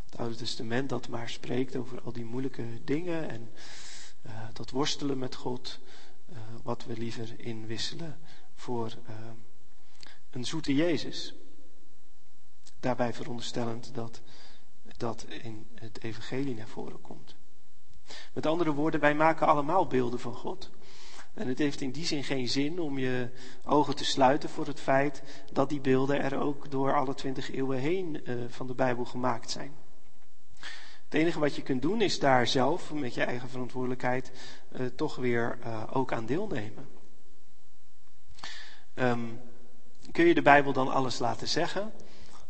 het 0.05 0.19
Oude 0.19 0.35
Testament 0.35 0.89
dat 0.89 1.09
maar 1.09 1.29
spreekt 1.29 1.77
over 1.77 2.01
al 2.01 2.13
die 2.13 2.25
moeilijke 2.25 2.65
dingen 2.85 3.29
en 3.29 3.51
uh, 4.27 4.33
dat 4.53 4.71
worstelen 4.71 5.19
met 5.19 5.35
God, 5.35 5.79
uh, 6.31 6.39
wat 6.63 6.85
we 6.85 6.97
liever 6.97 7.41
inwisselen 7.41 8.19
voor 8.55 8.87
uh, 9.09 9.15
een 10.31 10.45
zoete 10.45 10.75
Jezus. 10.75 11.35
Daarbij 12.81 13.15
veronderstellend 13.15 13.95
dat 13.95 14.21
dat 14.97 15.23
in 15.23 15.67
het 15.75 16.03
evangelie 16.03 16.55
naar 16.55 16.69
voren 16.69 17.01
komt. 17.01 17.35
Met 18.33 18.47
andere 18.47 18.73
woorden, 18.73 19.01
wij 19.01 19.15
maken 19.15 19.47
allemaal 19.47 19.87
beelden 19.87 20.21
van 20.21 20.35
God. 20.35 20.71
En 21.39 21.49
het 21.49 21.59
heeft 21.59 21.81
in 21.81 21.91
die 21.91 22.07
zin 22.07 22.25
geen 22.25 22.49
zin 22.49 22.81
om 22.81 22.99
je 22.99 23.29
ogen 23.65 23.97
te 23.97 24.05
sluiten 24.05 24.49
voor 24.49 24.67
het 24.67 24.81
feit 24.81 25.23
dat 25.53 25.69
die 25.69 25.81
beelden 25.81 26.23
er 26.23 26.41
ook 26.41 26.71
door 26.71 26.95
alle 26.95 27.15
twintig 27.15 27.53
eeuwen 27.53 27.79
heen 27.79 28.21
uh, 28.25 28.45
van 28.49 28.67
de 28.67 28.75
Bijbel 28.75 29.05
gemaakt 29.05 29.51
zijn. 29.51 29.73
Het 31.05 31.15
enige 31.15 31.39
wat 31.39 31.57
je 31.57 31.63
kunt 31.63 31.83
doen 31.83 32.01
is 32.01 32.19
daar 32.19 32.47
zelf 32.47 32.93
met 32.93 33.15
je 33.15 33.23
eigen 33.23 33.49
verantwoordelijkheid 33.49 34.33
uh, 34.73 34.87
toch 34.87 35.17
weer 35.17 35.59
uh, 35.61 35.83
ook 35.93 36.13
aan 36.13 36.27
deelnemen. 36.27 36.89
Um, 38.95 39.41
kun 40.13 40.25
je 40.25 40.35
de 40.35 40.43
Bijbel 40.43 40.73
dan 40.73 40.89
alles 40.89 41.19
laten 41.19 41.49
zeggen? 41.49 41.93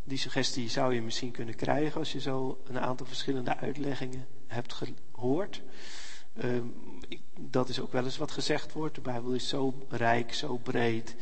Die 0.05 0.19
suggestie 0.19 0.69
zou 0.69 0.95
je 0.95 1.03
misschien 1.03 1.31
kunnen 1.31 1.55
krijgen 1.55 1.99
als 1.99 2.13
je 2.13 2.21
zo 2.21 2.61
een 2.65 2.81
aantal 2.81 3.07
verschillende 3.07 3.57
uitleggingen 3.57 4.27
hebt 4.47 4.73
gehoord. 5.13 5.63
Um, 6.45 6.98
dat 7.41 7.69
is 7.69 7.81
ook 7.81 7.93
wel 7.93 8.05
eens 8.05 8.17
wat 8.17 8.31
gezegd 8.31 8.73
wordt. 8.73 8.95
De 8.95 9.01
Bijbel 9.01 9.33
is 9.33 9.49
zo 9.49 9.87
rijk, 9.89 10.35
zo 10.35 10.57
breed, 10.57 11.17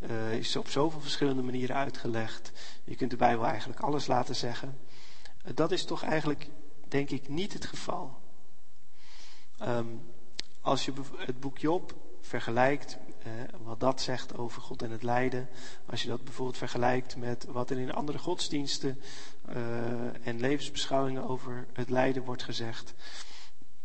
uh, 0.00 0.34
is 0.34 0.56
op 0.56 0.68
zoveel 0.68 1.00
verschillende 1.00 1.42
manieren 1.42 1.76
uitgelegd. 1.76 2.52
Je 2.84 2.94
kunt 2.94 3.10
de 3.10 3.16
Bijbel 3.16 3.46
eigenlijk 3.46 3.80
alles 3.80 4.06
laten 4.06 4.36
zeggen. 4.36 4.78
dat 5.54 5.72
is 5.72 5.84
toch 5.84 6.02
eigenlijk 6.02 6.48
denk 6.88 7.10
ik 7.10 7.28
niet 7.28 7.52
het 7.52 7.64
geval. 7.64 8.20
Um, 9.62 10.00
als 10.60 10.84
je 10.84 10.92
het 11.16 11.40
boek 11.40 11.58
Job 11.58 11.94
vergelijkt, 12.20 12.98
eh, 13.22 13.30
wat 13.62 13.80
dat 13.80 14.00
zegt 14.00 14.36
over 14.36 14.62
God 14.62 14.82
en 14.82 14.90
het 14.90 15.02
lijden, 15.02 15.48
als 15.86 16.02
je 16.02 16.08
dat 16.08 16.24
bijvoorbeeld 16.24 16.58
vergelijkt 16.58 17.16
met 17.16 17.44
wat 17.44 17.70
er 17.70 17.78
in 17.78 17.92
andere 17.92 18.18
godsdiensten 18.18 19.00
en 20.22 20.40
levensbeschouwingen 20.40 21.28
over 21.28 21.66
het 21.72 21.90
lijden 21.90 22.22
wordt 22.22 22.42
gezegd, 22.42 22.94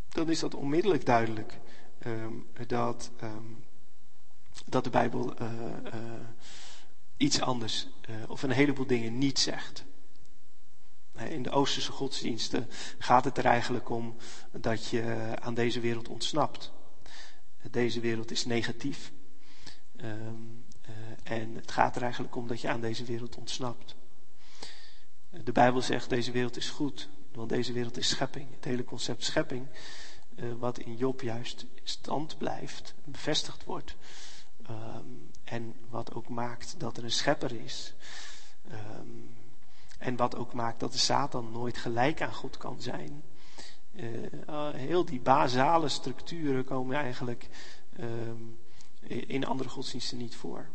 dan 0.10 0.30
is 0.30 0.40
dat 0.40 0.56
onmiddellijk 0.56 1.06
duidelijk 1.06 1.60
um, 2.08 2.48
dat, 2.68 3.12
um, 3.24 3.64
dat 4.66 4.84
de 4.84 4.90
Bijbel 4.90 5.42
uh, 5.42 5.50
iets 7.18 7.42
anders 7.42 7.88
of 8.28 8.44
een 8.44 8.52
heleboel 8.52 8.88
dingen 8.88 9.18
niet 9.18 9.40
zegt. 9.40 9.86
In 11.30 11.44
de 11.44 11.50
Oosterse 11.50 11.92
godsdiensten 11.92 12.68
gaat 12.98 13.24
het 13.24 13.38
er 13.38 13.46
eigenlijk 13.46 13.90
om 13.90 14.16
dat 14.52 14.88
je 14.88 15.34
aan 15.40 15.54
deze 15.54 15.80
wereld 15.80 16.08
ontsnapt. 16.08 16.72
Deze 17.72 18.00
wereld 18.00 18.32
is 18.32 18.46
negatief. 18.46 19.12
Uh, 19.96 20.12
en 21.24 21.56
het 21.56 21.72
gaat 21.72 21.96
er 21.96 22.02
eigenlijk 22.02 22.36
om 22.36 22.48
dat 22.48 22.62
je 22.62 22.70
aan 22.70 22.82
deze 22.82 23.04
wereld 23.04 23.36
ontsnapt. 23.36 23.96
De 25.30 25.52
Bijbel 25.52 25.82
zegt 25.82 26.10
deze 26.10 26.32
wereld 26.32 26.58
is 26.58 26.70
goed, 26.70 27.10
want 27.32 27.50
deze 27.50 27.74
wereld 27.74 27.98
is 27.98 28.10
schepping. 28.10 28.48
Het 28.56 28.66
hele 28.66 28.84
concept 28.84 29.24
schepping, 29.24 29.68
uh, 30.40 30.54
wat 30.60 30.80
in 30.80 30.96
Job 30.96 31.22
juist 31.22 31.66
stand 31.84 32.38
blijft, 32.38 32.94
bevestigd 33.04 33.64
wordt. 33.64 33.96
Um, 34.70 35.30
en 35.44 35.76
wat 35.90 36.14
ook 36.14 36.30
maakt 36.30 36.76
dat 36.78 36.98
er 36.98 37.04
een 37.04 37.12
schepper 37.12 37.52
is. 37.52 37.94
Um, 38.72 39.36
en 39.98 40.16
wat 40.16 40.36
ook 40.36 40.54
maakt 40.54 40.80
dat 40.80 40.92
de 40.92 40.98
Satan 40.98 41.52
nooit 41.52 41.78
gelijk 41.78 42.22
aan 42.22 42.34
God 42.34 42.58
kan 42.58 42.82
zijn. 42.82 43.24
Uh, 43.96 44.70
heel 44.74 45.06
die 45.06 45.20
basale 45.20 45.90
structuren 45.90 46.66
komen 46.66 46.96
eigenlijk 46.96 47.50
uh, 48.00 48.06
in 49.28 49.46
andere 49.46 49.70
godsdiensten 49.70 50.18
niet 50.18 50.36
voor. 50.36 50.70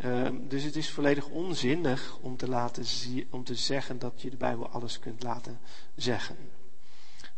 Ehm, 0.00 0.48
dus 0.48 0.62
het 0.62 0.76
is 0.76 0.90
volledig 0.90 1.28
onzinnig 1.28 2.18
om 2.20 2.36
te, 2.36 2.48
laten 2.48 2.84
om 3.30 3.44
te 3.44 3.54
zeggen 3.54 3.98
dat 3.98 4.22
je 4.22 4.30
de 4.30 4.36
Bijbel 4.36 4.68
alles 4.68 4.98
kunt 4.98 5.22
laten 5.22 5.60
zeggen. 5.94 6.36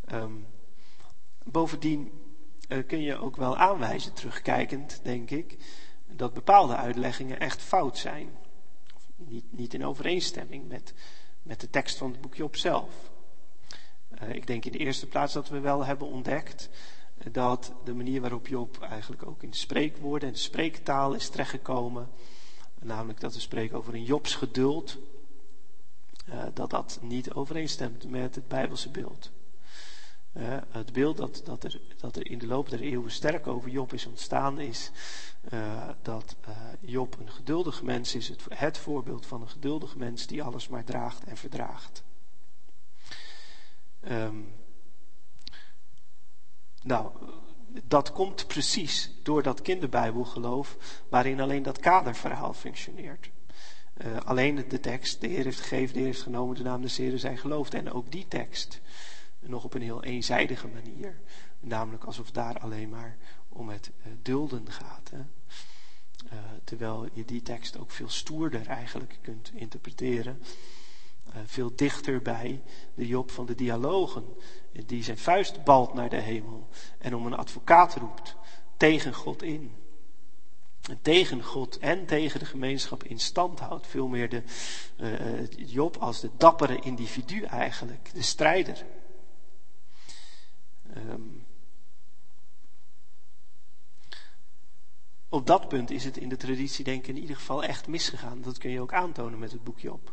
Ehm, 0.04 0.32
bovendien 1.50 2.12
uh, 2.68 2.86
kun 2.86 3.00
je 3.00 3.16
ook 3.16 3.36
wel 3.36 3.56
aanwijzen, 3.56 4.12
terugkijkend 4.12 5.00
denk 5.02 5.30
ik, 5.30 5.56
dat 6.06 6.34
bepaalde 6.34 6.76
uitleggingen 6.76 7.40
echt 7.40 7.62
fout 7.62 7.98
zijn. 7.98 8.28
Niet, 9.16 9.44
niet 9.50 9.74
in 9.74 9.84
overeenstemming 9.84 10.68
met, 10.68 10.94
met 11.42 11.60
de 11.60 11.70
tekst 11.70 11.96
van 11.96 12.10
het 12.10 12.20
boekje 12.20 12.44
op 12.44 12.56
zelf. 12.56 13.10
Uh, 14.22 14.34
ik 14.34 14.46
denk 14.46 14.64
in 14.64 14.72
de 14.72 14.78
eerste 14.78 15.06
plaats 15.06 15.32
dat 15.32 15.48
we 15.48 15.60
wel 15.60 15.84
hebben 15.84 16.06
ontdekt 16.06 16.68
dat 17.30 17.72
de 17.84 17.94
manier 17.94 18.20
waarop 18.20 18.46
Job 18.46 18.80
eigenlijk 18.80 19.26
ook 19.26 19.42
in 19.42 19.50
de 19.50 19.56
spreekwoorden 19.56 20.28
en 20.28 20.36
spreektaal 20.36 21.14
is 21.14 21.28
terechtgekomen, 21.28 22.08
namelijk 22.78 23.20
dat 23.20 23.34
we 23.34 23.40
spreken 23.40 23.76
over 23.76 23.94
een 23.94 24.04
Jobs 24.04 24.34
geduld, 24.34 24.98
dat 26.54 26.70
dat 26.70 26.98
niet 27.02 27.32
overeenstemt 27.32 28.08
met 28.08 28.34
het 28.34 28.48
Bijbelse 28.48 28.90
beeld. 28.90 29.30
Het 30.68 30.92
beeld 30.92 31.16
dat, 31.16 31.42
dat, 31.44 31.64
er, 31.64 31.80
dat 31.96 32.16
er 32.16 32.30
in 32.30 32.38
de 32.38 32.46
loop 32.46 32.70
der 32.70 32.80
eeuwen 32.80 33.10
sterk 33.10 33.46
over 33.46 33.70
Job 33.70 33.92
is 33.92 34.06
ontstaan, 34.06 34.60
is 34.60 34.90
uh, 35.52 35.88
dat 36.02 36.36
Job 36.80 37.16
een 37.20 37.30
geduldig 37.30 37.82
mens 37.82 38.14
is, 38.14 38.28
het, 38.28 38.42
het 38.48 38.78
voorbeeld 38.78 39.26
van 39.26 39.40
een 39.40 39.48
geduldig 39.48 39.96
mens 39.96 40.26
die 40.26 40.42
alles 40.42 40.68
maar 40.68 40.84
draagt 40.84 41.24
en 41.24 41.36
verdraagt. 41.36 42.02
Um, 44.08 44.52
nou, 46.82 47.12
dat 47.84 48.12
komt 48.12 48.46
precies 48.46 49.10
door 49.22 49.42
dat 49.42 49.62
kinderbijbelgeloof 49.62 50.76
waarin 51.08 51.40
alleen 51.40 51.62
dat 51.62 51.78
kaderverhaal 51.78 52.52
functioneert. 52.52 53.30
Uh, 53.96 54.16
alleen 54.24 54.68
de 54.68 54.80
tekst, 54.80 55.20
de 55.20 55.26
Heer 55.26 55.44
heeft 55.44 55.60
gegeven, 55.60 55.92
de 55.92 55.98
Heer 55.98 56.08
heeft 56.08 56.22
genomen, 56.22 56.56
de 56.56 56.62
naam 56.62 56.82
des 56.82 56.96
Heeren 56.96 57.18
zijn 57.18 57.38
geloofd. 57.38 57.74
En 57.74 57.92
ook 57.92 58.10
die 58.10 58.28
tekst, 58.28 58.80
nog 59.40 59.64
op 59.64 59.74
een 59.74 59.82
heel 59.82 60.04
eenzijdige 60.04 60.68
manier. 60.68 61.20
Namelijk 61.60 62.04
alsof 62.04 62.30
daar 62.30 62.58
alleen 62.58 62.88
maar 62.88 63.16
om 63.48 63.68
het 63.68 63.90
uh, 63.98 64.12
dulden 64.22 64.72
gaat. 64.72 65.10
Hè? 65.10 65.18
Uh, 65.18 66.38
terwijl 66.64 67.08
je 67.12 67.24
die 67.24 67.42
tekst 67.42 67.78
ook 67.78 67.90
veel 67.90 68.08
stoerder 68.08 68.66
eigenlijk 68.66 69.18
kunt 69.20 69.50
interpreteren. 69.54 70.42
veel 71.44 71.72
dichter 71.76 72.22
bij 72.22 72.62
de 72.94 73.06
Job 73.06 73.30
van 73.30 73.46
de 73.46 73.54
dialogen 73.54 74.24
die 74.86 75.02
zijn 75.02 75.18
vuist 75.18 75.64
balt 75.64 75.94
naar 75.94 76.08
de 76.08 76.20
hemel 76.20 76.68
en 76.98 77.14
om 77.14 77.26
een 77.26 77.36
advocaat 77.36 77.94
roept 77.94 78.36
tegen 78.76 79.14
God 79.14 79.42
in. 79.42 79.74
En 80.88 80.98
tegen 81.02 81.42
God 81.42 81.78
en 81.78 82.06
tegen 82.06 82.38
de 82.38 82.44
gemeenschap 82.46 83.04
in 83.04 83.18
stand 83.18 83.60
houdt. 83.60 83.86
Veel 83.86 84.08
meer 84.08 84.28
de 84.28 84.42
Job 85.56 85.96
als 85.96 86.20
de 86.20 86.30
dappere 86.36 86.80
individu 86.80 87.42
eigenlijk, 87.42 88.10
de 88.14 88.22
strijder. 88.22 88.84
Um, 90.96 91.46
op 95.28 95.46
dat 95.46 95.68
punt 95.68 95.90
is 95.90 96.04
het 96.04 96.16
in 96.16 96.28
de 96.28 96.36
traditie 96.36 96.84
denk 96.84 97.02
ik 97.02 97.08
in 97.08 97.20
ieder 97.20 97.36
geval 97.36 97.64
echt 97.64 97.88
misgegaan. 97.88 98.42
Dat 98.42 98.58
kun 98.58 98.70
je 98.70 98.80
ook 98.80 98.92
aantonen 98.92 99.38
met 99.38 99.52
het 99.52 99.64
boek 99.64 99.78
Job. 99.78 100.12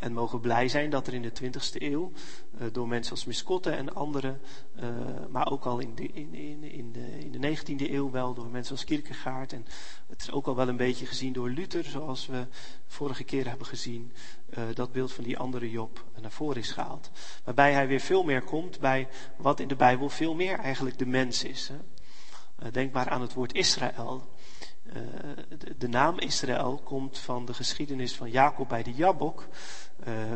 En 0.00 0.12
mogen 0.12 0.40
blij 0.40 0.68
zijn 0.68 0.90
dat 0.90 1.06
er 1.06 1.14
in 1.14 1.22
de 1.22 1.32
20e 1.42 1.82
eeuw 1.82 2.12
uh, 2.60 2.66
door 2.72 2.88
mensen 2.88 3.12
als 3.12 3.24
Miskotte 3.24 3.70
en 3.70 3.94
anderen, 3.94 4.40
uh, 4.76 4.88
maar 5.30 5.50
ook 5.50 5.64
al 5.64 5.78
in 5.78 5.94
de, 5.94 6.06
in, 6.06 6.34
in, 6.34 6.62
in, 6.62 6.92
de, 6.92 7.18
in 7.18 7.32
de 7.32 7.56
19e 7.56 7.90
eeuw 7.90 8.10
wel 8.10 8.34
door 8.34 8.50
mensen 8.50 8.72
als 8.72 8.84
Kierkegaard. 8.84 9.52
En 9.52 9.66
het 10.06 10.20
is 10.22 10.30
ook 10.30 10.46
al 10.46 10.56
wel 10.56 10.68
een 10.68 10.76
beetje 10.76 11.06
gezien 11.06 11.32
door 11.32 11.50
Luther, 11.50 11.84
zoals 11.84 12.26
we 12.26 12.46
vorige 12.86 13.24
keer 13.24 13.48
hebben 13.48 13.66
gezien, 13.66 14.12
uh, 14.58 14.64
dat 14.74 14.92
beeld 14.92 15.12
van 15.12 15.24
die 15.24 15.38
andere 15.38 15.70
Job 15.70 16.04
naar 16.20 16.30
voren 16.30 16.56
is 16.56 16.70
gehaald. 16.70 17.10
Waarbij 17.44 17.72
hij 17.72 17.88
weer 17.88 18.00
veel 18.00 18.22
meer 18.22 18.42
komt 18.42 18.80
bij 18.80 19.08
wat 19.36 19.60
in 19.60 19.68
de 19.68 19.76
Bijbel 19.76 20.08
veel 20.08 20.34
meer 20.34 20.58
eigenlijk 20.58 20.98
de 20.98 21.06
mens 21.06 21.44
is. 21.44 21.70
Hè. 21.72 22.70
denk 22.70 22.92
maar 22.92 23.08
aan 23.08 23.20
het 23.20 23.32
woord 23.32 23.54
Israël. 23.54 24.28
De, 25.58 25.76
de, 25.78 25.88
naam 25.88 26.18
Israël 26.18 26.80
komt 26.84 27.18
van 27.18 27.44
de 27.44 27.54
geschiedenis 27.54 28.16
van 28.16 28.30
Jacob 28.30 28.68
bij 28.68 28.82
de 28.82 28.92
Jabok, 28.92 29.48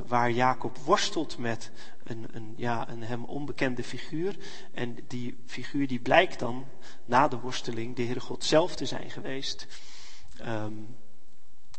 waar 0.06 0.30
Jacob 0.30 0.76
worstelt 0.76 1.38
met 1.38 1.70
een, 2.04 2.26
een, 2.32 2.54
ja, 2.56 2.88
een 2.88 3.02
hem 3.02 3.24
onbekende 3.24 3.84
figuur. 3.84 4.36
En 4.72 4.96
die 5.08 5.42
figuur 5.46 5.86
die 5.86 6.00
blijkt 6.00 6.38
dan 6.38 6.64
na 7.04 7.28
de 7.28 7.38
worsteling 7.38 7.96
de 7.96 8.02
Heere 8.02 8.20
God 8.20 8.44
zelf 8.44 8.76
te 8.76 8.86
zijn 8.86 9.10
geweest. 9.10 9.66
Um, 10.46 10.96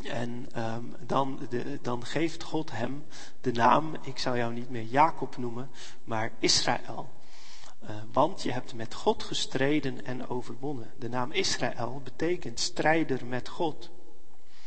en 0.03 0.47
um, 0.57 0.95
dan, 0.99 1.39
de, 1.49 1.79
dan 1.81 2.05
geeft 2.05 2.43
God 2.43 2.71
hem 2.71 3.05
de 3.41 3.51
naam, 3.51 3.95
ik 4.01 4.17
zou 4.17 4.37
jou 4.37 4.53
niet 4.53 4.69
meer 4.69 4.83
Jacob 4.83 5.37
noemen, 5.37 5.69
maar 6.03 6.31
Israël. 6.39 7.09
Uh, 7.83 7.89
want 8.11 8.43
je 8.43 8.51
hebt 8.51 8.73
met 8.73 8.93
God 8.93 9.23
gestreden 9.23 10.05
en 10.05 10.27
overwonnen. 10.27 10.91
De 10.97 11.09
naam 11.09 11.31
Israël 11.31 12.01
betekent 12.03 12.59
strijder 12.59 13.25
met 13.25 13.49
God. 13.49 13.91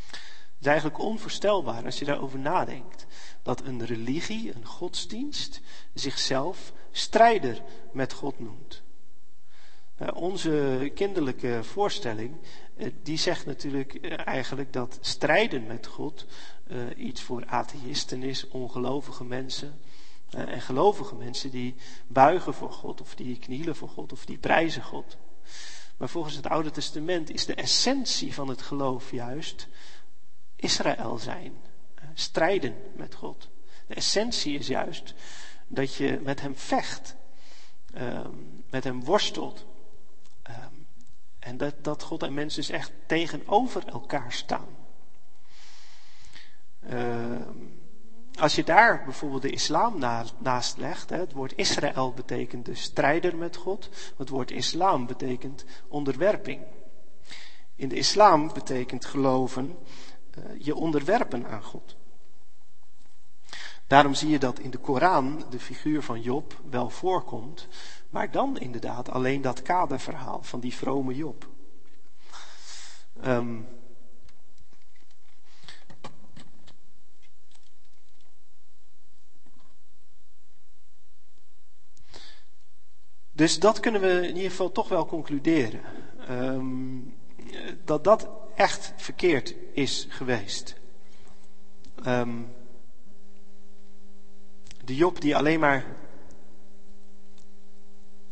Het 0.09 0.67
is 0.67 0.67
eigenlijk 0.67 0.99
onvoorstelbaar 0.99 1.85
als 1.85 1.99
je 1.99 2.05
daarover 2.05 2.39
nadenkt. 2.39 3.07
Dat 3.43 3.63
een 3.63 3.85
religie, 3.85 4.55
een 4.55 4.67
godsdienst, 4.67 5.61
zichzelf 5.95 6.73
strijder 6.91 7.63
met 7.93 8.13
God 8.13 8.39
noemt. 8.39 8.83
Uh, 10.03 10.09
onze 10.15 10.91
kinderlijke 10.95 11.61
voorstelling, 11.63 12.37
die 13.03 13.19
zegt 13.19 13.47
natuurlijk 13.47 13.99
uh, 14.01 14.27
eigenlijk 14.27 14.73
dat 14.73 14.99
strijden 15.01 15.67
met 15.67 15.87
God 15.87 16.27
iets 16.97 17.23
voor 17.23 17.47
atheïsten 17.47 18.23
is, 18.23 18.49
ongelovige 18.49 19.25
mensen. 19.25 19.81
en 20.31 20.61
gelovige 20.61 21.15
mensen 21.15 21.51
die 21.51 21.75
buigen 22.07 22.55
voor 22.55 22.73
God, 22.73 23.01
of 23.01 23.15
die 23.15 23.39
knielen 23.39 23.77
voor 23.77 23.89
God, 23.89 24.13
of 24.13 24.25
die 24.25 24.39
prijzen 24.39 24.83
God. 24.83 25.17
Maar 25.97 26.09
volgens 26.09 26.35
het 26.35 26.47
Oude 26.47 26.71
Testament 26.71 27.31
is 27.31 27.47
de 27.47 27.55
essentie 27.55 28.35
van 28.35 28.49
het 28.49 28.63
geloof 28.63 29.11
juist 29.11 29.69
Israël 30.57 31.19
zijn. 31.19 31.53
Strijden 32.15 32.75
met 32.97 33.15
God. 33.15 33.49
De 33.87 33.95
essentie 33.95 34.59
is 34.59 34.67
juist 34.67 35.15
dat 35.67 35.95
je 35.95 36.21
met 36.23 36.41
hem 36.41 36.57
vecht. 36.57 37.17
Um, 37.97 38.65
met 38.71 38.85
hem 38.85 39.05
worstelt. 39.05 39.67
En 41.39 41.57
dat, 41.57 41.75
dat 41.85 42.03
God 42.03 42.23
en 42.23 42.35
mens 42.35 42.55
dus 42.55 42.71
echt 42.71 42.93
tegenover 43.07 43.87
elkaar 43.87 44.33
staan. 44.33 44.77
Um, 46.91 47.87
als 48.39 48.55
je 48.55 48.65
daar 48.65 49.05
bijvoorbeeld 49.05 49.43
de 49.43 49.51
islam 49.51 49.99
na, 49.99 50.25
naast 50.39 50.77
legt, 50.77 51.11
hè, 51.11 51.17
het 51.17 51.33
woord 51.33 51.53
Israël 51.57 52.13
betekent 52.13 52.65
dus 52.65 52.83
strijder 52.83 53.37
met 53.37 53.57
God, 53.57 53.89
het 54.17 54.29
woord 54.29 54.51
islam 54.51 55.07
betekent 55.07 55.65
onderwerping. 55.89 56.63
In 57.75 57.89
de 57.89 57.97
islam 57.97 58.53
betekent 58.53 59.05
geloven 59.05 59.79
uh, 60.39 60.45
je 60.59 60.75
onderwerpen 60.75 61.47
aan 61.47 61.63
God. 61.63 61.97
Daarom 63.87 64.15
zie 64.15 64.29
je 64.29 64.39
dat 64.39 64.59
in 64.59 64.71
de 64.71 64.79
Koran 64.79 65.45
de 65.51 65.61
figuur 65.61 66.03
van 66.03 66.21
Job 66.21 66.61
wel 66.71 66.91
voorkomt, 66.91 67.69
maar 68.11 68.31
dan 68.31 68.59
inderdaad 68.59 69.11
alleen 69.11 69.43
dat 69.43 69.63
kaderverhaal 69.63 70.43
van 70.43 70.61
die 70.61 70.75
vrome 70.75 71.15
Job. 71.15 71.49
Um, 73.25 73.67
dus 83.33 83.59
dat 83.59 83.81
kunnen 83.81 84.01
we 84.01 84.29
in 84.29 84.37
ieder 84.37 84.51
geval 84.51 84.73
toch 84.73 84.89
wel 84.89 85.07
concluderen. 85.07 85.81
Um, 86.31 87.17
dat 87.85 88.05
dat 88.05 88.29
echt 88.55 88.93
verkeerd 88.97 89.55
is 89.73 90.07
geweest. 90.09 90.77
Um, 92.07 92.55
de 94.85 94.97
Job 94.97 95.21
die 95.21 95.37
alleen 95.37 95.61
maar 95.61 95.85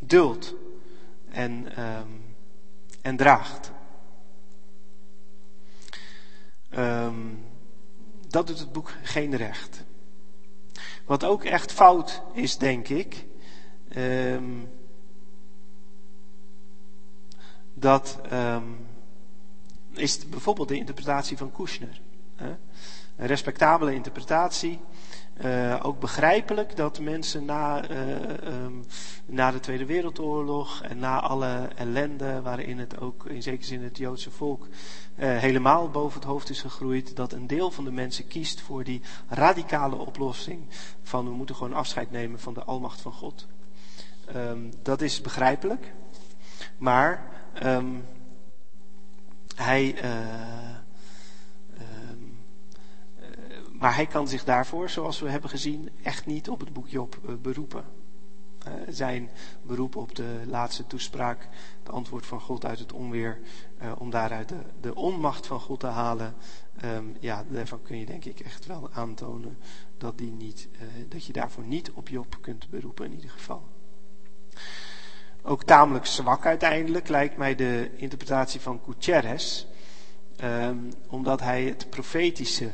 duldt 0.06 0.54
en, 1.28 1.82
um, 1.84 2.34
en 3.02 3.16
draagt. 3.16 3.72
Um, 6.78 7.44
dat 8.28 8.46
doet 8.46 8.58
het 8.58 8.72
boek 8.72 8.92
geen 9.02 9.36
recht. 9.36 9.84
Wat 11.04 11.24
ook 11.24 11.44
echt 11.44 11.72
fout 11.72 12.22
is, 12.32 12.58
denk 12.58 12.88
ik, 12.88 13.24
um, 13.96 14.68
dat 17.74 18.18
is 19.92 20.28
bijvoorbeeld 20.28 20.68
de 20.68 20.76
interpretatie 20.76 21.36
van 21.36 21.52
Kushner. 21.52 22.00
Een 22.36 23.26
respectabele 23.26 23.94
interpretatie. 23.94 24.80
Uh, 25.44 25.80
ook 25.82 26.00
begrijpelijk 26.00 26.76
dat 26.76 27.00
mensen 27.00 27.44
na, 27.44 27.90
uh, 27.90 27.98
um, 28.64 28.84
na 29.26 29.50
de 29.50 29.60
Tweede 29.60 29.84
Wereldoorlog 29.84 30.82
en 30.82 30.98
na 30.98 31.20
alle 31.20 31.68
ellende 31.74 32.42
waarin 32.42 32.78
het 32.78 33.00
ook 33.00 33.26
in 33.26 33.42
zekere 33.42 33.64
zin 33.64 33.82
het 33.82 33.98
Joodse 33.98 34.30
volk 34.30 34.66
uh, 35.16 35.38
helemaal 35.38 35.90
boven 35.90 36.20
het 36.20 36.28
hoofd 36.28 36.50
is 36.50 36.60
gegroeid, 36.60 37.16
dat 37.16 37.32
een 37.32 37.46
deel 37.46 37.70
van 37.70 37.84
de 37.84 37.90
mensen 37.90 38.26
kiest 38.26 38.60
voor 38.60 38.84
die 38.84 39.00
radicale 39.28 39.96
oplossing 39.96 40.66
van 41.02 41.24
we 41.24 41.30
moeten 41.30 41.56
gewoon 41.56 41.74
afscheid 41.74 42.10
nemen 42.10 42.40
van 42.40 42.54
de 42.54 42.64
almacht 42.64 43.00
van 43.00 43.12
God. 43.12 43.46
Um, 44.36 44.70
dat 44.82 45.00
is 45.00 45.20
begrijpelijk, 45.20 45.92
maar 46.78 47.28
um, 47.62 48.04
hij 49.54 49.94
maar 53.78 53.94
hij 53.94 54.06
kan 54.06 54.28
zich 54.28 54.44
daarvoor, 54.44 54.88
zoals 54.88 55.20
we 55.20 55.28
hebben 55.28 55.50
gezien, 55.50 55.90
echt 56.02 56.26
niet 56.26 56.48
op 56.48 56.60
het 56.60 56.72
boek 56.72 56.88
Job 56.88 57.18
eh, 57.26 57.34
beroepen. 57.34 57.84
Uh, 58.66 58.72
zijn 58.88 59.30
beroep 59.62 59.96
op 59.96 60.14
de 60.14 60.42
laatste 60.46 60.86
toespraak, 60.86 61.48
het 61.78 61.92
antwoord 61.92 62.26
van 62.26 62.40
God 62.40 62.64
uit 62.64 62.78
het 62.78 62.92
onweer, 62.92 63.40
uh, 63.82 63.92
om 63.98 64.10
daaruit 64.10 64.48
de, 64.48 64.58
de, 64.80 64.94
onmacht 64.94 65.46
van 65.46 65.60
God 65.60 65.80
te 65.80 65.86
halen. 65.86 66.34
Um, 66.84 67.16
ja, 67.20 67.44
daarvan 67.48 67.82
kun 67.82 67.98
je 67.98 68.06
denk 68.06 68.24
ik 68.24 68.40
echt 68.40 68.66
wel 68.66 68.88
aantonen 68.92 69.58
dat, 69.98 70.18
die 70.18 70.32
niet, 70.32 70.68
dat 71.08 71.24
je 71.24 71.32
daarvoor 71.32 71.64
niet 71.64 71.90
op 71.90 72.08
Job 72.08 72.38
kunt 72.40 72.70
beroepen 72.70 73.04
in 73.04 73.14
ieder 73.14 73.30
geval. 73.30 73.62
Ook 75.42 75.64
tamelijk 75.64 76.06
zwak 76.06 76.46
uiteindelijk 76.46 77.08
lijkt 77.08 77.36
mij 77.36 77.54
de 77.54 77.90
interpretatie 77.96 78.60
van 78.60 78.80
Gutierrez, 78.84 79.64
um, 80.42 80.92
omdat 81.08 81.40
hij 81.40 81.64
het 81.64 81.90
profetische 81.90 82.70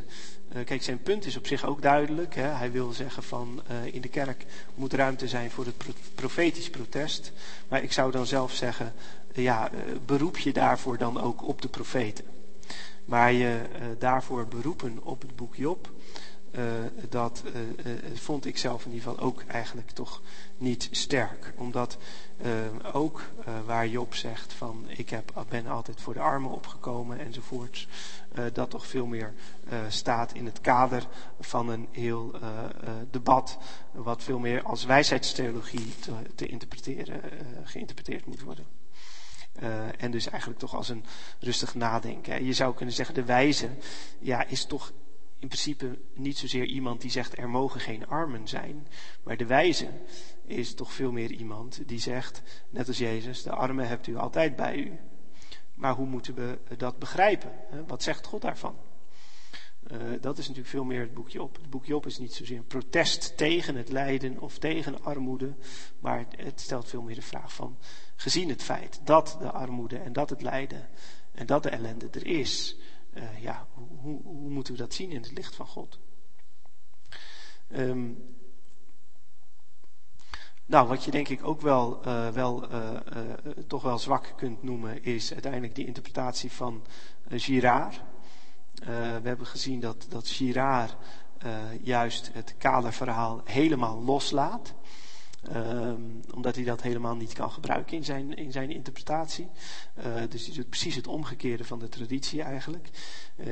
kijk, 0.64 0.82
zijn 0.82 1.02
punt 1.02 1.26
is 1.26 1.36
op 1.36 1.46
zich 1.46 1.66
ook 1.66 1.82
duidelijk. 1.82 2.34
Hè. 2.34 2.46
Hij 2.46 2.72
wil 2.72 2.92
zeggen 2.92 3.22
van 3.22 3.62
uh, 3.70 3.94
in 3.94 4.00
de 4.00 4.08
kerk 4.08 4.44
moet 4.74 4.92
ruimte 4.92 5.28
zijn 5.28 5.50
voor 5.50 5.64
het 5.64 5.76
pro 5.76 5.92
profetisch 6.14 6.70
protest. 6.70 7.32
Maar 7.68 7.82
ik 7.82 7.92
zou 7.92 8.10
dan 8.10 8.26
zelf 8.26 8.52
zeggen, 8.52 8.92
uh, 9.34 9.44
ja, 9.44 9.70
beroep 10.06 10.38
je 10.38 10.52
daarvoor 10.52 10.98
dan 10.98 11.20
ook 11.20 11.42
op 11.48 11.62
de 11.62 11.68
profeten. 11.68 12.24
Maar 13.04 13.32
je 13.32 13.60
daarvoor 13.98 14.46
beroepen 14.46 14.98
op 15.02 15.22
het 15.22 15.36
boek 15.36 15.54
Job, 15.56 15.90
dat 17.08 17.42
vond 18.14 18.46
ik 18.46 18.58
zelf 18.58 18.84
in 18.84 18.92
ieder 18.92 19.08
geval 19.08 19.26
ook 19.26 19.42
eigenlijk 19.46 19.90
toch 19.90 20.22
niet 20.58 20.88
sterk. 20.90 21.52
Omdat 21.56 21.98
ook 22.92 23.22
waar 23.66 23.88
Job 23.88 24.14
zegt 24.14 24.52
van 24.52 24.84
ik 24.88 25.10
heb, 25.10 25.44
ben 25.48 25.66
altijd 25.66 26.00
voor 26.00 26.14
de 26.14 26.20
armen 26.20 26.50
opgekomen 26.50 27.18
enzovoorts 27.18 27.88
dat 28.52 28.70
toch 28.70 28.86
veel 28.86 29.06
meer 29.06 29.34
uh, 29.72 29.80
staat 29.88 30.34
in 30.34 30.46
het 30.46 30.60
kader 30.60 31.06
van 31.40 31.68
een 31.68 31.88
heel 31.90 32.34
uh, 32.34 32.48
debat, 33.10 33.58
wat 33.92 34.22
veel 34.22 34.38
meer 34.38 34.62
als 34.62 34.84
wijsheidstheologie 34.84 35.94
te, 35.98 36.12
te 36.34 36.46
interpreteren, 36.46 37.20
geïnterpreteerd 37.64 38.26
moet 38.26 38.42
worden. 38.42 38.66
en 39.98 40.10
dus 40.10 40.28
eigenlijk 40.28 40.60
toch 40.60 40.74
als 40.74 40.88
een 40.88 41.04
rustig 41.38 41.74
nadenken. 41.74 42.44
Je 42.44 42.52
zou 42.52 42.74
kunnen 42.74 42.94
zeggen, 42.94 43.14
de 43.14 43.24
wijze 43.24 43.68
ja, 44.18 44.46
is 44.46 44.64
toch 44.64 44.92
in 45.42 45.48
principe 45.48 45.98
niet 46.14 46.38
zozeer 46.38 46.64
iemand 46.64 47.00
die 47.00 47.10
zegt 47.10 47.38
er 47.38 47.48
mogen 47.48 47.80
geen 47.80 48.06
armen 48.06 48.48
zijn. 48.48 48.86
Maar 49.22 49.36
de 49.36 49.46
wijze 49.46 49.88
is 50.44 50.74
toch 50.74 50.92
veel 50.92 51.12
meer 51.12 51.30
iemand 51.30 51.88
die 51.88 51.98
zegt, 51.98 52.42
net 52.70 52.88
als 52.88 52.98
Jezus, 52.98 53.42
de 53.42 53.50
armen 53.50 53.88
hebt 53.88 54.06
u 54.06 54.16
altijd 54.16 54.56
bij 54.56 54.76
u. 54.76 54.98
Maar 55.74 55.94
hoe 55.94 56.06
moeten 56.06 56.34
we 56.34 56.58
dat 56.76 56.98
begrijpen? 56.98 57.52
Wat 57.86 58.02
zegt 58.02 58.26
God 58.26 58.42
daarvan? 58.42 58.76
Uh, 59.90 59.98
dat 60.20 60.38
is 60.38 60.44
natuurlijk 60.46 60.74
veel 60.74 60.84
meer 60.84 61.00
het 61.00 61.14
boek 61.14 61.28
Job. 61.28 61.56
Het 61.56 61.70
boek 61.70 61.84
Job 61.84 62.06
is 62.06 62.18
niet 62.18 62.34
zozeer 62.34 62.58
een 62.58 62.66
protest 62.66 63.36
tegen 63.36 63.76
het 63.76 63.88
lijden 63.88 64.40
of 64.40 64.58
tegen 64.58 65.04
armoede, 65.04 65.54
maar 66.00 66.26
het 66.36 66.60
stelt 66.60 66.88
veel 66.88 67.02
meer 67.02 67.14
de 67.14 67.22
vraag 67.22 67.54
van, 67.54 67.78
gezien 68.16 68.48
het 68.48 68.62
feit 68.62 69.00
dat 69.04 69.36
de 69.40 69.50
armoede 69.50 69.98
en 69.98 70.12
dat 70.12 70.30
het 70.30 70.42
lijden 70.42 70.88
en 71.32 71.46
dat 71.46 71.62
de 71.62 71.68
ellende 71.68 72.08
er 72.10 72.26
is, 72.26 72.76
uh, 73.14 73.42
ja, 73.42 73.66
hoe, 73.72 74.22
hoe, 74.22 74.50
moeten 74.50 74.72
we 74.72 74.78
dat 74.78 74.94
zien 74.94 75.10
in 75.10 75.22
het 75.22 75.32
licht 75.32 75.54
van 75.54 75.66
God? 75.66 75.98
Um, 77.72 78.36
nou, 80.66 80.88
wat 80.88 81.04
je 81.04 81.10
denk 81.10 81.28
ik 81.28 81.46
ook 81.46 81.60
wel, 81.60 82.00
uh, 82.06 82.28
wel 82.28 82.70
uh, 82.72 82.78
uh, 83.16 83.52
toch 83.66 83.82
wel 83.82 83.98
zwak 83.98 84.32
kunt 84.36 84.62
noemen, 84.62 85.04
is 85.04 85.32
uiteindelijk 85.32 85.74
die 85.74 85.86
interpretatie 85.86 86.52
van 86.52 86.82
Girard. 87.28 88.00
we 88.84 89.20
hebben 89.22 89.46
gezien 89.46 89.80
dat, 89.80 90.06
dat 90.08 90.28
Girard 90.28 90.96
juist 91.82 92.30
het 92.32 92.54
kaderverhaal 92.58 93.40
helemaal 93.44 94.02
loslaat. 94.02 94.74
Um, 95.56 96.20
omdat 96.34 96.54
hij 96.54 96.64
dat 96.64 96.82
helemaal 96.82 97.16
niet 97.16 97.32
kan 97.32 97.50
gebruiken 97.50 97.96
in 97.96 98.04
zijn, 98.04 98.34
in 98.34 98.52
zijn 98.52 98.70
interpretatie. 98.70 99.48
Dus 100.28 100.46
hij 100.46 100.54
doet 100.54 100.68
precies 100.68 100.94
het 100.94 101.06
omgekeerde 101.06 101.64
van 101.64 101.78
de 101.78 101.88
traditie 101.88 102.42
eigenlijk. 102.42 102.88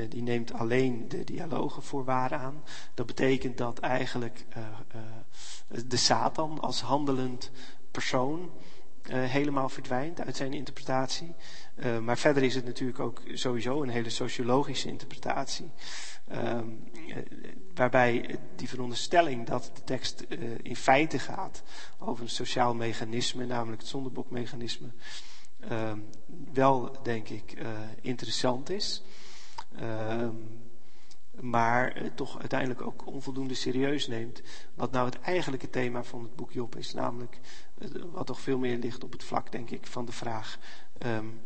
Die 0.09 0.21
neemt 0.21 0.53
alleen 0.53 1.09
de 1.09 1.23
dialogen 1.23 1.83
voor 1.83 2.03
waar 2.03 2.33
aan. 2.33 2.63
Dat 2.93 3.05
betekent 3.05 3.57
dat 3.57 3.79
eigenlijk 3.79 4.45
de 5.87 5.97
Satan 5.97 6.59
als 6.59 6.81
handelend 6.81 7.51
persoon 7.91 8.51
helemaal 9.11 9.69
verdwijnt 9.69 10.21
uit 10.21 10.35
zijn 10.35 10.53
interpretatie. 10.53 11.35
maar 12.01 12.17
verder 12.17 12.43
is 12.43 12.55
het 12.55 12.65
natuurlijk 12.65 12.99
ook 12.99 13.21
sowieso 13.33 13.83
een 13.83 13.89
hele 13.89 14.09
sociologische 14.09 14.87
interpretatie. 14.87 15.71
Um, 16.33 16.83
waarbij 17.75 18.39
die 18.55 18.69
veronderstelling 18.69 19.47
dat 19.47 19.71
de 19.73 19.83
tekst 19.83 20.25
in 20.61 20.75
feite 20.75 21.19
gaat 21.19 21.63
over 21.99 22.23
een 22.23 22.29
sociaal 22.29 22.75
mechanisme, 22.75 23.45
namelijk 23.45 23.81
het 23.81 23.89
zondebokmechanisme, 23.89 24.91
uh, 25.71 25.91
wel 26.53 26.97
denk 27.03 27.29
ik 27.29 27.53
interessant 28.01 28.69
is. 28.69 29.03
Ehm, 29.75 30.35
maar 31.39 32.11
toch 32.15 32.39
uiteindelijk 32.39 32.81
ook 32.81 33.07
onvoldoende 33.07 33.53
serieus 33.53 34.07
neemt. 34.07 34.41
Wat 34.73 34.91
nou 34.91 35.05
het 35.05 35.19
eigenlijke 35.19 35.69
thema 35.69 36.03
van 36.03 36.23
het 36.23 36.35
boek 36.35 36.51
Job 36.51 36.75
is. 36.75 36.93
Namelijk 36.93 37.39
wat 38.11 38.25
toch 38.25 38.39
veel 38.39 38.57
meer 38.57 38.77
ligt 38.77 39.03
op 39.03 39.11
het 39.11 39.23
vlak, 39.23 39.51
denk 39.51 39.69
ik, 39.69 39.87
van 39.87 40.05
de 40.05 40.11
vraag: 40.11 40.57
um, 41.05 41.41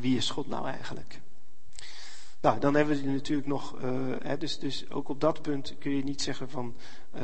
wie 0.00 0.16
is 0.16 0.30
God 0.30 0.46
nou 0.46 0.66
eigenlijk? 0.66 1.20
Nou, 2.40 2.60
dan 2.60 2.74
hebben 2.74 3.02
we 3.02 3.10
natuurlijk 3.10 3.48
nog, 3.48 3.82
uh, 3.82 4.16
hè, 4.22 4.38
dus, 4.38 4.58
dus 4.58 4.90
ook 4.90 5.08
op 5.08 5.20
dat 5.20 5.42
punt 5.42 5.74
kun 5.78 5.96
je 5.96 6.02
niet 6.02 6.22
zeggen 6.22 6.50
van, 6.50 6.76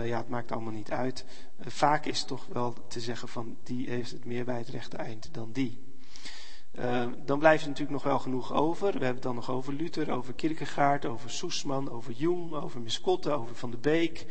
ja, 0.03 0.17
het 0.17 0.29
maakt 0.29 0.53
allemaal 0.53 0.73
niet 0.73 0.91
uit. 0.91 1.25
Vaak 1.59 2.07
is 2.07 2.25
toch 2.25 2.47
wel 2.47 2.75
te 2.89 3.01
zeggen 3.01 3.29
van, 3.29 3.57
die 3.63 3.91
heeft 3.91 4.11
het 4.11 4.25
meer 4.25 4.45
bij 4.45 4.59
het 4.59 4.69
rechte 4.69 4.97
eind 4.97 5.29
dan 5.35 5.53
die. 5.53 5.86
Dan 7.25 7.39
blijft 7.39 7.63
er 7.63 7.69
natuurlijk 7.69 7.97
nog 7.97 8.03
wel 8.03 8.19
genoeg 8.19 8.53
over. 8.53 8.87
We 8.87 8.93
hebben 8.93 9.09
het 9.09 9.23
dan 9.23 9.35
nog 9.35 9.51
over 9.51 9.73
Luther, 9.73 10.11
over 10.11 10.35
Kierkegaard, 10.35 11.05
over 11.05 11.31
Soesman, 11.31 11.91
over 11.91 12.13
Jung, 12.13 12.53
over 12.53 12.81
Miskotte, 12.81 13.31
over 13.31 13.55
Van 13.55 13.71
de 13.71 13.77
Beek. 13.77 14.27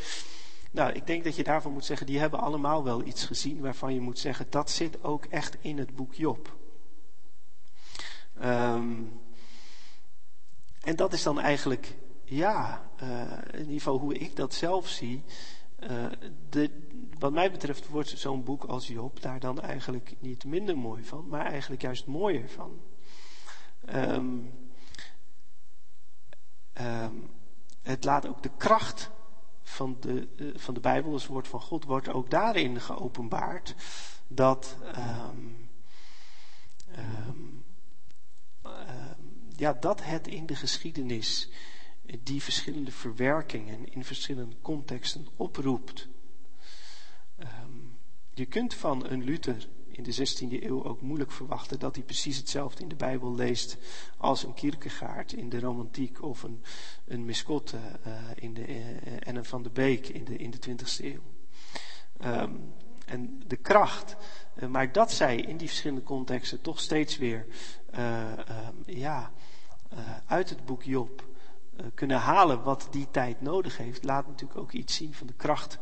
Nou, 0.72 0.92
ik 0.92 1.08
denk 1.08 1.24
dat 1.24 1.36
je 1.36 1.44
daarvan 1.44 1.74
moet 1.74 1.86
zeggen, 1.86 2.06
die 2.06 2.20
hebben 2.20 2.40
allemaal 2.40 2.84
wel 2.84 3.04
iets 3.04 3.26
gezien 3.26 3.62
waarvan 3.62 3.94
je 3.94 4.00
moet 4.02 4.20
zeggen, 4.20 4.46
dat 4.50 4.70
zit 4.70 5.04
ook 5.04 5.26
echt 5.26 5.58
in 5.62 5.78
het 5.78 5.96
boek 5.96 6.14
Job. 6.14 6.56
Um, 8.44 9.20
en 10.82 10.96
dat 10.96 11.14
is 11.14 11.24
dan 11.24 11.40
eigenlijk, 11.40 11.96
ja, 12.24 12.90
uh, 13.04 13.32
in 13.52 13.60
ieder 13.60 13.74
geval 13.74 13.98
hoe 13.98 14.18
ik 14.18 14.36
dat 14.36 14.54
zelf 14.54 14.88
zie. 14.88 15.24
Uh, 15.80 16.06
de, 16.50 16.88
wat 17.20 17.34
mij 17.34 17.52
betreft 17.52 17.88
wordt 17.88 18.10
zo'n 18.10 18.44
boek 18.44 18.64
als 18.64 18.88
Job 18.88 19.22
daar 19.22 19.40
dan 19.40 19.62
eigenlijk 19.62 20.16
niet 20.20 20.46
minder 20.46 20.78
mooi 20.78 21.04
van, 21.04 21.28
maar 21.28 21.46
eigenlijk 21.46 21.82
juist 21.82 22.06
mooier 22.06 22.50
van. 22.50 22.80
Um, 23.90 24.54
um, 26.82 27.30
het 27.82 28.04
laat 28.04 28.28
ook 28.28 28.44
de 28.44 28.52
kracht 28.58 29.12
van 29.62 29.98
de, 30.00 30.28
uh, 30.36 30.58
van 30.58 30.74
de 30.74 30.80
Bijbel, 30.80 31.14
het 31.14 31.26
woord 31.26 31.48
van 31.48 31.62
God, 31.62 31.84
wordt 31.84 32.10
ook 32.10 32.30
daarin 32.30 32.82
geopenbaard 32.82 33.76
dat. 34.28 34.78
Um, 34.98 35.64
ja, 39.56 39.74
dat 39.74 40.04
het 40.04 40.28
in 40.28 40.46
de 40.46 40.56
geschiedenis 40.56 41.50
die 42.20 42.44
verschillende 42.44 42.92
verwerkingen 42.92 43.94
in 43.94 44.04
verschillende 44.04 44.56
contexten 44.62 45.28
oproept. 45.36 46.08
Je 48.38 48.46
kunt 48.46 48.74
van 48.74 49.06
een 49.10 49.24
Luther 49.24 49.68
in 49.88 50.04
de 50.04 50.14
16e 50.14 50.64
eeuw 50.64 50.84
ook 50.84 51.02
moeilijk 51.02 51.32
verwachten 51.32 51.80
dat 51.80 51.96
hij 51.96 52.04
precies 52.04 52.38
hetzelfde 52.38 52.82
in 52.82 52.90
de 52.90 52.96
Bijbel 52.96 53.36
leest 53.36 53.78
als 54.18 54.44
een 54.44 54.54
Kierkegaard 54.54 55.34
in 55.34 55.50
de 55.50 55.60
romantiek 55.60 56.22
of 56.22 56.44
een, 56.44 56.64
een 57.06 57.26
Miscotte 57.26 57.78
uh, 58.08 58.14
in 58.36 58.54
de, 58.54 58.68
uh, 58.68 58.76
en 59.28 59.36
een 59.36 59.46
Van 59.46 59.64
de 59.64 59.70
Beek 59.70 60.08
in 60.08 60.24
de, 60.24 60.36
in 60.36 60.52
de 60.52 60.58
20e 60.70 61.04
eeuw. 61.06 61.22
Um, 62.24 62.74
en 63.06 63.42
de 63.48 63.56
kracht, 63.56 64.16
uh, 64.56 64.70
maar 64.70 64.92
dat 64.92 65.12
zij 65.12 65.36
in 65.36 65.58
die 65.58 65.68
verschillende 65.68 66.04
contexten 66.04 66.62
toch 66.62 66.80
steeds 66.80 67.18
weer 67.18 67.46
ja, 68.86 69.32
uh, 69.94 70.00
uit 70.26 70.50
het 70.50 70.66
boek 70.66 70.84
Job 70.84 71.24
kunnen 71.94 72.20
halen 72.20 72.64
wat 72.64 72.88
die 72.92 73.08
tijd 73.12 73.42
nodig 73.42 73.78
heeft, 73.78 74.04
laat 74.04 74.28
natuurlijk 74.28 74.60
ook 74.60 74.72
iets 74.72 74.96
zien 74.96 75.14
van 75.14 75.28
de 75.28 75.34
kracht 75.34 75.80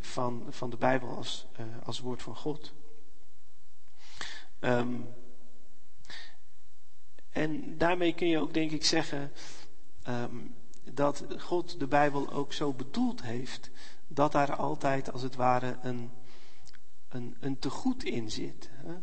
van, 0.00 0.46
van 0.48 0.70
de 0.70 0.76
Bijbel 0.76 1.08
als, 1.08 1.46
als 1.84 2.00
woord 2.00 2.22
van 2.22 2.36
God. 2.36 2.72
Um, 4.60 5.08
en 7.30 7.78
daarmee 7.78 8.14
kun 8.14 8.28
je 8.28 8.40
ook 8.40 8.54
denk 8.54 8.70
ik 8.70 8.84
zeggen 8.84 9.32
um, 10.08 10.54
dat 10.84 11.24
God 11.38 11.78
de 11.78 11.86
Bijbel 11.86 12.32
ook 12.32 12.52
zo 12.52 12.72
bedoeld 12.72 13.22
heeft 13.22 13.70
dat 14.06 14.32
daar 14.32 14.56
altijd 14.56 15.12
als 15.12 15.22
het 15.22 15.34
ware 15.34 15.78
een, 15.82 16.10
een, 17.08 17.36
een 17.40 17.58
tegoed 17.58 18.04
in 18.04 18.30
zit. 18.30 18.70
Hè? 18.72 18.94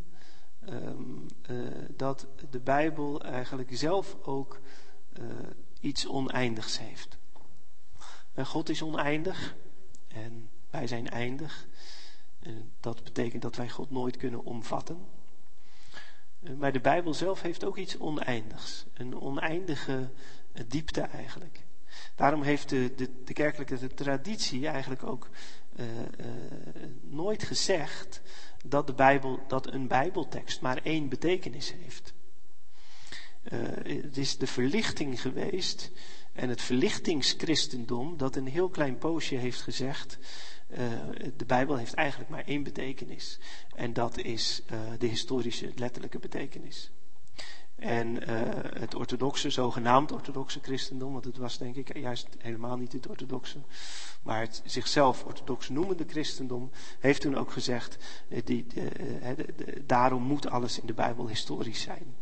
Um, 0.87 1.25
uh, 1.49 1.67
dat 1.97 2.27
de 2.49 2.59
Bijbel 2.59 3.21
eigenlijk 3.21 3.77
zelf 3.77 4.17
ook 4.21 4.59
iets 5.79 6.07
oneindigs 6.07 6.79
heeft. 6.79 7.17
God 8.35 8.69
is 8.69 8.81
oneindig 8.81 9.55
en 10.13 10.49
wij 10.69 10.87
zijn 10.87 11.09
eindig. 11.09 11.67
En 12.39 12.71
dat 12.79 13.03
betekent 13.03 13.41
dat 13.41 13.55
wij 13.55 13.69
God 13.69 13.91
nooit 13.91 14.17
kunnen 14.17 14.43
omvatten. 14.43 15.05
Maar 16.57 16.71
de 16.71 16.79
Bijbel 16.79 17.13
zelf 17.13 17.41
heeft 17.41 17.65
ook 17.65 17.77
iets 17.77 17.97
oneindigs. 17.97 18.85
Een 18.93 19.21
oneindige 19.21 20.09
diepte 20.67 21.01
eigenlijk. 21.01 21.65
Daarom 22.15 22.41
heeft 22.41 22.69
de, 22.69 22.93
de, 22.95 23.23
de 23.23 23.33
kerkelijke 23.33 23.93
traditie 23.93 24.67
eigenlijk 24.67 25.03
ook 25.03 25.29
nooit 27.01 27.43
gezegd 27.43 28.21
dat, 28.65 28.87
de 28.87 28.93
Bijbel, 28.93 29.39
dat 29.47 29.73
een 29.73 29.87
Bijbeltekst 29.87 30.61
maar 30.61 30.77
één 30.83 31.09
betekenis 31.09 31.73
heeft. 31.73 32.13
Het 33.83 34.17
is 34.17 34.37
de 34.37 34.47
verlichting 34.47 35.21
geweest 35.21 35.91
en 36.33 36.49
het 36.49 36.61
verlichtingschristendom 36.61 38.17
dat 38.17 38.35
een 38.35 38.47
heel 38.47 38.69
klein 38.69 38.97
poosje 38.97 39.35
heeft 39.35 39.61
gezegd 39.61 40.17
uh, 40.77 40.77
de 41.37 41.45
Bijbel 41.45 41.75
heeft 41.75 41.93
eigenlijk 41.93 42.29
maar 42.29 42.43
één 42.45 42.63
betekenis. 42.63 43.39
En 43.75 43.93
dat 43.93 44.17
is 44.17 44.61
uh, 44.71 44.79
de 44.99 45.07
historische, 45.07 45.71
letterlijke 45.75 46.19
betekenis. 46.19 46.91
En 47.75 48.07
uh, 48.07 48.41
het 48.79 48.95
orthodoxe, 48.95 49.49
zogenaamd 49.49 50.11
orthodoxe 50.11 50.59
christendom, 50.61 51.11
want 51.11 51.25
het 51.25 51.37
was 51.37 51.57
denk 51.57 51.75
ik 51.75 51.97
juist 51.97 52.27
helemaal 52.37 52.77
niet 52.77 52.93
het 52.93 53.07
orthodoxe, 53.07 53.57
maar 54.21 54.39
het 54.39 54.61
zichzelf 54.65 55.23
orthodox 55.23 55.69
noemende 55.69 56.05
christendom, 56.07 56.71
heeft 56.99 57.21
toen 57.21 57.37
ook 57.37 57.51
gezegd, 57.51 57.97
die, 58.43 58.67
daarom 59.85 60.23
moet 60.23 60.49
alles 60.49 60.79
in 60.79 60.87
de 60.87 60.93
Bijbel 60.93 61.27
historisch 61.27 61.81
zijn. 61.81 62.15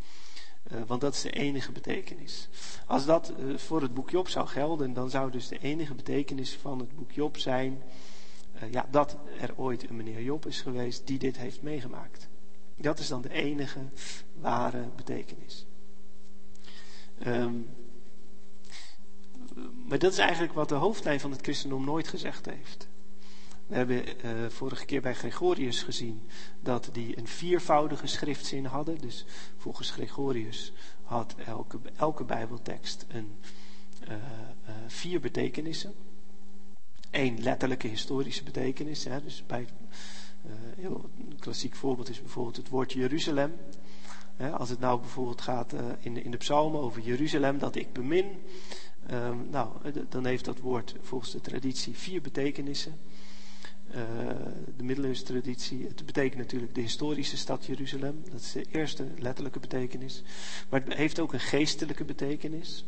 Uh, 0.72 0.82
want 0.88 1.02
dat 1.02 1.14
is 1.14 1.22
de 1.22 1.32
enige 1.32 1.72
betekenis. 1.72 2.50
Als 2.88 3.06
dat 3.06 3.34
uh, 3.40 3.58
voor 3.58 3.82
het 3.82 3.94
boek 3.94 4.10
Job 4.10 4.28
zou 4.28 4.48
gelden, 4.48 4.94
dan 4.94 5.10
zou 5.10 5.32
dus 5.32 5.48
de 5.48 5.58
enige 5.58 5.96
betekenis 5.96 6.56
van 6.56 6.80
het 6.80 6.96
boek 6.96 7.12
Job 7.12 7.38
zijn 7.38 7.82
uh, 8.56 8.72
ja, 8.72 8.88
dat 8.92 9.18
er 9.40 9.54
ooit 9.56 9.90
een 9.90 9.96
meneer 9.96 10.22
Job 10.22 10.46
is 10.46 10.62
geweest 10.62 11.08
die 11.08 11.20
dit 11.20 11.38
heeft 11.38 11.62
meegemaakt. 11.62 12.30
Dat 12.76 13.00
is 13.00 13.08
dan 13.08 13.22
de 13.22 13.32
enige 13.32 13.80
ware 14.40 14.90
betekenis. 14.96 15.66
Um, 17.28 17.70
maar 19.88 20.00
dat 20.00 20.12
is 20.12 20.18
eigenlijk 20.18 20.54
wat 20.54 20.70
de 20.70 20.76
hoofdlijn 20.76 21.20
van 21.20 21.32
het 21.32 21.42
christendom 21.42 21.86
nooit 21.86 22.08
gezegd 22.08 22.46
heeft. 22.46 22.88
We 23.72 23.78
hebben 23.78 24.04
uh, 24.26 24.50
vorige 24.50 24.86
keer 24.86 25.02
bij 25.02 25.14
Gregorius 25.14 25.84
gezien 25.84 26.22
dat 26.60 26.90
die 26.94 27.18
een 27.18 27.28
viervoudige 27.28 28.08
schriftzin 28.08 28.66
hadden. 28.66 28.98
Dus 28.98 29.26
volgens 29.58 29.92
Gregorius 29.92 30.74
had 31.04 31.36
elke, 31.46 31.80
elke 31.96 32.24
Bijbeltekst 32.24 33.06
een, 33.08 33.32
uh, 34.04 34.14
uh, 34.14 34.76
vier 34.88 35.20
betekenissen. 35.20 35.94
Eén 37.12 37.44
letterlijke 37.44 37.88
historische 37.88 38.44
betekenis. 38.44 39.04
Hè, 39.04 39.24
dus 39.24 39.44
bij, 39.48 39.68
uh, 40.78 40.90
een 41.30 41.40
klassiek 41.40 41.76
voorbeeld 41.76 42.10
is 42.10 42.22
bijvoorbeeld 42.22 42.58
het 42.58 42.70
woord 42.70 42.94
Jeruzalem. 42.94 43.54
Hè, 44.36 44.52
als 44.52 44.70
het 44.70 44.80
nou 44.80 45.00
bijvoorbeeld 45.00 45.42
gaat 45.42 45.74
in, 46.00 46.14
de, 46.14 46.22
in 46.22 46.32
de 46.32 46.38
psalmen 46.38 46.82
over 46.82 47.02
Jeruzalem, 47.02 47.58
dat 47.58 47.76
ik 47.76 47.94
bemin. 47.94 48.26
Um, 49.12 49.48
nou, 49.50 49.70
dan 50.10 50.26
heeft 50.26 50.46
dat 50.46 50.60
woord 50.60 50.96
volgens 51.02 51.32
de 51.32 51.42
traditie 51.42 51.98
vier 51.98 52.22
betekenissen. 52.22 53.00
Uh, 53.96 53.98
de 54.78 54.84
middeleeuwse 54.84 55.24
traditie. 55.24 55.88
Het 55.88 56.06
betekent 56.06 56.38
natuurlijk 56.38 56.76
de 56.76 56.82
historische 56.82 57.38
stad 57.38 57.66
Jeruzalem. 57.66 58.24
Dat 58.32 58.42
is 58.42 58.52
de 58.52 58.66
eerste 58.72 59.08
letterlijke 59.18 59.60
betekenis. 59.60 60.24
Maar 60.70 60.84
het 60.84 60.94
heeft 60.94 61.20
ook 61.20 61.34
een 61.34 61.40
geestelijke 61.40 62.06
betekenis. 62.06 62.86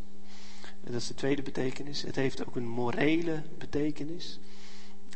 Dat 0.84 0.94
is 0.94 1.08
de 1.08 1.14
tweede 1.14 1.42
betekenis. 1.42 2.02
Het 2.02 2.16
heeft 2.16 2.48
ook 2.48 2.56
een 2.56 2.68
morele 2.68 3.44
betekenis. 3.58 4.40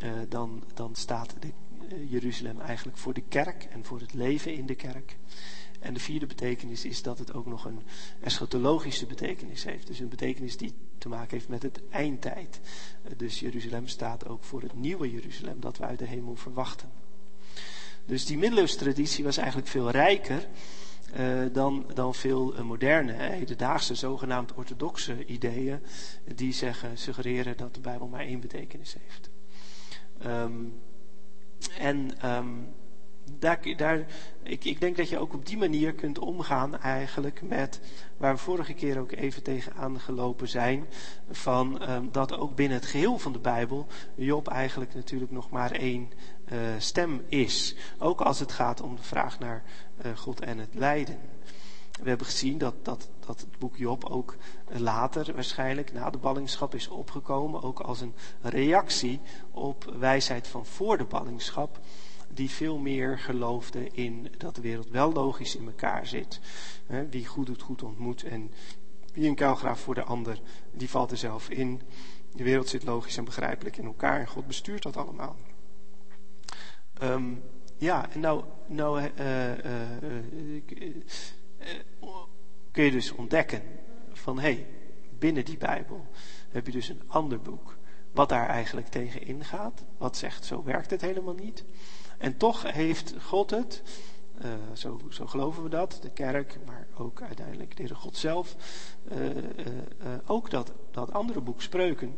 Uh, 0.04 0.12
dan, 0.30 0.64
dan 0.74 0.96
staat 0.96 1.36
de, 1.40 1.48
uh, 1.48 2.12
Jeruzalem 2.12 2.60
eigenlijk 2.60 2.98
voor 2.98 3.14
de 3.14 3.24
kerk 3.30 3.64
en 3.64 3.84
voor 3.84 4.00
het 4.00 4.14
leven 4.14 4.54
in 4.54 4.66
de 4.66 4.76
kerk. 4.76 5.18
En 5.80 5.94
de 5.94 6.00
vierde 6.00 6.26
betekenis 6.26 6.86
is 6.86 7.02
dat 7.02 7.20
het 7.20 7.34
ook 7.34 7.46
nog 7.46 7.66
een 7.66 7.82
eschatologische 8.20 9.06
betekenis 9.06 9.64
heeft. 9.64 9.88
Dus 9.88 10.00
een 10.00 10.10
betekenis 10.10 10.58
die 10.58 10.74
te 11.10 11.16
maken 11.16 11.38
heeft 11.38 11.50
met 11.50 11.64
het 11.64 11.82
eindtijd. 11.90 12.60
Dus 13.18 13.40
Jeruzalem 13.40 13.88
staat 13.88 14.28
ook 14.28 14.44
voor 14.44 14.62
het 14.62 14.74
nieuwe 14.74 15.12
Jeruzalem 15.12 15.60
dat 15.60 15.78
we 15.78 15.86
uit 15.86 16.00
de 16.00 16.06
hemel 16.06 16.36
verwachten. 16.36 16.90
Dus 18.06 18.26
die 18.26 18.38
middeleeuwse 18.38 18.78
traditie 18.78 19.24
was 19.24 19.38
eigenlijk 19.38 19.68
veel 19.68 19.90
rijker 19.90 20.48
uh, 21.20 21.40
dan, 21.54 21.86
dan 21.94 22.16
veel 22.16 22.56
uh, 22.56 22.62
moderne, 22.62 23.12
hedendaagse, 23.12 23.96
zogenaamd 23.96 24.54
orthodoxe 24.54 25.26
ideeën, 25.26 25.80
die 26.36 26.54
zeggen, 26.54 26.98
suggereren 26.98 27.58
dat 27.58 27.74
de 27.74 27.80
Bijbel 27.80 28.08
maar 28.08 28.20
één 28.26 28.40
betekenis 28.40 28.96
heeft. 29.00 29.30
Um, 30.26 30.74
en 31.78 32.30
um, 32.36 32.68
daar, 33.40 34.06
ik, 34.44 34.66
ik, 34.66 34.80
denk 34.80 34.98
dat 34.98 35.10
je 35.10 35.20
ook 35.20 35.34
op 35.34 35.46
die 35.46 35.58
manier 35.58 35.94
kunt 35.94 36.20
omgaan 36.20 36.80
eigenlijk 36.80 37.42
met 37.42 37.80
waar 38.18 38.34
we 38.34 38.40
vorige 38.40 38.74
keer 38.74 39.00
ook 39.00 39.12
even 39.12 39.44
tegen 39.44 39.74
aangelopen 39.74 40.48
zijn. 40.48 40.86
Van 41.30 41.90
um, 41.90 42.10
dat 42.12 42.38
ook 42.38 42.56
binnen 42.56 42.78
het 42.78 42.88
geheel 42.88 43.18
van 43.18 43.32
de 43.32 43.40
Bijbel 43.40 43.88
Job 44.16 44.48
eigenlijk 44.48 44.94
natuurlijk 44.94 45.32
nog 45.32 45.50
maar 45.50 45.72
één 45.72 46.12
uh, 46.52 46.60
stem 46.78 47.22
is. 47.28 47.76
Ook 47.98 48.22
als 48.22 48.40
het 48.40 48.52
gaat 48.52 48.82
om 48.82 48.96
de 48.96 49.04
vraag 49.04 49.40
naar 49.40 49.64
uh, 50.06 50.18
God 50.18 50.40
en 50.40 50.58
het 50.58 50.74
lijden. 50.74 51.18
We 52.02 52.10
hebben 52.10 52.28
gezien 52.28 52.58
dat, 52.58 52.86
dat, 52.86 53.10
dat 53.26 53.40
het 53.40 53.60
boek 53.60 53.78
Job 53.78 54.06
ook 54.06 54.36
later 54.68 55.34
waarschijnlijk 55.34 55.94
na 55.94 56.10
de 56.10 56.18
ballingschap 56.18 56.76
is 56.76 56.88
opgekomen. 56.88 57.64
Ook 57.64 57.80
als 57.80 58.02
een 58.02 58.14
reactie 58.42 59.20
op 59.52 59.94
wijsheid 60.00 60.48
van 60.48 60.66
voor 60.66 60.98
de 60.98 61.04
ballingschap 61.04 61.80
die 62.34 62.50
veel 62.50 62.78
meer 62.78 63.20
geloofde 63.20 63.90
in 63.92 64.32
dat 64.38 64.56
de 64.56 64.62
wereld 64.62 64.90
wel 64.90 65.14
logisch 65.14 65.56
in 65.56 65.66
elkaar 65.66 66.08
zit. 66.08 66.40
Wie 67.10 67.26
goed 67.26 67.46
doet, 67.46 67.62
goed 67.62 67.84
ontmoet. 67.84 68.24
En 68.24 68.52
wie 69.14 69.28
een 69.28 69.36
kuilgraaf 69.36 69.80
voor 69.80 69.96
de 69.96 70.04
ander, 70.04 70.42
die 70.72 70.90
valt 70.90 71.12
er 71.12 71.18
zelf 71.18 71.50
in. 71.50 71.82
De 72.36 72.44
wereld 72.44 72.70
zit 72.70 72.84
logisch 72.84 73.18
en 73.18 73.26
begrijpelijk 73.26 73.78
in 73.78 73.86
elkaar 73.86 74.20
en 74.20 74.28
God 74.28 74.48
bestuurt 74.48 74.84
dat 74.84 74.98
allemaal. 74.98 75.36
Um, 77.04 77.44
ja, 77.78 78.10
en 78.12 78.20
nou, 78.20 78.44
nou 78.68 79.02
uh, 79.02 79.06
uh, 79.20 79.52
uh, 80.02 81.74
kun 82.72 82.84
je 82.84 82.92
dus 82.92 83.12
ontdekken 83.12 83.62
van 84.12 84.40
hé, 84.40 84.42
hey, 84.42 84.68
binnen 85.20 85.46
die 85.46 85.58
Bijbel 85.58 86.08
heb 86.50 86.66
je 86.66 86.72
dus 86.72 86.90
een 86.90 87.02
ander 87.08 87.42
boek. 87.42 87.78
Wat 88.12 88.30
daar 88.30 88.48
eigenlijk 88.48 88.88
tegen 88.88 89.26
ingaat. 89.26 89.84
Wat 89.98 90.18
zegt, 90.18 90.46
zo 90.46 90.64
werkt 90.64 90.90
het 90.90 91.02
helemaal 91.02 91.34
niet. 91.34 91.66
En 92.18 92.38
toch 92.38 92.72
heeft 92.72 93.14
God 93.22 93.50
het, 93.50 93.84
uh, 94.42 94.52
zo, 94.74 95.00
zo, 95.10 95.26
geloven 95.26 95.64
we 95.64 95.70
dat, 95.70 96.00
de 96.02 96.10
kerk, 96.10 96.58
maar 96.66 96.88
ook 96.98 97.22
uiteindelijk 97.22 97.88
de 97.88 97.96
God 97.96 98.18
zelf, 98.18 98.56
uh, 99.12 99.36
uh, 99.36 99.42
ook 100.26 100.50
dat, 100.50 100.72
dat 100.92 101.14
andere 101.14 101.42
boek 101.42 101.62
Spreuken 101.62 102.16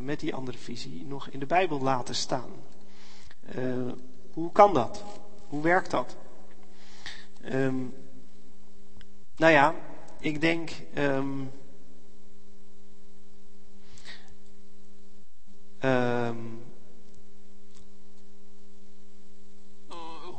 met 0.00 0.20
die 0.20 0.34
andere 0.34 0.58
visie 0.58 1.06
nog 1.06 1.28
in 1.28 1.38
de 1.38 1.46
Bijbel 1.46 1.80
laten 1.80 2.14
staan. 2.14 2.50
hoe 4.32 4.52
kan 4.52 4.74
dat? 4.74 5.04
Hoe 5.48 5.62
werkt 5.62 5.90
dat? 5.90 6.16
Um, 7.44 7.94
nou 9.36 9.52
ja, 9.52 9.74
ik 10.18 10.40
denk. 10.40 10.70
Um, 10.94 11.50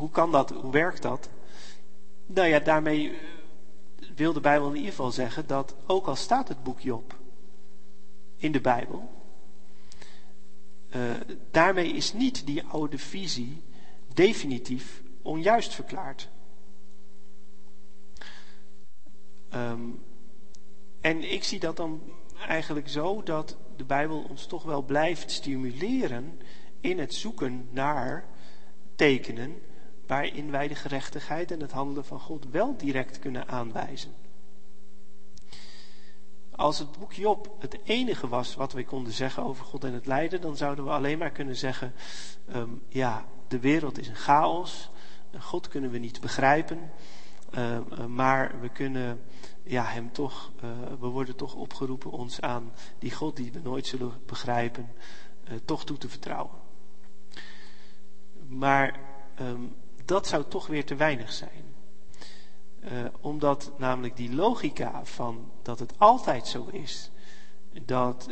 hoe 0.02 0.10
kan 0.10 0.32
dat? 0.32 0.49
Hoe 0.49 0.72
werkt 0.72 1.02
dat? 1.02 1.30
Nou 2.26 2.48
ja, 2.48 2.60
daarmee 2.60 3.10
eh, 3.10 3.18
wil 4.15 4.34
de 4.34 4.40
Bijbel 4.40 4.68
in 4.68 4.76
ieder 4.76 4.90
geval 4.90 5.11
zeggen 5.11 5.48
dat 5.48 5.76
ook 5.88 6.07
al 6.07 6.15
staat 6.15 6.48
het 6.48 6.64
boek 6.64 6.80
Job 6.80 7.15
in 8.36 8.52
de 8.52 8.61
Bijbel, 8.61 9.10
uh, 10.95 11.11
daarmee 11.52 11.91
is 11.91 12.14
niet 12.14 12.45
die 12.45 12.64
oude 12.64 12.98
visie 12.98 13.64
definitief 14.14 15.03
onjuist 15.22 15.73
verklaard. 15.73 16.30
Um, 19.53 20.03
En 21.02 21.32
ik 21.32 21.44
zie 21.44 21.60
dat 21.60 21.78
dan 21.78 22.02
eigenlijk 22.48 22.90
zo 22.90 23.23
dat 23.23 23.57
de 23.78 23.84
Bijbel 23.84 24.26
ons 24.30 24.45
toch 24.45 24.64
wel 24.64 24.82
blijft 24.82 25.32
stimuleren 25.32 26.40
in 26.80 26.99
het 26.99 27.14
zoeken 27.14 27.68
naar 27.72 28.26
tekenen 28.95 29.61
waarin 30.12 30.52
wij 30.52 30.68
de 30.68 30.76
gerechtigheid 30.76 31.52
en 31.52 31.60
het 31.60 31.72
handelen 31.72 32.06
van 32.06 32.20
God 32.20 32.46
wel 32.50 32.78
direct 32.78 33.20
kunnen 33.20 33.48
aanwijzen. 33.48 34.12
Als 36.52 36.80
het 36.80 36.92
boek 37.00 37.14
Job 37.14 37.56
het 37.60 37.80
enige 37.84 38.28
was 38.28 38.56
wat 38.56 38.74
we 38.74 38.86
konden 38.86 39.14
zeggen 39.14 39.44
over 39.44 39.66
God 39.66 39.84
en 39.84 39.94
het 39.94 40.06
lijden, 40.06 40.42
dan 40.42 40.58
zouden 40.58 40.86
we 40.86 40.92
alleen 40.92 41.18
maar 41.18 41.32
kunnen 41.32 41.56
zeggen: 41.56 41.94
ehm, 42.48 42.70
ja, 42.88 43.26
de 43.48 43.60
wereld 43.60 43.98
is 43.98 44.08
een 44.08 44.16
chaos, 44.16 44.90
God 45.40 45.68
kunnen 45.68 45.92
we 45.92 45.98
niet 45.98 46.22
begrijpen, 46.22 46.92
ehm, 47.52 48.14
maar 48.14 48.60
we 48.62 48.70
kunnen 48.70 49.22
ja, 49.64 49.84
hem 49.84 50.12
toch, 50.12 50.52
uh, 50.64 50.70
we 51.00 51.08
worden 51.08 51.36
toch 51.36 51.56
opgeroepen 51.56 52.12
ons 52.12 52.42
aan 52.42 52.72
die 53.00 53.12
God 53.12 53.36
die 53.36 53.52
we 53.52 53.60
nooit 53.60 53.88
zullen 53.88 54.12
begrijpen, 54.26 54.92
uh, 55.44 55.54
toch 55.66 55.86
toe 55.86 55.98
te 55.98 56.10
vertrouwen. 56.10 56.56
Maar 58.48 59.00
um, 59.40 59.76
dat 60.12 60.28
zou 60.28 60.44
toch 60.48 60.68
weer 60.68 60.86
te 60.86 60.96
weinig 60.96 61.32
zijn. 61.32 61.76
Uh, 62.84 62.90
omdat 63.22 63.72
namelijk 63.78 64.18
die 64.18 64.36
logica 64.36 65.06
van 65.06 65.52
dat 65.62 65.80
het 65.80 65.94
altijd 65.98 66.48
zo 66.48 66.68
is 66.72 67.12
dat 67.86 68.28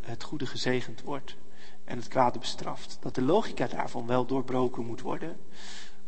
het 0.00 0.22
goede 0.22 0.46
gezegend 0.46 1.02
wordt 1.02 1.36
en 1.84 1.96
het 1.96 2.08
kwade 2.08 2.38
bestraft, 2.38 2.98
dat 3.00 3.14
de 3.14 3.22
logica 3.22 3.66
daarvan 3.66 4.06
wel 4.06 4.26
doorbroken 4.26 4.86
moet 4.86 5.00
worden, 5.00 5.36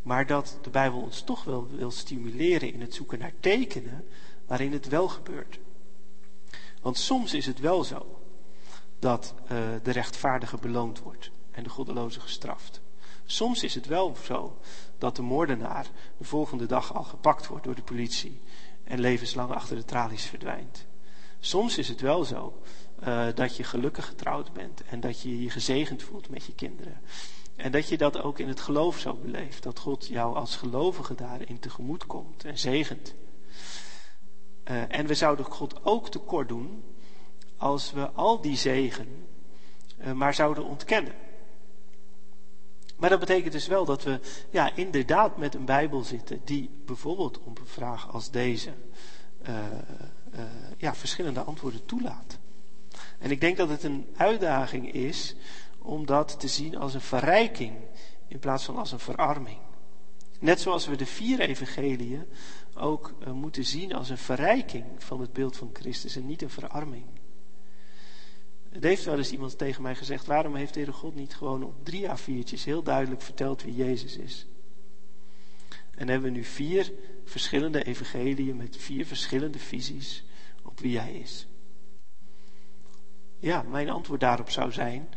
maar 0.03 0.27
dat 0.27 0.59
de 0.63 0.71
Bijbel 0.71 1.01
ons 1.01 1.23
toch 1.23 1.45
wel 1.45 1.69
wil 1.69 1.91
stimuleren 1.91 2.73
in 2.73 2.81
het 2.81 2.95
zoeken 2.95 3.19
naar 3.19 3.35
tekenen 3.41 4.05
waarin 4.47 4.73
het 4.73 4.89
wel 4.89 5.09
gebeurt. 5.09 5.59
Want 6.83 6.99
soms 6.99 7.35
is 7.35 7.47
het 7.47 7.61
wel 7.61 7.85
zo 7.85 8.21
dat 8.99 9.35
uh, 9.43 9.49
de 9.83 9.91
rechtvaardige 9.91 10.57
beloond 10.57 10.99
wordt 10.99 11.31
en 11.51 11.63
de 11.63 11.71
goddeloze 11.71 12.21
gestraft. 12.21 12.83
Soms 13.27 13.63
is 13.63 13.75
het 13.75 13.87
wel 13.87 14.17
zo 14.25 14.59
dat 15.05 15.17
de 15.17 15.23
moordenaar 15.23 15.87
de 16.19 16.25
volgende 16.25 16.67
dag 16.67 16.95
al 16.95 17.03
gepakt 17.03 17.47
wordt 17.47 17.65
door 17.65 17.75
de 17.75 17.83
politie 17.83 18.41
en 18.85 19.01
levenslang 19.01 19.51
achter 19.51 19.77
de 19.77 19.85
tralies 19.85 20.25
verdwijnt. 20.25 20.87
Soms 21.41 21.79
is 21.79 21.89
het 21.89 22.01
wel 22.01 22.25
zo 22.25 22.63
uh, 23.07 23.27
dat 23.35 23.57
je 23.57 23.65
gelukkig 23.65 24.07
getrouwd 24.07 24.53
bent 24.53 24.83
en 24.85 25.01
dat 25.01 25.21
je 25.21 25.43
je 25.43 25.51
gezegend 25.51 26.03
voelt 26.03 26.29
met 26.29 26.45
je 26.45 26.55
kinderen. 26.55 27.01
En 27.57 27.73
dat 27.73 27.89
je 27.89 27.99
dat 27.99 28.23
ook 28.23 28.39
in 28.39 28.49
het 28.49 28.61
geloof 28.61 28.99
zo 28.99 29.15
beleeft. 29.15 29.63
Dat 29.63 29.79
God 29.79 30.07
jou 30.07 30.37
als 30.37 30.57
gelovige 30.57 31.15
daarin 31.15 31.59
tegemoet 31.59 32.07
komt 32.07 32.45
en 32.45 32.59
zegent. 32.59 33.15
Uh, 34.65 34.83
en 34.89 35.07
we 35.07 35.15
zouden 35.15 35.45
God 35.45 35.85
ook 35.85 36.09
tekort 36.09 36.49
doen 36.49 36.85
als 37.57 37.93
we 37.93 38.11
al 38.11 38.41
die 38.41 38.57
zegen 38.57 39.27
uh, 39.99 40.13
maar 40.13 40.35
zouden 40.35 40.65
ontkennen. 40.65 41.15
Maar 43.05 43.13
dat 43.13 43.29
betekent 43.29 43.53
dus 43.53 43.67
wel 43.67 43.85
dat 43.85 44.03
we 44.03 44.21
ja, 44.51 44.75
inderdaad 44.75 45.37
met 45.37 45.55
een 45.55 45.65
Bijbel 45.65 46.03
zitten 46.03 46.41
die 46.45 46.71
bijvoorbeeld 46.85 47.39
op 47.39 47.59
een 47.59 47.67
vraag 47.67 48.13
als 48.13 48.31
deze 48.31 48.73
uh, 49.49 49.59
ja, 50.77 50.95
verschillende 50.95 51.41
antwoorden 51.41 51.85
toelaat. 51.85 52.39
En 53.19 53.31
ik 53.31 53.41
denk 53.41 53.57
dat 53.57 53.69
het 53.69 53.83
een 53.83 54.07
uitdaging 54.17 54.93
is 54.93 55.35
om 55.79 56.07
dat 56.07 56.41
te 56.41 56.49
zien 56.49 56.77
als 56.77 56.95
een 56.95 57.01
verrijking 57.01 57.73
in 58.29 58.39
plaats 58.39 58.65
van 58.65 58.77
als 58.77 58.93
een 58.93 58.99
verarming. 58.99 59.59
Net 60.41 60.61
zoals 60.61 60.87
we 60.87 60.97
de 60.97 61.07
vier 61.07 61.41
evangeliën 61.41 62.27
ook 62.75 63.15
uh, 63.27 63.33
moeten 63.33 63.65
zien 63.65 63.95
als 63.95 64.09
een 64.09 64.19
verrijking 64.19 64.85
van 64.99 65.21
het 65.21 65.33
beeld 65.33 65.57
van 65.57 65.71
Christus 65.73 66.17
en 66.17 66.27
niet 66.27 66.43
een 66.43 66.51
verarming. 66.51 67.05
Er 68.75 68.85
heeft 68.85 69.05
wel 69.05 69.17
eens 69.17 69.33
iemand 69.33 69.59
tegen 69.59 69.83
mij 69.83 69.95
gezegd: 69.95 70.27
waarom 70.27 70.55
heeft 70.55 70.75
de 70.75 70.93
God 70.93 71.15
niet 71.15 71.35
gewoon 71.35 71.63
op 71.63 71.85
drie 71.85 72.07
A4'tjes 72.09 72.65
heel 72.65 72.83
duidelijk 72.83 73.23
verteld 73.23 73.63
wie 73.63 73.75
Jezus 73.75 74.17
is? 74.17 74.47
En 75.91 76.09
hebben 76.09 76.33
we 76.33 76.37
nu 76.37 76.45
vier 76.45 76.93
verschillende 77.25 77.85
evangeliën 77.85 78.57
met 78.57 78.77
vier 78.77 79.07
verschillende 79.07 79.59
visies 79.59 80.25
op 80.63 80.81
wie 80.81 80.99
Hij 80.99 81.15
is. 81.15 81.47
Ja, 83.39 83.63
mijn 83.63 83.91
antwoord 83.91 84.21
daarop 84.21 84.51
zou 84.51 84.73
zijn: 84.73 85.09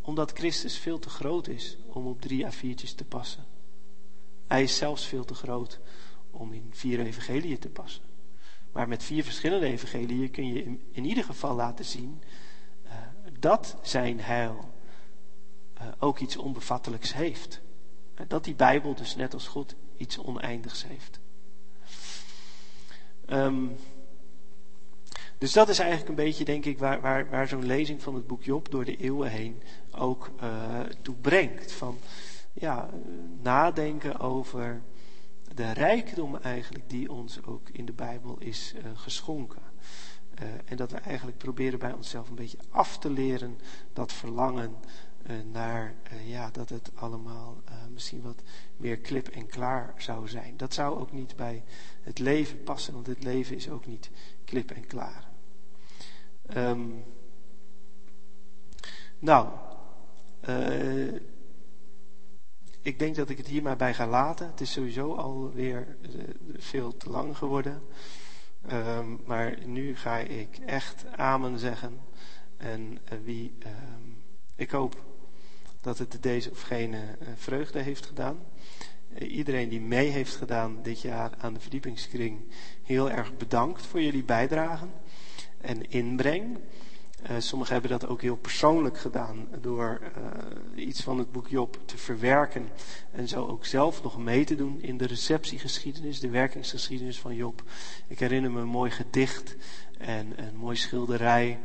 omdat 0.00 0.32
Christus 0.32 0.78
veel 0.78 0.98
te 0.98 1.08
groot 1.08 1.48
is 1.48 1.76
om 1.86 2.06
op 2.06 2.20
drie 2.20 2.44
A4'tjes 2.44 2.94
te 2.94 3.04
passen. 3.04 3.44
Hij 4.46 4.62
is 4.62 4.76
zelfs 4.76 5.06
veel 5.06 5.24
te 5.24 5.34
groot 5.34 5.80
om 6.30 6.52
in 6.52 6.70
vier 6.70 7.00
evangeliën 7.00 7.58
te 7.58 7.68
passen. 7.68 8.02
Maar 8.72 8.88
met 8.88 9.02
vier 9.02 9.24
verschillende 9.24 9.66
evangeliën 9.66 10.30
kun 10.30 10.52
je 10.52 10.78
in, 10.92 11.04
ieder 11.04 11.24
geval 11.24 11.54
laten 11.54 11.84
zien 11.84 12.22
dat 13.44 13.76
zijn 13.82 14.20
heil 14.20 14.72
uh, 15.78 15.86
ook 15.98 16.18
iets 16.18 16.36
onbevattelijks 16.36 17.14
heeft. 17.14 17.60
Uh, 18.14 18.26
dat 18.28 18.44
die 18.44 18.54
Bijbel 18.54 18.94
dus 18.94 19.16
net 19.16 19.34
als 19.34 19.46
God 19.46 19.74
iets 19.96 20.18
oneindigs 20.18 20.84
heeft. 20.86 21.20
Um, 23.26 23.76
dus 25.38 25.52
dat 25.52 25.68
is 25.68 25.78
eigenlijk 25.78 26.08
een 26.08 26.24
beetje, 26.24 26.44
denk 26.44 26.64
ik, 26.64 26.78
waar, 26.78 27.00
waar, 27.00 27.30
waar 27.30 27.48
zo'n 27.48 27.66
lezing 27.66 28.02
van 28.02 28.14
het 28.14 28.26
boek 28.26 28.42
Job 28.42 28.70
door 28.70 28.84
de 28.84 28.96
eeuwen 28.96 29.30
heen 29.30 29.62
ook 29.90 30.30
toe 31.02 31.14
brengt. 31.14 31.72
Van 31.72 31.98
ja, 32.52 32.90
nadenken 33.42 34.20
over 34.20 34.82
de 35.54 35.72
rijkdom 35.72 36.36
eigenlijk 36.36 36.90
die 36.90 37.12
ons 37.12 37.44
ook 37.44 37.68
in 37.68 37.84
de 37.84 37.92
Bijbel 37.92 38.36
is 38.38 38.74
uh, 38.76 38.82
geschonken. 38.94 39.73
Uh, 40.42 40.48
en 40.64 40.76
dat 40.76 40.90
we 40.90 40.98
eigenlijk 40.98 41.38
proberen 41.38 41.78
bij 41.78 41.92
onszelf 41.92 42.28
een 42.28 42.34
beetje 42.34 42.58
af 42.70 42.98
te 42.98 43.10
leren 43.10 43.58
dat 43.92 44.12
verlangen 44.12 44.74
uh, 45.26 45.36
naar 45.52 45.94
ja, 46.24 46.50
dat 46.50 46.68
het 46.68 46.90
allemaal 46.94 47.62
misschien 47.92 48.22
wat 48.22 48.42
meer 48.76 48.96
klip 48.98 49.28
en 49.28 49.46
klaar 49.46 49.94
zou 49.96 50.28
zijn. 50.28 50.56
Dat 50.56 50.74
zou 50.74 50.98
ook 50.98 51.12
niet 51.12 51.36
bij 51.36 51.62
het 52.02 52.18
leven 52.18 52.62
passen, 52.62 52.94
want 52.94 53.06
het 53.06 53.22
leven 53.22 53.56
is 53.56 53.68
ook 53.70 53.86
niet 53.86 54.10
klip 54.44 54.70
en 54.70 54.86
klaar. 54.86 55.28
Um, 56.56 57.04
nou, 59.18 59.48
ik 62.82 62.98
denk 62.98 63.16
dat 63.16 63.28
ik 63.28 63.36
het 63.36 63.46
hier 63.46 63.62
maar 63.62 63.76
bij 63.76 63.94
ga 63.94 64.06
laten. 64.06 64.46
Het 64.46 64.60
is 64.60 64.72
sowieso 64.72 65.14
alweer 65.14 65.96
veel 66.56 66.96
te 66.96 67.10
lang 67.10 67.36
geworden. 67.36 67.82
Um, 68.72 69.20
maar 69.24 69.58
nu 69.66 69.96
ga 69.96 70.18
ik 70.18 70.58
echt 70.66 71.04
amen 71.16 71.58
zeggen. 71.58 72.00
En 72.56 72.98
uh, 73.12 73.18
wie, 73.24 73.54
um, 73.66 74.22
ik 74.56 74.70
hoop 74.70 75.04
dat 75.80 75.98
het 75.98 76.22
deze 76.22 76.50
of 76.50 76.62
gene 76.62 76.96
uh, 76.96 77.28
vreugde 77.36 77.78
heeft 77.78 78.06
gedaan. 78.06 78.38
iedereen 79.18 79.68
die 79.68 79.80
mee 79.80 80.08
heeft 80.08 80.36
gedaan 80.36 80.82
dit 80.82 81.00
jaar 81.00 81.30
aan 81.38 81.54
de 81.54 81.60
verdiepingskring, 81.60 82.40
heel 82.82 83.10
erg 83.10 83.36
bedankt 83.36 83.86
voor 83.86 84.02
jullie 84.02 84.24
bijdragen 84.24 84.92
en 85.60 85.90
inbreng. 85.90 86.58
Uh, 87.30 87.36
sommigen 87.38 87.72
hebben 87.72 87.90
dat 87.90 88.06
ook 88.06 88.22
heel 88.22 88.36
persoonlijk 88.36 88.98
gedaan 88.98 89.48
door 89.60 90.00
uh, 90.76 90.86
iets 90.86 91.02
van 91.02 91.18
het 91.18 91.32
boek 91.32 91.48
Job 91.48 91.78
te 91.84 91.98
verwerken 91.98 92.68
en 93.12 93.28
zo 93.28 93.46
ook 93.46 93.64
zelf 93.64 94.02
nog 94.02 94.18
mee 94.18 94.44
te 94.44 94.54
doen 94.54 94.82
in 94.82 94.96
de 94.96 95.06
receptiegeschiedenis, 95.06 96.20
de 96.20 96.28
werkingsgeschiedenis 96.28 97.20
van 97.20 97.34
Job. 97.34 97.62
Ik 98.06 98.18
herinner 98.18 98.50
me 98.50 98.60
een 98.60 98.68
mooi 98.68 98.90
gedicht 98.90 99.56
en 99.98 100.32
een 100.36 100.56
mooi 100.56 100.76
schilderij 100.76 101.58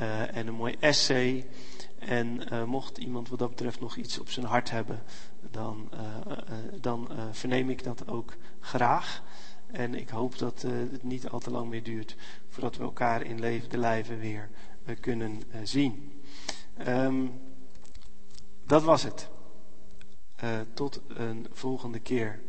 uh, 0.00 0.36
en 0.36 0.46
een 0.46 0.54
mooi 0.54 0.76
essay. 0.80 1.46
En 1.98 2.42
mocht 2.66 2.98
iemand 2.98 3.28
wat 3.28 3.38
dat 3.38 3.48
betreft 3.48 3.80
nog 3.80 3.96
iets 3.96 4.18
op 4.18 4.30
zijn 4.30 4.46
hart 4.46 4.70
hebben, 4.70 5.02
dan, 5.50 5.90
dan 6.80 7.08
verneem 7.32 7.70
ik 7.70 7.84
dat 7.84 8.08
ook 8.08 8.36
graag. 8.60 9.22
En 9.66 9.94
ik 9.94 10.08
hoop 10.08 10.38
dat 10.38 10.62
het 10.62 11.02
niet 11.02 11.28
al 11.28 11.38
te 11.38 11.50
lang 11.50 11.68
meer 11.68 11.82
duurt 11.82 12.16
voordat 12.48 12.76
we 12.76 12.82
elkaar 12.82 13.22
in 13.22 13.40
levende 13.40 13.78
lijven 13.78 14.18
weer 14.18 14.48
we 14.71 14.71
kunnen 15.00 15.42
uh, 15.54 15.60
zien. 15.62 16.22
Um, 16.88 17.40
dat 18.66 18.82
was 18.82 19.02
het. 19.02 19.30
Uh, 20.44 20.60
tot 20.74 21.00
een 21.08 21.46
volgende 21.50 21.98
keer. 21.98 22.42